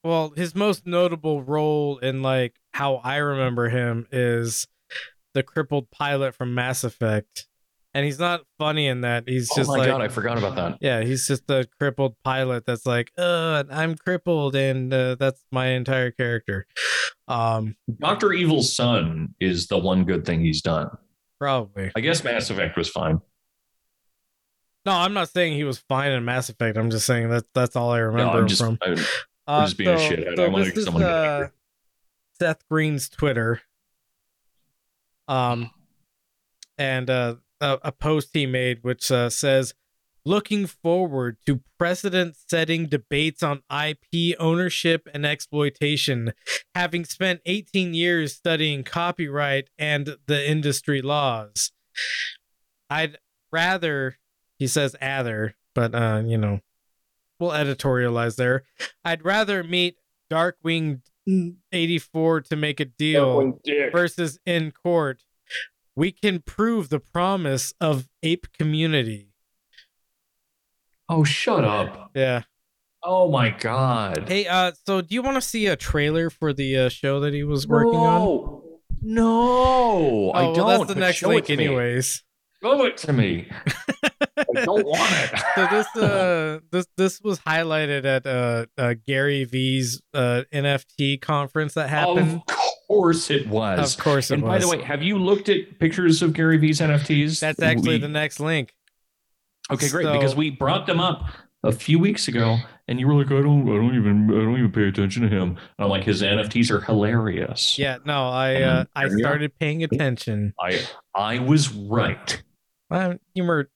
[0.02, 4.66] well, his most notable role in like how I remember him is
[5.34, 7.46] the crippled pilot from Mass Effect,
[7.96, 9.24] and he's not funny in that.
[9.26, 10.78] He's just like, Oh just my like, god, I forgot about that.
[10.82, 15.68] yeah, he's just the crippled pilot that's like, uh, I'm crippled, and uh, that's my
[15.68, 16.66] entire character.
[17.26, 20.90] Um, Doctor Evil's son is the one good thing he's done.
[21.38, 21.90] probably.
[21.96, 23.20] I guess Mass Effect was fine.
[24.84, 26.76] No, I'm not saying he was fine in Mass Effect.
[26.76, 28.78] I'm just saying that that's all I No, remember I'm just, from.
[28.82, 28.96] I'm,
[29.46, 30.38] Uh, just being a shithead.
[30.38, 31.48] I this is, someone to get uh.
[32.38, 33.62] Seth Green's Twitter.
[35.28, 35.70] Um,
[36.78, 39.74] and uh, a, a post he made which uh, says,
[40.24, 46.32] looking forward to precedent setting debates on IP ownership and exploitation,
[46.74, 51.70] having spent 18 years studying copyright and the industry laws.
[52.90, 53.18] I'd
[53.52, 54.18] rather,
[54.58, 56.60] he says, either, but, uh, you know,
[57.38, 58.64] we'll editorialize there.
[59.04, 59.96] I'd rather meet
[60.30, 61.02] Darkwing
[61.72, 63.60] 84 to make a deal
[63.92, 65.22] versus in court.
[65.96, 69.32] We can prove the promise of ape community.
[71.08, 72.10] Oh, shut up.
[72.14, 72.42] Yeah.
[73.02, 74.24] Oh my god.
[74.28, 77.32] Hey, uh, so do you want to see a trailer for the uh, show that
[77.32, 78.20] he was working on?
[78.20, 78.62] No.
[79.02, 80.66] No, I Oh, don't.
[80.80, 82.24] that's the next link, anyways.
[82.60, 83.48] Show it to me.
[84.36, 85.40] I don't want it.
[85.54, 91.74] So this, uh, this, this was highlighted at uh, uh Gary Vee's uh NFT conference
[91.74, 92.42] that happened.
[92.48, 92.55] Of
[92.88, 93.94] course it was.
[93.96, 94.42] Of course it was.
[94.42, 97.40] and by the way, have you looked at pictures of Gary Vee's NFTs?
[97.40, 98.74] That's actually We- the next link.
[99.70, 100.04] Okay, great.
[100.04, 101.26] So- because we brought them up
[101.64, 104.56] a few weeks ago, and you were like, "I don't, I don't even, I don't
[104.56, 108.50] even pay attention to him." And I'm like, "His NFTs are hilarious." Yeah, no, I
[108.50, 109.18] And uh, I there are.
[109.18, 110.54] started paying attention.
[110.60, 110.80] I,
[111.14, 112.42] I was right,
[112.90, 113.68] Well, you were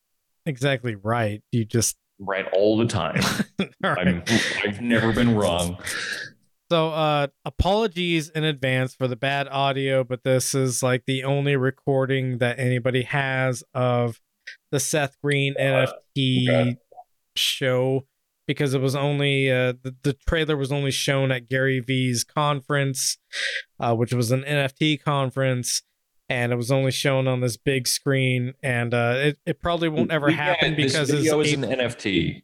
[0.46, 1.42] exactly right.
[1.50, 3.20] You just right all the time.
[3.82, 4.06] All right.
[4.06, 4.22] I'm,
[4.64, 5.78] I've never been wrong.
[6.70, 11.56] So, uh, apologies in advance for the bad audio, but this is like the only
[11.56, 14.20] recording that anybody has of
[14.70, 16.76] the Seth Green NFT
[17.34, 18.06] show
[18.46, 23.18] because it was only uh, the, the trailer was only shown at Gary Vee's conference,
[23.80, 25.82] uh, which was an NFT conference.
[26.28, 30.12] And it was only shown on this big screen, and uh, it, it probably won't
[30.12, 30.76] ever We happen it.
[30.76, 32.42] This because it's video is an NFT.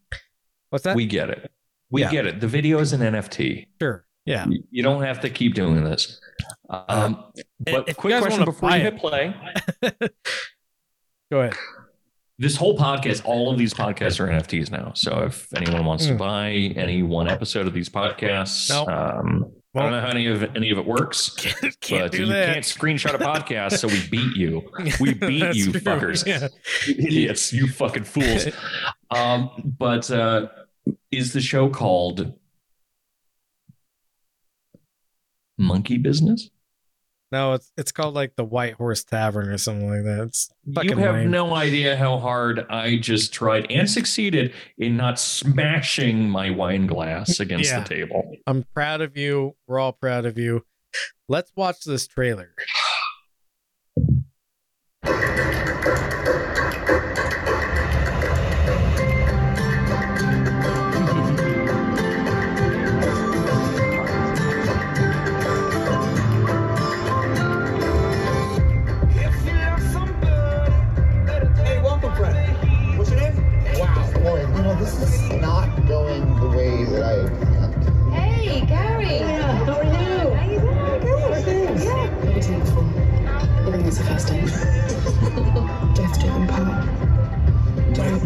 [0.71, 0.97] what's that?
[0.97, 1.53] We get it.
[1.89, 2.11] We Yeah.
[2.11, 2.41] get it.
[2.41, 3.69] The video is an NFT.
[3.81, 4.47] sure, yeah.
[4.71, 6.21] You- don't have to keep doing this.
[6.69, 7.25] Um,
[7.61, 9.35] but if quick question before you hit it- play.
[11.31, 11.55] Go ahead.
[12.39, 14.93] This whole podcast, all of these podcasts are NFTs now.
[14.95, 16.19] So if anyone wants to Hmm.
[16.19, 18.89] buy any one episode of these podcasts, Nope.
[18.89, 21.31] um, I don't know how any of any of it works,
[21.81, 22.53] Can't but do you that.
[22.55, 24.63] can't screenshot a podcast, so we beat you.
[25.01, 26.49] We beat you, true, fuckers, yeah.
[26.87, 28.49] you idiots, you fucking fools.
[29.11, 30.49] Um, but uh,
[31.11, 32.35] is the show called
[35.59, 36.51] Monkey Business?
[37.33, 40.29] No, it's it's called like the White Horse Tavern or something like that.
[40.29, 40.49] It's
[40.85, 41.31] you have lame.
[41.31, 47.41] no idea how hard I just tried and succeeded in not smashing my wine glass
[47.41, 47.81] against Yeah.
[47.81, 48.31] the table.
[48.47, 49.57] I'm proud of you.
[49.67, 50.65] We're all proud of you.
[51.29, 52.55] Let's watch this trailer.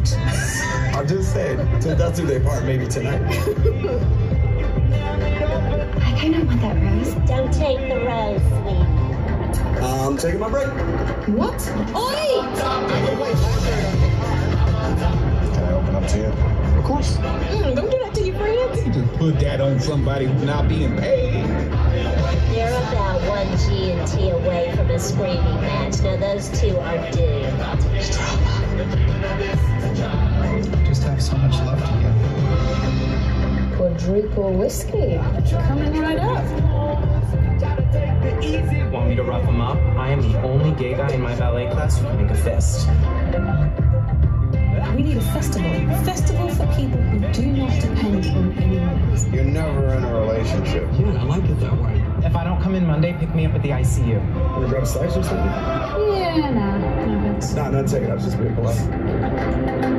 [0.01, 3.21] I'm just saying, till death do they part, maybe tonight.
[6.01, 7.15] I kind of want that rose.
[7.29, 8.87] Don't take the rose, sweet.
[9.83, 10.69] I'm taking my break.
[11.29, 11.61] What?
[11.95, 12.41] Oi!
[15.53, 16.33] Can I open up to you?
[16.79, 17.19] Of course.
[17.19, 18.87] Mm, don't do that to your friends.
[18.87, 21.45] You just put that on somebody who's not being paid.
[22.57, 26.01] You're about one G and T away from a screaming match.
[26.01, 27.61] Now those two are doomed.
[31.01, 32.13] Just have so much love together.
[33.75, 35.17] Quadruple whiskey.
[35.67, 36.45] Coming right up.
[38.93, 39.79] Want me to rough him up?
[39.97, 42.87] I am the only gay guy in my ballet class who can make a fist.
[44.95, 45.71] We need a festival.
[45.71, 49.27] A festival for people who do not depend on anyone else.
[49.29, 50.87] You're never in a relationship.
[50.99, 52.05] Yeah, I like it that way.
[52.27, 54.21] If I don't come in Monday, pick me up at the ICU.
[54.53, 55.47] Wanna grab a slice or something?
[55.47, 57.00] Yeah, nah.
[57.41, 57.55] No, thanks.
[57.55, 58.11] Nah, not take it.
[58.11, 59.91] I was just being polite.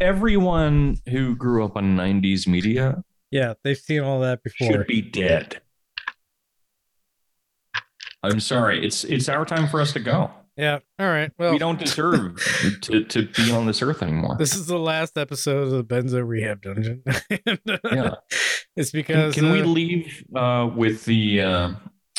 [0.00, 4.68] Everyone who grew up on 90s media Yeah, they've seen all that before.
[4.70, 5.60] should be dead.
[8.22, 8.84] I'm sorry.
[8.84, 10.30] It's it's our time for us to go.
[10.56, 10.78] Yeah.
[10.98, 11.32] All right.
[11.38, 12.40] Well, we don't deserve
[12.82, 14.36] to, to be on this earth anymore.
[14.38, 17.02] This is the last episode of the Benzo Rehab Dungeon.
[17.46, 18.14] And, uh, Yeah.
[18.76, 21.70] It's because can we uh, leave uh, with the uh,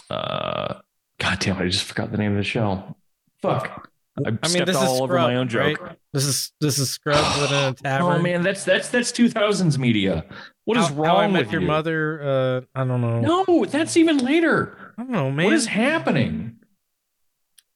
[0.10, 0.80] uh,
[1.20, 2.96] God damn it, I just forgot the name of the show.
[3.42, 3.90] Fuck.
[4.18, 5.82] I, I mean, stepped this is all over Scrub, my own joke.
[5.82, 5.98] right?
[6.14, 8.16] This is this is Scrubs in a tavern.
[8.16, 10.24] Oh man, that's that's that's 2000s media.
[10.64, 11.68] What is How- wrong How I with Your you?
[11.68, 12.22] Mother?
[12.24, 13.20] Uh, I don't know.
[13.46, 14.94] No, that's even later.
[14.98, 15.46] I don't know, man.
[15.46, 16.58] What is happening?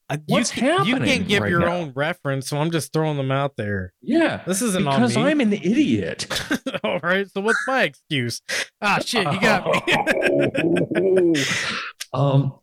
[0.09, 1.75] Uh, What's you, can- You happening can't give right your now?
[1.75, 3.93] own reference, so I'm just throwing them out there.
[4.01, 5.21] Yeah, This isn't on because me.
[5.23, 6.25] I'm an idiot.
[6.83, 8.41] All right, so what's my excuse?
[8.81, 11.35] Ah, shit, you got me.
[12.13, 12.53] um,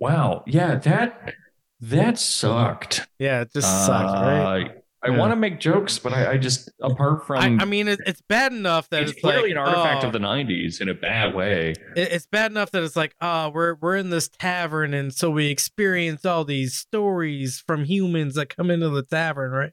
[0.00, 1.34] wow, yeah, that
[1.80, 3.06] that sucked.
[3.18, 4.81] yeah, it just sucks, right?
[5.04, 5.18] I Yeah.
[5.18, 8.20] want to make jokes, but I, I just apart from I, I mean, it, it's
[8.20, 10.94] bad enough that it's, it's, clearly like, an artifact oh, of the '90s in a
[10.94, 11.70] bad way.
[11.96, 15.30] it- it's bad enough that it's like, oh, we're we're in this tavern, and so
[15.30, 19.72] we experience all these stories from humans that come into the tavern, right?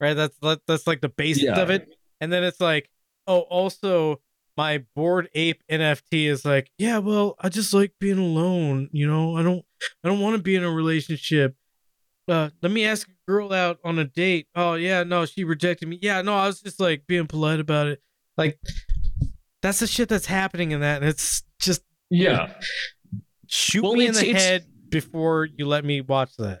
[0.00, 0.14] Right.
[0.14, 1.60] That's that, that's like the basis Yeah.
[1.60, 1.88] of it,
[2.20, 2.88] and then it's like,
[3.26, 4.20] oh, also
[4.56, 9.36] my bored ape NFT is like, yeah, well, I just like being alone, you know.
[9.36, 9.64] I don't
[10.04, 11.56] I don't want to be in a relationship.
[12.28, 14.46] Uh, let me ask a girl out on a date.
[14.54, 15.98] Oh yeah, no, she rejected me.
[16.00, 18.00] Yeah, no, I was just like being polite about it.
[18.36, 18.58] Like
[19.60, 21.02] that's the shit that's happening in that.
[21.02, 22.52] And it's just Yeah,
[23.48, 26.60] shoot Well, me in the head before you let me watch that.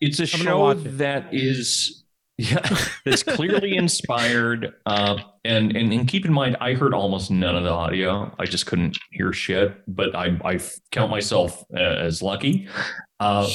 [0.00, 0.98] it's a I'm show it.
[0.98, 2.04] that is
[2.38, 2.66] yeah
[3.04, 7.64] that's clearly inspired uh and, and and keep in mind i heard almost none of
[7.64, 10.58] the audio i just couldn't hear shit but i i
[10.90, 12.66] count myself uh, as lucky
[13.18, 13.46] uh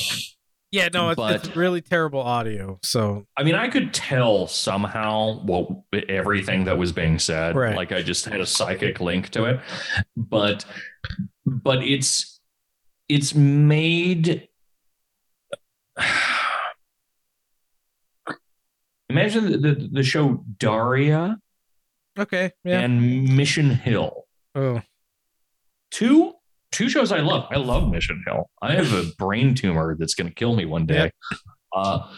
[0.72, 2.80] Yeah, no, it's, But- it's really terrible audio.
[2.84, 5.70] So I mean, I could tell somehow what
[6.10, 7.56] everything that was being said.
[7.56, 7.76] Right.
[7.76, 9.60] Like I just had a psychic link to it,
[10.18, 10.66] but
[11.46, 12.40] but it's
[13.08, 14.50] it's made.
[19.10, 21.38] Imagine the, the, the show Daria
[22.18, 22.80] okay, yeah.
[22.82, 24.26] and Mission Hill.
[24.56, 24.82] oh,
[25.92, 26.34] Two
[26.76, 27.48] two shows I love.
[27.50, 28.50] I love Mission Hill.
[28.62, 31.10] I have a brain tumor that's going to kill me one day.
[31.74, 32.12] Uh,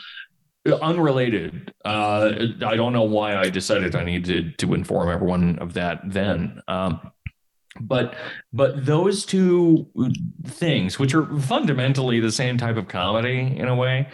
[0.81, 1.73] unrelated.
[1.85, 2.33] Uh,
[2.65, 6.61] I don't know why I decided I needed to inform everyone of that then.
[6.67, 7.11] Um,
[7.79, 8.15] but
[8.51, 9.87] but those two
[10.47, 14.09] things, which are fundamentally the same type of comedy in a way,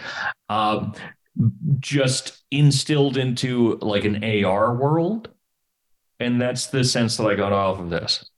[0.50, 0.94] um,
[1.80, 5.30] just instilled into like an AR world,
[6.20, 8.30] and that's the sense that I got off of this.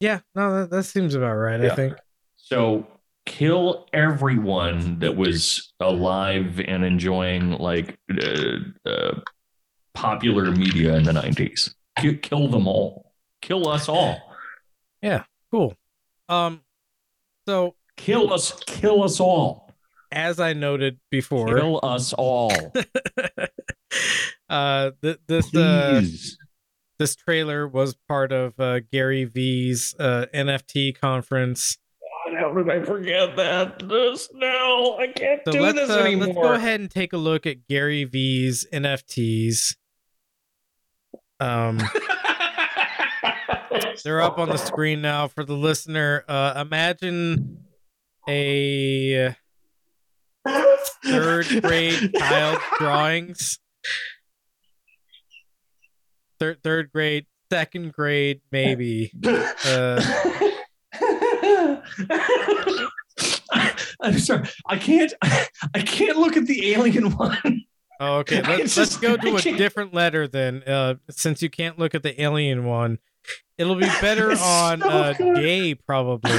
[0.00, 1.60] Yeah, no, that, that seems about right.
[1.60, 1.74] I Yeah.
[1.74, 1.94] think.
[2.36, 2.86] So
[3.26, 8.56] kill everyone that was alive and enjoying like uh,
[8.90, 9.20] uh,
[9.94, 11.74] popular media in the 90s.
[12.00, 13.12] Ki- Kill them all.
[13.42, 14.16] Kill us all.
[15.02, 15.74] Yeah, cool.
[16.28, 16.62] Um,
[17.46, 18.58] so Kill us.
[18.66, 19.72] Kill us all.
[20.10, 22.50] as I noted before, Kill us all.
[24.48, 26.36] uh, th- this uh, Please.
[27.00, 31.78] This trailer was part of uh, Gary Vee's uh, NFT conference.
[32.26, 33.88] God, how did I forget that?
[33.88, 36.26] This now I can't So do this uh, anymore.
[36.26, 39.76] let's go ahead and take a look at Gary Vee's NFTs.
[41.40, 41.78] Um,
[44.04, 46.22] they're up on the screen now for the listener.
[46.28, 47.64] Uh, imagine
[48.28, 49.34] a
[51.06, 53.58] third grade child drawings.
[56.40, 59.12] Third third grade, second grade, maybe.
[59.22, 60.00] Uh,
[64.02, 64.48] I'm sorry.
[64.66, 65.12] I can't.
[65.22, 67.64] I can't look at the alien one.
[68.00, 68.40] Oh, okay.
[68.48, 70.62] Let's, just- let's go to a different letter then.
[70.66, 72.98] Uh, since you can't look at the alien one,
[73.58, 76.30] it'll be better on so uh, gay probably.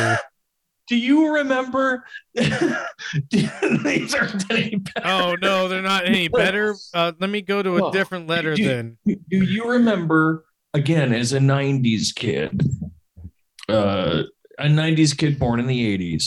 [0.91, 2.03] Do you remember?
[2.35, 5.07] These aren't any better.
[5.07, 6.75] Oh no, they're not any better.
[6.93, 8.97] Uh, let me go to a Well, different letter do- then.
[9.05, 12.61] Do you remember again as a '90s kid,
[13.69, 14.23] uh,
[14.59, 16.25] a '90s kid born in the '80s,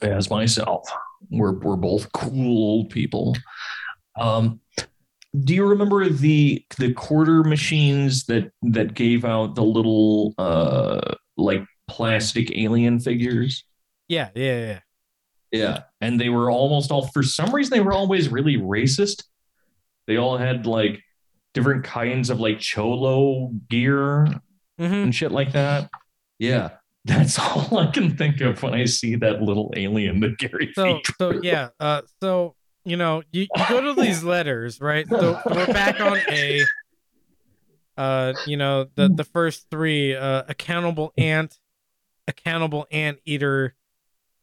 [0.00, 0.88] as myself?
[1.30, 3.36] We're we're both cool old people.
[4.18, 4.60] Um,
[5.44, 11.62] do you remember the the quarter machines that that gave out the little uh like
[11.88, 13.64] plastic alien figures?
[14.08, 14.80] Yeah, yeah, yeah.
[15.50, 15.82] Yeah.
[16.00, 19.24] And they were almost all, for some reason, they were always really racist.
[20.06, 21.00] They all had like
[21.54, 24.26] different kinds of like cholo gear
[24.80, 24.94] Mm-hmm.
[24.94, 25.90] and shit like that.
[26.38, 26.70] Yeah.
[27.04, 31.00] That's all I can think of when I see that little alien that Gary So
[31.18, 31.70] so yeah.
[31.80, 35.06] Uh, so you know you, you go to these letters right.
[35.08, 36.62] So we're back on A.
[37.96, 41.58] Uh, you know the the first three: uh, accountable ant,
[42.28, 43.74] accountable ant eater,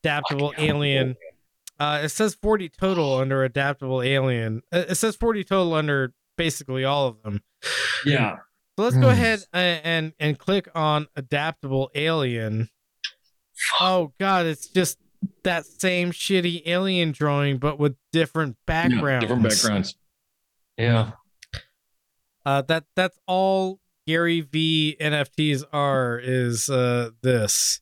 [0.03, 1.15] adaptable alien.
[1.79, 4.61] Uh, it says 40 total under adaptable alien.
[4.71, 7.41] Uh, It says 40 total under basically all of them.
[8.05, 8.37] Yeah.
[8.77, 9.13] So let's go Hmm.
[9.13, 12.69] ahead and, and and click on adaptable alien.
[13.79, 14.97] Oh god, it's just
[15.43, 19.23] that same shitty alien drawing, but with different Yeah, backgrounds.
[19.23, 19.95] different backgrounds.
[20.77, 21.11] Yeah.
[22.45, 27.81] Uh, that that's all Gary Vee NFTs are is uh this.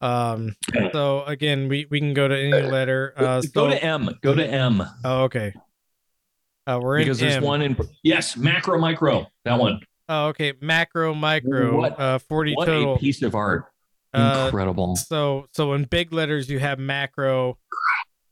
[0.00, 0.56] Um
[0.92, 3.12] so again we we can go to any letter.
[3.16, 4.10] Uh Go to M.
[4.22, 4.82] Go to M.
[5.04, 5.52] Oh okay.
[6.66, 7.42] Uh we're in Because there's M.
[7.42, 9.26] one in yes, macro micro.
[9.44, 9.80] That one.
[10.08, 12.94] Oh okay, macro micro What- uh 40 What total.
[12.94, 13.66] a piece of art.
[14.12, 14.96] Uh, Incredible.
[14.96, 17.58] So so in big letters you have macro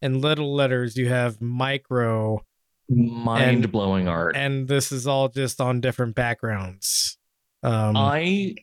[0.02, 2.44] in little letters you have micro
[2.88, 4.36] Mind blowing art.
[4.36, 7.18] and this is all just on different backgrounds.
[7.62, 8.54] Um I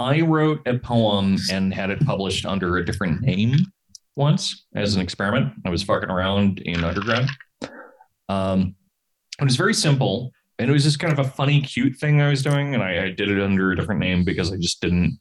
[0.00, 3.54] I wrote a poem and had it published under a different name
[4.16, 5.52] once as an experiment.
[5.64, 7.28] I was fucking around in undergrad.
[8.28, 8.74] Um,
[9.40, 12.28] it was very simple, and it was just kind of a funny, cute thing I
[12.30, 15.18] was doing, and I, I did it under a different name because I just didn't.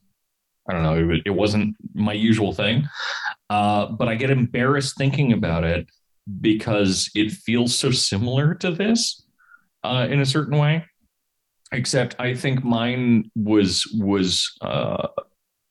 [0.70, 1.14] I don't know.
[1.14, 2.88] It, it wasn't my usual thing,
[3.50, 5.88] uh, but I get embarrassed thinking about it
[6.40, 9.26] because it feels so similar to this
[9.84, 10.86] uh, in a certain way
[11.72, 15.08] except I think mine was was uh,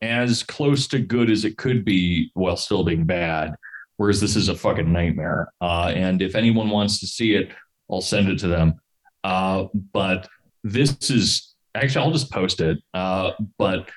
[0.01, 3.55] as close to good as it could be while still being bad.
[3.97, 5.53] Whereas this is a fucking nightmare.
[5.61, 7.51] Uh, and if anyone wants to see it,
[7.89, 8.81] I'll send it to them.
[9.23, 10.27] Uh, but
[10.63, 12.79] this is actually I'll just post it.
[12.95, 13.89] Uh, but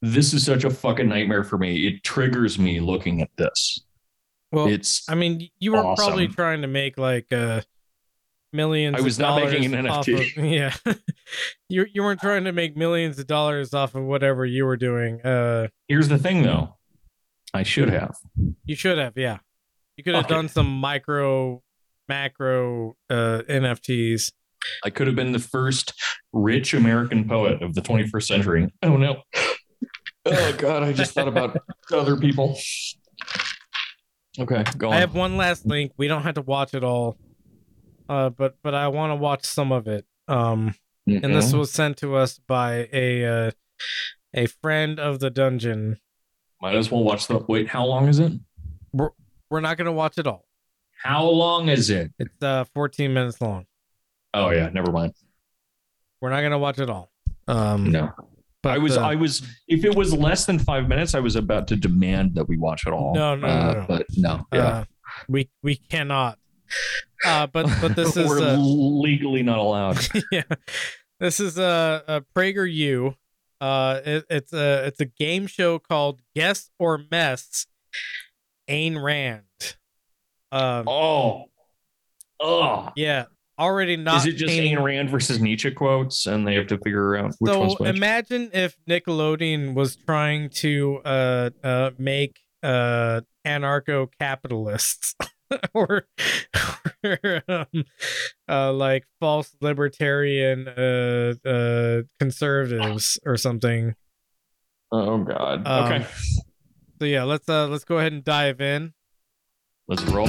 [0.00, 1.86] this is such a fucking nightmare for me.
[1.86, 3.84] It triggers me looking at this.
[4.52, 7.62] Well, it's I mean, you were probably trying to make like uh
[8.52, 8.96] millions.
[8.98, 10.36] I was of not making an NFT.
[10.36, 10.74] Of, yeah,
[11.68, 15.20] you you weren't trying to make millions of dollars off of whatever you were doing.
[15.22, 16.76] Uh, Here's the thing, though.
[17.54, 18.16] I should have.
[18.64, 19.38] you should have, yeah.
[19.96, 20.28] You could have it.
[20.28, 21.62] done some micro,
[22.08, 24.32] macro uh NFTs.
[24.84, 25.92] I could have been the first
[26.32, 28.68] rich American poet of the 21st century.
[28.82, 29.22] Oh no.
[30.24, 31.56] Oh god, I just thought about
[31.90, 32.56] other people.
[34.38, 34.94] Okay, go on.
[34.94, 35.92] I have one last link.
[35.96, 37.16] We don't have to watch it all,
[38.08, 40.06] uh, but but I want to watch some of it.
[40.28, 40.74] Um,
[41.06, 41.58] and this Mhm.
[41.58, 43.50] was sent to us by a uh,
[44.34, 45.98] a friend of the dungeon.
[46.60, 48.32] Might as well watch the wait, how long is it?
[48.92, 49.10] We're
[49.50, 50.46] we're not gonna watch it all.
[51.02, 52.12] How long is it?
[52.18, 53.66] It's uh 14 minutes long.
[54.32, 55.14] Oh yeah, never mind.
[56.20, 57.10] We're not gonna watch it all.
[57.48, 58.12] Um, No.
[58.64, 61.66] I was uh, I was if it was less than five minutes, I was about
[61.68, 63.14] to demand that we watch it all.
[63.14, 63.84] No, no, no, Uh, no.
[63.88, 64.60] But no, yeah.
[64.60, 64.84] Uh,
[65.28, 66.38] we we cannot.
[67.24, 69.98] Uh, but but this is We're uh, legally not allowed.
[70.32, 70.42] yeah.
[71.20, 73.16] This is a, a PragerU.
[73.60, 77.66] Uh, it, it's a it's a game show called Guess or Mess.
[78.68, 79.42] Ayn Rand.
[80.50, 81.44] Um, oh,
[82.40, 83.24] oh, yeah.
[83.62, 84.16] Already not.
[84.16, 87.34] is it just painting- Ayn Rand versus Nietzsche quotes, and they have to figure out
[87.38, 87.96] which so one's which?
[87.96, 95.14] imagine if Nickelodeon was trying to uh uh make uh anarcho capitalists
[95.74, 96.06] or,
[97.04, 97.84] or um,
[98.48, 103.94] uh like false libertarian uh uh conservatives or something.
[104.92, 105.66] oh God.
[105.66, 106.06] Um, okay,
[106.98, 108.92] So yeah, let's uh let's go ahead and dive in.
[109.88, 110.26] let's roll.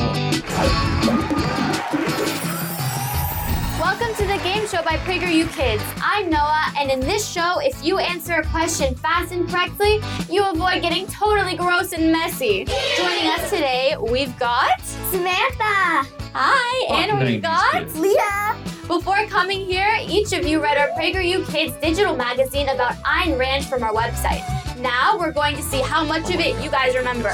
[4.73, 5.83] Show by PragerU Kids.
[6.01, 9.99] I'm Noah, and in this show, if you answer a question fast and correctly,
[10.31, 12.65] you avoid getting totally gross and messy.
[12.97, 16.09] Joining us today, we've got Samantha.
[16.33, 17.93] Hi, Fuck and we've got.
[17.93, 18.57] Leah.
[18.87, 23.65] Before coming here, each of you read our PragerU Kids digital magazine about Ayn Rand
[23.65, 24.41] from our website.
[24.79, 27.31] Now we're going to see how much of it you guys remember.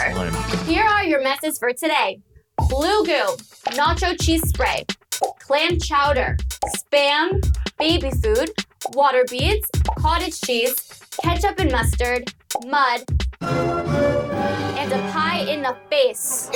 [0.66, 2.19] Here are your messes for today.
[2.68, 3.38] Blue goo,
[3.68, 4.84] nacho cheese spray,
[5.49, 6.37] clam chowder,
[6.77, 7.43] spam,
[7.79, 8.51] baby food,
[8.93, 10.75] water beads, cottage cheese,
[11.23, 12.31] ketchup and mustard,
[12.67, 13.03] mud,
[13.41, 16.51] and a pie in the face.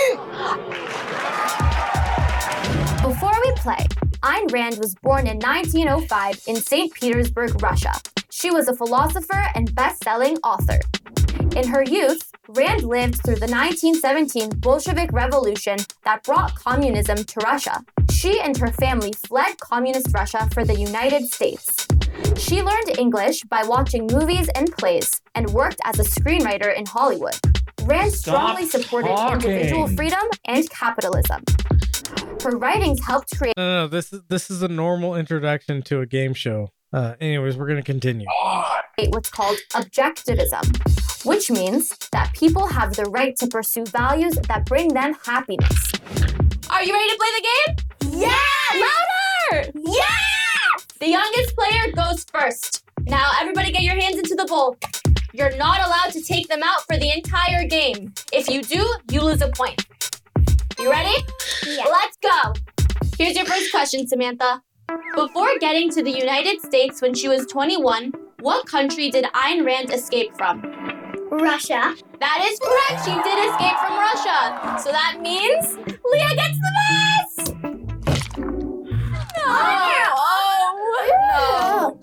[3.02, 3.84] Before we play,
[4.22, 6.94] Ayn Rand was born in 1905 in St.
[6.94, 7.94] Petersburg, Russia.
[8.30, 10.80] She was a philosopher and best selling author.
[11.56, 17.80] In her youth, Rand lived through the 1917 Bolshevik Revolution that brought communism to Russia.
[18.12, 21.88] She and her family fled communist Russia for the United States.
[22.38, 27.36] She learned English by watching movies and plays and worked as a screenwriter in Hollywood.
[27.84, 31.44] Rand strongly supported individual freedom and capitalism.
[32.44, 36.06] Her writings helped create No, no, this is this is a normal introduction to a
[36.06, 36.73] game show.
[36.94, 38.28] Uh, anyways, we're gonna continue.
[39.10, 44.90] what's called objectivism, which means that people have the right to pursue values that bring
[44.90, 45.92] them happiness.
[46.70, 48.22] Are you ready to play the game?
[48.22, 48.86] Yeah!
[49.52, 49.72] Louder!
[49.76, 50.84] Yeah!
[51.00, 52.84] The youngest player goes first.
[53.02, 54.78] Now, everybody get your hands into the bowl.
[55.34, 58.14] You're not allowed to take them out for the entire game.
[58.32, 59.84] If you do, you lose a point.
[60.80, 61.16] You ready?
[61.66, 61.86] Yeah.
[61.86, 62.54] Let's go.
[63.18, 64.62] Here's your first question, Samantha.
[65.16, 69.92] Before getting to the United States when she was 21, what country did Ayn Rand
[69.92, 70.62] escape from?
[71.32, 71.96] Russia.
[72.20, 73.06] That is correct.
[73.06, 74.78] She did escape from Russia.
[74.84, 75.78] So that means
[76.12, 77.56] Leah gets the best.
[79.38, 79.44] No.
[81.36, 81.98] Oh,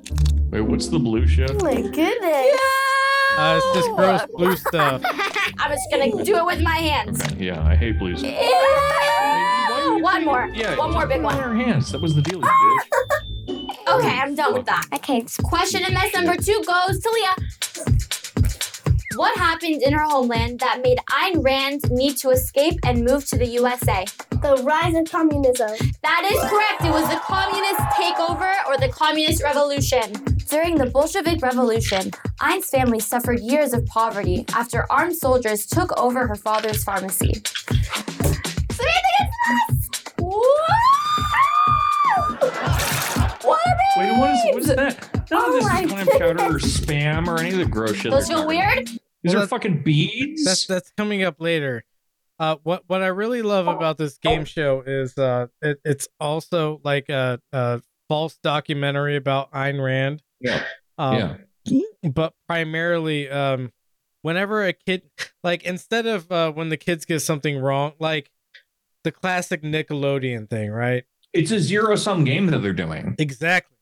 [0.50, 1.50] Wait, what's the blue shit?
[1.50, 2.58] Oh my goodness.
[3.38, 5.02] Uh, it's just gross blue stuff.
[5.58, 7.22] I'm just gonna do it with my hands.
[7.38, 8.32] Yeah, I hate blue stuff.
[9.90, 10.02] Oh, Ew.
[10.02, 10.50] One more.
[10.54, 11.36] Yeah, One more big one.
[11.36, 11.90] Your hands.
[11.92, 12.86] That was the deal, you bitch.
[13.88, 14.86] Okay, I'm done with that.
[14.94, 15.24] Okay.
[15.42, 17.34] Question and mess number two goes to Leah.
[19.16, 23.36] What happened in her homeland that made Ayn Rand need to escape and move to
[23.36, 24.04] the USA?
[24.30, 25.70] The rise of communism.
[26.04, 26.84] That is correct.
[26.84, 30.12] It was the communist takeover or the communist revolution.
[30.48, 36.28] During the Bolshevik Revolution, Ayn's family suffered years of poverty after armed soldiers took over
[36.28, 37.32] her father's pharmacy.
[38.70, 39.36] Samantha gets
[39.68, 39.79] this!
[44.00, 45.30] Wait, what is what is that?
[45.30, 47.96] None Oh of this my is clam chowder or spam or any of the gross
[47.96, 48.10] shit.
[48.10, 48.76] Those they're feel talking about.
[48.76, 48.88] weird?
[49.22, 50.44] These Well, are fucking beads.
[50.44, 51.84] That's that's coming up later.
[52.38, 56.80] Uh, what what I really love about this game show is uh, it, it's also
[56.82, 60.22] like a, a false documentary about Ayn Rand.
[60.40, 60.64] Yeah.
[60.96, 61.40] Um,
[62.02, 63.72] But primarily, um,
[64.22, 65.02] whenever a kid,
[65.44, 68.30] like instead of uh, when the kids get something wrong, like
[69.04, 71.04] the classic Nickelodeon thing, right?
[71.34, 73.14] It's a zero sum game that they're doing.
[73.18, 73.76] Exactly.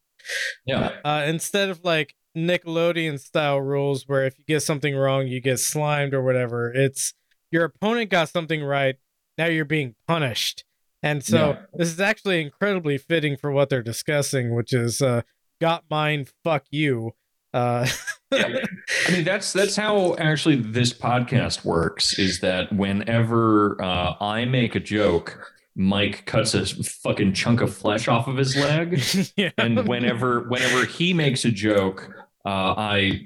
[0.67, 0.93] Yeah.
[1.05, 5.59] Uh, instead of like Nickelodeon style rules where if you get something wrong, you get
[5.59, 7.15] slimed or whatever, it's
[7.51, 8.97] your opponent got something right.
[9.37, 10.65] Now you're being punished.
[11.03, 11.59] And so Yeah.
[11.75, 15.23] this is actually incredibly fitting for what they're discussing, which is uh,
[15.61, 17.13] got mine, fuck you.
[17.55, 17.87] Uh,
[18.33, 18.67] I
[19.11, 22.19] mean, that's that's how actually this podcast works.
[22.19, 28.09] Is that whenever uh, I make a joke, Mike cuts a fucking chunk of flesh
[28.09, 29.01] off of his leg,
[29.37, 29.51] yeah.
[29.57, 32.11] and whenever whenever he makes a joke,
[32.45, 33.25] uh, I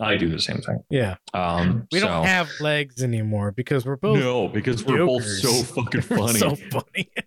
[0.00, 0.82] I do the same thing.
[0.90, 1.14] yeah.
[1.32, 5.50] Um, We so- don't have legs anymore because we're both no because we're both so
[5.62, 6.38] fucking funny.
[6.40, 7.08] so funny.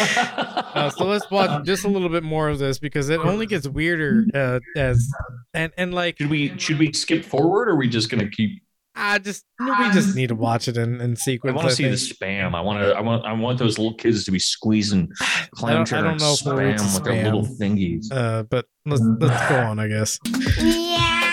[0.00, 3.66] Uh, so let's watch just a little bit more of this because it only gets
[3.66, 5.10] weirder uh, as
[5.54, 8.62] and and like should we should we skip forward or are we just gonna keep?
[8.98, 11.54] I just we just need to watch it in, in sequence.
[11.54, 12.54] I want to see the spam.
[12.54, 12.92] I want to.
[12.92, 13.24] I want.
[13.24, 15.08] I want those little kids to be squeezing
[15.52, 18.06] clam don't, I chowder don't know if spam with their little thingies.
[18.10, 20.18] Uh, but let's let's go on, I guess.
[20.58, 21.24] Yeah.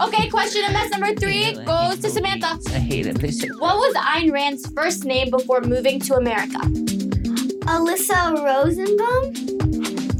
[0.00, 2.58] Okay, question and mess number three goes to Samantha.
[2.70, 3.18] I hate it.
[3.58, 6.58] What was Ayn Rand's first name before moving to America?
[7.66, 9.61] Alisa Rosenbaum?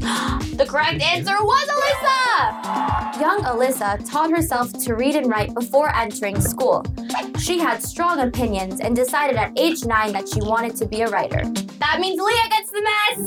[0.53, 3.19] The correct answer was Alisa!
[3.19, 6.85] Young Alisa taught herself to read and write before entering school.
[7.39, 11.07] She had strong opinions and decided at age nine that she wanted to be a
[11.07, 11.43] writer.
[11.79, 13.19] That means Leah gets the mess!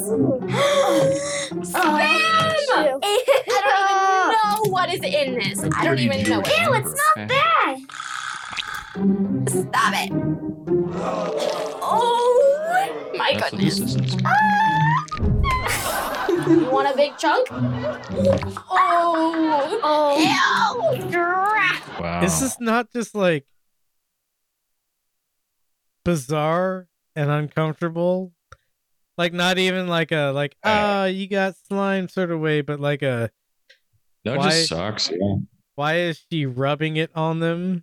[1.73, 2.47] Spam!
[2.73, 2.85] I
[3.65, 5.65] don't even know what is in this.
[5.77, 6.47] I don't even know it.
[6.47, 7.79] Ew, it's not bad.
[9.49, 10.56] Stop it.
[11.89, 13.79] Oh my That's what goodness.
[13.79, 14.17] this is.
[16.47, 17.49] You want a big chunk?
[17.51, 17.99] Oh.
[19.83, 20.95] Oh.
[21.01, 21.09] Ew.
[22.01, 22.23] Wow.
[22.23, 23.45] Is this not just like
[26.05, 28.33] bizarre and uncomfortable?
[29.19, 33.03] Like not even like a like ah you got slime sort of way, but like
[33.03, 33.31] a
[34.25, 35.11] That why- just sucks.
[35.11, 35.37] Yeah.
[35.75, 37.83] why is she rubbing it on them?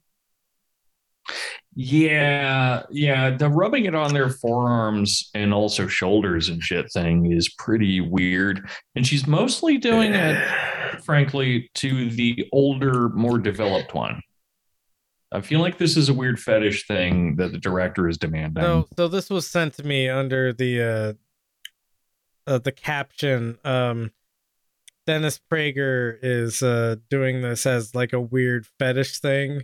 [1.76, 3.32] Yeah, yeah.
[3.32, 8.68] The rubbing it on their forearms and also shoulders and shit thing is pretty weird.
[8.96, 14.22] And she's mostly doing it, frankly, to the older, more developed one.
[15.32, 18.64] I feel like this is a weird fetish thing that the director is demanding.
[18.64, 21.18] So so this was sent to me under the
[22.48, 24.12] uh, uh the caption um
[25.08, 29.64] Dennis Prager is uh doing this as like a weird fetish thing.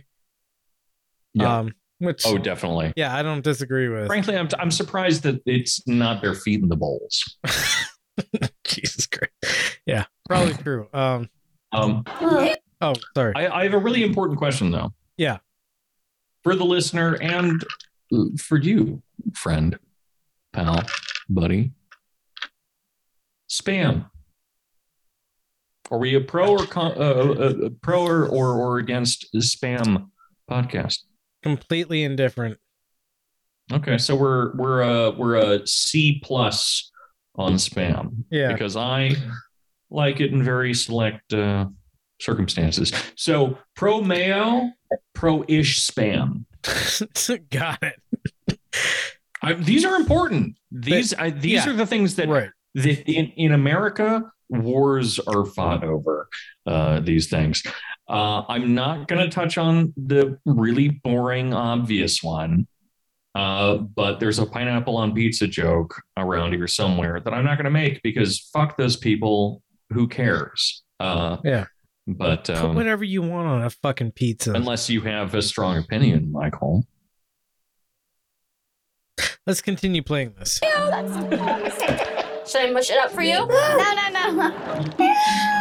[1.34, 1.58] Yeah.
[1.58, 2.92] Um which oh, definitely.
[2.96, 4.06] yeah, I don't disagree with.
[4.08, 7.36] Frankly, I'm I'm surprised that it's not their feet in the bowls.
[8.64, 9.78] Jesus Christ.
[9.86, 10.88] Yeah, probably true.
[10.92, 11.28] Um
[11.72, 12.04] Um,
[12.80, 13.34] oh, sorry.
[13.36, 14.92] I, I have a really important question though.
[15.16, 15.38] Yeah.
[16.42, 17.62] For the listener and
[18.38, 19.02] for you,
[19.34, 19.78] friend,
[20.52, 20.82] pal,
[21.28, 21.72] buddy.
[23.48, 24.10] Spam.
[25.90, 30.08] Are we a pro or con, uh, uh, uh, pro or, or or against spam
[30.48, 30.98] podcast?
[31.42, 32.58] Completely indifferent.
[33.72, 36.90] Okay, so we're we're a we're a C plus
[37.36, 38.24] on spam.
[38.30, 38.52] Yeah.
[38.52, 39.12] because I
[39.90, 41.66] like it in very select uh,
[42.20, 42.92] circumstances.
[43.16, 44.70] So pro mayo,
[45.14, 46.44] pro ish spam.
[47.50, 48.58] Got it.
[49.42, 50.56] I, these are important.
[50.70, 51.70] These I, these yeah.
[51.70, 52.50] are the things that Right.
[52.74, 56.28] the, in, in America, wars are fought over
[56.66, 57.62] uh, these things.
[58.10, 62.66] Uh, I'm not going to touch on the really boring, obvious one,
[63.36, 67.66] uh, but there's a pineapple on pizza joke around here somewhere that I'm not going
[67.66, 69.62] to make because fuck those people.
[69.92, 70.82] Who cares?
[70.98, 71.66] Uh, Yeah.
[72.06, 74.52] but Put um, whatever you want on a fucking pizza.
[74.54, 76.84] unless you have a strong opinion, Michael.
[79.46, 80.58] Let's continue playing this.
[80.64, 80.72] Should
[82.62, 83.34] I mush it up for you?
[83.46, 85.56] No, no, no.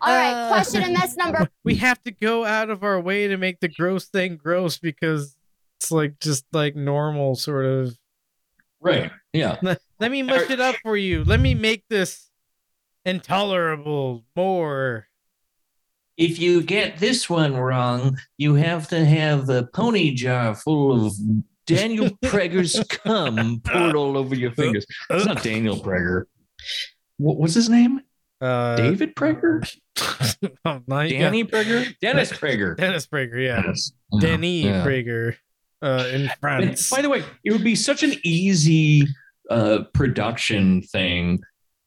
[0.00, 1.48] All right, uh, question and mess number.
[1.64, 5.36] We have to go out of our way to make the gross thing gross because
[5.80, 7.96] it's like just like normal sort of.
[8.80, 9.10] Right.
[9.32, 9.58] Yeah.
[9.62, 11.24] Let, let me mush it up for you.
[11.24, 12.30] Let me make this
[13.04, 15.06] intolerable more.
[16.16, 21.14] If you get this one wrong, you have to have a pony jar full of
[21.66, 24.84] Daniel Prager's cum poured all over your fingers.
[25.10, 26.24] It's not Daniel Prager.
[27.16, 28.00] What, was his name?
[28.42, 29.64] Uh, David Prager?
[30.64, 31.94] oh, Danny got- Prager?
[32.00, 32.76] Dennis Prager.
[32.76, 33.62] Dennis Prager, yeah.
[33.62, 33.92] Dennis.
[34.20, 34.84] Denny Yeah.
[34.84, 35.36] Prager
[35.80, 39.06] uh, in And by the way, it would be such an easy
[39.50, 41.40] uh, production thing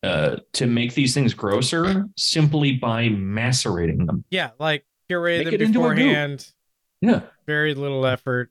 [0.04, 4.24] uh, to make these things grosser simply by macerating them.
[4.30, 5.96] Yeah, like puree Make them it into a goop.
[5.98, 6.52] beforehand.
[7.02, 7.22] Yeah.
[7.48, 8.50] Very little effort.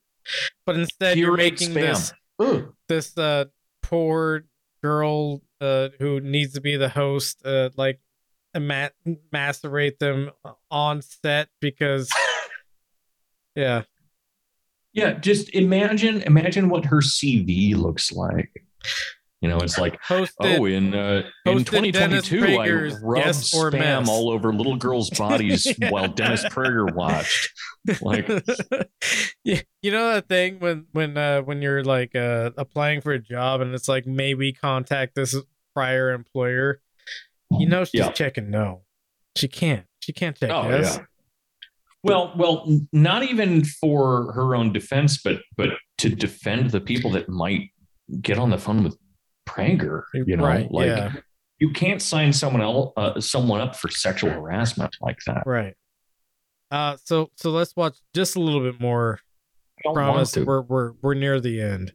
[0.66, 2.72] But instead you're Pureed making this spam.
[2.88, 3.44] this uh
[3.82, 4.44] poor
[4.84, 8.00] girl uh who needs to be the host uh like
[8.54, 8.90] ma-
[9.32, 10.30] macerate them
[10.70, 12.10] on set because
[13.56, 13.82] yeah
[14.92, 18.52] Yeah, just imagine imagine what her CV looks like.
[19.44, 22.70] You know, it's like oh, in uh, in 2022, I
[23.02, 24.08] rubbed Yes or spam Mess.
[24.08, 27.52] all over little girls' bodies while Dennis Prager watched.
[28.00, 28.26] Like,
[29.44, 33.18] yeah, you know that thing when when uh when you're like uh applying for a
[33.18, 35.36] job and it's like maybe contact this
[35.74, 36.80] prior employer.
[37.50, 38.12] You know she's Yeah.
[38.12, 38.84] checking no.
[39.36, 39.84] She can't.
[40.00, 40.96] She can't check Oh, yes.
[40.96, 41.04] yeah.
[42.02, 47.28] well, well, not even for her own defense, but but to defend the people that
[47.28, 47.68] might
[48.22, 48.96] get on the phone with
[49.46, 50.02] Prager.
[50.14, 51.12] You know, Right, like yeah.
[51.58, 55.42] you can't sign someone else, uh, someone up for sexual harassment like that.
[55.46, 55.74] Right.
[56.70, 59.18] Uh so so let's watch just a little bit more.
[59.84, 60.44] don't Promise to.
[60.44, 61.92] we're we're we're near the end.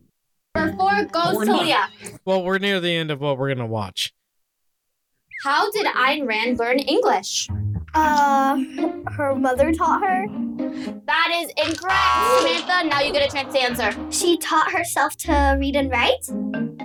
[0.56, 1.64] Number four goes We're to not.
[1.64, 1.88] Leah.
[2.26, 4.14] Well, we're near the end of what we're gonna watch.
[5.44, 7.48] How did Ayn Rand learn English?
[7.94, 8.58] Uh,
[9.12, 10.26] her mother taught her.
[11.06, 12.88] That is incorrect, Samantha.
[12.88, 13.92] Now you get a chance to answer.
[14.12, 16.26] She taught herself to read and write.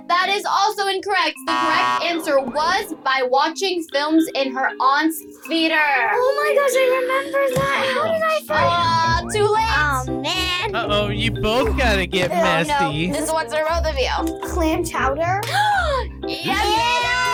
[0.07, 1.35] That is also incorrect.
[1.47, 5.75] The correct answer was by watching films in her aunt's theater.
[5.79, 7.93] Oh my gosh, I remember that.
[7.95, 9.61] How did I Uh, find too late.
[9.77, 10.75] Oh man.
[10.75, 13.07] Uh oh, you both gotta get Oh, messy.
[13.07, 13.13] no.
[13.19, 14.39] This one's for both of you.
[14.49, 15.41] Clam chowder.
[16.27, 16.53] yeah.
[16.53, 17.24] I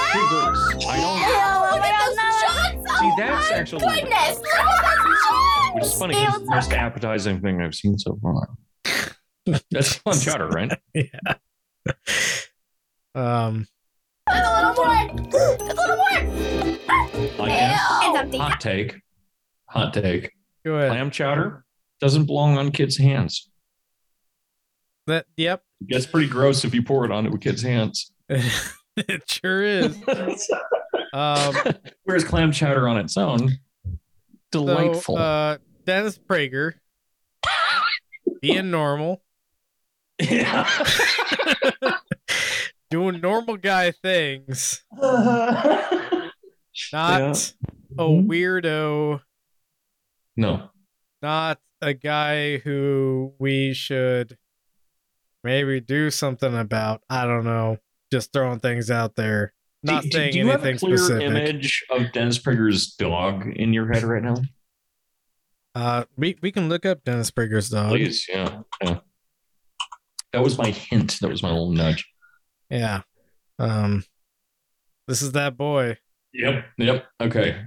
[3.17, 4.39] that's my actually- goodness.
[4.39, 5.73] Look at those shots.
[5.73, 6.13] Which is funny.
[6.13, 8.49] 'cause it's the most appetizing thing I've seen so far.
[9.71, 10.71] That's fun cheddar, right?
[10.93, 11.07] yeah.
[13.15, 13.67] Um
[14.27, 15.07] There's a little more.
[15.31, 16.07] There's a little more.
[16.11, 17.81] I guess.
[18.03, 18.37] It's empty.
[18.37, 18.95] Hot take.
[19.69, 20.31] Hot take.
[20.65, 20.91] go ahead.
[20.91, 21.65] Clam chowder
[21.99, 23.49] doesn't belong on kids' hands.
[25.07, 25.63] That yep.
[25.81, 28.11] It gets pretty gross if you pour it onto a kid's hands.
[28.29, 29.97] it sure is.
[31.13, 31.55] Um
[32.03, 33.59] Whereas clam chowder on its own,
[34.51, 35.15] delightful.
[35.17, 36.73] So, uh, Dennis Prager
[38.41, 39.23] being normal,
[40.19, 40.67] Yeah.
[42.89, 45.49] doing normal guy things, not
[46.93, 47.33] Yeah.
[47.97, 49.21] a weirdo,
[50.37, 50.69] no.
[51.21, 54.37] not a guy who we should
[55.43, 57.01] maybe do something about.
[57.09, 57.77] I don't know.
[58.11, 59.53] Just throwing things out there.
[59.83, 61.23] Not do, saying do you have a clear specific.
[61.23, 64.35] image of Dennis Prager's dog in your head right now?
[65.73, 67.89] Uh, we we can look up Dennis Prager's dog.
[67.89, 68.99] Please, yeah, yeah.
[70.33, 71.17] That was my hint.
[71.21, 72.05] That was my little nudge.
[72.69, 73.01] Yeah.
[73.59, 74.03] Um,
[75.07, 75.97] this is that boy.
[76.33, 76.65] Yep.
[76.77, 77.05] Yep.
[77.21, 77.65] Okay.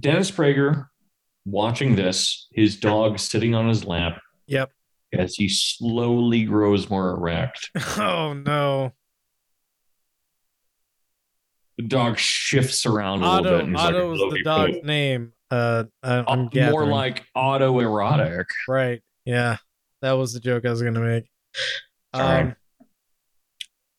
[0.00, 0.86] Dennis Prager
[1.44, 4.70] watching this, his dog sitting on his lap Yep.
[5.12, 7.70] as he slowly grows more erect.
[7.98, 8.92] Oh no.
[11.78, 13.52] The dog shifts around a little bit.
[13.52, 13.72] Otto.
[13.72, 15.32] Like, Otto is the dog's you." name.
[15.50, 16.90] Uh, I'm Uh, more gathering.
[16.90, 18.44] like autoerotic.
[18.68, 19.02] right.
[19.24, 19.56] Yeah,
[20.02, 21.24] that was the joke I was gonna make.
[22.12, 22.54] Um,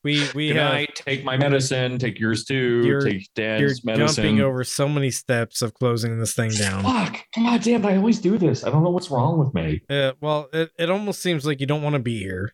[0.03, 0.95] we we Good have night.
[0.95, 1.97] Take my medicine.
[1.97, 2.81] Take yours too.
[2.85, 4.23] You're- take you're medicine.
[4.23, 6.83] jumping over so many steps of closing this thing down.
[6.83, 7.17] Fuck.
[7.35, 8.63] God damn, I always do this.
[8.63, 9.81] I don't know what's wrong with me.
[9.89, 12.53] Uh, well, it, it almost seems like you don't want to be here,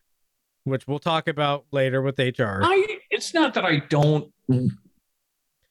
[0.64, 2.62] which we'll talk about later with HR.
[2.64, 4.32] I it's not that I don't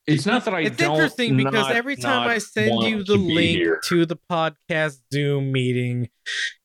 [0.07, 3.57] it's not that I it's interesting because not- every time I send you the link
[3.57, 3.79] here.
[3.85, 6.09] to the podcast Zoom meeting,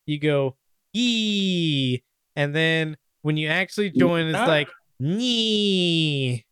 [0.06, 0.56] you go
[0.92, 2.02] yee,
[2.34, 4.68] and then when you actually join, it's like
[5.00, 6.44] nee.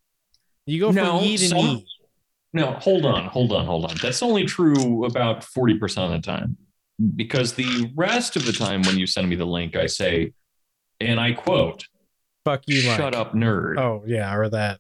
[0.67, 1.87] You go No, from yee to some- nee.
[2.53, 3.97] No, hold on, hold on, hold on.
[4.01, 6.57] That's only true about 40% of the time.
[7.17, 10.33] Because the rest of the time when you send me the link, I say,
[11.01, 11.85] and I quote,
[12.45, 12.97] Fuck you, Mike.
[12.97, 13.79] shut up, nerd.
[13.81, 14.79] Oh yeah, or that.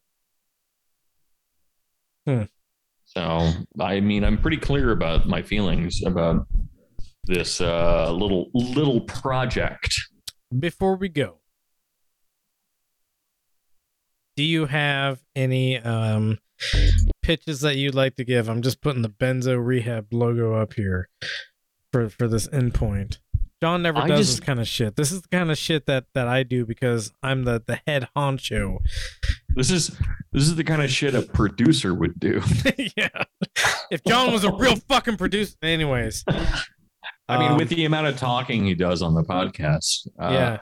[2.26, 6.46] So, I mean, I'm pretty clear about my feelings about
[7.24, 9.94] this uh, little little project.
[10.58, 11.38] Before we go,
[14.36, 16.38] do you have any um
[17.22, 18.48] pitches that you'd like to give?
[18.48, 21.08] I'm just putting the Benzo Rehab logo up here
[21.92, 23.18] for for this endpoint.
[23.62, 24.96] John never I does just- this kind of shit.
[24.96, 28.08] This is the kind of shit that that I do because I'm the the head
[28.16, 28.78] honcho.
[29.55, 29.89] This is
[30.33, 32.42] this is the kind of shit a producer would do.
[32.97, 33.08] yeah.
[33.91, 36.24] If John was a real fucking producer, anyways.
[37.28, 40.08] I mean, Um, with the amount of talking he does on the podcast.
[40.20, 40.58] Uh, yeah.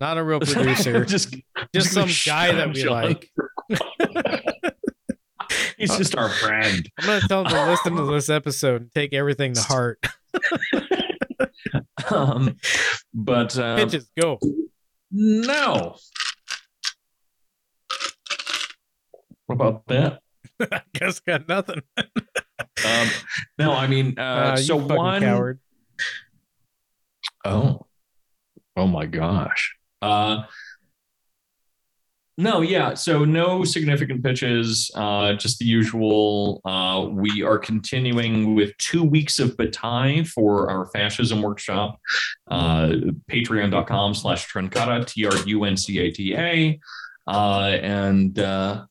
[0.00, 1.04] Not a real producer.
[1.04, 1.34] just,
[1.74, 2.92] just some guy that we John.
[2.92, 3.30] like.
[5.78, 6.88] He's just our friend.
[6.98, 10.04] I'm gonna tell him to listen to this episode and take everything to heart.
[12.10, 12.56] Um,
[13.14, 14.38] but uh, Pitches, go.
[15.10, 15.96] No.
[19.50, 20.20] What about that?
[20.72, 21.82] I guess got nothing.
[22.84, 23.08] Um,
[23.58, 25.20] no, I mean, uh, Uh, so one.
[25.22, 25.58] coward.
[27.44, 27.86] Oh,
[28.76, 29.76] oh my gosh.
[30.00, 30.42] Uh,
[32.38, 32.94] no, yeah.
[32.94, 34.90] So no significant pitches.
[34.94, 36.60] Uh, just the usual.
[36.64, 41.98] Uh, we are continuing with two weeks of bataille for our fascism workshop.
[42.50, 42.92] Uh,
[43.30, 46.80] Patreon.com slash Truncata, T R U N C A T A.
[47.26, 48.84] Uh, and uh,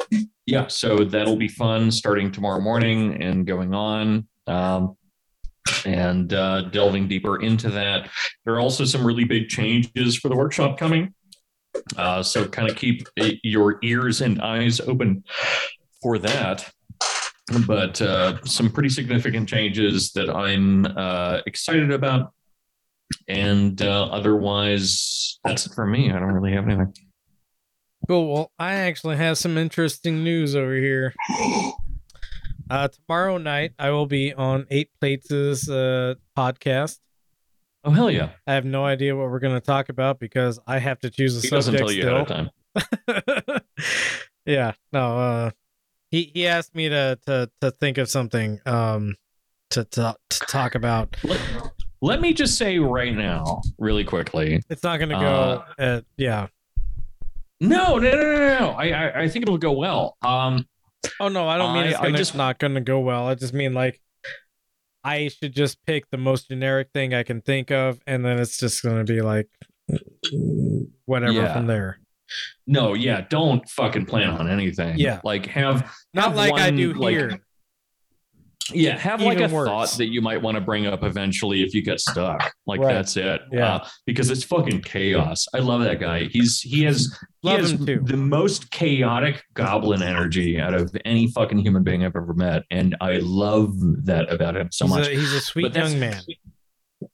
[0.49, 4.27] yeah, so that'll be fun starting tomorrow morning and going on.
[4.47, 4.95] Um,
[5.85, 8.09] and uh, delving deeper into that.
[8.43, 11.13] There are also some really big changes for the workshop coming.
[11.95, 15.23] Uh, so kind of keep uh, your ears and eyes open
[16.01, 16.71] for that.
[17.67, 22.33] But uh, some pretty significant changes that I'm uh, excited about.
[23.27, 26.11] And uh, otherwise, that's it for me.
[26.11, 26.93] I don't really have anything.
[28.09, 28.33] Cool.
[28.33, 31.13] Well, I actually have some interesting news over here.
[32.71, 36.99] Uh, tomorrow night, I will be on Eight Plates' uh, podcast.
[37.83, 38.29] Oh hell yeah!
[38.45, 41.35] I have no idea what we're going to talk about because I have to choose
[41.35, 42.17] a He doesn't subject tell you still.
[42.17, 43.61] ahead of time.
[44.45, 45.17] yeah, no.
[45.17, 45.51] Uh,
[46.11, 49.15] he he asked me to to to think of something um
[49.71, 51.17] to to, to talk about.
[52.03, 54.61] Let me just say right now, really quickly.
[54.69, 55.25] It's not going to go.
[55.25, 56.47] Uh, at, yeah.
[57.61, 58.69] No, no, no, no, no.
[58.77, 60.17] I, I, I think it'll go well.
[60.21, 60.65] Um,
[61.21, 63.27] Oh no, I don't mean I- it's I gonna, just- not going to go well.
[63.27, 64.01] I just mean like
[65.03, 68.57] I should just pick the most generic thing I can think of, and then it's
[68.57, 69.47] just going to be like
[71.05, 71.53] whatever Yeah.
[71.53, 71.99] from there.
[72.67, 74.97] No, yeah, don't fucking plan on anything.
[74.99, 75.19] Yeah.
[75.23, 77.39] like have Not have like I one, do like- here.
[78.73, 79.67] Yeah, have like a worse.
[79.67, 82.53] thought that you might want to bring up eventually if you get stuck.
[82.65, 82.93] Like Right.
[82.93, 83.41] that's it.
[83.51, 83.75] Yeah.
[83.75, 85.47] Uh, because it's fucking chaos.
[85.53, 86.25] I love that guy.
[86.25, 91.59] He's he has he Love has the most chaotic goblin energy out of any fucking
[91.59, 93.73] human being I've ever met, and I love
[94.05, 95.07] that about him so he's, much.
[95.07, 96.21] a, he's a sweet young man.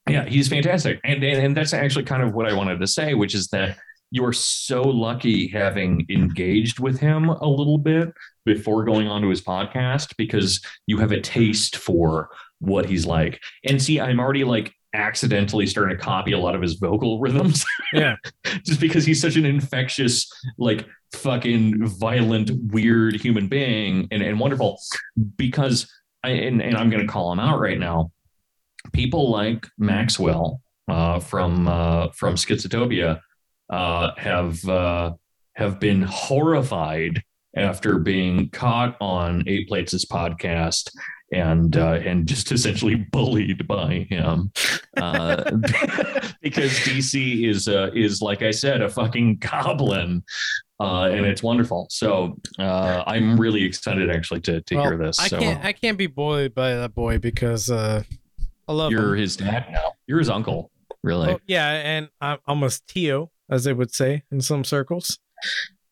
[0.09, 1.00] Yeah, he's fantastic.
[1.03, 3.77] And, and and that's actually kind of what I wanted to say, which is that
[4.11, 8.14] you are so lucky having engaged with him a little bit
[8.45, 13.41] before going on to his podcast because you have a taste for what he's like.
[13.65, 17.65] And see, I'm already like accidentally starting to copy a lot of his vocal rhythms
[17.93, 18.15] Yeah.
[18.64, 24.80] just because he's such an infectious, like fucking violent, weird human being and, and wonderful.
[25.38, 25.91] Because
[26.24, 28.11] I and, and I'm gonna call him out right now.
[28.93, 33.19] People like Maxwell uh, from uh, from Schizotopia
[33.69, 35.14] uh, have uh,
[35.53, 37.24] have been horrified
[37.56, 40.90] after being caught on Eight Plates' podcast
[41.32, 44.51] and uh, and just essentially bullied by him
[44.98, 45.43] uh,
[46.42, 50.24] because DC is uh, is like I said a fucking goblin.
[50.77, 51.88] Uh, and it's wonderful.
[51.90, 55.19] So uh, I'm really excited actually to, to hear Well, this.
[55.19, 58.03] I can't I can't be bullied by that boy because uh
[58.67, 59.22] I love you're him.
[59.22, 59.93] his dad now.
[60.08, 60.72] You're his uncle,
[61.03, 61.30] really.
[61.30, 65.17] Oh, yeah, and I'm almost Tio, as they would say in some circles.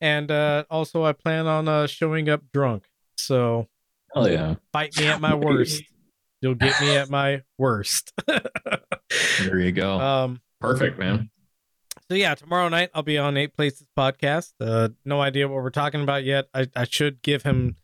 [0.00, 2.84] And uh also I plan on uh showing up drunk.
[3.16, 3.68] So
[4.14, 4.54] Oh yeah.
[4.72, 5.82] bite me at my worst.
[6.40, 8.12] You'll get me at my worst.
[9.40, 9.98] There you go.
[10.00, 11.30] um Perfect, man.
[12.08, 14.52] so yeah, tomorrow night I'll be on Eight Plates podcast.
[14.60, 16.46] Uh no idea what we're talking about yet.
[16.54, 17.76] I, I should give him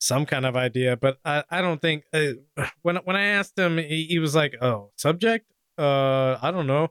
[0.00, 0.96] some kind of idea.
[0.96, 2.32] But I, I don't think uh,
[2.82, 5.46] when when I asked him, he, he was like, "Oh, subject?
[5.78, 6.88] Uh, I don't know.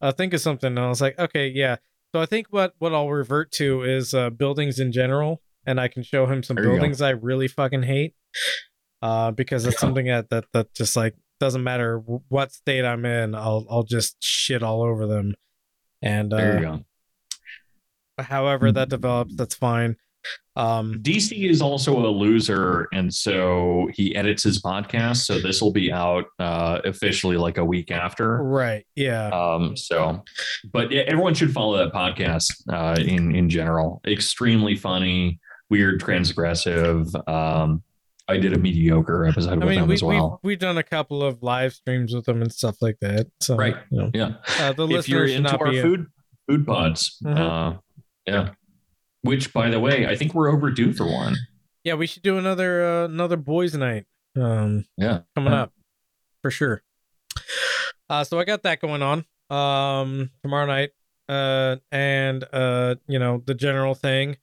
[0.00, 1.76] Uh, think of something." And I was like, "Okay, yeah."
[2.12, 5.88] So I think what what I'll revert to is uh, buildings in general, and I
[5.88, 8.14] can show him some There buildings I really fucking hate,
[9.00, 13.34] uh, because it's something that that that just like doesn't matter what state I'm in,
[13.34, 15.34] I'll I'll just shit all over them,
[16.02, 16.84] and uh, There you go.
[18.22, 19.96] however that develops, that's fine.
[20.54, 25.18] Um, DC is also a loser, and so he edits his podcast.
[25.24, 28.42] So this will be out uh, officially like a week after.
[28.42, 29.28] right, yeah.
[29.28, 30.22] Um, so,
[30.72, 34.00] but yeah, everyone should follow that podcast uh, in in general.
[34.06, 37.06] Extremely funny, weird, transgressive.
[37.28, 37.82] Um,
[38.28, 40.38] I did a mediocre episode I with mean, them we, as well.
[40.42, 43.26] we've, we've done a couple of live streams with them and stuff like that.
[43.40, 43.74] So, Right.
[43.90, 44.34] you know, Yeah.
[44.60, 46.06] uh, the if you're listeners into not our be a- food
[46.48, 47.38] food pods, Mhm.
[47.38, 47.78] uh,
[48.26, 48.50] yeah.
[49.22, 51.36] Which, by the way, I think we're overdue for one.
[51.84, 54.06] yeah, we should do another uh, another boys' night.
[54.36, 55.62] Um, Yeah, coming Yeah.
[55.62, 55.72] up
[56.42, 56.82] for sure.
[58.10, 60.90] Uh, so I got that going on um tomorrow night.
[61.28, 64.36] Uh, and uh, you know the general thing.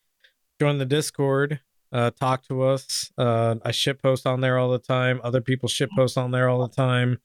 [0.61, 1.59] Join the Discord.
[1.91, 3.11] Uh, talk to us.
[3.17, 5.19] Uh, I ship post on there all the time.
[5.23, 7.17] Other people ship post on there all the time.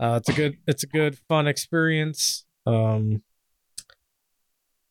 [0.00, 2.44] Uh, it's a good, it's a good, fun experience.
[2.66, 3.22] Um,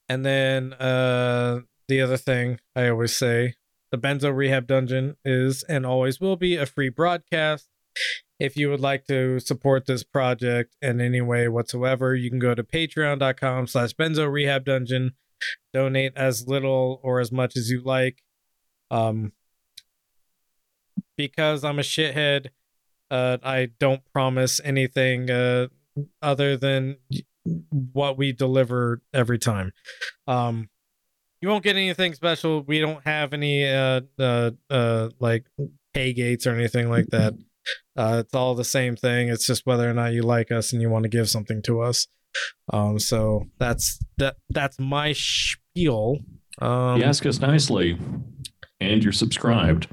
[0.07, 1.61] and then uh,
[1.91, 3.55] the other thing I always say,
[3.91, 7.67] the Benzo Rehab Dungeon is and always will be a free broadcast.
[8.39, 12.55] If you would like to support this project in any way whatsoever, you can go
[12.55, 15.11] to patreon.com slash benzo rehab dungeon.
[15.73, 18.23] Donate as little or as much as you like.
[18.89, 19.33] Um
[21.17, 22.47] because I'm a shithead,
[23.11, 25.67] uh I don't promise anything uh
[26.21, 26.97] other than
[27.43, 29.73] what we deliver every time.
[30.25, 30.69] Um
[31.41, 32.61] you won't get anything special.
[32.61, 35.45] We don't have any uh uh uh like
[35.93, 37.33] pay gates or anything like that.
[37.97, 39.29] Uh it's all the same thing.
[39.29, 41.81] It's just whether or not you like us and you want to give something to
[41.81, 42.07] us.
[42.71, 46.19] Um so that's that that's my spiel.
[46.59, 47.97] Um you ask us nicely,
[48.79, 49.87] and you're subscribed.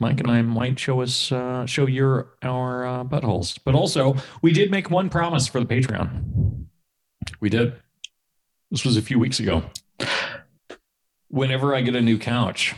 [0.00, 4.52] Mike and I might show us uh, show your our uh, buttholes, but also we
[4.52, 6.64] did make one promise for the Patreon.
[7.40, 7.74] We did.
[8.70, 9.62] This was a few weeks ago.
[11.28, 12.74] Whenever I get a new couch,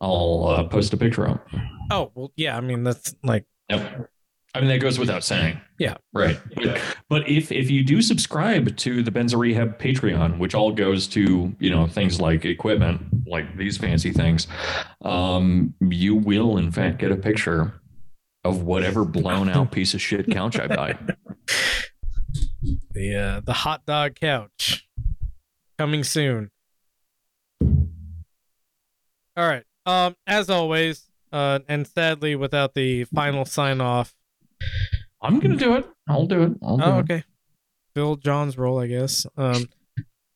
[0.00, 1.46] I'll uh, post a picture up.
[1.90, 4.10] Oh, well yeah, I mean that's like Yep.
[4.54, 5.60] I mean that goes without saying.
[5.78, 5.96] Yeah.
[6.14, 6.40] Right.
[6.54, 6.80] But,
[7.10, 11.54] but if if you do subscribe to the Benzo Rehab Patreon, which all goes to,
[11.58, 14.46] you know, things like equipment, like these fancy things,
[15.02, 17.74] um, you will in fact get a picture
[18.44, 20.98] of whatever blown out piece of shit couch I buy.
[22.92, 24.88] the uh, the hot dog couch
[25.78, 26.50] coming soon.
[29.36, 29.64] All right.
[29.84, 34.14] Um, as always, uh, and sadly without the final sign off.
[35.20, 35.86] I'm gonna do it.
[36.08, 36.52] I'll do it.
[36.62, 37.02] I'll do oh, it.
[37.02, 37.24] okay.
[37.94, 39.26] Fill John's role, I guess.
[39.36, 39.68] Um,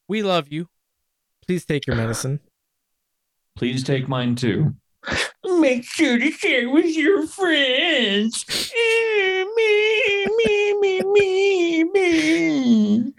[0.08, 0.68] we love you.
[1.46, 2.40] Please take your medicine.
[3.56, 4.74] Please take mine too.
[5.44, 8.44] Make sure to share with your friends.
[8.74, 13.12] Eh, me, me, me, me, me.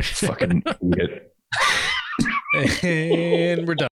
[0.00, 1.34] Fucking idiot.
[2.84, 3.88] and we're done.